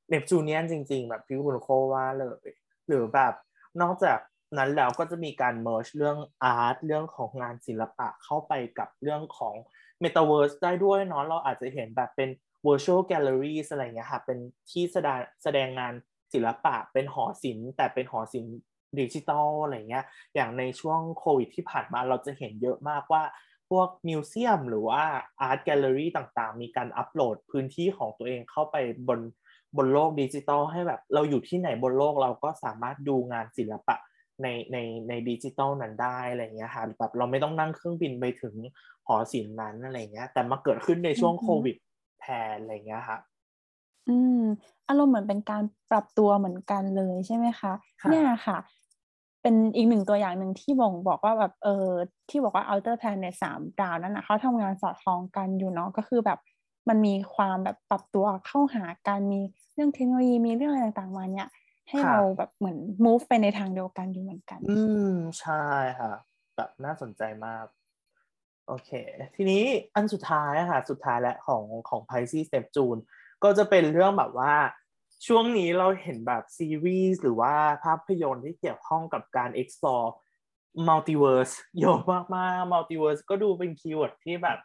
[0.10, 2.50] Neptunian จริง ๆ แบบพี่คุณโคว่าเลย
[2.88, 3.34] หรือแบบ
[3.82, 4.20] นอกจาก
[4.58, 9.56] นั้นแล้วก็จะมีการ merge เรื่อง art เรื่องของงานศิลปะเข้าไปกับเรื่องของ
[10.00, 12.30] เมตาเวิร์สได้ด้วยเนาะเราอาจจะเห็นแบบเป็น
[12.66, 14.40] virtual galleries อะไรเงี้ยค่ะเป็น
[14.72, 15.94] ที่แสดงแสดงงาน
[16.34, 18.56] ศิลปะเป็นหอศิลป์แต่เป็นหอศิลป์
[19.00, 20.06] ดิจิตอลอะไรเงี้ย
[20.36, 23.24] อย่างในช่วงโควิดที่ผ่านมาเราจะเห็นเยอะมากว่า
[23.70, 25.04] พวก museum หรือว่า
[25.42, 28.76] art gallery ต่างๆ มีการอัปโหลดพื้นที่ของตัวเองเข้าไป
[29.08, 29.20] บน
[29.78, 33.96] บนโลกดิจิตอลให้แบบเราอยู่ที่ไหนบนโลกเราก็สามารถดูงานศิลปะ
[34.42, 34.78] ในใน
[35.10, 38.56] ในดิจิตอลนั้นได้อะไรเงี้ยค่ะแบบเราไม่ต้องนั่งเครื่องบินไปถึง
[39.08, 41.76] หอศิลป์นั้นอะไรเงี้ยแต่มาเกิดขึ้นในช่วงโควิด
[42.22, 43.20] แทนอะไรเงี้ยค่ะ
[44.08, 44.42] อืม
[44.88, 47.74] อารมณ์เหมือนเป็นการปรับตัวเหมือนกันเลยใช่ไหมคะ
[48.10, 48.58] เนี่ยค่ะ
[49.42, 51.88] เป็นอีกหนึ่งตัวอย่างหนึ่งที่บ่งบอกว่าแบบเออ
[52.30, 56.40] ที่บอกว่า outer planet สามดาวนั้นนะเขาทำงานสอดคล้องกันอยู่เนาะก็คือแบบ
[56.90, 59.40] มันมีความแบบปรับตัวเข้าหาการมี
[59.74, 61.48] เรื่องเทคโนโลยีมีเรื่องอะไรต่างๆมาเนี่ย
[61.90, 65.08] ให้เราแบบเหมือน move ไปในทางเดียวกันอยู่เหมือนกัน อืม
[65.40, 65.54] ใช่
[66.00, 66.12] ค่ะ
[66.56, 67.66] แบบน่าสนใจมาก
[68.74, 68.92] โอเค
[69.36, 69.64] ทีนี้
[69.96, 73.02] อันสุดท้ายค่ะ สุดท้ายและของของ Pisces Neptune
[73.44, 74.54] ก็จะเป็นเรื่องแบบว่า
[75.28, 77.54] ช่วงนี้เราเห็นแบบซีรีส์หรือว่า
[77.84, 80.08] ภาพยนตร์ที่เกี่ยวข้องกับการ explore
[80.88, 82.00] multiverse เยอะ
[82.36, 84.60] มากๆ multiverse ก็ดูเป็น keyword ที่แบบ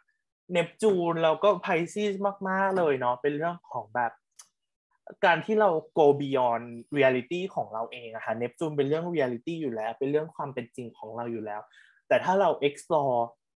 [0.51, 2.13] เนปจูนแล้วก็ Pisces
[2.49, 4.11] มาก ๆ เลยเนาะเป็นเรื่องของแบบ
[5.25, 5.69] การที่เรา
[5.99, 6.65] go beyond
[6.97, 11.61] reality ของเราเองอะค่ะเนปจูนเป็นเรื่อง reality อยู่แล้ว เป็นเรื่องความเป็นจริงของเราอยู่แล้ว
[12.07, 13.17] แต่ถ้าเรา explore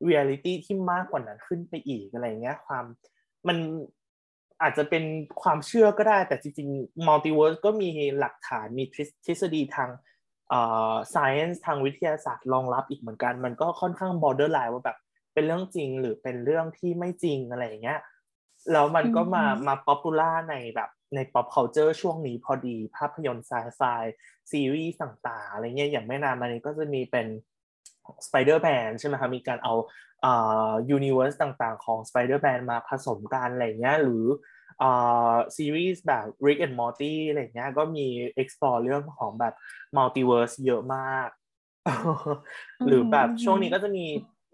[0.09, 2.85] reality ที่มากกว่านั้นขึ้นไปอีกอะไรเงี้ยความ
[3.49, 3.59] มัน
[4.63, 5.05] อาจจะเป็น
[5.43, 7.89] ความเชื่อก็ได้ แต่จริงๆ multiverse ก็มี
[8.19, 8.85] หลักฐานมี
[9.27, 9.91] ทฤษฎีทาง
[10.49, 10.61] เอ่
[10.93, 14.99] อ science ทางวิทยาศาสตร์รองรับอีกเหมือนกัน มันก็ค่อนข้าง borderline ว่าแบบ
[15.35, 18.01] เป็นเรื่องจริงหรือเป็นเรื่องที่ไม่จริงอะไรอย่างเงี้ย
[18.73, 23.83] แล้วมันก็มามา popular ในแบบใน pop culture ช่วงนี้พอดี ภาพยนตร์ไซไฟ
[24.51, 27.27] ซีรีส์ต่างๆอะไรเงี้ยอย่างไม่นานมานี้ก็จะมีเป็น
[28.27, 29.75] Spider-Man ใช่ไหมคะมีการเอา
[30.25, 34.25] อ่า universe ต่างๆ ของ Spider-Man มาผสมกันอะไรเงี้ยหรือ
[34.83, 38.07] อ่าซีรีส์แบบ Rick and Morty อะไรเงี้ยก็มี
[38.43, 39.55] explore เรื่องของแบบ
[39.97, 41.29] multiverse เยอะมาก
[42.87, 44.07] หรือแบบช่วงนี้ก็จะมี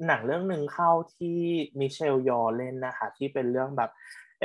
[0.07, 1.39] หนังเรื่องหนึ่งเข้าที่
[1.81, 3.91] มิเชลยอเล่นนะคะ ที่เป็นเรื่องแบบ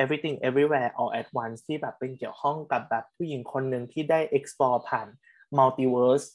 [0.02, 5.08] everything everywhere all at once ที่แบบเป็นเกี่ยวข้องกับแบบผู้หญิงคนหนึ่งที่ได้ explore ผ่าน
[5.58, 6.28] multiverse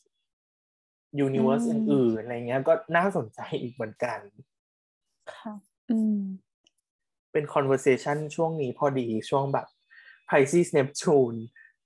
[1.26, 4.18] universe อื่นๆอะไรเงี้ย ก็น่าสนใจอีกเหมือนกัน
[5.32, 5.54] ค่ะ
[5.90, 6.20] อืม
[7.32, 9.66] เป็น conversation ช่วงนี้พอดีช่วงแบบ
[10.28, 11.38] Pisces Neptune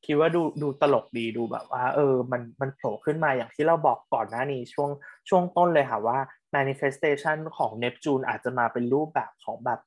[0.04, 4.90] คิดว่าดูดูตลกดีดูแบบว่า เออ มันมันโผล่ขึ้นมาอย่างที่เราบอกก่อนหน้านี้ช่วง
[5.28, 6.18] ช่วงต้นเลยค่ะว่า
[6.56, 9.80] manifestation ของเนปจูนอาจจะมาเป็นรูปแบบของแบบ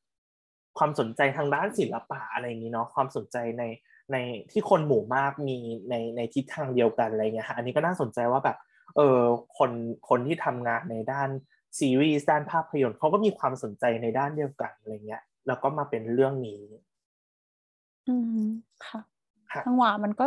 [0.78, 3.64] ความสนใจทางด้านศิลปะอะไรอย่างนี้เนาะความสนใจใน
[4.12, 4.18] ใน
[4.52, 5.58] ที่คนหมู่มากมี
[5.90, 8.58] ในในทิศทางเดียวกันอะไรเงี้ยค่ะอันนี้ก็น่าสนใจว่าแบบ
[8.98, 9.22] เออ
[9.58, 9.72] คน
[10.10, 11.30] คนที่ทำงานในด้าน
[11.80, 16.62] ซีรีส์ด้านภาพยนตร์เขาก็มีความสนใจในด้านเดียวกันอะไรเงี้ย แล้วก็มาเป็นเรื่องนี้
[18.08, 18.48] อืม
[18.86, 19.02] ค่ะ
[19.52, 20.26] ค่ะจังหวะมันก็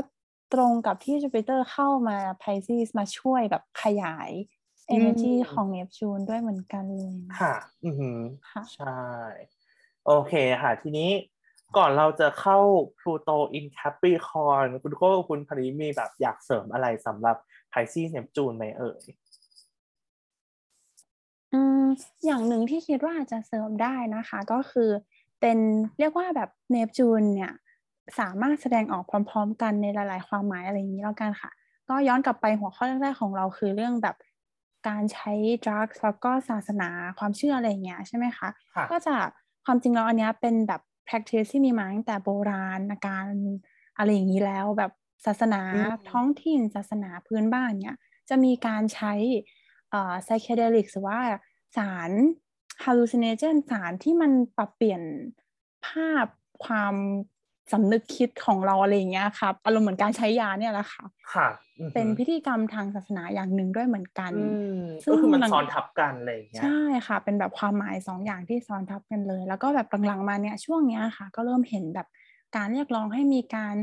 [0.55, 4.31] ตรงกับที่จูปิเตอร์เข้ามาไพซีสมาช่วยแบบขยาย
[4.95, 7.55] energy ของเนปจูนด้วยเหมือนกันเลยค่ะ
[7.85, 8.19] อือหือ
[8.51, 8.99] ค่ะใช่
[10.07, 10.33] โอเค
[10.63, 11.11] ค่ะ ทีนี้
[11.79, 12.59] ก่อนเราจะเข้า
[12.99, 17.37] Pluto in Capricorn คุณโก้คุณพริมีแบบอยากเสริมอะไรสำหรับ
[17.73, 19.03] Pisces Neptune ไหมเอ่ย
[21.53, 21.85] อืม
[22.25, 24.91] อย่างหนึ่งที่คิดว่าอาจจะเสริมได้นะคะ ก็คือ
[25.41, 25.59] เป็น
[25.99, 27.53] เรียกว่าแบบเนปจูนเนี่ย
[28.19, 31.51] สามารถแสดงออกพร้อม ๆ กันในหลาย ๆ ความหมายอะไรอย่างนี้แล้วกันค่ะ
[31.89, 34.17] ก็ย้อนกลับไปหัวข้อแรกๆของเราคือเรื่องแบบ
[34.89, 35.33] การใช้
[35.65, 36.89] ดรักส์แล้วก็ศาสนา
[37.19, 39.15] ความเชื่ออะไรอย่างเงี้ยใช่ไหมคะค่ะก็จะ
[39.67, 43.29] ความจริงแล้วอันเนี้ยเป็นแบบ practice ที่มีมาตั้งแต่โบราณการ
[43.97, 44.93] อะไรอย่างนี้แล้วแบบ
[45.27, 47.97] ศาสนาอืมท้องถิ่นศาสนาพื้นบ้านเนี้ย
[48.29, 49.15] จะมีการใช้
[49.91, 51.19] เอ่อ psychedelic หรือว่า
[51.77, 52.11] สาร
[52.85, 55.03] hallucinogen สารที่มันปรับเปลี่ยน
[55.87, 56.27] ภาพ
[56.65, 56.95] ความ
[57.73, 61.49] สำนึกคิดของเราอะไรอย่างเงี้ยครับอารมณ์เหมือนการใช้ยาเนี่ยแหละค่ะค่ะ
[61.81, 64.43] อือหือเป็นพิธีกรรมทางศาสนาอย่างหนึ่งด้วยเหมือนกันอื
[64.77, 72.07] มซึ่ก็งคือมันหลังซ้อนทับกันอะไรอย่างเงี้ยใช่ค่ะ เป็นแบบความหมายสองอย่างที่ซ้อนทับกันเลย แล้วก็แบบหลังๆมาเนี่ยช่วงเนี้ยค่ะ ก็เริ่มเห็นแบบ
[72.57, 73.77] การเรียกร้องให้มีการ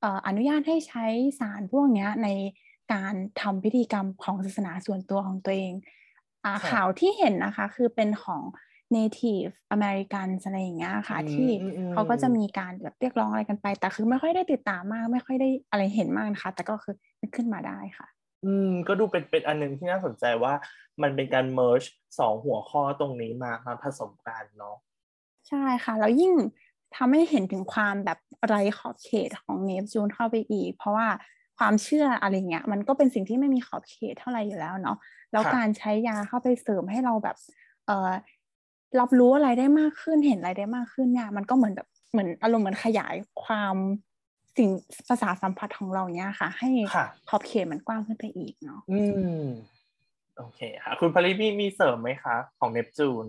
[0.00, 1.04] เอ่ออนุญาตให้ใช้
[1.40, 2.28] สารพวกเนี้ยใน
[2.92, 5.72] การทำพิธีกรรมของศาสนาส่วนตัวของตัวเอง
[6.44, 8.42] อ่าค่ะข่าวที่เห็นนะคะ คือเป็นของ
[8.96, 18.06] native American อะไรอย่างเงี้ยค่ะอืมที่อืมอืมเขาก็จะมีการแบบเรียกร้องอะไรกันไป แต่คือไม่ค่อยได้ติดตามมาก ไม่ค่อยได้อะไรเห็นมากนะคะ แต่ก็คือนึกขึ้นมาได้ค่ะ
[18.44, 20.52] อืมก็ดูเป็นเป็นอันหนึงที่น่าสนใจว่า
[21.02, 21.88] มันเป็นการ merge
[22.18, 24.76] สองหัวข้อตรงนี้มามาผสมกันเนาะ
[25.48, 26.32] ใช่ค่ะ แล้วยิ่ง
[26.96, 31.08] ทำให้เห็นถึงความแบบไร้ขอบเขตของเนปจูนเข้าไปอีก เพราะว่า
[31.58, 34.98] ความเชื่ออะไรเงี้ยมันก็เป็นสิ่งที่ไม่มีขอบเขตเท่าไหร่อยู่แล้วเนาะ
[35.32, 37.36] แล้วค่ะการใช้ยาเข้าไปเสริมให้เราแบบ
[37.86, 38.10] เอ่อ
[39.00, 43.14] รับรู้อะไรได้มากขึ้นเห็นอะไรได้มากขึ้นเนี่ยมันก็เหมือนแบบเหมือนอารมณ์เหมือนขยาย
[43.44, 43.76] ความ
[44.56, 44.70] สิ่ง
[45.08, 49.00] ภาษาทสัมผัสของเราเนี้ยค่ะ ให้ค่ะขอบเขตมันกว้างขึ้นไปอีกเนาะอื
[49.38, 49.42] ม
[50.36, 53.26] โอเคค่ะ คุณพริมีมีเสริมไหมคะ ของเนปจูน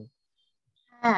[0.90, 1.10] ถ้า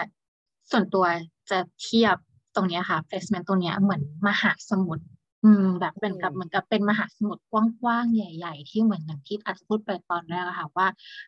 [0.72, 1.06] ส่วนตัว
[1.50, 2.16] จะเทียบ
[2.56, 5.06] ตรงเนี้ยค่ะ placement ตรงเนี้ยเหมือนมหาสมุทร
[5.44, 7.54] อืม แบบเป็นกับอืมเหมือนกับเป็นมหาสมุทรก
[7.86, 10.88] ว้างๆ ใหญ่ ๆ ที่เหมือนอย่างที่อาจจะพูดไปตอนแรกอะค่ะว่า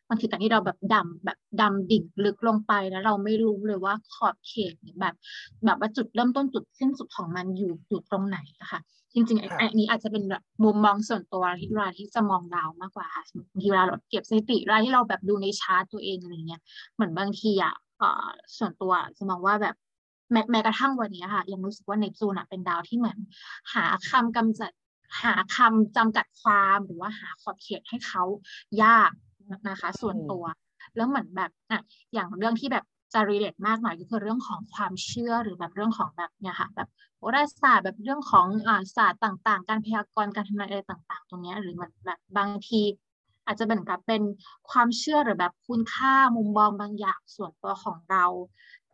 [0.10, 5.15] มันคือการที่เราแบบดำแบบดำดิ่งลึกลงไปแล้วเราไม่รู้เลยว่าขอบเขตหรือแบบ
[5.65, 8.80] แบบว่าจุดเริ่มต้นจุดสิ้นสุดของมันอยู่อยู่ตรงไหนอะค่ะ
[9.14, 16.61] จริงๆไอ้ค่ะอันนี้อาจจะเป็นแบบมุมมองส่วนตัวที่เวลาที่จะมองดาวมากกว่าค่ะบางทีเวลาเราเก็บสถิติเวลาที่เราแบบดูในชาร์ตตัวเองอะไรเงี้ย
[16.95, 18.27] เหมือนบางทีอะเอ่อ
[18.57, 19.76] ส่วนตัวจะมองว่าแบบ
[20.31, 23.18] แม้แม้กระทั่งวันนี้ค่ะ ยังรู้สึกว่าเนปจูนอะเป็นดาวที่เหมือน
[23.73, 24.72] หาคำกำจัด
[25.23, 28.23] หาคำจำกัดความหรือว่าหาขอบเขตให้เขา
[28.84, 29.11] ยาก
[29.69, 30.43] นะคะ ส่วนตัว
[30.95, 31.80] แล้วเหมือนแบบอะ
[32.14, 42.81] อย่างเรื่องที่แบบจะรีเลทมากหน่อยก็คือเรื่องของความเชื่อหรือแบบเรื่องของแบบเนี่ยค่ะแบบโหราศาสตร์แบบเรื่องของอ่าศาสตร์ต่างๆ การพยากรณ์การทำนายอะไรต่างๆ ตรงเนี้ยหรือมันแบบบางที
[43.45, 44.22] อาจจะเหมือนกับเป็น
[44.69, 48.26] ความเชื่อหรือแบบคุณค่ามุมมองบางอย่างส่วนตัวของเรา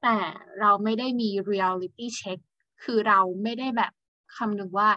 [0.06, 0.20] แต่
[0.62, 2.40] เราไม่ได้มี reality check
[2.84, 3.92] คือเราไม่ได้แบบ
[4.36, 4.90] คำนึงว่า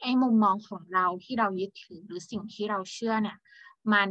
[0.00, 3.38] ไอ้มุมมองของเราที่เรายึดถือหรือสิ่งที่เราเชื่อเนี่ย
[3.92, 4.08] มัน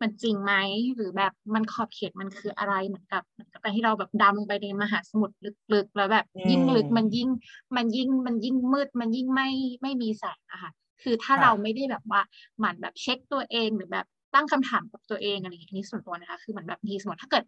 [0.00, 0.52] มันจริงไหม
[0.94, 5.36] หรือแบบมันขอบเขตมันคืออะไรเหมือนกับเหมือนกับการที่เราแบบดำลงไปในมหาสมุทร
[5.74, 7.28] ลึกๆ แล้วแบบยิ่งลึกมันยิ่ง
[7.76, 9.48] มันยิ่งมันยิ่งมืดมันยิ่งไม่
[9.82, 10.70] ไม่มีแสงอะค่ะ
[11.02, 12.20] คือถ้าเราไม่ได้แบบว่า
[12.58, 17.44] หมั่นแบบเช็คตัวเองหรือแบบตั้งคำถามกับตัวเองอะไรอย่างนี้ส่วนตัวนะคะคือเหมือนแบบมีสมมติถ้าเกิด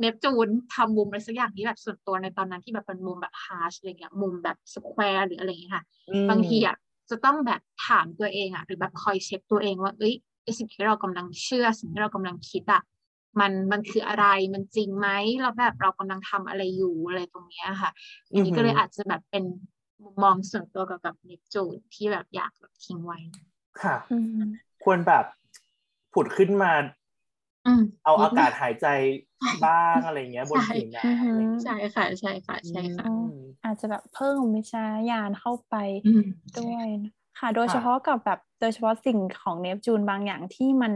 [0.00, 5.84] เนปจูนทำมุมอะไรสักอย่างที่แบบส่วนตัวในตอนนั้นที่แบบเป็นมุมแบบ harsh อะไรเงี้ยมุมแบบ square หรืออะไรอย่างเงี้ยค่ะ
[6.30, 6.76] บางทีอะ
[7.10, 10.14] จะต้องแบบถามตัวเองอะหรือแบบคอยเช็คตัวเองว่าเอ้ย
[10.44, 12.82] ไอสิ่งที่เรากำลังเชื่อสิ่งที่เรากำลังคิดอะ
[13.40, 15.08] มันมันคืออะไรมันจริงไหม
[15.40, 17.90] แล้วแบบเรากำลังทำอะไรอยู่อะไรตรงเนี้ยค่ะ
[18.30, 19.44] อันนี้ก็เลยอาจจะแบบเป็น
[20.02, 23.18] มุมมองส่วนตัวกับกับเนปจูนที่แบบอยากแบบทิ้งไว้
[23.82, 23.96] ค่ะ
[24.84, 25.24] ควรแบบ
[26.12, 26.72] ผุดขึ้นมา
[28.04, 28.86] เอาอากาศหายใจ
[29.66, 33.06] บ้างอะไรเงี้ยบนผิวน้ำใช่ค่ะใช่ค่ะใช่ค่ะ
[33.64, 35.74] อาจจะแบบเพิ่มวิจารณญาณเข้าไป
[36.58, 36.86] ด้วย
[37.38, 40.92] ค่ะ โดยเฉพาะกับแบบโดยเฉพาะสิ่งของเนปจูนบางอย่างที่มัน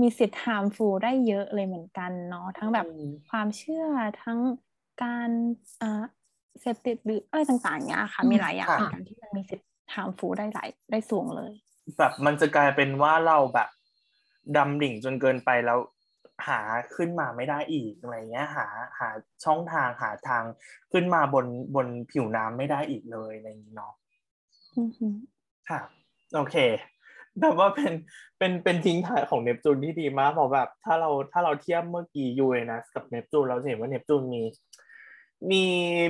[0.00, 2.86] มีสิทธิ์ harmful ได้เยอะเลยเหมือนกันเนาะทั้งแบบ
[3.30, 3.86] ความเชื่อ
[4.22, 4.38] ทั้ง
[5.02, 5.30] การ
[5.82, 6.02] อ่า
[6.60, 11.52] เสพติดหรืออะไรต่างๆเนี้ยค่ะ มีหลายอย่างเหมือนกันที่มันมีสิทธิ์ harmful ได้หลายได้สูงเลย
[11.98, 13.68] แบบมันจะกลายเป็นว่าเราแบบ
[14.56, 15.78] ดำดิ่งจนเกินไปแล้ว
[16.46, 16.60] หา
[16.96, 18.66] ขึ้นมาไม่ได้อีกอะไรเงี้ยหา
[18.98, 19.08] หา
[19.44, 20.44] ช่องทางหาทาง
[20.92, 23.92] ขึ้นมาบนบนผิวน้ำไม่ได้อีกเลยอะไรอย่างนี้เนาะ
[25.68, 25.80] ค่ะ
[26.34, 26.56] โอเค
[27.40, 27.92] แบบว่าเป็น
[28.38, 34.42] เป็นเป็นทิ้งท้ายของเนปจูนที่ดีมากเพราะแบบ ถ้าเราถ้าเราเทียบเมื่อกี้ยูเอนัสกับเนปจูนเราจะเห็นว่าเนปจูนมี
[35.50, 35.62] มี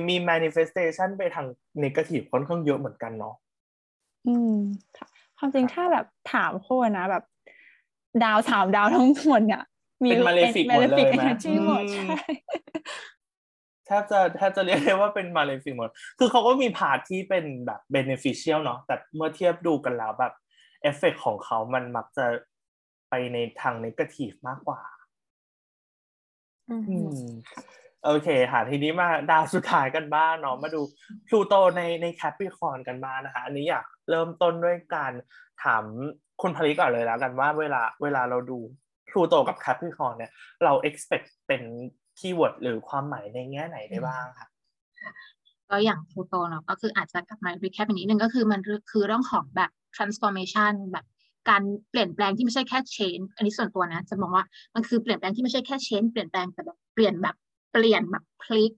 [0.07, 1.47] มี manifestation ไปทาง
[1.79, 3.35] เนกาทีฟค่อนข้างเยอะเหมือนกันเนาะ
[4.27, 4.57] อืม
[4.97, 6.67] ค่ะความจริงถ้าแบบถามโค
[6.97, 7.23] นะแบบ
[8.23, 9.76] ดาวสามดาวทั้งหมดเนี่ยมี
[10.09, 11.23] เป็น malefic หมดเลยไหม
[11.65, 12.05] หมดใช่
[13.85, 20.33] แทบจะแทบจะเรียกได้ว่าเป็น malefic หมด คือเขาก็มี part ที่เป็นแบบ beneficial เนาะ แต่เมื่อเทียบดูกันแล้วแบบ
[20.81, 22.25] เอฟเฟกของเขามันมักจะ
[23.09, 24.81] ไปในทาง negative มากกว่า
[26.69, 26.77] อื
[27.15, 27.27] ม
[28.05, 30.81] โอเคค่ะทีนี้มาดาวสุดท้ายกันบ้างเนาะมาดู
[31.27, 35.11] พลูโตในใน Capricorn กันบ้างนะคะ อันนี้อยากเริ่มต้นด้วยการ
[35.63, 35.83] ถาม
[36.41, 38.59] คุณผลิก่อนเลยแล้วกันว่าเวลาเวลาเราดู
[39.17, 40.31] พลูโตกับ Capricorn เนี่ย
[40.63, 41.61] เรา expect เป็น
[42.19, 44.47] keyword หรือความหมายในแง่ไหนได้บ้างคะ
[45.69, 48.61] ก็อย่างพลูโตเนาะก็คืออาจจะกลับมา recap อีกนิดนึงก็คือมัน
[48.91, 51.05] คือเรื่องของแบบ transformation แบบ
[51.49, 54.45] การเปลี่ยนแปลงที่ไม่ใช่แค่ change อันนี้ส่วนตัวนะ จะมองว่า
[54.75, 57.35] มันคือเปลี่ยนแปลงที่ไม่ใช่แค่ change เปลี่ยนแปลงแต่แบบเปลี่ยนแบบ
[57.73, 58.71] เปลี่ยนแบบพลิก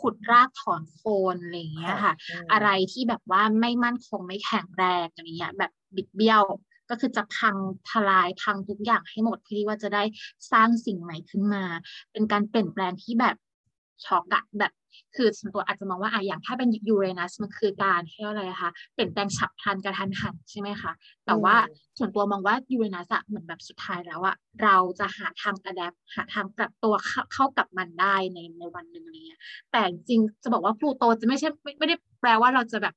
[0.00, 1.00] ขุดรากถอนโค
[1.34, 2.14] นอะไรอย่างเงี้ยค่ะ
[2.52, 6.42] อะไรที่แบบว่าไม่มั่นคงไม่แข็งแรงอะไรเงี้ยแบบบิดเบี้ยว
[6.90, 7.56] ก็คือจะพัง
[7.90, 10.02] ทลายพังทุกอย่างให้หมดเพื่อที่ว่าจะได้
[10.52, 11.64] สร้างสิ่งใหม่ขึ้นมา
[12.12, 13.36] เป็นการเปลี่ยนแปลงที่แบบ
[14.04, 14.72] ช็อกอะแบบ
[15.16, 20.92] คือส่วนตัวอาจจะมองว่าอะอย่างถ้าเป็นยูเรนัสมันคือการเรียกอะไรคะเปลี่ยนแปลงฉับพลันกระทันหันใช่ไหมคะ
[21.26, 21.56] แต่ว่า
[21.98, 26.94] ส่วนตัวมองว่ายูเรนัสอะเหมือนแบบสุดท้ายแล้วอะเราจะหาทางอัดแอปหาทางปรับตัว
[27.32, 29.26] เข้ากับมันได้ในในวันหนึ่งนี้
[29.72, 31.48] แต่จริงจะบอกว่าพลูโตจะไม่ใช่
[31.78, 32.94] ไม่ได้แปลว่าเราจะแบบ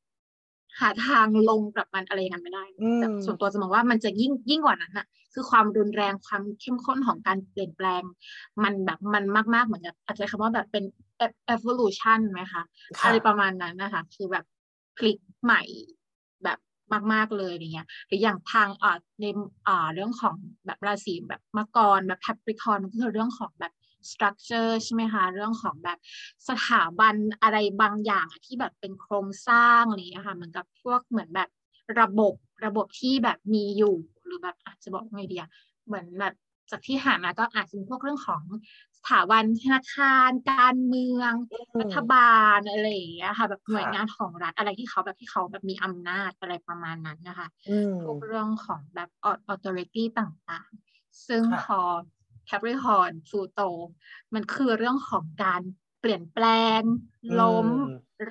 [0.79, 2.63] หาทางลงกับมันอะไรอย่างนั้นไม่ได้
[2.97, 8.03] แต่ส่วนตัวจะมองว่ามันจะยิ่งยิ่งกว่านั้นอะคือความรุนแรงความเข้มข้นของการเปลี่ยนแปลง
[8.63, 9.23] มันแบบมัน
[9.53, 10.83] มากๆเหมือนกับอาจจะคำว่าแบบเป็น
[11.53, 12.63] evolution ไหมคะ
[13.03, 14.45] อะไรประมาณนั้นนะคะคือแบบ
[14.97, 15.61] พลิกใหม่
[16.43, 16.59] แบบ
[17.13, 19.25] มาก ๆ เลยอย่างเงี้ยหรืออย่างทางอ่าใน
[19.67, 20.35] อ่าเรื่องของ
[20.65, 23.73] แบบราศีแบบมังกรแบบแคปริคอนก็คือเรื่องของแบบ
[24.11, 25.97] structure ใช่ไหมคะเรื่องของแบบ
[26.49, 31.49] สถาบันอะไรบางอย่างที่แบบเป็นโครงสร้างอะไรอย่างเงี้ยค่ะเหมือนกับพวกเหมือนแบบ
[31.99, 32.33] ระบบ
[32.65, 33.95] ระบบที่แบบมีอยู่
[34.25, 35.45] หรือแบบอาจจะบอกไงเดีย
[35.87, 36.33] เหมือนแบบ
[36.71, 38.43] จากที่หามาก็อาจจะเป็นพวกเรื่องของ
[38.97, 41.33] สถาบันธนาคาร การเมือง
[41.81, 47.47] รัฐบาลอะไรอย่างเงี้ยค่ะ แบบหน่วยงานของรัฐอะไรที่เขาแบบที่เขาแบบมีอำนาจอะไรประมาณนั้นนะคะ
[48.03, 51.79] พวกเรื่องของแบบออโตเรตี้ต่างๆ ซึ่งพอ
[52.49, 53.61] แคปริคอนฟูโต
[54.33, 55.61] มันคือเรื่องของการ
[55.99, 56.45] เปลี่ยนแปล
[56.79, 56.81] ง
[57.39, 57.67] ล้ม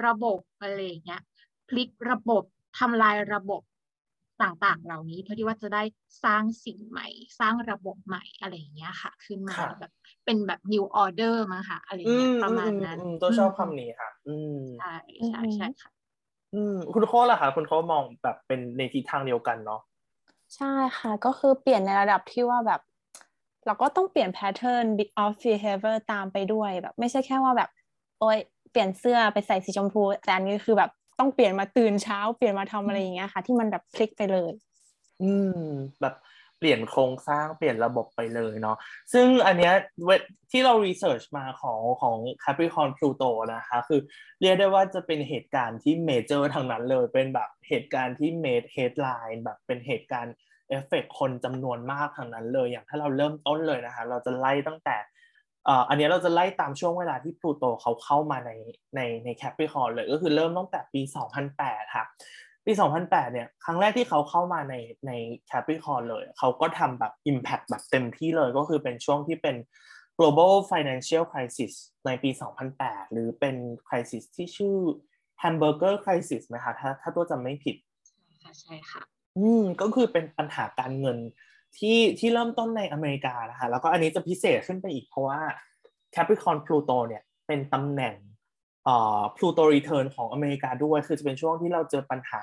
[0.04, 1.22] ระบบอะไรอย่างเงี้ย
[1.68, 2.44] พลิกระบบ
[2.78, 3.62] ทำลายระบบ
[4.42, 5.82] ต่างๆ เหล่านี้เพื่อที่ว่าจะได้
[6.24, 7.08] สร้างสิ่งใหม่
[7.40, 9.92] สร้างระบบใหม่อะไรอย่างเงี้ยค่ะ ขึ้นมาแบบ
[10.24, 14.96] เป็นแบบ new order มั้งค่ะ อะไรเงี้ยประมาณนั้นตัวชอบคำนี้ค่ะ อืมใช่
[15.28, 15.90] ใช่ใช่ค่ะ
[16.54, 19.80] อืมคุณโค้ล่ะคะคุณโค้มองแบบเป็นในทิศทางเดียวกันเนาะ
[20.56, 22.80] ใช่ค่ะ ก็คือเปลี่ยนในระดับที่ว่าแบบ
[23.68, 27.70] เราก็ต้องเปลี่ยนแพทเทิร์น bit of behavior ตามไปด้วยแบบ ไม่ใช่แค่ว่าแบบ
[28.20, 28.38] โอ้ย
[28.70, 34.52] เปลี่ยนเสื้อไปใส่สีชมพูแต่อันนี้คือแบบต้องเปลี่ยนมาตื่นเช้าเปลี่ยนมาทำอะไรอย่างเงี้ยค่ะ ที่มันแบบพลิกไปเลย
[35.22, 35.62] อืม
[36.02, 36.14] แบบ
[36.58, 38.76] เปลี่ยนโครงสร้างเปลี่ยนระบบไปเลยเนาะ
[39.12, 39.74] ซึ่งอันเนี้ย
[40.50, 44.00] ที่เรา research มาของของ Capricorn Pluto นะคะ คือ
[44.40, 50.34] เรียกได้ว่าจะเป็นเหตุการณ์ที่ major ทั้งนั้นเลย เป็นแบบเหตุการณ์ที่ made headline แบบเป็นเหตุการณ์
[50.68, 54.96] affect คนจำนวนมากทางนั้นเลย อย่างถ้าเราเริ่มต้นเลยนะคะเราจะไล่ตั้งแต่
[55.88, 58.50] อันนี้เราจะไล่ตามช่วงเวลาที่พลูโตเขาเข้ามาใน
[58.96, 61.02] ในใน Capricorn เลยก็คือเริ่มตั้งแต่ปี
[61.48, 62.04] 2008 ค่ะ
[62.66, 62.72] ปี
[63.02, 64.74] 2008 เนี่ยครั้งแรกที่เขาเข้ามาใน
[65.06, 65.12] ใน
[65.46, 69.56] Capricorn เลย เขาก็ทำแบบ Impact แบบเต็มที่เลยก็คือเป็นช่วงที่เป็น
[70.18, 71.72] global financial crisis
[72.06, 72.30] ในปี
[72.72, 73.56] 2008 หรือเป็น
[73.88, 74.76] crisis ที่ชื่อ
[75.42, 77.76] hamburger crisis ไหมคะถ้าถ้าตัวจำไม่ผิด
[78.42, 79.02] ค่ะใช่ค่ะ
[79.38, 81.18] อืมก็คือเป็นปัญหาการเงิน
[81.78, 85.40] ที่ที่เริ่มต้นในอเมริกานะคะแล้วก็อันนี้จะพิเศษขึ้นไปอีกเพราะว่า
[86.14, 88.14] Capricorn Pluto เนี่ยเป็นตำแหน่ง
[88.84, 92.42] เอ่อ Pluto Return ของอเมริกาด้วยคือจะเป็นช่วงที่เราเจอปัญหา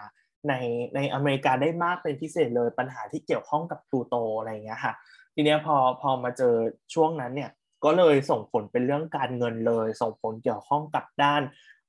[0.49, 0.53] ใน
[0.95, 4.93] ในอเมริกาได้มากเป็นพิเศษเลยปัญหาที่เกี่ยวข้องกับพลูโตอะไรเงี้ยค่ะ
[5.33, 6.55] ทีเนี้ยพอพอมาเจอ
[6.93, 7.51] ช่วงนั้นเนี่ย
[7.83, 11.41] ก็เลยส่งผลเป็นเรื่องการเงินเลย ส่งผลเกี่ยวข้องกับด้าน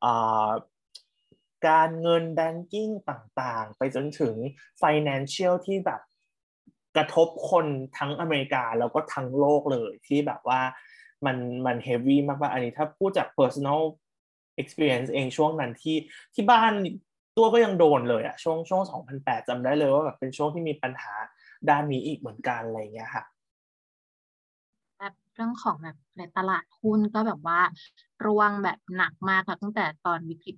[0.05, 0.49] อ่า
[1.69, 4.35] การเงินแบงกิ้งต่างๆ ไปจนถึง
[4.83, 6.01] financial ที่แบบ
[6.97, 7.67] กระทบคน
[7.99, 10.61] ทั้งอเมริกาแล้วก็ทั้งโลกเลยที่แบบว่า
[11.27, 13.83] มันมันเฮฟวี่มากๆอันนี้ถ้าพูดจาก personal
[14.61, 15.97] experience เองช่วงนั้นที่
[16.35, 16.73] ที่บ้าน
[17.37, 18.83] ตัวก็ยังโดนเลยอะช่วงช่วง
[19.15, 21.13] 2008จำได้เลยว่าแบบเป็นช่วงที่มีปัญหา
[21.69, 23.25] ด้านนี้อีกเหมือนกันอะไรเงี้ยค่ะ
[24.99, 27.61] แบบเรื่องของแบบในตลาดหุ้นก็แบบว่า
[28.25, 30.57] ร่วงแบบหนักมากค่ะตั้งแต่ตอนวิกฤต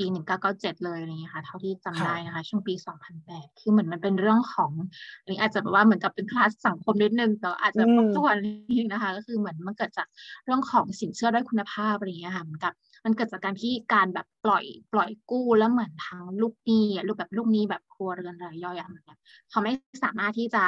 [0.00, 0.06] ปี
[0.44, 2.74] 1997 เลยอะไรเงี้ยค่ะ เท่าที่จำได้นะคะ ช่วงปี
[3.16, 4.72] 2008 คือเหมือนมันเป็นเรื่องของ
[5.22, 10.06] อันนี้อาจจะแบบว่าเหมือนกับเป็นคลาสสังคมนิดนึงแต่อาจจะรบกวนนิดนึงนะคะ ก็คือเหมือนมันเกิดจาก
[10.44, 12.72] เรื่องของสินเชื่อด้อยคุณภาพอะไรเงี้ยค่ะเหมือนกับ
[13.04, 19.16] มันเกิดจากการที่การแบบปล่อยปล่อยกู้แล้วเหมือนทั้งลูกหนี้ลูกแบบลูกหนี้แบบครัวเรือนรายย่อยอะเหมือนกัน
[19.50, 19.72] เขาไม่
[20.04, 20.64] สามารถที่จะ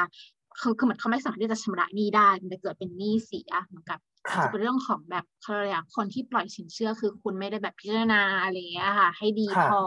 [0.61, 4.01] คือคือเหมือนเขาไม่สามารถที่จะชำระหนี้ได้ มันจะเกิดเป็นหนี้เสียเหมือนกับ
[4.45, 9.81] จะเป็นเรื่องของแบบเขาเรียกคนที่ปล่อยสินเชื่อคือคุณไม่ได้แบบพิจารณาอะไรอย่างเงี้ยค่ะ ให้ดีพอ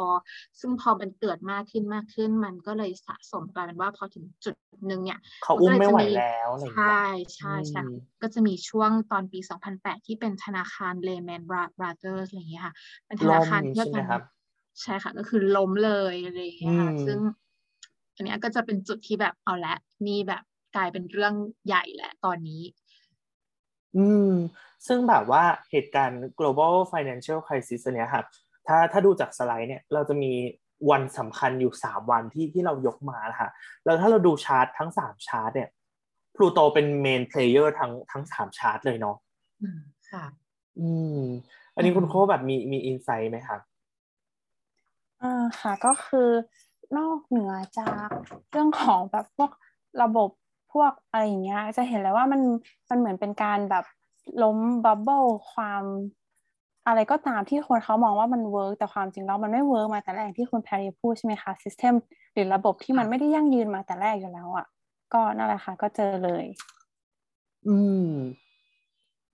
[0.59, 4.55] ซึ่งพอมันเกิดมากขึ้นมากขึ้น มันก็เลยสะสมกลายเป็นว่าพอถึงจุด
[4.87, 7.03] หนึ่งเนี่ยเขาอุ้มไม่ไหวแล้วอะไรอย่างเงี้ยใช่
[7.35, 7.83] ใช่ใช่
[8.21, 9.39] ก็จะมีช่วงตอนปี
[9.73, 12.73] 2008 ที่เป็นธนาคารเลแมนบราเตอร์อะไรอย่างเงี้ยค่ะ
[13.05, 14.05] เป็นธนาคารเพื่อการ
[14.81, 17.19] ใช่ค่ะ ก็คือล้มเลยอะไรอย่างเงี้ยค่ะซึ่ง
[18.15, 19.75] อันนี้ก็จะเป็นจุดที่แบบเอาละ
[20.07, 20.43] นี่แบบ
[20.75, 21.33] กลายเป็นเรื่อง
[21.67, 22.61] ใหญ่แหละตอนนี้
[23.97, 24.31] อืม
[24.87, 28.25] ซึ่งแบบว่าเหตุการณ์ global financial crisis เนี้ยครับ
[28.67, 30.31] ถ้าถ้าดูจากสไลด์เนี่ยเราจะมี
[30.91, 33.49] วันสำคัญอยู่ 3 วันที่ที่เรายกมานะคะ
[33.85, 35.69] แล้วถ้าเราดูชาร์ตทั้ง 3 ชาร์ตเนี่ย
[36.35, 39.17] พลูโตเป็น main player ทั้งทั้ง3ชาร์ตเลยเนาะ
[39.61, 39.79] อืม
[40.11, 40.25] ค่ะ
[40.79, 40.89] อื
[41.19, 41.21] ม
[41.75, 43.61] อันนี้คุณโคแบบมีมี insight ไหมครับ
[45.21, 46.29] อ่าค่ะก็คือ
[46.97, 48.07] นอกเหนือจาก
[48.51, 49.51] เรื่องของแบบพวก
[50.01, 50.44] ระบบพ
[50.81, 52.41] วกอะไรอย่างเงี้ยจะเห็นเลยว่ามัน
[52.89, 53.85] มันเหมือนเป็นการแบบ
[54.43, 55.83] ล้ม bubble ความ
[56.87, 61.93] อะไรก็ตามที่คนเขามองว่ามัน work แต่ความจริงแล้วมันไม่ work มาแต่แรกที่คุณแพรรี่พูดใช่ไหมคะ system
[62.33, 64.65] หรือระบบที่มันไม่ได้ยั่งยืนมาแต่แรกอยู่แล้วอะ
[65.13, 66.45] ก็นั่นแหละค่ะ ก็เจอเลย
[67.67, 67.77] อื
[68.07, 68.09] ม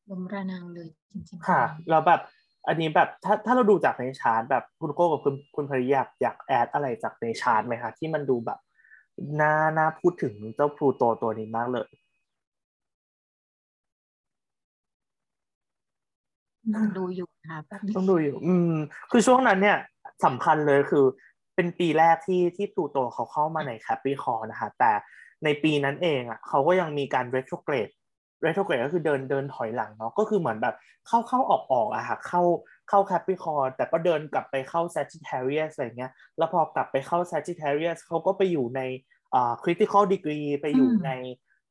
[0.09, 2.21] ล้มระนาวเลยจริงๆ ค่ะแล้วแบบ
[2.67, 8.59] อันนี้แบบถ้าถ้าเราดูจากในชาร์ตแบบคุณโก้กับคุณคุณแพรรี่อยาก add อะไรจากในชาร์ตไหมคะที่มันดูแบบ
[9.41, 11.89] น่าน่าพูดถึงเจ้าพลูโตตัวนี้มากเลย
[16.97, 18.75] ดูอยู่ค่ะแบบต้องดูอยู่ อืม
[19.11, 19.77] คือช่วงนั้นเนี่ย
[20.25, 21.05] สำคัญเลยคือ
[21.55, 24.91] เป็นปีแรกที่ที่พลูโตเขาเข้ามาใน Capricorn ะคะแต่
[25.43, 27.91] ในปีนั้นเองอะเขาก็ยังมีการ retrograde
[28.45, 30.75] retrograde ก็คือเดินเดินถอยหลังเนาะก็คือเหมือนแบบ
[31.07, 32.41] เข้าเข้าออกออกอะค่ะเข้า
[32.89, 38.81] เข้าแคปปิคอแต่ก็เดินกลับไปเข้า Sagittarius อะไรเงี้ย แล้วพอกลับไปเข้า Sagittarius เขาก็ไปอยู่ใน
[39.33, 41.11] อ่า critical degree ไปอยู่ใน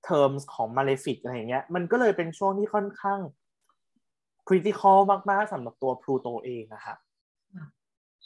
[0.08, 3.20] terms ของ malefic อะไรเงี้ย มันก็เลยเป็นช่วงที่ค่อนข้าง
[4.48, 4.98] critical
[5.30, 6.94] มากๆสำหรับตัวพลูโตเองนะคะ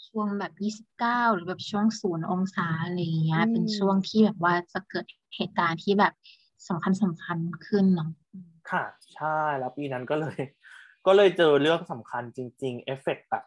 [0.07, 0.53] ช่วงแบบ
[1.01, 5.07] 29หรือแบบช่วงศูนย์องศาอะไรอย่างเงี้ย เป็นช่วงที่แบบว่าจะเกิด
[5.37, 6.13] เหตุการณ์ที่แบบ
[6.69, 8.11] สำคัญสำคัญขึ้นเนาะ
[8.71, 8.85] ค่ะ
[9.15, 10.39] ใช่แล้วปีนั้นก็เลย
[11.07, 13.45] ก็เลยเจอเรื่องสำคัญจริง ๆ affect แบบ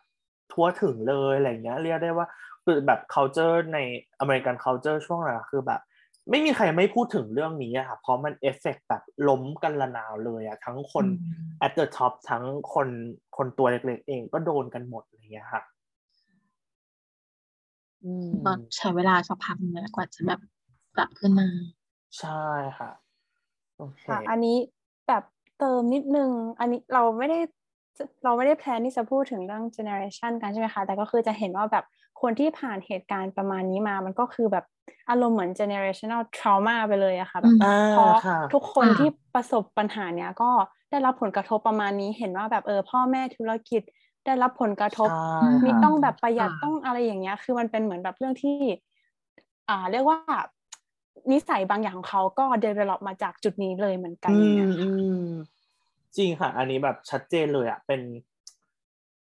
[0.53, 2.27] ทั่วถึงเลยอะไรเงี้ย เรียกได้ว่า
[2.69, 3.79] คือแบบ culture ใน
[4.19, 5.81] อเมริกัน culture ช่วงนั้นคือแบบ
[6.29, 11.05] ไม่มีใครไม่พูดถึงเรื่องนี้อะค่ะเพราะมัน affect แบบล้มกันระนาวเลยอะทั้งคน
[11.65, 12.87] at the top ทั้งคน
[13.37, 15.61] คนตัวเล็กๆเองก็โดนกันหมดอะไรเงี้ยค่ะ
[18.03, 20.39] อืมก็ใช้เวลาสักพักนึงกว่าจะแบบ
[20.95, 21.47] กลับขึ้นมา
[22.19, 22.43] ใช่
[22.77, 22.91] ค่ะ
[23.77, 24.57] โอเคค่ะอันนี้
[25.07, 25.23] แบบ
[25.59, 27.39] เติมนิดนึง อันนี้เราไม่ได้
[28.23, 31.85] เราไม่ได้แพลนที่จะพูดถึงเรื่อง generation กันใช่ไหมคะแต่ก็คือจะเห็นว่าแบบ
[32.21, 34.65] คนที่ผ่านเหตุการณ์ประมาณนี้มา มันก็คือแบบ
[35.09, 40.51] อารมณ์เหมือน generational trauma ไปเลยอะค่ะแบบอ่าเพราะค่ะทุกคนค่ะที่ประสบปัญหาเนี้ยก็
[40.91, 43.81] ได้รับผลกระทบประมาณนี้เห็นว่าแบบเออพ่อแม่ธุรกิจ
[44.25, 48.57] ได้รับผลกระทบใช่มีค่ะต้องแบบประหยัดค่ะต้องอะไรอย่างเงี้ย คือมันเป็นเหมือนแบบเรื่องที่
[49.69, 50.19] อ่า เรียกว่า
[51.31, 55.13] นิสัยบางอย่างของเขาก็ develop มาจากจุดนี้เลยเหมือนกันอืเนี่มยอืม
[56.17, 58.01] จริงค่ะ อันนี้แบบชัดเจนเลยอะเป็น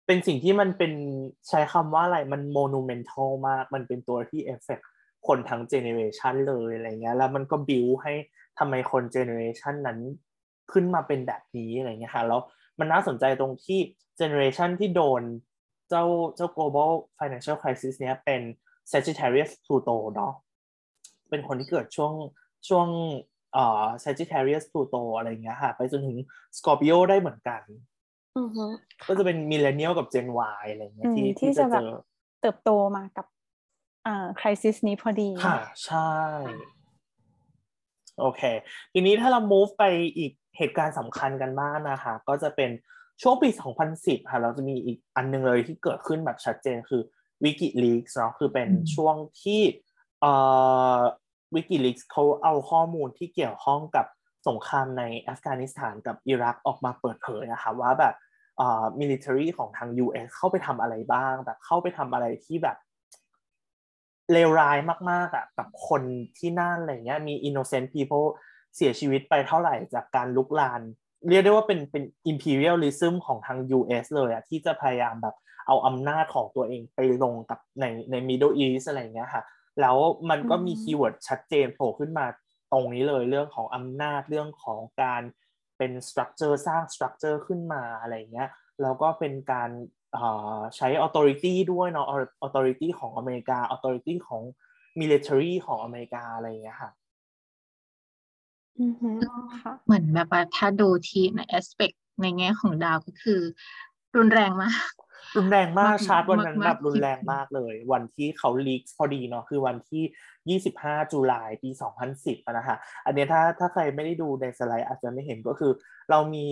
[0.07, 0.93] เป็นสิ่งที่มันเป็น
[1.49, 4.81] ใช้คำว่าอะไรมัน monumental มาก มันเป็นตัวที่ affect
[5.27, 8.13] คนทั้ง generation เลยอะไรเงี้ย แล้วมันก็บิวให้
[8.59, 9.99] ทำไมคน generation นั้น
[10.73, 12.41] ขึ้นมาเป็นแบบนี้อะไรเงี้ยค่ะ แล้ว
[12.79, 13.79] มันน่าสนใจตรงที่
[14.17, 15.23] เจเนเรชันที่โดน
[15.89, 16.05] เจ้า
[16.37, 18.41] เจ้า global financial crisis เนี้ยเป็น
[18.93, 20.33] Sagittarius Pluto เนาะ
[21.31, 22.13] เป็นคนที่เกิดช่วง
[22.69, 22.89] ช่วง
[23.53, 26.17] เอ่อ Sagittarius Pluto อะไรอย่างเงี้ยค่ะ ไปจนถึง
[26.57, 27.63] Scorpio ได้เหมือนกัน
[28.39, 28.67] อือฮึ
[29.09, 30.27] ก็จะเป็น Millennial กับ Gen
[30.61, 31.91] Y อะไรอย่างเงี้ยอืมที่ที่ที่จะจะแบเจบอ
[32.41, 33.27] เติบโตมากับ
[34.07, 36.13] อ่า crisis นี้พอดี ค่ะ ใช่
[38.21, 38.43] โอเค
[38.93, 39.85] ทีนี้ถ้าเรา move ไป
[40.17, 42.71] อีกเหตุการณ์สำคัญกันบ้างนะคะ ก็จะเป็น
[43.23, 43.49] ช่วงปี
[43.89, 47.03] 2010 ค่ะ เราจะมีอีกอันหนึงเลยที่เกิดขึ้นแบบชัดเจนคือ
[47.45, 49.61] WikiLeaks เนาะคือเป็นอืมช่วงที่
[50.21, 50.33] เอ่
[50.97, 50.99] อ
[51.55, 54.07] WikiLeaks เขาเอาข้อมูลที่เกี่ยวข้องกับ
[54.49, 58.15] สงครามในอัฟกานิสถานกับอิรักออกมาเปิดเผยนะคะว่าแบบ
[58.61, 62.77] อ่อ military ของทาง US เข้าไปทำอะไรบ้างแบบเข้าไปทำอะไรที่แบบ
[64.33, 64.79] เลวร้าย
[65.11, 66.03] มากๆอะกับคน
[66.39, 68.27] ที่นั่นอะไรเงี้ยมี innocent people
[68.77, 70.81] เสียชีวิตไปเท่าไหร่จากการรุกราน
[71.29, 75.37] เรียกได้ว่าเป็นเป็น imperialism ของทาง US เลยอะที่จะพยายามแบบ
[75.67, 79.43] เอาอำนาจของตัวเองไปลงกับในใน Middle East อะไรเงี้ยค่ะ
[79.81, 79.97] แล้ว
[80.31, 82.27] มันก็มีอืม keyword ชัดเจนโผล่ขึ้นมา
[82.73, 85.23] ตรงนี้เลยเรื่องของอำนาจเรื่องของการ
[85.79, 88.49] เป็น structure สร้าง structure ขึ้นมาอะไรเงี้ย
[88.83, 89.71] แล้วก็เป็นการ
[90.13, 90.27] เอ่
[90.57, 92.07] อใช้ authority ด้วยเนาะ
[92.47, 94.43] authority ของอเมริกา authority ของ
[95.01, 96.91] military ของอเมริกาอะไรอย่างเงี้ยค่ะ
[98.81, 99.11] อือฮึ
[99.63, 103.41] ค่ะเหมือนแบบว่าถ้าดูที่ใน aspect ในแง่ของดาวก็คือ
[104.17, 104.93] รุนแรงมาก
[105.37, 110.05] รุนแรงมากมากชาร์ตวันนั้นมากแบบรุนแรงจริงๆมากเลย วันที่เขาลีกพอดีเนาะคือวันที่
[110.49, 112.77] 25ตุลาปี 2010อะนะคะ
[113.07, 115.73] อันเนี้ยถ้าถ้าใครไม่ได้ดูในสไลด์อาจจะไม่เห็นก็คือ
[116.11, 116.47] เรามี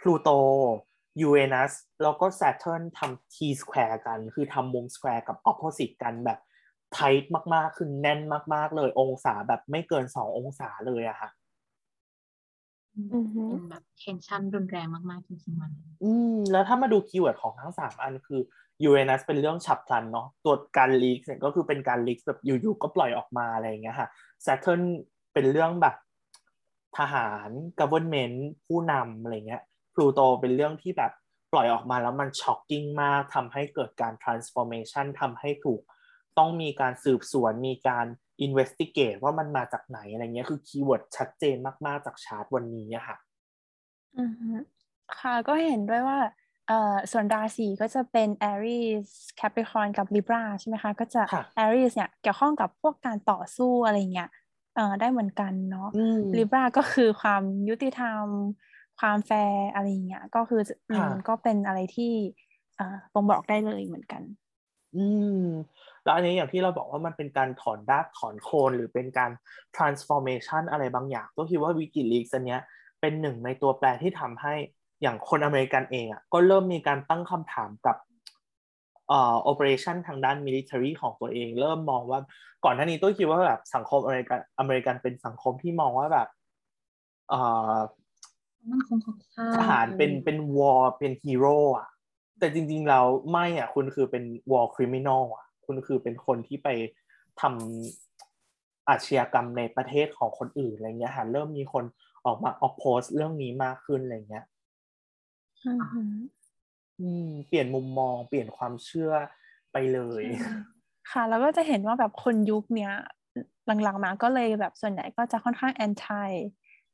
[0.00, 0.28] พลูโต
[1.20, 1.72] ยูเรนัส
[2.02, 6.38] แล้วก็ Saturn ทำ T square กัน คือทำมุม square กับ opposite กันแบบ
[6.96, 7.24] tight
[7.54, 8.20] มากๆ คือแน่น
[8.54, 11.43] มากๆ เลยองศาแบบไม่เกิน 2 องศาเลยอะค่ะอือฮึ
[12.94, 15.72] เป็นแบบ tension รุนแรงมากๆจริงๆมัน
[16.02, 18.40] อืม แล้วถ้ามาดู keyword ของทั้งสามอันคือ
[18.84, 24.08] ยูเรนัสเป็นเรื่องฉับพลันเนาะตัวการ leak เนี่ยก็คือเป็นการ leak แบบอยู่ๆก็ปล่อยออกมาอะไรอย่างเงี้ยค่ะ
[24.46, 24.82] Saturn
[25.32, 25.94] เป็นเรื่องแบบ
[26.98, 27.48] ทหาร
[27.80, 29.62] government ผู้นำอะไรเงี้ย
[29.94, 31.12] พลูโตเป็นเรื่องที่แบบ
[31.52, 35.80] ปล่อยออกมาแล้วมัน shocking มากทำให้เกิดการ transformation ทำให้ถูก
[36.38, 38.06] ต้องมีการสืบสวนมีการ
[38.46, 41.56] investigate ว่ามันมาจากไหนอะไรเงี้ยคือ keyword ชัดเจน
[41.86, 43.16] มาก ๆ จากชาร์ตวันนี้อะค่ะ
[44.18, 44.50] อือฮึ
[45.20, 46.18] ค่ะก็เห็นด้วยว่า
[46.68, 49.08] เอ่อส่วนราศีก็จะเป็น Aries
[49.40, 54.28] Capricorn กับ Libra ใช่ไหมคะ ก็จะค่ะ Aries เนี่ยเกี่ยวข้องกับพวกการต่อสู้อะไรเงี้ย
[54.74, 58.26] เอ่อได้เหมือนกันเนาะอืม Libra ก็คือความยุติธรรม
[59.00, 62.12] ความแฟร์อะไรเงี้ยก็คืออืมค่ะก็เป็นอะไรที่
[62.76, 64.22] เอ่อบ่งบอกได้เลยเหมือนกัน
[64.96, 65.04] อื
[65.44, 65.46] ม
[66.04, 69.30] แล้วอันนี้อย่างที่เราบอกว่ามันเป็นการถอนรากถอนโคนหรือเป็นการ
[69.76, 72.60] transformation อะไรบางอย่าง ก็คิดว่า WikiLeaks อันเนี้ย
[73.00, 74.54] เป็นหนึ่งในตัวแปรที่ทำให้
[75.02, 77.96] อย่างคนอเมริกันเองอะก็เริ่มมีการตั้งคำถามกับ
[79.08, 82.20] เอ่อ operation ทางด้าน military ของตัวเอง เริ่มมองว่า
[82.64, 86.28] ก่อนหน้านี้ตัวคิดว่าแบบสังคมอเมริกันอเมริกันเป็นสังคมที่มองว่าแบบ
[87.28, 87.40] เอ่
[87.72, 87.76] อ
[88.70, 91.88] มั่นคงของชาติทหารเป็นเป็น war เป็นฮีโร่อะ
[92.38, 96.68] แต่จริง ๆ แล้วไม่อะ คุณคือเป็น war criminal อะ คุณคือเป็นคนที่ไป
[97.40, 101.84] ทำอาชญากรรมในประเทศของคนอื่นอะไรเงี้ยค่ะเริ่มมีคน
[102.26, 104.44] ออกมาอ p โพสเรื่องนี้มากขึ้นอะไรเงี้ย
[105.66, 106.00] อือฮึ
[107.00, 109.12] อืมเปลี่ยนมุมมองเปลี่ยนความเชื่อ
[109.72, 110.24] ไปเลย
[111.10, 112.92] ค่ะ แล้วก็จะเห็นว่าแบบคนยุคเนี้ย
[113.66, 116.30] หลังๆมาก็เลยแบบส่วนใหญ่ก็จะค่อนข้าง anti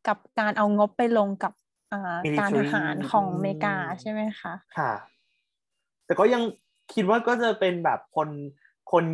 [0.06, 1.52] กับการเอางบไปลงกับ
[1.92, 4.90] อ่า Military การทหารของอืมอเมริกาใช่ไหมคะ ค่ะ
[6.10, 6.42] แต่ก็ยัง
[6.94, 8.28] คิดว่าก็จะเป็นแบบคน
[8.92, 9.04] คน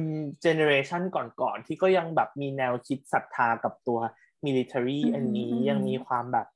[0.42, 1.02] generation
[1.40, 3.98] ก่อนๆ ที่ก็ยังแบบมีแนวคิดศรัทธากับตัว
[4.46, 6.46] military อืมอันนี้อืมยังมีความแบบ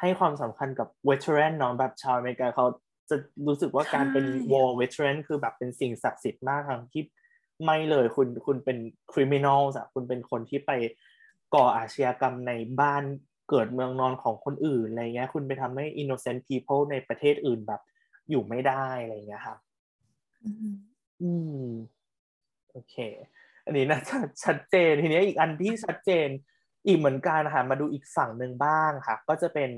[0.00, 2.66] ให้ความสำคัญกับ veteran เนาะแบบชาวอเมริกาเขา
[3.10, 3.16] จะ
[3.46, 7.02] รู้สึกว่าการเป็น war veteran คือแบบเป็นสิ่งศักดิ์สิทธิ์มากทั้งที่
[7.64, 8.78] ไม่เลยคุณคุณเป็น
[9.12, 10.70] criminal อะคุณเป็นคนที่ไป
[11.54, 13.04] ก่ออาชญากรรมในบ้าน
[13.50, 17.80] เกิดเมืองนอนของคนอื่นอะไรเงี้ยคุณไปทำให้ innocent people ในประเทศอื่นแบบ
[18.30, 19.58] อยู่ไม่ได้อะไรเงี้ยครับ
[20.44, 20.74] อืม
[21.22, 21.30] อื
[21.64, 21.70] ม
[22.72, 22.94] โอเค
[23.64, 26.28] อันนี้น่าจะชัดเจนทีนี้อีกอันที่ชัดเจน
[26.86, 29.70] อีกเหมือนกันนะคะมาดูอีกฝั่งหนึ่งบ้างค่ะ ก็จะเป็น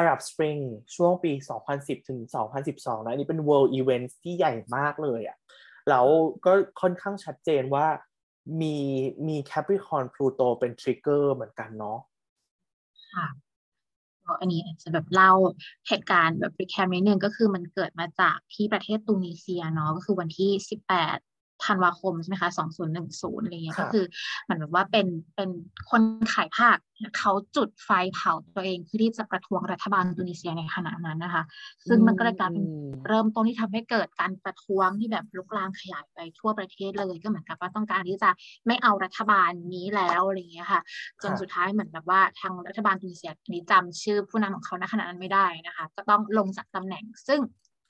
[0.00, 0.60] Arab Spring
[0.94, 1.32] ช่วงปี
[1.70, 2.20] 2010 ถึง
[2.62, 5.36] 2012 นะ อันนี้เป็น World Events ที่ใหญ่มากเลยอะ่ะ
[5.90, 6.06] แล้ว
[6.44, 7.86] ก็ค่อนข้างชัดเจนว่า
[8.60, 8.76] มี
[9.28, 11.98] มี Capricorn Pluto เป็นทริกเกอร์เหมือนกันเนาะ
[13.12, 13.26] ค่ะ
[14.40, 15.32] อันนี้อาจจะแบบเล่า
[15.88, 21.18] เหตุการณ์แบบรีแคปนิดนึงก็คือมันเกิดมาจากที่ประเทศตูนิเซียเนาะก็คือวันที่สิบแปด
[21.64, 24.04] ธันวาคมใช่ไหมคะสองศูนย์หนึ่งศูนย์อะไรเงี้ยก็คือ
[24.42, 25.06] เหมือนแบบว่าเป็น
[25.36, 25.50] เป็น
[25.90, 26.02] คน
[26.34, 26.78] ขายผัก
[27.18, 31.42] เขาจุดไฟเผาตัวเองเพื่อที่จะประท้วงรัฐบาลตูนิเซียในขณะนั้นนะคะ
[31.88, 32.66] ซึ่งมันก็เลยกลายเป็น
[33.06, 38.30] เริ่มต้นที่ทำให้เกิดการประท้วงที่แบบลุกลามขยายไปทั่วประเทศเลยก็เหมือนกับว่าต้องการที่จะ
[38.66, 40.80] ไม่เอารัฐบาลนี้แล้วอะไรเงี้ยค่ะ
[41.22, 47.40] จนสุดท้ายเหมือนแบบว่าทางรัฐบาลตูนิเซียนี้จำชื่อผู้นำของเขาในขณะนั้นไม่ได้นะคะ ก็ต้องลงจากตำแหน่ง ซึ่ง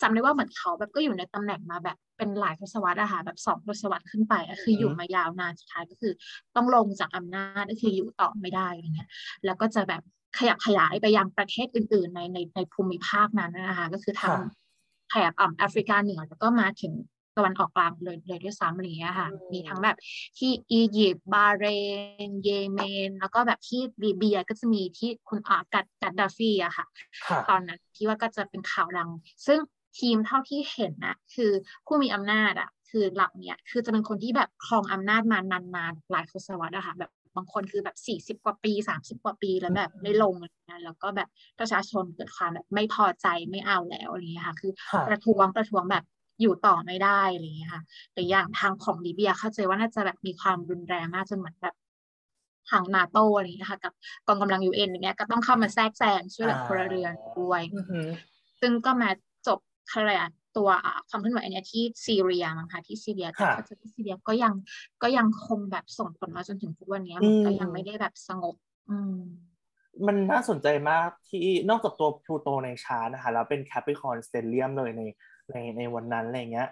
[0.02, 6.12] จำได้ว่าเหมือนเขาแบบก็อยู่ในตำแหน่งมาแบบเป็นหลายทศวรรษอะค่ะแบบสองทศวรรษขึ้นไปก็คืออยู่มายาวนานสุดท้ายก็คือ
[6.56, 9.08] ต้องลงจากอำนาจก็คืออยู่ต่อไม่ได้อะไรเงี้ย
[9.44, 10.02] แล้วก็จะแบบ
[10.38, 14.36] ขยับขยายไปยังประเทศอื่น ๆ ในในในภูมิภาคนั้นนะคะก็คือทาง
[15.08, 16.92] แถบอ่แอฟริกาเหนือแล้วก็มาถึง
[17.36, 19.96] ตะวันออกกลางเลยเลยด้วยซ้ำอะไรเงี้ยค่ะ มีทั้งแบบ
[20.38, 21.64] ที่อียิปต์บาเร
[22.28, 26.86] น เยเมน แล้วก็แบบที่ลีเบียก็จะมีที่คุณอากัดกัดดาฟีอะค่ะ
[27.50, 29.08] ตอนนั้นที่ว่าก็จะเป็นข่าวดัง
[29.46, 29.58] ซึ่ง
[29.98, 31.52] ทีมเท่าที่เห็นนะคือ
[31.86, 40.34] ผู้มีอำนาจอะคือหลักเนี่ยคือจะเป็นคนที่แบบครองอำนาจมานานๆหลายทศวรรษอะค่ะแบบบางคนคือแบบสี่สิบกว่าปีสามสิบกว่าปีแล้วแบบไม่ลง
[40.70, 41.28] นะแล้วก็แบบ
[41.58, 44.72] ประชาชนเกิดความแบบไม่พอใจไม่เอาแล้วอะไรเงี้ยค่ะคือ
[45.08, 46.04] ประท้วงประท้วงแบบ
[46.40, 47.82] อยู่ต่อไม่ได้อะไรเงี้ยค่ะ
[48.14, 51.74] แต่อย่างทางของลิเบียเข้าใจว่าน่าจะแบบมีความรุนแรงมากจนเหมือนแบบ
[52.70, 53.92] ทางนาโตอะไรเงี้ยค่ะกับ
[54.26, 57.62] กองกำลังยูเอ็นอย่างเงี้ยก็ต้องเข้ามาแทรกแซงช่วยเหลือพลเรือนด้วย
[58.60, 59.10] ซึ่งก็มา
[60.00, 60.68] อะไรอะตัว
[61.08, 64.54] ความเคลื่อนไหวอันนี้ที่ซีเรียมั้งคะที่ซีเรียแต่ก็จะที่ซีเรียก็ยัง
[65.02, 68.54] ก็ยังคงแบบส่งผลมาจนถึงทุกวันนี้มันก็ยังไม่ได้แบบสงบ
[68.90, 69.16] อืม
[70.06, 75.02] มันน่าสนใจมากที่นอกจากตัวพลูโตในชาร์นะคะแล้วเป็น Capricorn stellium เลยใน
[75.52, 76.68] ในในวันนั้นอะไรเงี้ย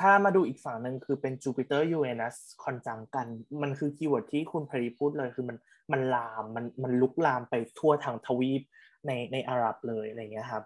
[0.00, 3.26] ถ้ามาดูอีกฝั่งหนึ่งคือเป็นจูปิเตอร์ยูเรนัส conjunct กัน
[3.62, 5.56] มันคือ keyword ที่คุณพรีพูดเลยคือมัน
[5.92, 8.62] มันลามมันมันลุกลามไปทั่วทางทวีป
[9.06, 10.64] ในในอาหรับเลยอะไรเงี้ยครับ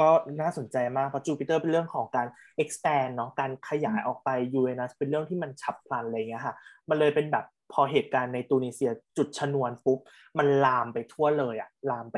[0.00, 0.08] ก็
[0.40, 2.26] น่าสนใจมากเพราะจูปิเตอร์เป็นเรื่องของการ
[2.62, 6.54] expand เนาะการขยายออกไปยูเรนัสเป็นเรื่องที่มันฉับพลันอะไรเงี้ยค่ะ
[6.88, 9.98] มันเลยเป็นแบบพอเหตุการณ์ในตูนิเซียจุดชนวนปุ๊บ
[10.38, 12.16] มันลามไปทั่วเลยอะลามไป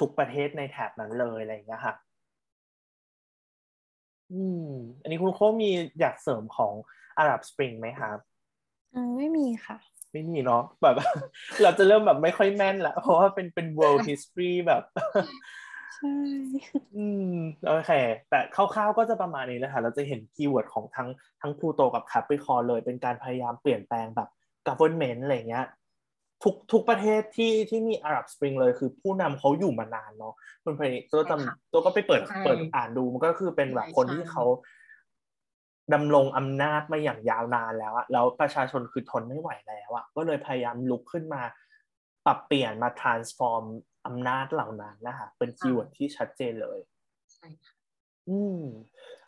[0.00, 1.94] ทุกประเทศในแถบนั้นเลยอะไรเงี้ยค่ะ
[4.32, 4.68] อืม
[5.02, 5.70] อันนี้คุณโคมี
[6.00, 6.72] อยากเสริมของ
[7.18, 8.18] อาหรับสปริงไหมครับ
[8.94, 9.78] อืมไม่มีค่ะ
[10.12, 10.96] ไม่มีเนาะแบบ
[11.62, 14.82] เราจะเริ่มแบบไม่ค่อยแม่นละเพราะว่าเป็นเป็น world history แบบ
[15.94, 16.16] ใช่
[16.96, 17.92] อืมโอเค
[18.30, 21.08] แต่คร่าวๆก็จะประมาณนี้นะคะเราจะเห็น keyword ของทั้ง
[21.40, 24.28] ทั้งพลูโตกับ Capricorn เลยเป็นการพยายามเปลี่ยนแปลงแบบ
[24.68, 25.66] government อะไรเงี้ย
[26.42, 30.34] ทุกทุกประเทศที่ที่มีอาหรับสปริงเลยคือผู้นำเขาอยู่มานานเนาะ
[30.64, 34.44] คุณพรตัวจำตัวก็ไปเปิดเปิดอ่านดูมันก็คือเป็นแบบคนที่เขา
[35.94, 41.42] ดำรงอำนาจมาอย่างยาวนานแล้วอะแล้วประชาชนคือทนไม่ไหวแล้วอะก็เลยพยายามลุกขึ้นมา
[42.26, 43.64] ปรับเปลี่ยนมา transform
[44.06, 46.78] อำนาจเหล่านั้นนะคะเป็น keyword ที่ชัดเจนเลย
[47.32, 47.74] ใช่ค่ะ
[48.28, 48.62] อืม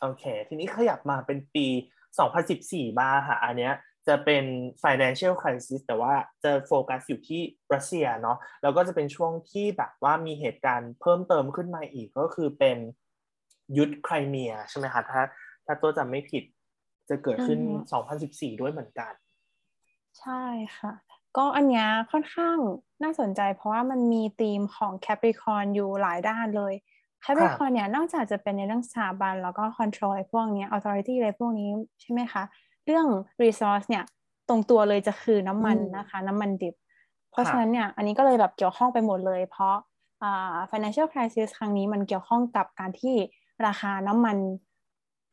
[0.00, 1.67] โอเค ทีนี้ขยับมาเป็นปี
[2.33, 3.75] 2014บ้างค่ะ อันเนี้ย
[4.09, 4.44] จะเป็น
[4.84, 7.41] financial crisis แต่ว่าจะโฟกัสอยู่ที่
[7.75, 12.78] รัสเซียเนาะแล้วก็จะเป็นช่วงที่แบบว่ามีเหตุการณ์เพิ่มเติมขึ้นมาอีกก็คือเป็น
[13.76, 15.23] ยุทธไครเมียใช่ไหมคะถ้า
[15.67, 16.44] ถ้าตัวจำไม่ผิด
[17.09, 17.60] จะเกิดขึ้น
[18.10, 19.12] 2014 ด้วยเหมือนกัน
[20.20, 20.42] ใช่
[20.78, 20.92] ค่ะ
[21.36, 22.56] ก็อันนี้ค่อนข้าง
[23.02, 26.74] น่าสนใจ เพราะว่ามันมีธีมของ Capricorn อยู่หลายด้านเลย
[27.24, 32.42] Capricorn เนี่ยนอกจากจะเป็นในเรื่องสถาบัน แล้วก็ control พวกนี้ authority อะไรพวกนี้ใช่ไหมคะ
[32.84, 33.06] เรื่อง
[33.42, 34.05] resource เนี่ย
[34.48, 36.74] ตรงตัวเลยจะคือน้ำมันนะคะ น้ำมันดิบ
[37.31, 39.74] เพราะฉะนั้นเนี่ยอันนี้ก็เลยแบบเกี่ยวข้องไปหมดเลย เพราะ
[40.70, 43.15] financial crisis ครั้งนี้มันเกี่ยวข้องกับการที่
[43.66, 44.36] ราคาน้ำมัน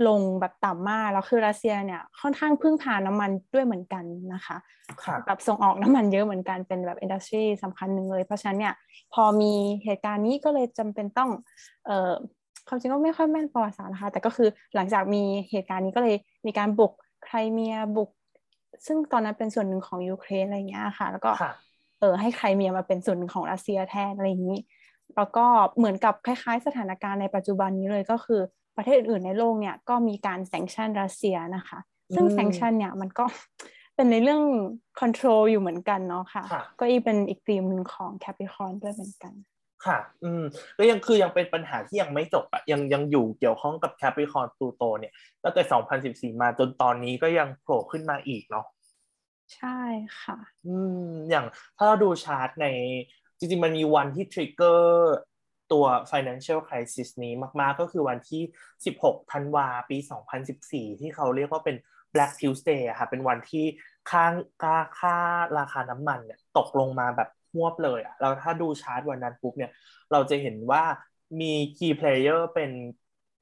[0.08, 4.58] ลงแบบต่ำมากแล้วคือรัสเซียเนี่ยค่อนข้างพึ่งพาน้ำมันด้วยเหมือนกันนะคะ
[5.26, 8.74] แบบส่งออกน้ำมันเยอะเหมือนกันเป็นแบบอินดัสทรีสำคัญหนึ่งเลย เพราะฉะนั้นเนี่ย
[9.14, 11.30] พอมีเหตุการณ์นี้ก็เลยจำเป็นต้อง
[11.86, 12.12] เอ่อ
[12.68, 16.16] ความจริงก็ไม่ค่อยแม่นประวัติศาสตร์นะคะแต่ก็คือหลังจากมีเหตุการณ์นี้ก็เลย
[16.46, 16.92] มีการบุก
[17.24, 18.10] ไครเมียบุก
[18.86, 21.32] ซึ่งตอนนั้นเป็นส่วนหนึ่งของยูเครนอะไรเงี้ยค่ะ แล้วก็
[22.00, 24.60] เออให้ไครเมียมาเป็นส่วนหนึ่งของรัสเซียแทนอะไรอย่างนี้
[25.16, 25.46] แล้วก็
[25.78, 28.42] เหมือนกับคล้าย ๆ สถานการณ์ในปัจจุบันนี้เลยก็คือ
[28.78, 31.80] ประเทศอื่นในโลกเนี่ยก็มีการ sanction รัสเซียนะคะ
[32.16, 33.26] ซึ่ง sanction เนี่ยมันก็
[33.96, 34.42] เป็นในเรื่อง
[35.00, 36.44] control อยู่เหมือนกันเนาะค่ะ
[36.80, 39.34] ก็อีเป็นอีกธีมหนึ่งของ Capricorn ด้วยเหมือนกัน
[39.86, 40.44] ค่ะ อืม
[40.78, 45.64] ก็ยังคือยังเป็นปัญหาที่ยังไม่จบอะยังยังอยู่เกี่ยวข้องกับ Capricorn พลูโตเนี่ยตั้งแต่
[46.32, 48.66] 2014 มาจนตอนนี้ก็ยังโผล่ขึ้นมาอีกเนาะ
[49.56, 49.80] ใช่
[50.22, 51.46] ค่ะ อืมอย่าง
[51.78, 52.68] ถ้าเราดูชาร์ตใน
[53.38, 55.16] จริงๆมันมีวันที่ทริกเกอร์
[55.74, 58.42] ตัว financial crisis นี้มากๆ ก็คือวันที่
[58.86, 59.98] 16 ธันวาปี
[60.50, 61.76] 2014 ที่เขาเรียกว่าเป็น
[62.14, 63.66] Black Tuesday อะค่ะ เป็นวันที่
[64.10, 64.26] ค่า
[64.62, 65.16] ค่าค่า
[65.58, 69.72] ราคาน้ำมันเนี่ยตกลงมาแบบหวบเลยอะเราถ้าดูชาร์ตวันนั้นปุ๊บเนี่ย
[70.12, 70.84] เราจะเห็นว่า
[71.42, 72.72] มี key player เป็น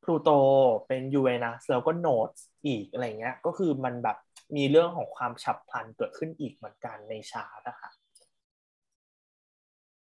[0.04, 0.40] Pluto
[0.88, 4.18] เป็น Uranus แล้วก็ Nodes อีกอะไรเงี้ย ก็คือมันแบบ
[4.56, 8.01] มีเรื่องของความฉับพลันเกิดขึ้นอีกเหมือนกันในชาร์ตนะค่ะ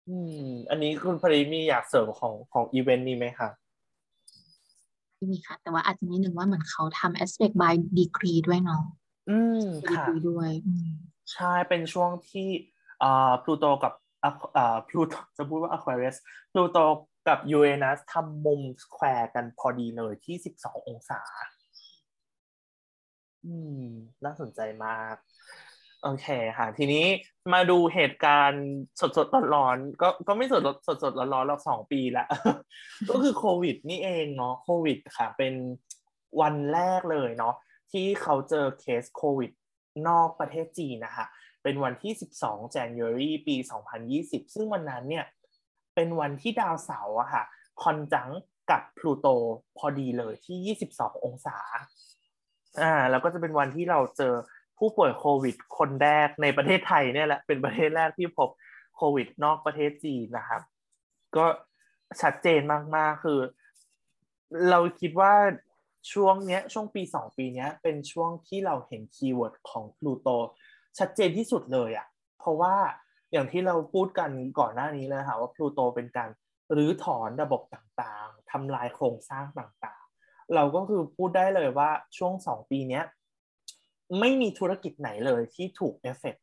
[0.09, 3.49] อืม อันนี้คุณปริมีอยากเสริมของของอีเวนต์นี้ไหมคะ
[5.15, 8.83] ไม่มีค่ะ แต่ว่าอาจจะนิดนึงว่าเหมือนเขาทำ aspect by degree ด้วยเนาะ
[9.31, 10.51] อืมค่ะด้วย
[11.33, 12.49] ใช่ เป็นช่วงที่
[13.03, 13.93] อ่าพลูโตกับ
[14.57, 16.17] อ่าพลูโตจะพูดว่า Aquarius
[16.53, 16.79] พลูโต
[17.29, 21.21] กับยูเรนัสทำมุม square กันพอดีเลยที่สิบสององศา
[23.47, 23.83] อืม
[24.25, 25.17] น่าสนใจมาก
[26.03, 26.27] โอเค
[26.59, 27.07] ค่ะ ทีนี้
[27.53, 28.67] มาดูเหตุการณ์
[29.01, 32.29] สดสดร้อนๆก็ก็ไม่สดสดสดร้อนๆเราสองปีล้ว
[33.11, 35.55] ก็คือโควิดนี่เองเนาะโควิดค่ะ เป็น
[36.41, 37.55] วันแรกเลยเนาะ
[37.93, 39.51] ที่เขาเจอเคสโควิด
[40.09, 41.27] นอกประเทศจีนนะคะ
[41.63, 42.13] เป็นวันที่
[42.43, 43.57] 12 January ปี
[44.07, 45.25] 2020 ซึ่งวันนั้นเนี่ย
[45.95, 47.45] เป็นวันที่ดาวเสาร์อะค่ะ
[47.83, 48.29] คอนจัง
[48.71, 49.27] กับพลูโต
[49.79, 51.59] พอดีเลยที่ 22 องศา
[52.83, 54.35] อ่า แล้วก็จะเป็นวันที่เราเจอ
[54.79, 58.51] ผู้ป่วยโควิด คนแรกในประเทศไทยเนี่ยแหละเป็นประเทศแรกที่พบ
[58.97, 60.63] โควิดนอกประเทศจีนนะครับ
[61.37, 61.47] ก็
[62.23, 62.61] ชัดเจน
[62.97, 63.41] มากๆคือ
[64.71, 65.33] เราคิดว่า
[66.13, 70.29] ช่วงเนี้ยช่วงปีสองปีเนี้ย เป็นช่วงที่เราเห็น keyword ของพลูโต
[70.99, 72.07] ชัดเจนที่สุดเลยอะ่ะ
[72.39, 72.75] เพราะว่า
[73.33, 76.31] อย่างที่เราพูดกันก่อนหน้านี้เลยค่ะว่าพลูโตเป็นการ
[76.77, 83.05] รื้อถอนระบบต่างๆทำลายโครงสร้างต่างๆ เราก็คือพูดได้เลยว่าช่วงสองปีเนี้ย
[84.21, 86.37] ไม่มีธุรกิจไหนเลยที่ถูกเอฟเฟก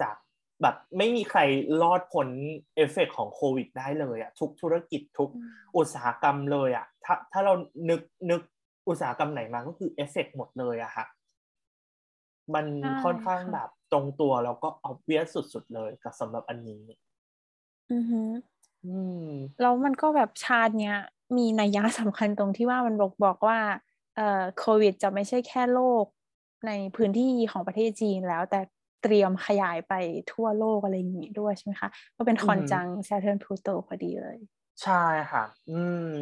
[0.00, 0.16] จาก
[0.62, 1.40] แบบไม่มีใคร
[1.82, 2.28] รอดพ้น
[2.76, 5.30] เอฟเฟกของโควิดได้เลยอะทุกธุรกิจทุก
[5.76, 7.52] อุตสาหกรรมเลยอะถ้าถ้าเรา
[7.90, 8.40] นึกนึก
[8.88, 11.06] อุตสาหกรรมไหนมาก็คือเอฟเฟกหมดเลยอะค่ะ
[12.54, 12.66] มัน
[13.02, 16.82] ค่อนข้างแบบตรงตัวแล้วก็ออบเวียสสุดๆเลยกับสำหรับอันนี้
[17.90, 18.20] อือฮึ
[18.84, 18.88] อื
[19.28, 19.30] ม
[19.60, 20.96] แล้วมันก็แบบชาติเนี้ย
[21.36, 23.58] มีนัยยะสำคัญตรงที่ว่ามันบอกบอกว่า
[24.16, 26.04] เอ่อโควิดจะไม่ใช่แค่โรค
[26.66, 28.60] ในพื้นที่ของประเทศจีนแล้ว แต่
[29.02, 29.94] เตรียมขยายไป
[30.32, 34.36] ทั่วโลกอะไรอย่างนี้ด้วยใช่ไหมคะ ก็เป็นคอนจังซ Saturn Pluto พอดีเลย
[34.82, 35.80] ใช่ค่ะ อื
[36.12, 36.16] ม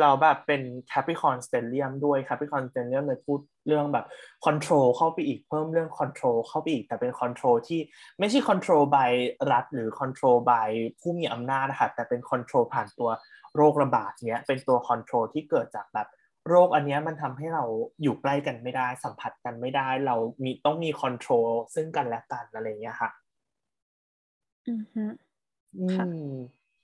[0.00, 4.06] เราแบบเป็น Capricorn Stellium ด้วย Capricorn Stellium เลยพูดเรื่องแบบ
[4.46, 7.80] control เข้าไปอีกเพิ่มเรื่อง control เข้าไปอีก แต่เป็น control ที่
[8.18, 9.10] ไม่ใช่ control by
[9.52, 10.68] รัฐหรือ control by
[11.00, 13.10] ผู้มีอำนาจนะคะแต่เป็น control ผ่านตัว
[13.56, 16.08] โรคระบาดเนี้ยเป็นตัว control ที่เกิดจากแบบ
[16.48, 17.64] โรคอันนี้มันทำให้เรา
[18.02, 23.10] อยู่ใกล้กันไม่ได้ สัมผัสกันไม่ได้ เรามีต้องมีคอนโทรลซึ่งกันและกันอะไรเงี้ยค่ะ
[24.68, 25.04] อือฮึ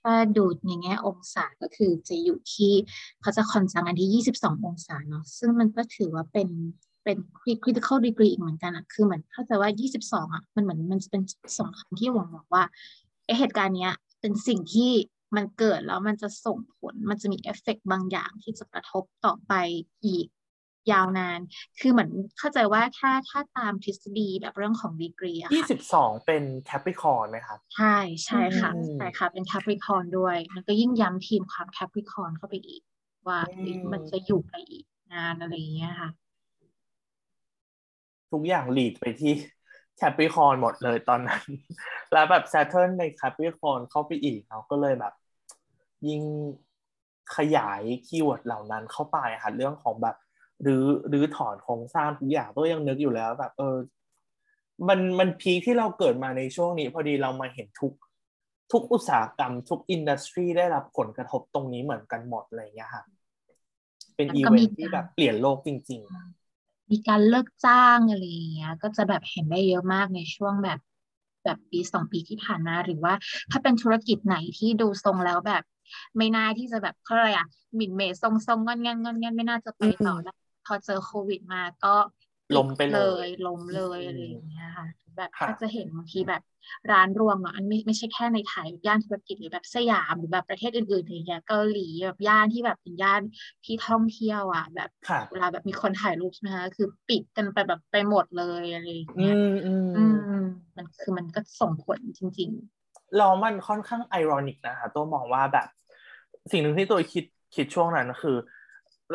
[0.03, 2.73] ถ้าดูในแง่องศาก็คือจะอยู่ที่
[3.21, 6.49] เขาจะคอนจังอันที่ 22 องศาเนาะซึ่งมันก็ถือว่าเป็น
[7.03, 7.17] เป็น
[7.63, 11.21] critical degree อีกเหมือนกันอะคือเหมือนถ้าจะว่า 22อะมันเหมือนมันจะเป็น
[11.57, 12.63] สองคำที่หวังบอกว่า
[13.39, 14.91] เหตุการณ์เนี้ยเป็นสิ่งที่
[15.37, 19.53] มันเกิดแล้วมันจะส่งผลมันจะมีเอฟเฟกบางอย่างที่จะกระทบต่อไป
[20.05, 20.27] อีก
[20.91, 21.39] ยาวนาน
[21.79, 32.81] คือเหมือนเข้าใจว่าถ้าถ้าตามทฤษฎีแบบเรื่องของดีกรีอะยี่สิบสองเป็น Capricorn ไหมครับ ใช่ใช่ค่ะใช่ค่ะเป็น Capricorn ด้วย มันก็ยิ่งย้ำทีมความ Capricorn เข้าไปอีก
[33.27, 33.39] ว่า
[33.91, 36.09] มันจะอยู่ไปอีกนานอะไรอย่างเงี้ยค่ะ
[38.31, 39.33] ทุกอย่าง lead ไปที่
[39.97, 41.43] Capricorn หมดเลยตอนนั้น
[42.13, 45.13] แล้วแบบ Saturn ในแคปิคอนเข้าไปอีกเราก็เลยแบบ
[46.07, 46.21] ยิ่ง
[47.35, 50.15] ขยาย keyword เหล่านั้นเข้าไปค่ะเรื่องของแบบ
[50.63, 53.77] หรือรื้อถอนโครงสร้างทุกอย่างก็ยังนึกอยู่แล้วแบบ เออ
[54.87, 57.93] มันมัน peak ที่เราเกิดมาในช่วงนี้ พอดีเรามาเห็นทุก
[58.71, 63.03] ทุกอุตสาหกรรม ทุก industry ได้รับผลกระทบตรงนี้เหมือนกันหมดอะไรเงี้ยค่ะ
[64.15, 70.79] เป็นอีเวนท์ที่แบบเปลี่ยนโลกจริงๆ มีการเลิกจ้างอะไรอย่างเงี้ย ก็จะแบบเห็นได้เยอะมากในช่วงแบบ
[71.43, 73.13] แบบปีสองปีที่ผ่านมาหรือว่า
[73.51, 75.63] ถ้าเป็นธุรกิจไหนที่ดูทรงแล้วแบบ
[76.17, 81.95] ไม่น่าที่จะแบบเขาอะไรอะหมิ่นเหม่ทรงทรงง่อนแง่นง่อนแง่นไม่น่าจะไปต่อแล้วพอเจอโควิดมาก็
[82.55, 86.41] ล้มไปเลยล้มเลยอะไรอย่างเงี้ยค่ะ แบบถ้าจะเห็นบางทีแบบ
[86.91, 93.21] ร้านรวมอะอันไม่ไม่ใช่แค่ในไทยย่านธุรกิจหรือแบบสยามหรือแบบประเทศอื่นๆอย่างเงี้ยเกาหลีแบบย่านที่แบบเป็นย่าน
[93.65, 94.89] ที่ท่องเที่ยวอะ แบบ
[95.31, 99.33] เวลาแบบมีคนถ่ายรูปใช่ไหมคะคือปิดกันไปแบบไปหมดเลยอะไรอย่างเงี้ย
[99.95, 100.13] อืม
[100.77, 102.74] มันคือมันก็ส่งผลจริงๆ
[103.17, 105.67] เรามันค่อนข้างไอรอนิกนะคะตัวมองว่าแบบ
[106.51, 107.25] สิ่งหนึ่งที่ตัวคิด
[107.55, 108.37] คิดช่วงนั้นคือ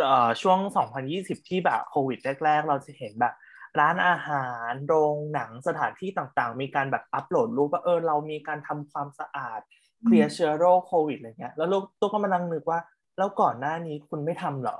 [0.03, 0.59] เอ่อช่วง
[1.05, 3.35] 2020 ที่แบบโควิดแรก ๆ เราจะเห็นแบบ
[3.81, 9.61] ร้านอาหารโรงหนังสถานที่ต่างๆ มีการแบบอัปโหลดรูปว่าเออเรามีการทำความสะอาด
[10.05, 12.81] เคลียร์เชื้อโรคโควิดอะไรเงี้ยแล้วลูกตุ๊กก็มานั่งนึกว่า
[13.19, 14.77] แล้วก่อนหน้านี้คุณไม่ทำหรอ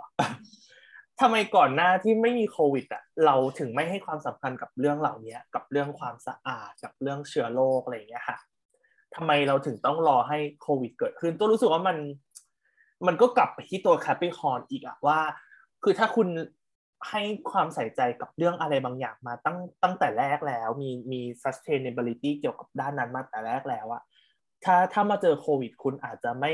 [1.21, 8.39] ทำไมก่อนหน้าที่ไม่มีโควิดอะเราถึงไม่ให้ความสำคัญกับเรื่องเหล่านี้กับเรื่องความสะอาดกับเรื่องเชื้อโรคอะไรอย่างเงี้ยค่ะ
[9.15, 11.97] ทำไมเราถึงต้องรอให้โควิดเกิดขึ้น ตัวรู้สึกว่ามัน
[13.07, 15.19] มันก็กลับไปที่ตัวแคปิคอนอีกอะว่า
[15.83, 16.29] คือถ้าคุณ
[17.11, 24.03] ให้ความใส่ใจกับเรื่องอะไรบางอย่างมาตั้งตั้งแต่แรกแล้ว มีมี sustainability เกี่ยวกับด้านนั้นมาแต่แรกแล้วอะ
[24.65, 26.53] ถ้าถ้ามาเจอโควิด คุณอาจจะไม่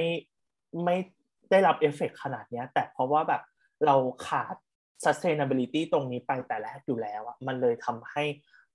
[0.84, 0.96] ไม่
[1.50, 3.42] ได้รับเอฟเฟกขนาดนี้แต่เพราะว่าแบบ
[3.86, 4.54] เราขาด
[5.04, 8.24] sustainability ตรงนี้ไปแต่แรกอยู่แล้วอะมันเลยทำให้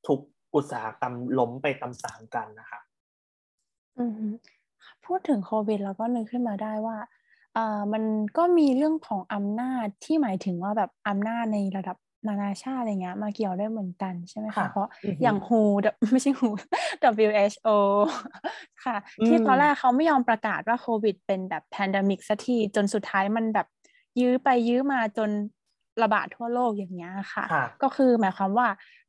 [0.08, 0.20] ทุก
[0.56, 2.82] อุตสาหกรรมล้มไปตามๆกันนะคะ
[3.98, 4.22] อืม
[5.06, 6.98] พูดถึงโควิดแล้วก็นึกขึ้นมาได้ว่า
[7.58, 8.04] อ่า มัน
[8.38, 11.98] ก็มีเรื่องของอำนาจ ที่หมายถึงว่าแบบอำนาจในระดับ
[12.28, 14.88] นานาชาติ อะไรเงี้ย มาเกี่ยวได้เหมือนกัน ใช่ไหมคะเพราะ
[15.22, 15.62] อย่าง WHO
[16.12, 16.46] ไม่ใช่ WHO
[17.04, 17.70] WHO
[18.86, 18.98] ค่ะ
[19.28, 23.68] ที่ตอนแรกเขาไม่ยอมประกาศว่าโควิดเป็นแบบแพนดมิกสักที จนสุดท้ายมันแบบ
[24.20, 25.30] ยื้อไปยื้อมาจน
[26.04, 27.46] ระบาดทั่วโลก อย่างเงี้ยค่ะ
[27.84, 28.68] ก็คือหมายความว่า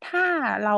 [0.08, 0.24] ถ้า
[0.64, 0.76] เรา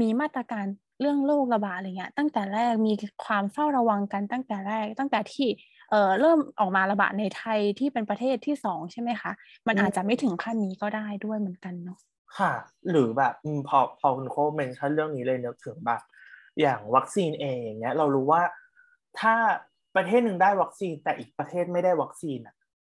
[0.00, 0.66] มีมาตรการ
[1.00, 2.92] เรื่องโรคระบาดอะไรเงี้ยตั้งแต่แรกมี
[3.24, 5.48] ความเฝ้าระวังกันตั้งแต่แรก ตั้งแต่ที่
[5.90, 9.32] เอ่อเริ่มออกมาระบาดในไทยที่เป็นประเทศที่สองใช่ไหมคะ
[9.66, 11.98] มันอาจจะไม่ถึงขั้นนี้ก็ได้ด้วยเหมือนกันเนาะ
[12.38, 12.52] ค่ะ
[12.90, 13.34] หรือแบบ
[13.68, 16.00] พอพอคุณโคเมนชั่นเรื่องนี้เลยนึกถึงแบบ
[16.60, 18.42] อย่างวัคซีนเองอย่างเงี้ยเรารู้ว่า
[19.20, 19.34] ถ้า
[19.96, 22.54] ประเทศหนึ่งได้วัคซีนแต่อีกประเทศไม่ได้วัคซีนอะ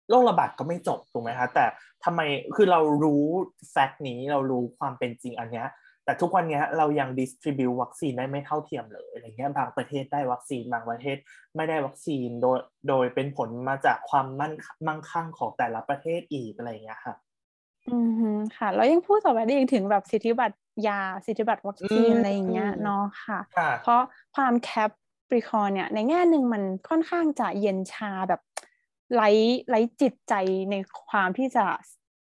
[0.09, 1.65] โรคระบาดก็ไม่จบถูกไหมคะแต่
[2.03, 2.21] ทำไม
[2.55, 3.23] คือเรารู้
[3.71, 5.67] fact นี้เรารู้ความเป็นจริงอันเนี้ย
[6.09, 11.17] แต่ทุกวันนี้เรายัง distribute วัคซีนได้ไม่เท่าเทียมเลยอะไรเงี้ยบางประเทศได้วัคซีนบางประเทศ
[11.55, 14.53] ไม่ได้วัคซีนโดยโดยเป็นผลมาจากความมั่น
[14.87, 17.15] มั่งคั่งของแต่ละประเทศอีกอะไรเงี้ยค่ะ
[17.89, 17.97] อื
[18.35, 20.57] มค่ะ แล้วยังพูดต่อไปได้ยังถึงแบบสิทธิบัตร
[20.87, 23.39] ยาสิทธิบัตรวัคซีนอะไรอย่างเงี้ยเนาะค่ะ
[23.83, 24.01] เพราะ
[24.35, 24.91] ความ Cap
[25.29, 28.41] ปริคอนเนี่ยในแง่หนึ่งมันค่อนข้างจะเย็นชาแบบ
[29.15, 29.29] ไร้
[29.69, 30.33] ไร้จิตใจ
[30.71, 30.75] ใน
[31.09, 31.65] ความที่จะ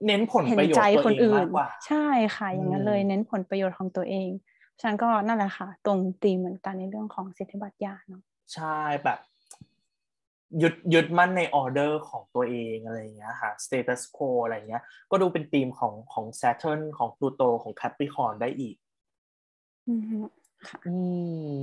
[0.06, 2.06] เน้นผลประโยชน์ตัวเองมากกว่าใช่
[2.36, 4.28] ค่ะ อย่างนั้นเลยเน้นผลประโยชน์ของตัวเอง
[4.82, 8.22] ฉันก็นั่นแหละค่ะ ตรงตีเหมือนกันในเรื่องของสิทธิบัตรยาเนาะ
[8.54, 9.18] ใช่แบบ
[10.62, 18.76] ยึดยึดมั่นในออเดอร์ของตัวเองอะไรเงี้ยค่ะ status quo อะไรเงี้ย ก็ดูเป็นธีมของของ Saturn ของ Pluto ของ Capricorn ได้อีก
[19.88, 20.94] อื
[21.52, 21.54] ม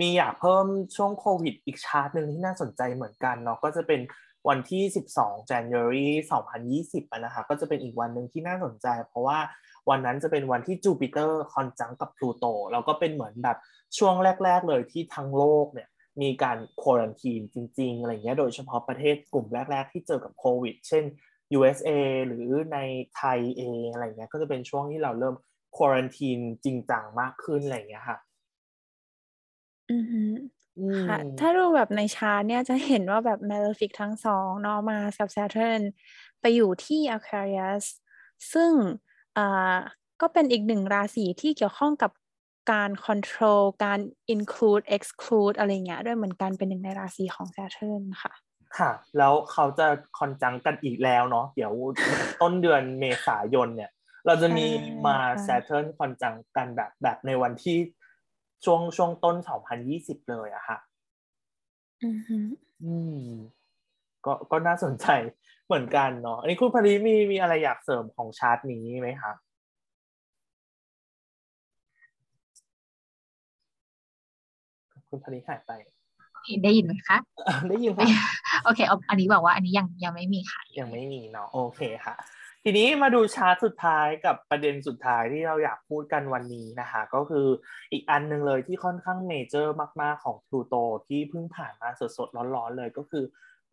[0.00, 4.00] มีอยากเพิ่มช่วงโควิดอีกชาร์ตหนึ่งที่น่าสนใจเหมือนกันเนาะก็จะเป็น
[4.48, 4.82] วันที่
[5.16, 6.06] 12 January
[6.62, 9.38] 2020นะคะก็จะเป็นอีกวันหนึ่งที่น่าสนใจ เพราะว่า
[9.90, 13.58] วันนั้นจะเป็นวันที่ Jupiter conjunct กับพลูโตแล้วก็เป็นเหมือนแบบ
[13.98, 14.14] ช่วง
[14.44, 15.88] แรก ๆ เลยที่ทั้งโลกเนี่ย
[16.22, 21.04] มีการ quarantine จริง ๆ อะไรเงี้ยโดยเฉพาะประเทศกลุ่มแรก ๆ ที่เจอกับโควิด เช่น
[21.58, 21.90] USA
[22.26, 22.78] หรือใน
[23.16, 25.34] ไทยเองอะไรเงี้ยก็จะเป็นช่วงที่เราเริ่ม
[25.76, 28.18] ควอรันทีนจริงจังมากขึ้นอะไรเงี้ยค่ะ
[29.90, 30.61] อือ
[31.08, 35.82] ค่ะ ถ้าดูแบบในชาร์เนี่ยจะเห็นว่าแบบ Malefic ทั้งสองนอมากับ Saturn
[36.40, 37.84] ไปอยู่ที่ Aquarius
[38.52, 38.72] ซึ่ง
[39.36, 39.76] อ่า
[40.20, 42.10] ก็เป็นอีกหนึ่งราศีที่เกี่ยวข้องกับ
[42.72, 44.00] การ control การ
[44.34, 48.32] include exclude อะไรเงี้ยด้วยเหมือนกันเป็นหนึ่งในราศีของ Saturn ค่ะ
[48.78, 49.86] ค่ะ แล้วเขาจะ
[50.18, 51.72] คอนจังกันอีกแล้วเนาะเดี๋ยว
[52.40, 53.90] ต้นเดือนเมษายนเนี่ย
[54.26, 54.66] เราจะมี
[55.06, 57.76] มา Saturn คอนจังกันแบบแบบในวันที่
[58.64, 60.78] ช่วงช่วงต้นสองพันยี่สิบเลยอะค่ะ
[62.84, 63.22] อืม
[64.24, 65.06] ก็ก็น่าสนใจ
[65.66, 69.32] เหมือนกันเนาะอันนี้คุณพริมีมีอะไรอยากเสริมของชาร์ตนี้ไหมคะ
[75.08, 75.72] คุณพริหายไป
[76.64, 77.16] ได้ยินไหมคะ
[77.70, 78.06] ได้ยินค่ะ
[78.64, 82.14] โอเคเอาอันนี้บอกว่าอันนี้ยังยังไม่มีค่ะ ยังไม่มีเนาะโอเคค่ะ
[82.64, 87.46] ทีนี้มาดูชาร์ตสุดท้ายกับประเด็นสุดท้ายที่เราอยากพูดกันวันนี้นะคะ ก็คือ
[87.92, 90.74] อีกอันหนึ่งเลยที่ค่อนข้าง major มาก ๆ ของพลูโต
[91.06, 93.24] ที่เพิ่งผ่านมาสด ๆ ร้อน ๆ เลยก็คือ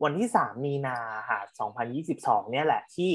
[0.02, 0.98] วันที่ 3 มีนา
[1.30, 1.40] ค่ะ
[1.98, 3.10] 2022 เนี่ยแหละที่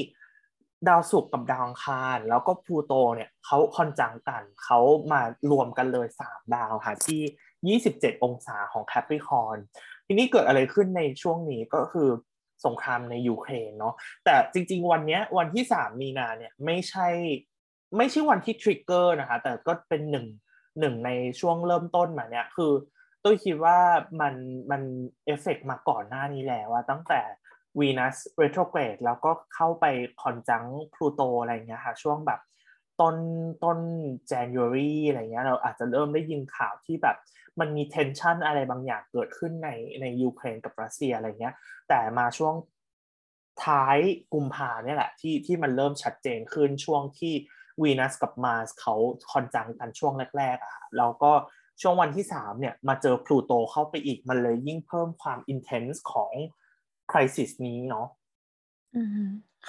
[0.88, 4.80] ดาวศุกร์กับดาวอังคาร แล้วก็พลูโตเนี่ยเขา conjunct กันเขา
[5.12, 9.56] มารวมกันเลย 3 ดาวค่ะที่ 27 องศาของ Capricorn
[10.06, 12.08] ทีนี้เกิดอะไรขึ้นในช่วงนี้ก็คือ
[12.64, 13.94] สงครามในยูเครนเนาะ
[14.24, 17.08] แต่จริง ๆ วันนี้วันที่สามมีนาเนี่ยไม่ใช่
[17.96, 20.26] ไม่ใช่วันที่ trigger นะคะแต่ก็เป็นหนึ่ง
[20.80, 21.10] หนึ่งใน
[21.40, 22.72] ช่วงเริ่มต้นมาเนี่ยคือ
[23.24, 23.78] ตุ้ยคิดว่า
[24.20, 24.34] มัน
[24.70, 24.82] มัน
[25.26, 27.20] เอฟเฟกมาก่อนหน้านี้แล้วว่าตั้งแต่
[27.78, 29.84] Venus retrograde แล้วก็เข้าไป
[30.20, 32.40] conjunct พลูโตอะไรเงี้ยค่ะช่วงแบบ
[33.00, 33.16] ต้น
[33.64, 33.78] ต้น
[34.32, 37.16] January อะไรเงี้ยเราอาจจะเริ่มได้ยินข่าวที่แบบ
[37.60, 39.68] มันมี tension อะไรบางอย่างเกิดขึ้นใน
[40.00, 41.54] ในยูเครนกับรัสเซียอะไรเงี้ย
[41.88, 42.54] แต่มาช่วง
[43.64, 43.98] ท้าย
[44.34, 47.34] กุมภาเนี่ยแหละที่ที่มันเริ่มชัดเจนขึ้นช่วงที่
[47.82, 48.94] วีนัสกับ Mars เขา
[49.30, 51.32] conjunct กันช่วงแรกๆอะแล้วก็
[51.82, 56.32] ช่วงวันที่ 3 เนี่ย มาเจอพลูโตเข้าไปอีก มันเลยยิ่งเพิ่มความ intense ของ
[57.12, 58.06] crisis นี้เนาะ
[58.94, 59.18] อืม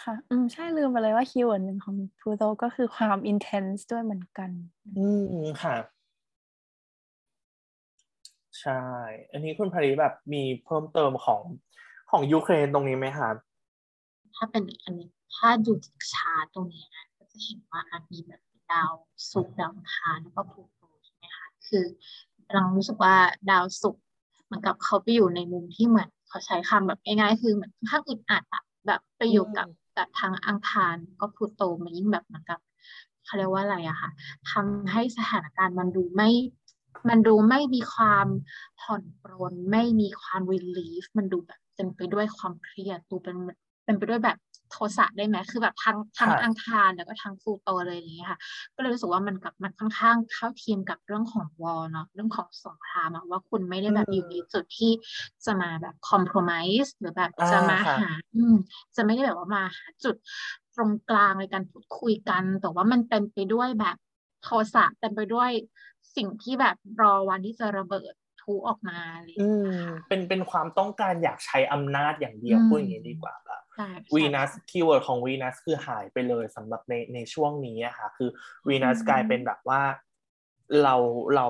[0.02, 4.52] ค่ะ อืม ใช่ลืมไปเลยว่า keyword หนึ่งของพลูโตก็คือความ intense ด้วยเหมือนกัน
[4.96, 5.00] อื
[5.42, 8.82] มค่ะใช่
[9.32, 11.42] อันนี้คุณภริแบบมีเพิ่มเติมของ
[12.12, 13.30] ของยูเครนตรงนี้ไหมคะ
[14.36, 18.92] ถ้าเป็นอันนี้ถ้าดูจากชาร์ตตรงนี้นะก็จะเห็นว่าอาจมีแบบดาว
[19.32, 21.86] ศุกร์ดาวอังคารแล้วก็พลูโตใช่ไหมคะคือ
[22.54, 23.16] เรารู้สึกว่า
[23.52, 24.04] ดาวศุกร์
[24.46, 32.60] เหมือนกับเขาไปอยู่ในมุมที่เหมือนเขาใช้คำแบบง่ายๆคือเหมือนข้างอึดอัดอะแบบไปอยู่กับแบบทางอังคารก็พลูโตมันยิ่งแบบเหมือนกับ
[33.26, 34.10] เขาเรียกว่าอะไรอะค่ะ
[34.52, 36.30] ทำให้สถานการณ์มันดูไม่
[37.10, 38.28] มันดูไม่มีความ
[38.82, 43.38] ผ่อนปรนไม่มีความรีลีฟมันดูแบบเต็มไปด้วยความเครียดดูเป็น
[43.86, 44.38] เป็นไปด้วยแบบ
[44.72, 48.40] โทสะได้ไหมคือแบบทั้งทั้งอังคารแล้วก็ทั้งฟูโตเลยอย่างเงี้ยค่ะ
[48.76, 54.92] ก็เลยรู้สึกว่ามันกับมันค่อนข้างเข้าเทียมกับเรื่องของวอลเนาะเรื่องของสงครามว่าคุณไม่ได้แบบอยู่ในจุดที่
[55.46, 58.56] จะมาแบบคอมเพลมไพร์หรือแบบจะมาหาอืม
[58.96, 60.16] จะไม่ได้แบบว่ามาหาจุด
[60.76, 63.98] ตรงกลางในการพูดคุยกัน แต่ว่ามันเต็มไปด้วยแบบ
[64.44, 65.52] โทสะเต็มไปด้วย
[66.18, 73.62] สิ่งที่แบบรอวันที่จะระเบิดทุออกมาเลยอืมเป็นเป็นความต้องการอยากใช้อำนาจอย่างเดียวพูดอย่างนี้ดีกว่าแบบ
[74.16, 78.30] Venus keyword ของวีนัสคือหายไปเลยสำหรับในในช่วงนี้อะค่ะ คือ
[78.68, 79.82] วีนัสกลายเป็นแบบว่า
[80.84, 80.96] เรา
[81.36, 81.48] เรา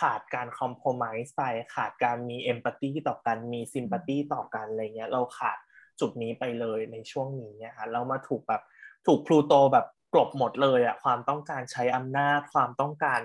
[0.00, 1.42] ขาดการ compromise ไป
[1.74, 5.58] ขาดการมี empathy ต่อกันมี sympathy ต่อกันอะไรเงี้ย เราขาด
[6.00, 8.62] จุดนี้ไปเลยในช่วงนี้เนี่ยค่ะเรามาถูกแบบ
[9.06, 13.20] ถูกพลูโตแบบกลบหมดเลยอะความต้องการใช้อำนาจความต้องการ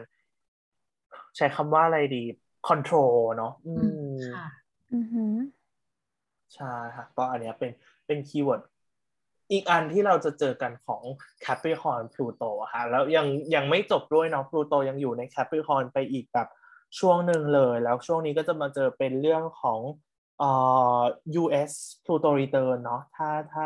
[1.38, 2.24] ใช้คำว่าอะไรดี
[2.68, 3.74] control เนาะอื
[4.10, 4.48] มค่ะ
[4.94, 5.40] อือ
[6.56, 7.72] ใช่ค่ะก็อันเนี้ยเป็น
[8.08, 8.62] เป็น keyword
[9.52, 11.04] อีกอันที่เราจะเจอกันของ
[11.46, 16.48] Capricorn Pluto ค่ะแล้วยังยังไม่จบด้วยเนาะ Pluto ยังอยู่ใน Capricorn ไปอีกแบบ
[17.00, 19.80] ช่วงหนึ่งเลย แล้วช่วงนี้ก็จะมาเจอเป็นเรื่องของ
[20.40, 20.50] เอ่
[20.98, 21.02] อ
[21.42, 21.72] US
[22.06, 23.66] Pluto Return เนาะถ้าถ้า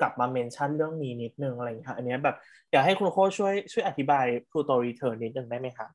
[0.00, 2.36] กลับมา mention เรื่องนี้นิดนึงอะไรอย่างเงี้ยอันนี้แบบ
[2.72, 5.86] อยากให้คุณโคช่วยช่วยอธิบาย Pluto Return นิดนึงได้ไหมคะ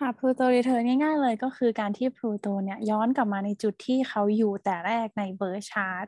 [0.00, 6.06] ค่ะ Pluto Return ง่ายๆเลยก็คือการที่พลูโตเนี่ยย้อนกลับมาในจุดที่เขาอยู่แต่แรกใน birth chart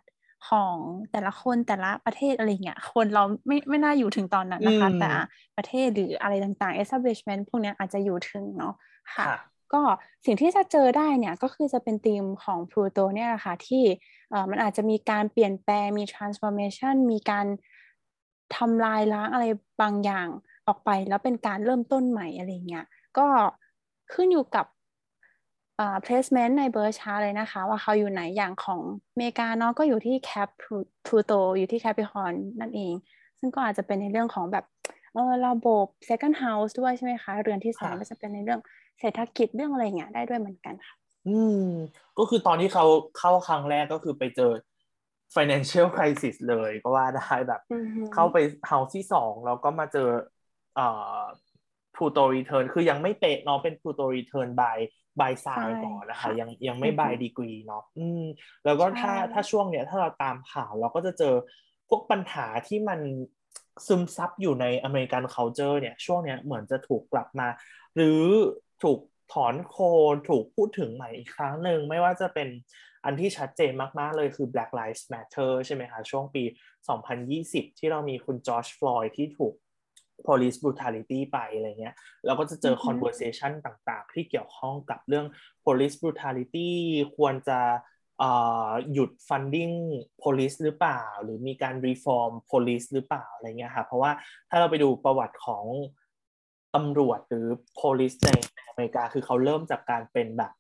[0.49, 0.77] ของ
[1.13, 5.11] แต่ละคนแต่ละประเทศอะไรเงี้ยคนเราไม่ไม่น่าอยู่ถึงตอนนั้นนะคะ แต่
[5.57, 8.75] ประเทศหรืออะไรต่างๆ establishment พวกนี้อาจจะอยู่ถึงเนาะ
[9.15, 9.27] ค่ะ
[9.73, 9.83] ก็
[10.25, 13.85] สิ่งที่จะเจอได้เนี่ยก็คือจะเป็นธีมของพลูโตเนี่ยแหละค่ะที่
[14.31, 17.47] เออมันอาจจะมีการเปลี่ยนแปลงมี transformation มีการ
[18.57, 19.45] ทำลายล้างอะไร
[19.83, 20.29] บางอย่าง
[20.67, 22.85] ออกไป แล้วเป็นการเริ่มต้นใหม่อะไรเงี้ย
[23.19, 23.27] ก็
[24.15, 24.67] ขึ้นอยู่กับ
[26.05, 28.81] placement ในเบอร์ชาเลยนะคะ ว่าเขาอยู่ไหนอย่างของ
[29.17, 30.49] เมกาเนาะก็อยู่ที่ Cap
[31.07, 32.95] Pluto อยู่ที่ Capricorn นั่นเอง
[33.39, 34.65] ซึ่งก็อาจจะเป็นในเรื่องของแบบ
[35.15, 38.61] เออระบบ second house ด้วยใช่ไหมคะ เรือนที่สองก็จะเป็นในเรื่อง
[39.01, 40.95] เศรษฐกิจเรื่องอะไรเงี้ยได้ด้วยเหมือนกันค่ะ
[41.29, 41.67] อืม
[42.19, 42.87] ก็คือตอนที่เขา
[43.19, 44.53] เข้าครั้งแรกก็คือไปเจอ
[45.35, 47.61] financial crisis เลยก็ว่าได้แบบ
[48.15, 48.37] เข้าไป
[48.71, 50.09] house ที่สองแล้วก็มาเจอ
[50.75, 50.87] เอ่
[51.19, 51.21] อ
[51.95, 54.79] Pluto return คือยังไม่เตะเนาะเป็น Pluto return by
[55.21, 58.25] by side ก่อนนะคะ ยังยังไม่ by degree เนาะอืม
[58.65, 61.35] แล้วก็ถ้าถ้าช่วงเนี้ยถ้าเราตามข่าวเราก็จะเจอ
[61.89, 63.01] พวกปัญหาที่มัน
[63.87, 67.49] ซึมซับอยู่ในอเมริกัน culture เนี่ย ช่วงเนี้ยเหมือนจะถูกกลับมา
[67.97, 68.23] หรือ
[68.83, 68.99] ถูก
[69.33, 69.77] ถอนโค
[70.13, 72.49] นถูกพูดถึงใหม่อีกครั้งหนึ่งไม่ว่าจะเป็น
[73.05, 76.43] อันที่ชัดเจนมาก ๆ เลยคือ Black Lives Matter ใช่ไหมคะ ช่วงปี
[77.11, 79.55] 2020 ที่เรามีคุณจอร์จฟลอยด์ที่ถูก
[80.27, 81.95] police brutality ไปอะไรเงี้ย
[82.27, 85.27] เราก็จะเจอ conversation ต่างๆ ที่เกี่ยวข้องกับเรื่อง
[85.65, 86.71] police brutality
[87.17, 87.61] ควรจะ
[88.93, 89.75] หยุด funding
[90.23, 94.11] police หรือเปล่า หรือมีการ reform police หรือเปล่าอะไรเงี้ยค่ะเพราะว่า
[94.51, 95.65] ถ้าเราไปดูประวัติของ
[96.75, 97.47] ตำรวจหรือ
[97.81, 98.31] police ใน
[98.69, 100.53] อเมริกาคือเขาเริ่มจากการเป็นแบบ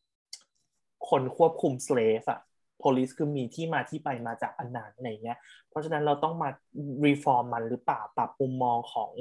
[1.10, 2.40] คนควบคุม slave อะ
[2.84, 5.38] police คือมีที่มาที่ไปมาจากอันนั้นอะไรเงี้ย
[5.68, 6.48] เพราะฉะนั้นเราต้องมา
[7.06, 9.12] reform มันหรือเปล่าปรับมุมมองของ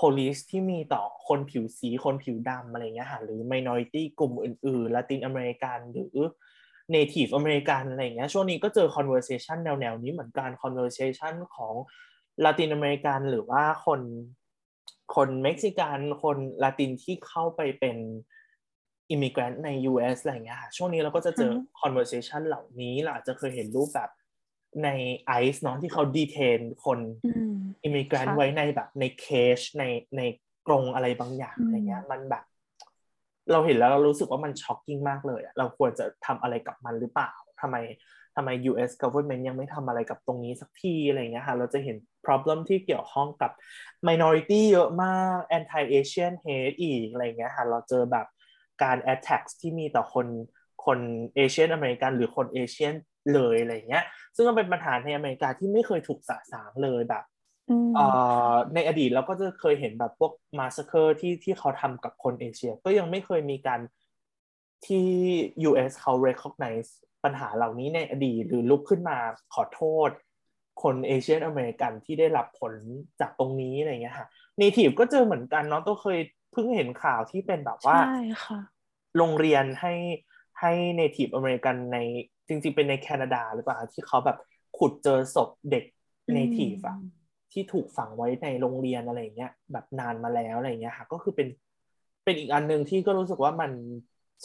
[0.00, 6.16] police ที่มีต่อคนผิวสีคนผิวดำอะไรเงี้ยค่ะหรือ minority กลุ่มอื่นๆละตินอเมริกันหรือ
[6.94, 11.74] native อเมริกันอะไรเงี้ยช่วงนี้ก็เจอ conversation แนวๆนี้เหมือนกัน conversation ของ
[12.44, 14.00] ละตินอเมริกันหรือว่าคน
[15.14, 17.96] คนเม็กซิกันคนละตินที่เข้าไปเป็น
[19.10, 24.10] immigrant ใน US อะไรเงี้ยค่ะช่วงนี้เราก็จะเจอ conversation เหล่านี้เราอาจจะเคยเห็นรูปแบบ
[24.84, 24.88] ใน
[25.26, 26.98] ไอซ์เนาะที่เขา detain คน
[27.84, 29.84] immigrant ไว้ในแบบใน cage ใน
[30.16, 30.22] ใน
[30.66, 32.44] กรงอะไรบางอย่างอะไรเงี้ย มันแบบ
[33.52, 37.76] เราเห็นแล้วเรารู้สึกว่ามัน shocking มากเลยเราควรจะทำอะไรกับมันหรือเปล่าทำไม
[38.36, 43.50] ทำไม US government ยังไม่ทำอะไรกับตรงนี้สักทีอะไรเงี้ยค่ะเราจะเห็น problem ที่เกี่ยวข้องกับ
[44.08, 48.26] minority เยอะมาก anti Asian hate อีกอะไรเงี้ยค่ะเราเจอแบบ
[48.82, 50.26] การ attack ที่มีต่อคน
[50.84, 50.98] คน
[51.36, 52.94] Asian American หรือคน Asian
[53.34, 54.04] เลยอะไรเงี้ย
[54.36, 57.24] ซึ่งมันเป็นปัญหาในอเมริกาที่ไม่เคยถูกสะสางเลยแบบ
[57.68, 58.06] อืมเอ่
[58.52, 63.80] อในอดีตเราก็จะเคยเห็นแบบพวก massacre ที่ที่เขาทำกับคนเอเชีย ก็ยังไม่เคยมีการ
[64.86, 65.06] ที่
[65.68, 66.90] US เขา recognize
[67.24, 69.18] ปัญหาเหล่านี้ในอดีต หรือลุกขึ้นมา
[69.54, 70.10] ขอโทษ
[70.82, 72.72] คน Asian American ที่ได้รับผล
[73.20, 74.26] จากตรงนี้อะไรเงี้ยค่ะ
[74.58, 76.18] Native ก็เจอเหมือนกันเนาะต้องเคย
[76.52, 78.60] เพิ่งเห็นข่าวที่เป็นแบบว่าใช่ค่ะ
[79.16, 79.94] โรงเรียนให้
[80.60, 81.98] ให้ Native American ใน
[82.48, 84.38] จริงๆเป็นในแคนาดาหรือเปล่าที่เขาแบบ
[84.78, 85.84] ขุดเจอศพเด็ก
[86.28, 86.96] อืม Native อะ
[87.52, 91.48] ที่ถูกฝังไว้ในโรงเรียนอะไรอย่างเงี้ยแบบนานมาแล้วอะไรอย่างเงี้ยค่ะก็คือเป็น
[92.24, 93.72] เป็นอีกอันหนึ่งที่ก็รู้สึกว่ามัน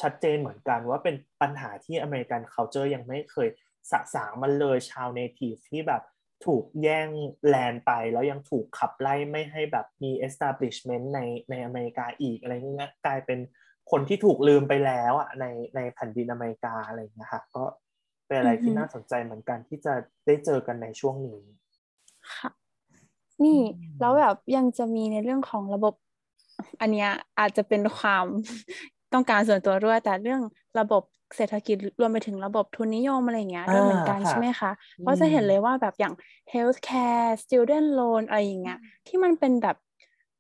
[0.02, 3.48] ชัดเจนเหมือนกันว่าเป็นปัญหาที่อเมริกัน culture ยังไม่เคย
[3.92, 6.02] สะสางมันเลยชาวเนทีฟที่แบบ
[6.46, 7.10] ถูกแย่ง
[7.48, 13.40] แลนด์ไปแล้วยังถูกขับไล่ไม่ให้แบบมี establishment ในในอเมริกาอีกอะไรเงี้ยกลายเป็น
[13.92, 17.64] คนที่ถูกลืมไปแล้วอะในในแผ่นดินอเมริกาอะไรเงี้ยค่ะก็
[18.28, 19.94] เป็นอะไรที่น่าสนใจเหมือนกันที่จะ
[20.26, 21.42] ได้เจอกันในช่วงนี้
[22.36, 22.50] ค่ะ
[23.44, 23.60] นี่
[24.00, 25.94] แล้วแบบยังจะมีในเรื่องของระบบ
[26.82, 27.10] อันเนี้ย
[27.40, 28.26] อาจจะเป็นความ
[29.14, 30.42] ต้องการส่วนตัวด้วยแต่เรื่อง
[30.80, 31.04] ระบบ
[31.36, 36.14] เศรษฐกิจรวมไปถึงระบบทุนนิยมอะไรอย่างเงี้ยด้วยเหมือนกันอ่าค่ะใช่ไหมคะเพราะจะเห็นเลยว่าแบบอย่าง
[36.54, 39.76] healthcare student loan อะไรอย่างเงี้ยที่มันเป็นแบบ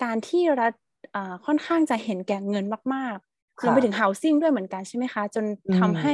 [0.03, 0.73] การที่รัฐ
[1.15, 6.13] อ่าค่อนข้างจะเห็นแก่เงินมากๆรวมไปถึง housing ด้วยเหมือนกันใช่ไหมคะ จนอืมทำให้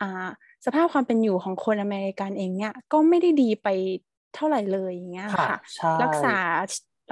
[0.00, 0.26] อ่า
[0.64, 3.68] สภาพความเป็นอยู่ของคนอเมริกันเองเนี่ยก็ไม่ได้ดีไป
[4.34, 6.36] เท่าไหร่เลยอย่างเงี้ยค่ะค่ะใช่รักษา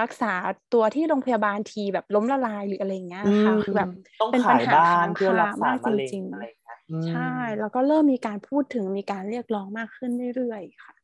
[0.01, 0.33] รักษา
[0.73, 3.89] ตัวที่โรงพยาบาลทีแบบล้มละลายหรืออะไรอย่างเงี้ยค่ะอืมคือแบบ
[4.21, 10.95] ต้องเป็นปัขาญยหาบ้าค้านงเพื่อคารักษามากจมะเร็งริงอะไรอย่างเงี้ยอืๆมใช่ แล้วก็เริ่มมีการพูดถึงมีการเรียกร้องมากขึ้นเรื่อยๆค่ะ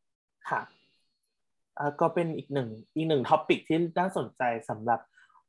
[0.49, 0.61] ค่ะ
[1.79, 5.01] อ่าก็เป็นอีกหนึ่งอีกหนึ่งท็อปิกที่น่าสนใจสำหรับ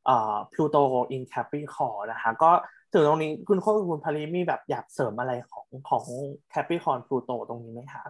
[0.10, 0.84] อ่า Pluto
[1.16, 2.52] in Capricorn นะคะ ก็
[2.94, 6.04] ถึงตรงนี้คุณโค้ชคุณพาริมีแบบอยากเสริมอะไรของของ
[6.54, 8.04] Capricorn Pluto ตรงนี้ไหมคะ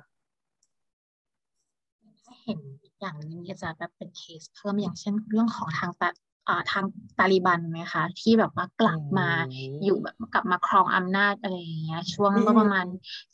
[2.26, 2.60] ถ้าเห็น
[3.00, 6.10] อีกอย่างหนึงจะแบบเป็นเคสเพิ่มอย่างเช่นเรื่องของทางตา
[6.48, 6.86] อ่าทาง
[7.18, 9.28] ตาลิบันไหมคะ ที่แบบว่ากลับมาอื
[9.74, 12.88] มอยู่แบบกลับมาครองอำนาจอะไรอย่างเงี้ย ช่วงอืมเมื่อประมาณ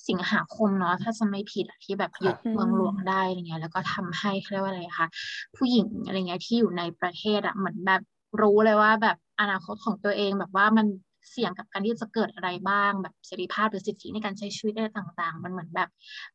[0.07, 5.09] สิงหาคมเนาะถ้าจะไม่ผิดอะที่แบบยึดค่ะเมืองหลวงได้อะไรเงี้ยแล้วก็ทำให้เขาเรียกว่าอะไรคะ
[5.55, 8.01] ผู้หญิงอะไรเงี้ยที่อยู่ในประเทศอะเหมือนแบบ
[8.41, 10.87] รู้เลยว่าแบบอนาคตของตัวเองแบบว่ามัน
[11.31, 15.89] เสี่ยงกับการที่จะเกิดอะไรบ้าง แบบเสรีภาพหรือสิทธิในการใช้ชีวิตอะไรต่างๆ มันเหมือนแบบ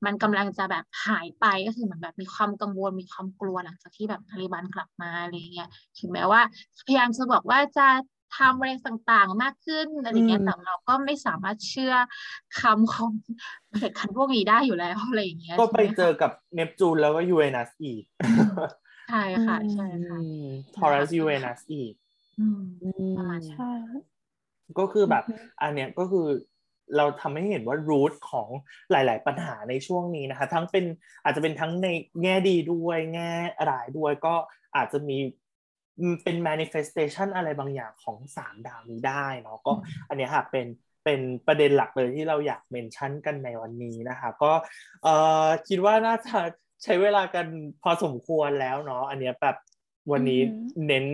[0.05, 6.41] มันกำลังจะแบบหายไปก็คือเหมือนแบบมีความกังวลมีความกลัวหลังจากที่แบบตาลิบันกลับมาอะไรเงี้ยถึงแม้ว่า
[6.87, 7.89] พยายามจะบอกว่าจะ
[8.39, 11.95] ทำอะไรต่างๆมากขึ้นอะไรเงี้ยอืมแต่เราก็ไม่สามารถเชื่อ
[12.61, 13.13] คำของ
[13.71, 18.03] เผด็จการพวกนี้ได้อยู่แล้วอะไรอย่างเงี้ยก็ไปใช่หมคะเจอกับเนปจูนแล้วก็ยูเรนัสอีก
[19.11, 20.19] ใช่ค่ะใช่ค่ะ
[20.77, 21.93] ทอรัสยูเรนัสอีก
[22.41, 23.73] อืมอืมประมาณนั้นใช่
[24.79, 26.27] ก็คือแบบอือฮึอันเนี้ยก็คือ
[26.97, 28.49] เราทำให้เห็นว่ารูทของ
[28.91, 30.85] หลาย ๆ ปัญหาในช่วงนี้นะคะ ทั้งเป็น
[31.25, 31.89] อาจจะเป็นทั้งใน
[32.23, 33.31] แง่ดีด้วยแง่
[33.71, 34.35] ร้ายด้วยก็
[34.77, 35.19] อาจจะมี
[36.01, 39.73] อืมเป็น manifestation อะไรบางอย่างของสามดาวนี้ได้เนาะก็
[40.09, 40.67] อันเนี้ยค่ะเป็น
[41.05, 44.53] เป็นประเด็นหลักเลยที่เราอยากเมนชั่นกันในวันนี้นะคะ ก็
[45.03, 46.39] เอ่อคิดว่าน่าจะ
[46.85, 47.47] ใช้เวลากัน
[47.83, 49.57] พอสมควรแล้วเนาะอันเนี้ยแบบ
[50.13, 51.07] วันนี้อือหือเน้น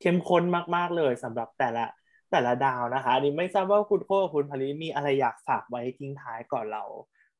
[0.00, 0.44] เข้มข้น
[0.76, 1.84] มาก ๆ เลยสำหรับแต่ละ
[2.30, 6.84] แต่ละดาวนะคะอันนี้ไม่ทราบว่าคุณโค้กับคุณพาริมีอะไรอยากฝากไว้ทิ้งท้ายก่อนเรา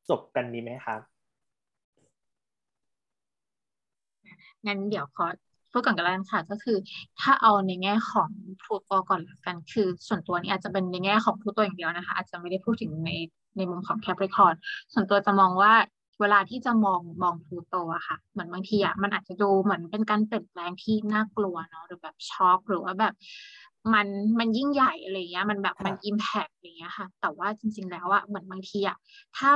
[0.09, 0.97] จบกันดีไหมคะ
[4.67, 5.27] งั้นเดี๋ยวขอ
[5.73, 6.77] พูดก่อนกันแล้วกันค่ะก็คือ
[7.21, 8.31] ถ้าเอาในแง่ของ
[8.63, 13.11] พลูโตก่อนละกันคือ ส่วนตัวนี้อาจจะเป็นในแง่ของพลูโตอย่างเดียวนะคะ อาจจะไม่ได้พูดถึงใน
[13.57, 14.55] ในมุมของแคปริคอร์น
[14.93, 15.73] ส่วนตัวจะมองว่า
[16.21, 23.15] เวลาที่จะมองมองพลูโตอะค่ะ เหมือนบางทีอะมันอาจจะดูเหมือนเป็นการเปลี่ยนแปลงที่น่ากลัวเนาะหรือแบบช็อกหรือว่าแบบ
[23.95, 24.09] มัน
[24.39, 28.97] มันยิ่งใหญ่อะไรเงี้ย มันแบบมันค่ะอิมแพกอะไรเงี้ยค่ะ แต่ว่าจริง ๆ แล้วอะเหมือนบางทีอะ
[29.37, 29.51] ถ้า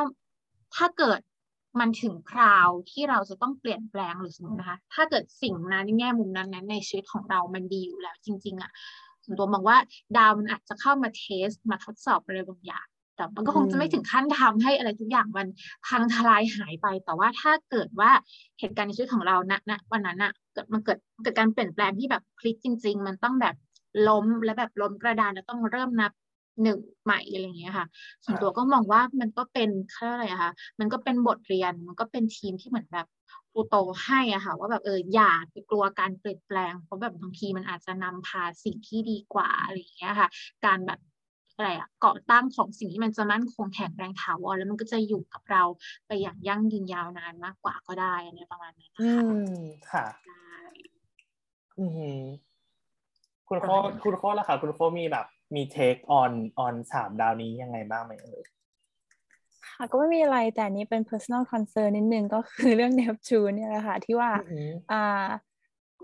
[0.74, 1.20] ถ้าเกิด
[1.80, 8.70] มันถึงคราวที่เราจะต้องเปลี่ยนแปลงหรือสมมตินะคะ ถ้าเกิดสิ่งนั้นในแง่มุมนั้นนั้นในชีวิตของเรามันดีอยู่แล้ว จริง ๆอะ
[9.24, 9.76] ส่วนตัวมองว่า
[10.16, 12.86] ดาวมันอาจจะเข้ามาเทสมาทดสอบอะไรบางอย่าง
[13.16, 15.46] แต่มันก็คงจะไม่ถึงขั้นทำให้อะไรทุกอย่างมัน
[15.86, 18.10] พังทลายหายไป แต่ว่าถ้าเกิดว่า
[18.58, 23.54] เหตุการณ์ในชีวิตของเราณณวันนั้นอะเกิดมันเกิดเกิดการเปลี่ยนแปลงที่แบบพลิกจริง ๆ มันต้องแบบ
[24.08, 26.12] ล้มและแบบล้มกระดานแล้วต้องเริ่มนับ
[26.62, 27.86] หนึ่งใหม่อะไรอย่างเงี้ยค่ะ
[28.24, 33.06] ส่วนตัวก็มองว่ามันก็เป็นเขาเรียกอะไรอะคะ มันก็เป็นบทเรียน มันก็เป็นทีมที่เหมือนแบบ
[33.50, 40.28] ครูโตให้อะค่ะ ว่าแบบเอออย่าไปกลัวการเปลี่ยนแปลง เพราะแบบบางทีมันอาจจะนำพาสิ่งที่ดีกว่าอะไรอย่างเงี้ยค่ะ
[40.64, 41.00] การแบบ
[41.56, 45.62] อะไรอะเกาะตั้งของสิ่งที่มันจะมั่นคงแข็งแรงถาวรแล้วมันก็จะอยู่กับเรา
[46.06, 49.38] ไปอย่างยั่งยืนยาวนานมากกว่าก็ได้อะไรประมาณนั้นอืนะคะม
[49.90, 50.34] ค่ะใช่
[51.78, 52.20] อือหือ
[53.52, 58.42] คุณโค้คุณโค้ล่ะคะคุณโค้มีแบบมีเทคออนออนสามดาวนี้ยังไงบ้างไหมเอ่ย
[59.68, 64.30] ค่ะก็ไม่มีอะไรแต่นี้เป็น personal concern นิดนึงก็คือเรื่องเนปจูนเนี่ยแหละค่ะ ที่ว่า
[64.92, 65.26] อ่า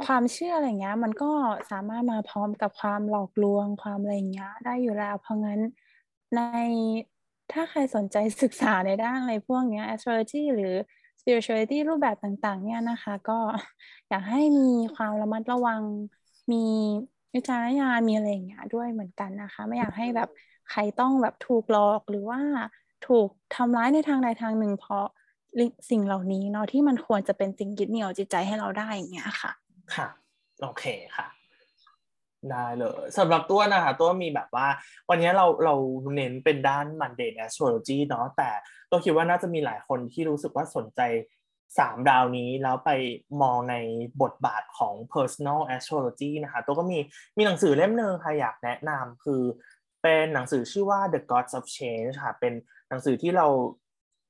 [0.05, 1.31] ความเชื่ออะไรเงี้ย มันก็
[1.71, 5.61] สามารถมาพร้อมกับความหลอกลวงความอะไรเงี้ย ได้อยู่แล้ว เพราะงั้น
[6.37, 6.41] ใน
[7.53, 10.75] ถ้าใครสนใจศึกษาในด้านอะไรพวกนี้ astrology หรือ
[11.21, 13.39] spirituality รูปแบบต่าง ๆ เนี่ยนะคะ ก็
[14.09, 15.81] อยากให้มีความระมัดระวัง
[16.53, 16.65] มี
[17.35, 20.29] วิจารณญาณมีอะไรอย่างเงี้ยด้วยเหมือนกันนะคะ ไม่อยากให้แบบ
[20.71, 22.41] ใครต้องแบบถูกหลอกหรือว่า
[23.09, 25.07] ถูกทำร้ายในทางใดทางหนึ่ง เพราะ
[25.91, 29.53] สิ่งเหล่านี้เนาะที่มันควรจะเป็นสิ่งยึดเหนี่ยวจิตใจให้เราได้อย่างเงี้ยค่ะ
[29.95, 30.09] ค่ะ
[30.63, 30.85] โอเค
[31.17, 31.27] ค่ะ
[32.51, 34.67] ได้เลยสำหรับตัวนะคะตัวมีแบบว่า
[35.09, 35.75] วันนี้เราเรา
[36.15, 38.51] เน้นเป็นด้าน Monday Astrology เนาะแต่
[38.91, 41.01] ตัวคิดว่าน่าจะมีหลายคนที่รู้สึกว่าสนใจ
[41.79, 42.91] สามดาวนี้แล้วไป
[43.43, 43.77] มองใน
[44.23, 46.99] บทบาทของ personal astrology นะคะตัวก็มี
[47.37, 49.43] มีหนังสือเล่มหนึ่งค่ะอยากแนะนำคือ
[50.03, 52.53] เป็นหนังสือชื่อว่า The Gods of Change ค่ะเป็น
[52.89, 53.47] หนังสือที่เรา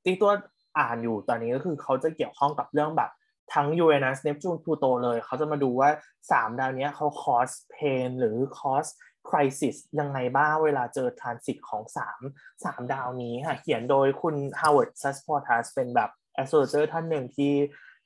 [0.04, 0.32] ที่ตัว
[0.78, 3.10] อ่านอยู่ตอนนี้ก็คือเขาจะเกี่ยวข้องกับเรื่องแบบ
[3.54, 5.90] ทั้ง Uranus Neptune Pluto เลย เขาจะมาดูว่า
[6.30, 8.90] 3 ดาวนี้เขา cause pain หรือ cause
[9.28, 11.82] crisis ยังไงบ้างเวลาเจอ transit ของ
[12.24, 16.84] 3 3 ดาวนี้ค่ะเขียนโดยคุณ Howard s a s p o r t a s เป็นแบบ astrologer
[16.92, 17.54] ท่านหนึ่งที่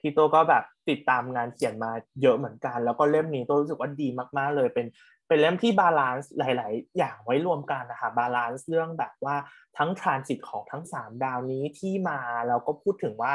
[0.00, 4.86] ที่โตก็แบบติดตามงานเขียนมาเยอะเหมือนกัน แล้วก็เล่มนี้โตรู้สึกว่าดีมากๆเลยเป็น
[5.28, 9.36] เป็นเล่มที่ balance หลาย ๆ อย่างไว้รวมกันนะคะ balance เรื่องแบบว่า
[9.78, 13.34] ทั้ง transit ของทั้ง 3 ดาวนี้ที่มาแล้วก็พูดถึงว่า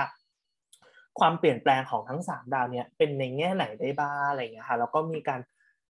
[1.20, 5.42] ความเปลี่ยนแปลงของทั้ง 3 ดาวเนี้ยเป็นในแง่ไหนได้บ้างอะไรเงี้ยค่ะแล้วก็มีการ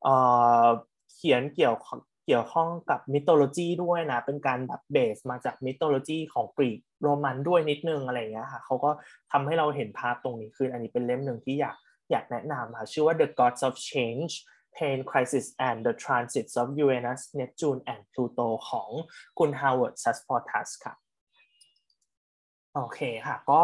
[0.03, 1.77] เเขียนเกี่ยว
[2.27, 8.91] เกี่ยวข้องกับมิโทโลจีด้วยนะ เป็นการแบบเบสมาจากมิโทโลจีของกรีกโรมันด้วยนิดนึงอะไรเงี้ยค่ะเขาก็
[9.33, 11.77] ทำให้เราเห็นภาพตรงนี้ขึ้นอันนี้เป็นเล่มหนึ่งที่อยาก
[12.11, 14.33] อยากแนะนำค่ะชื่อว่า The Gods of Change
[14.77, 18.91] Pain Crisis and the Transits of Uranus Neptune and Pluto ของ
[19.39, 20.95] คุณ Howard s a s p o r t a s ค่ะ
[22.75, 23.63] โอเคค่ะ ก็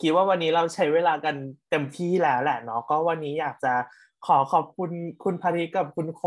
[0.00, 1.36] คิดว่าวันนี้เราใช้เวลากัน
[1.70, 3.74] เต็มที่แล้วแหละเนาะก็วันนี้อยากจะ
[4.26, 4.90] ขอขอบคุณ
[5.24, 6.20] คุณพาริกับคุณโค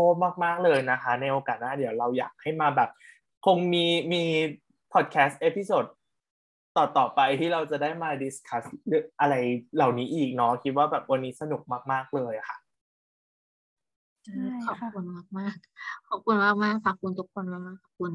[0.44, 2.90] มาก ๆ เลยนะคะ ในโอกาสหน้าเดี๋ยวเราอยากให้มาแบบ
[3.46, 4.22] คงมีมี
[4.92, 5.84] พอดแคสต์ episode
[6.76, 8.64] ต่อต่อไปที่เราจะได้มา discuss
[9.20, 9.34] อะไร
[9.76, 11.62] เหล่านี้อีกเนาะคิดว่าแบบวันนี้สนุก
[11.92, 12.56] มาก ๆ เลยค่ะ
[14.66, 15.56] ขอบคุณมากมาก
[16.08, 18.12] ขอบคุณมากมากฝากคุณทุกคนมากมากขอบคุณ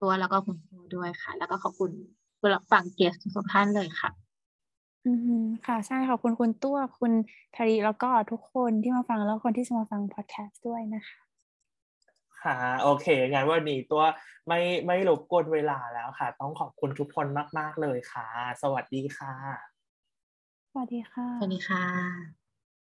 [0.00, 1.90] ตัวแล้วก็คุณครูด้วยค่ะ แล้วก็ขอบคุณ
[2.38, 4.10] ผู้รับฟังเกียรติทุกท่านเลยค่ะ
[5.04, 7.12] อืมค่ะ ใช่ขอบคุณคุณตัวคุณ
[7.54, 11.18] ทารีแล้วก็ทุกคนที่มาฟังแล้วคนที่จะมาฟังพอดแคสต์ด้วยนะคะ
[12.42, 14.02] ค่ะโอเคงั้นวันนี้ตัว
[14.48, 17.26] ไม่ไม่รบกวนเวลาแล้วค่ะ ต้องขอบคุณทุกคน
[17.58, 18.26] มาก ๆ เลยค่ะ
[18.62, 19.34] สวัสดีค่ะ
[20.70, 22.43] สวัสดีค่ะ สวัสดีค่ะ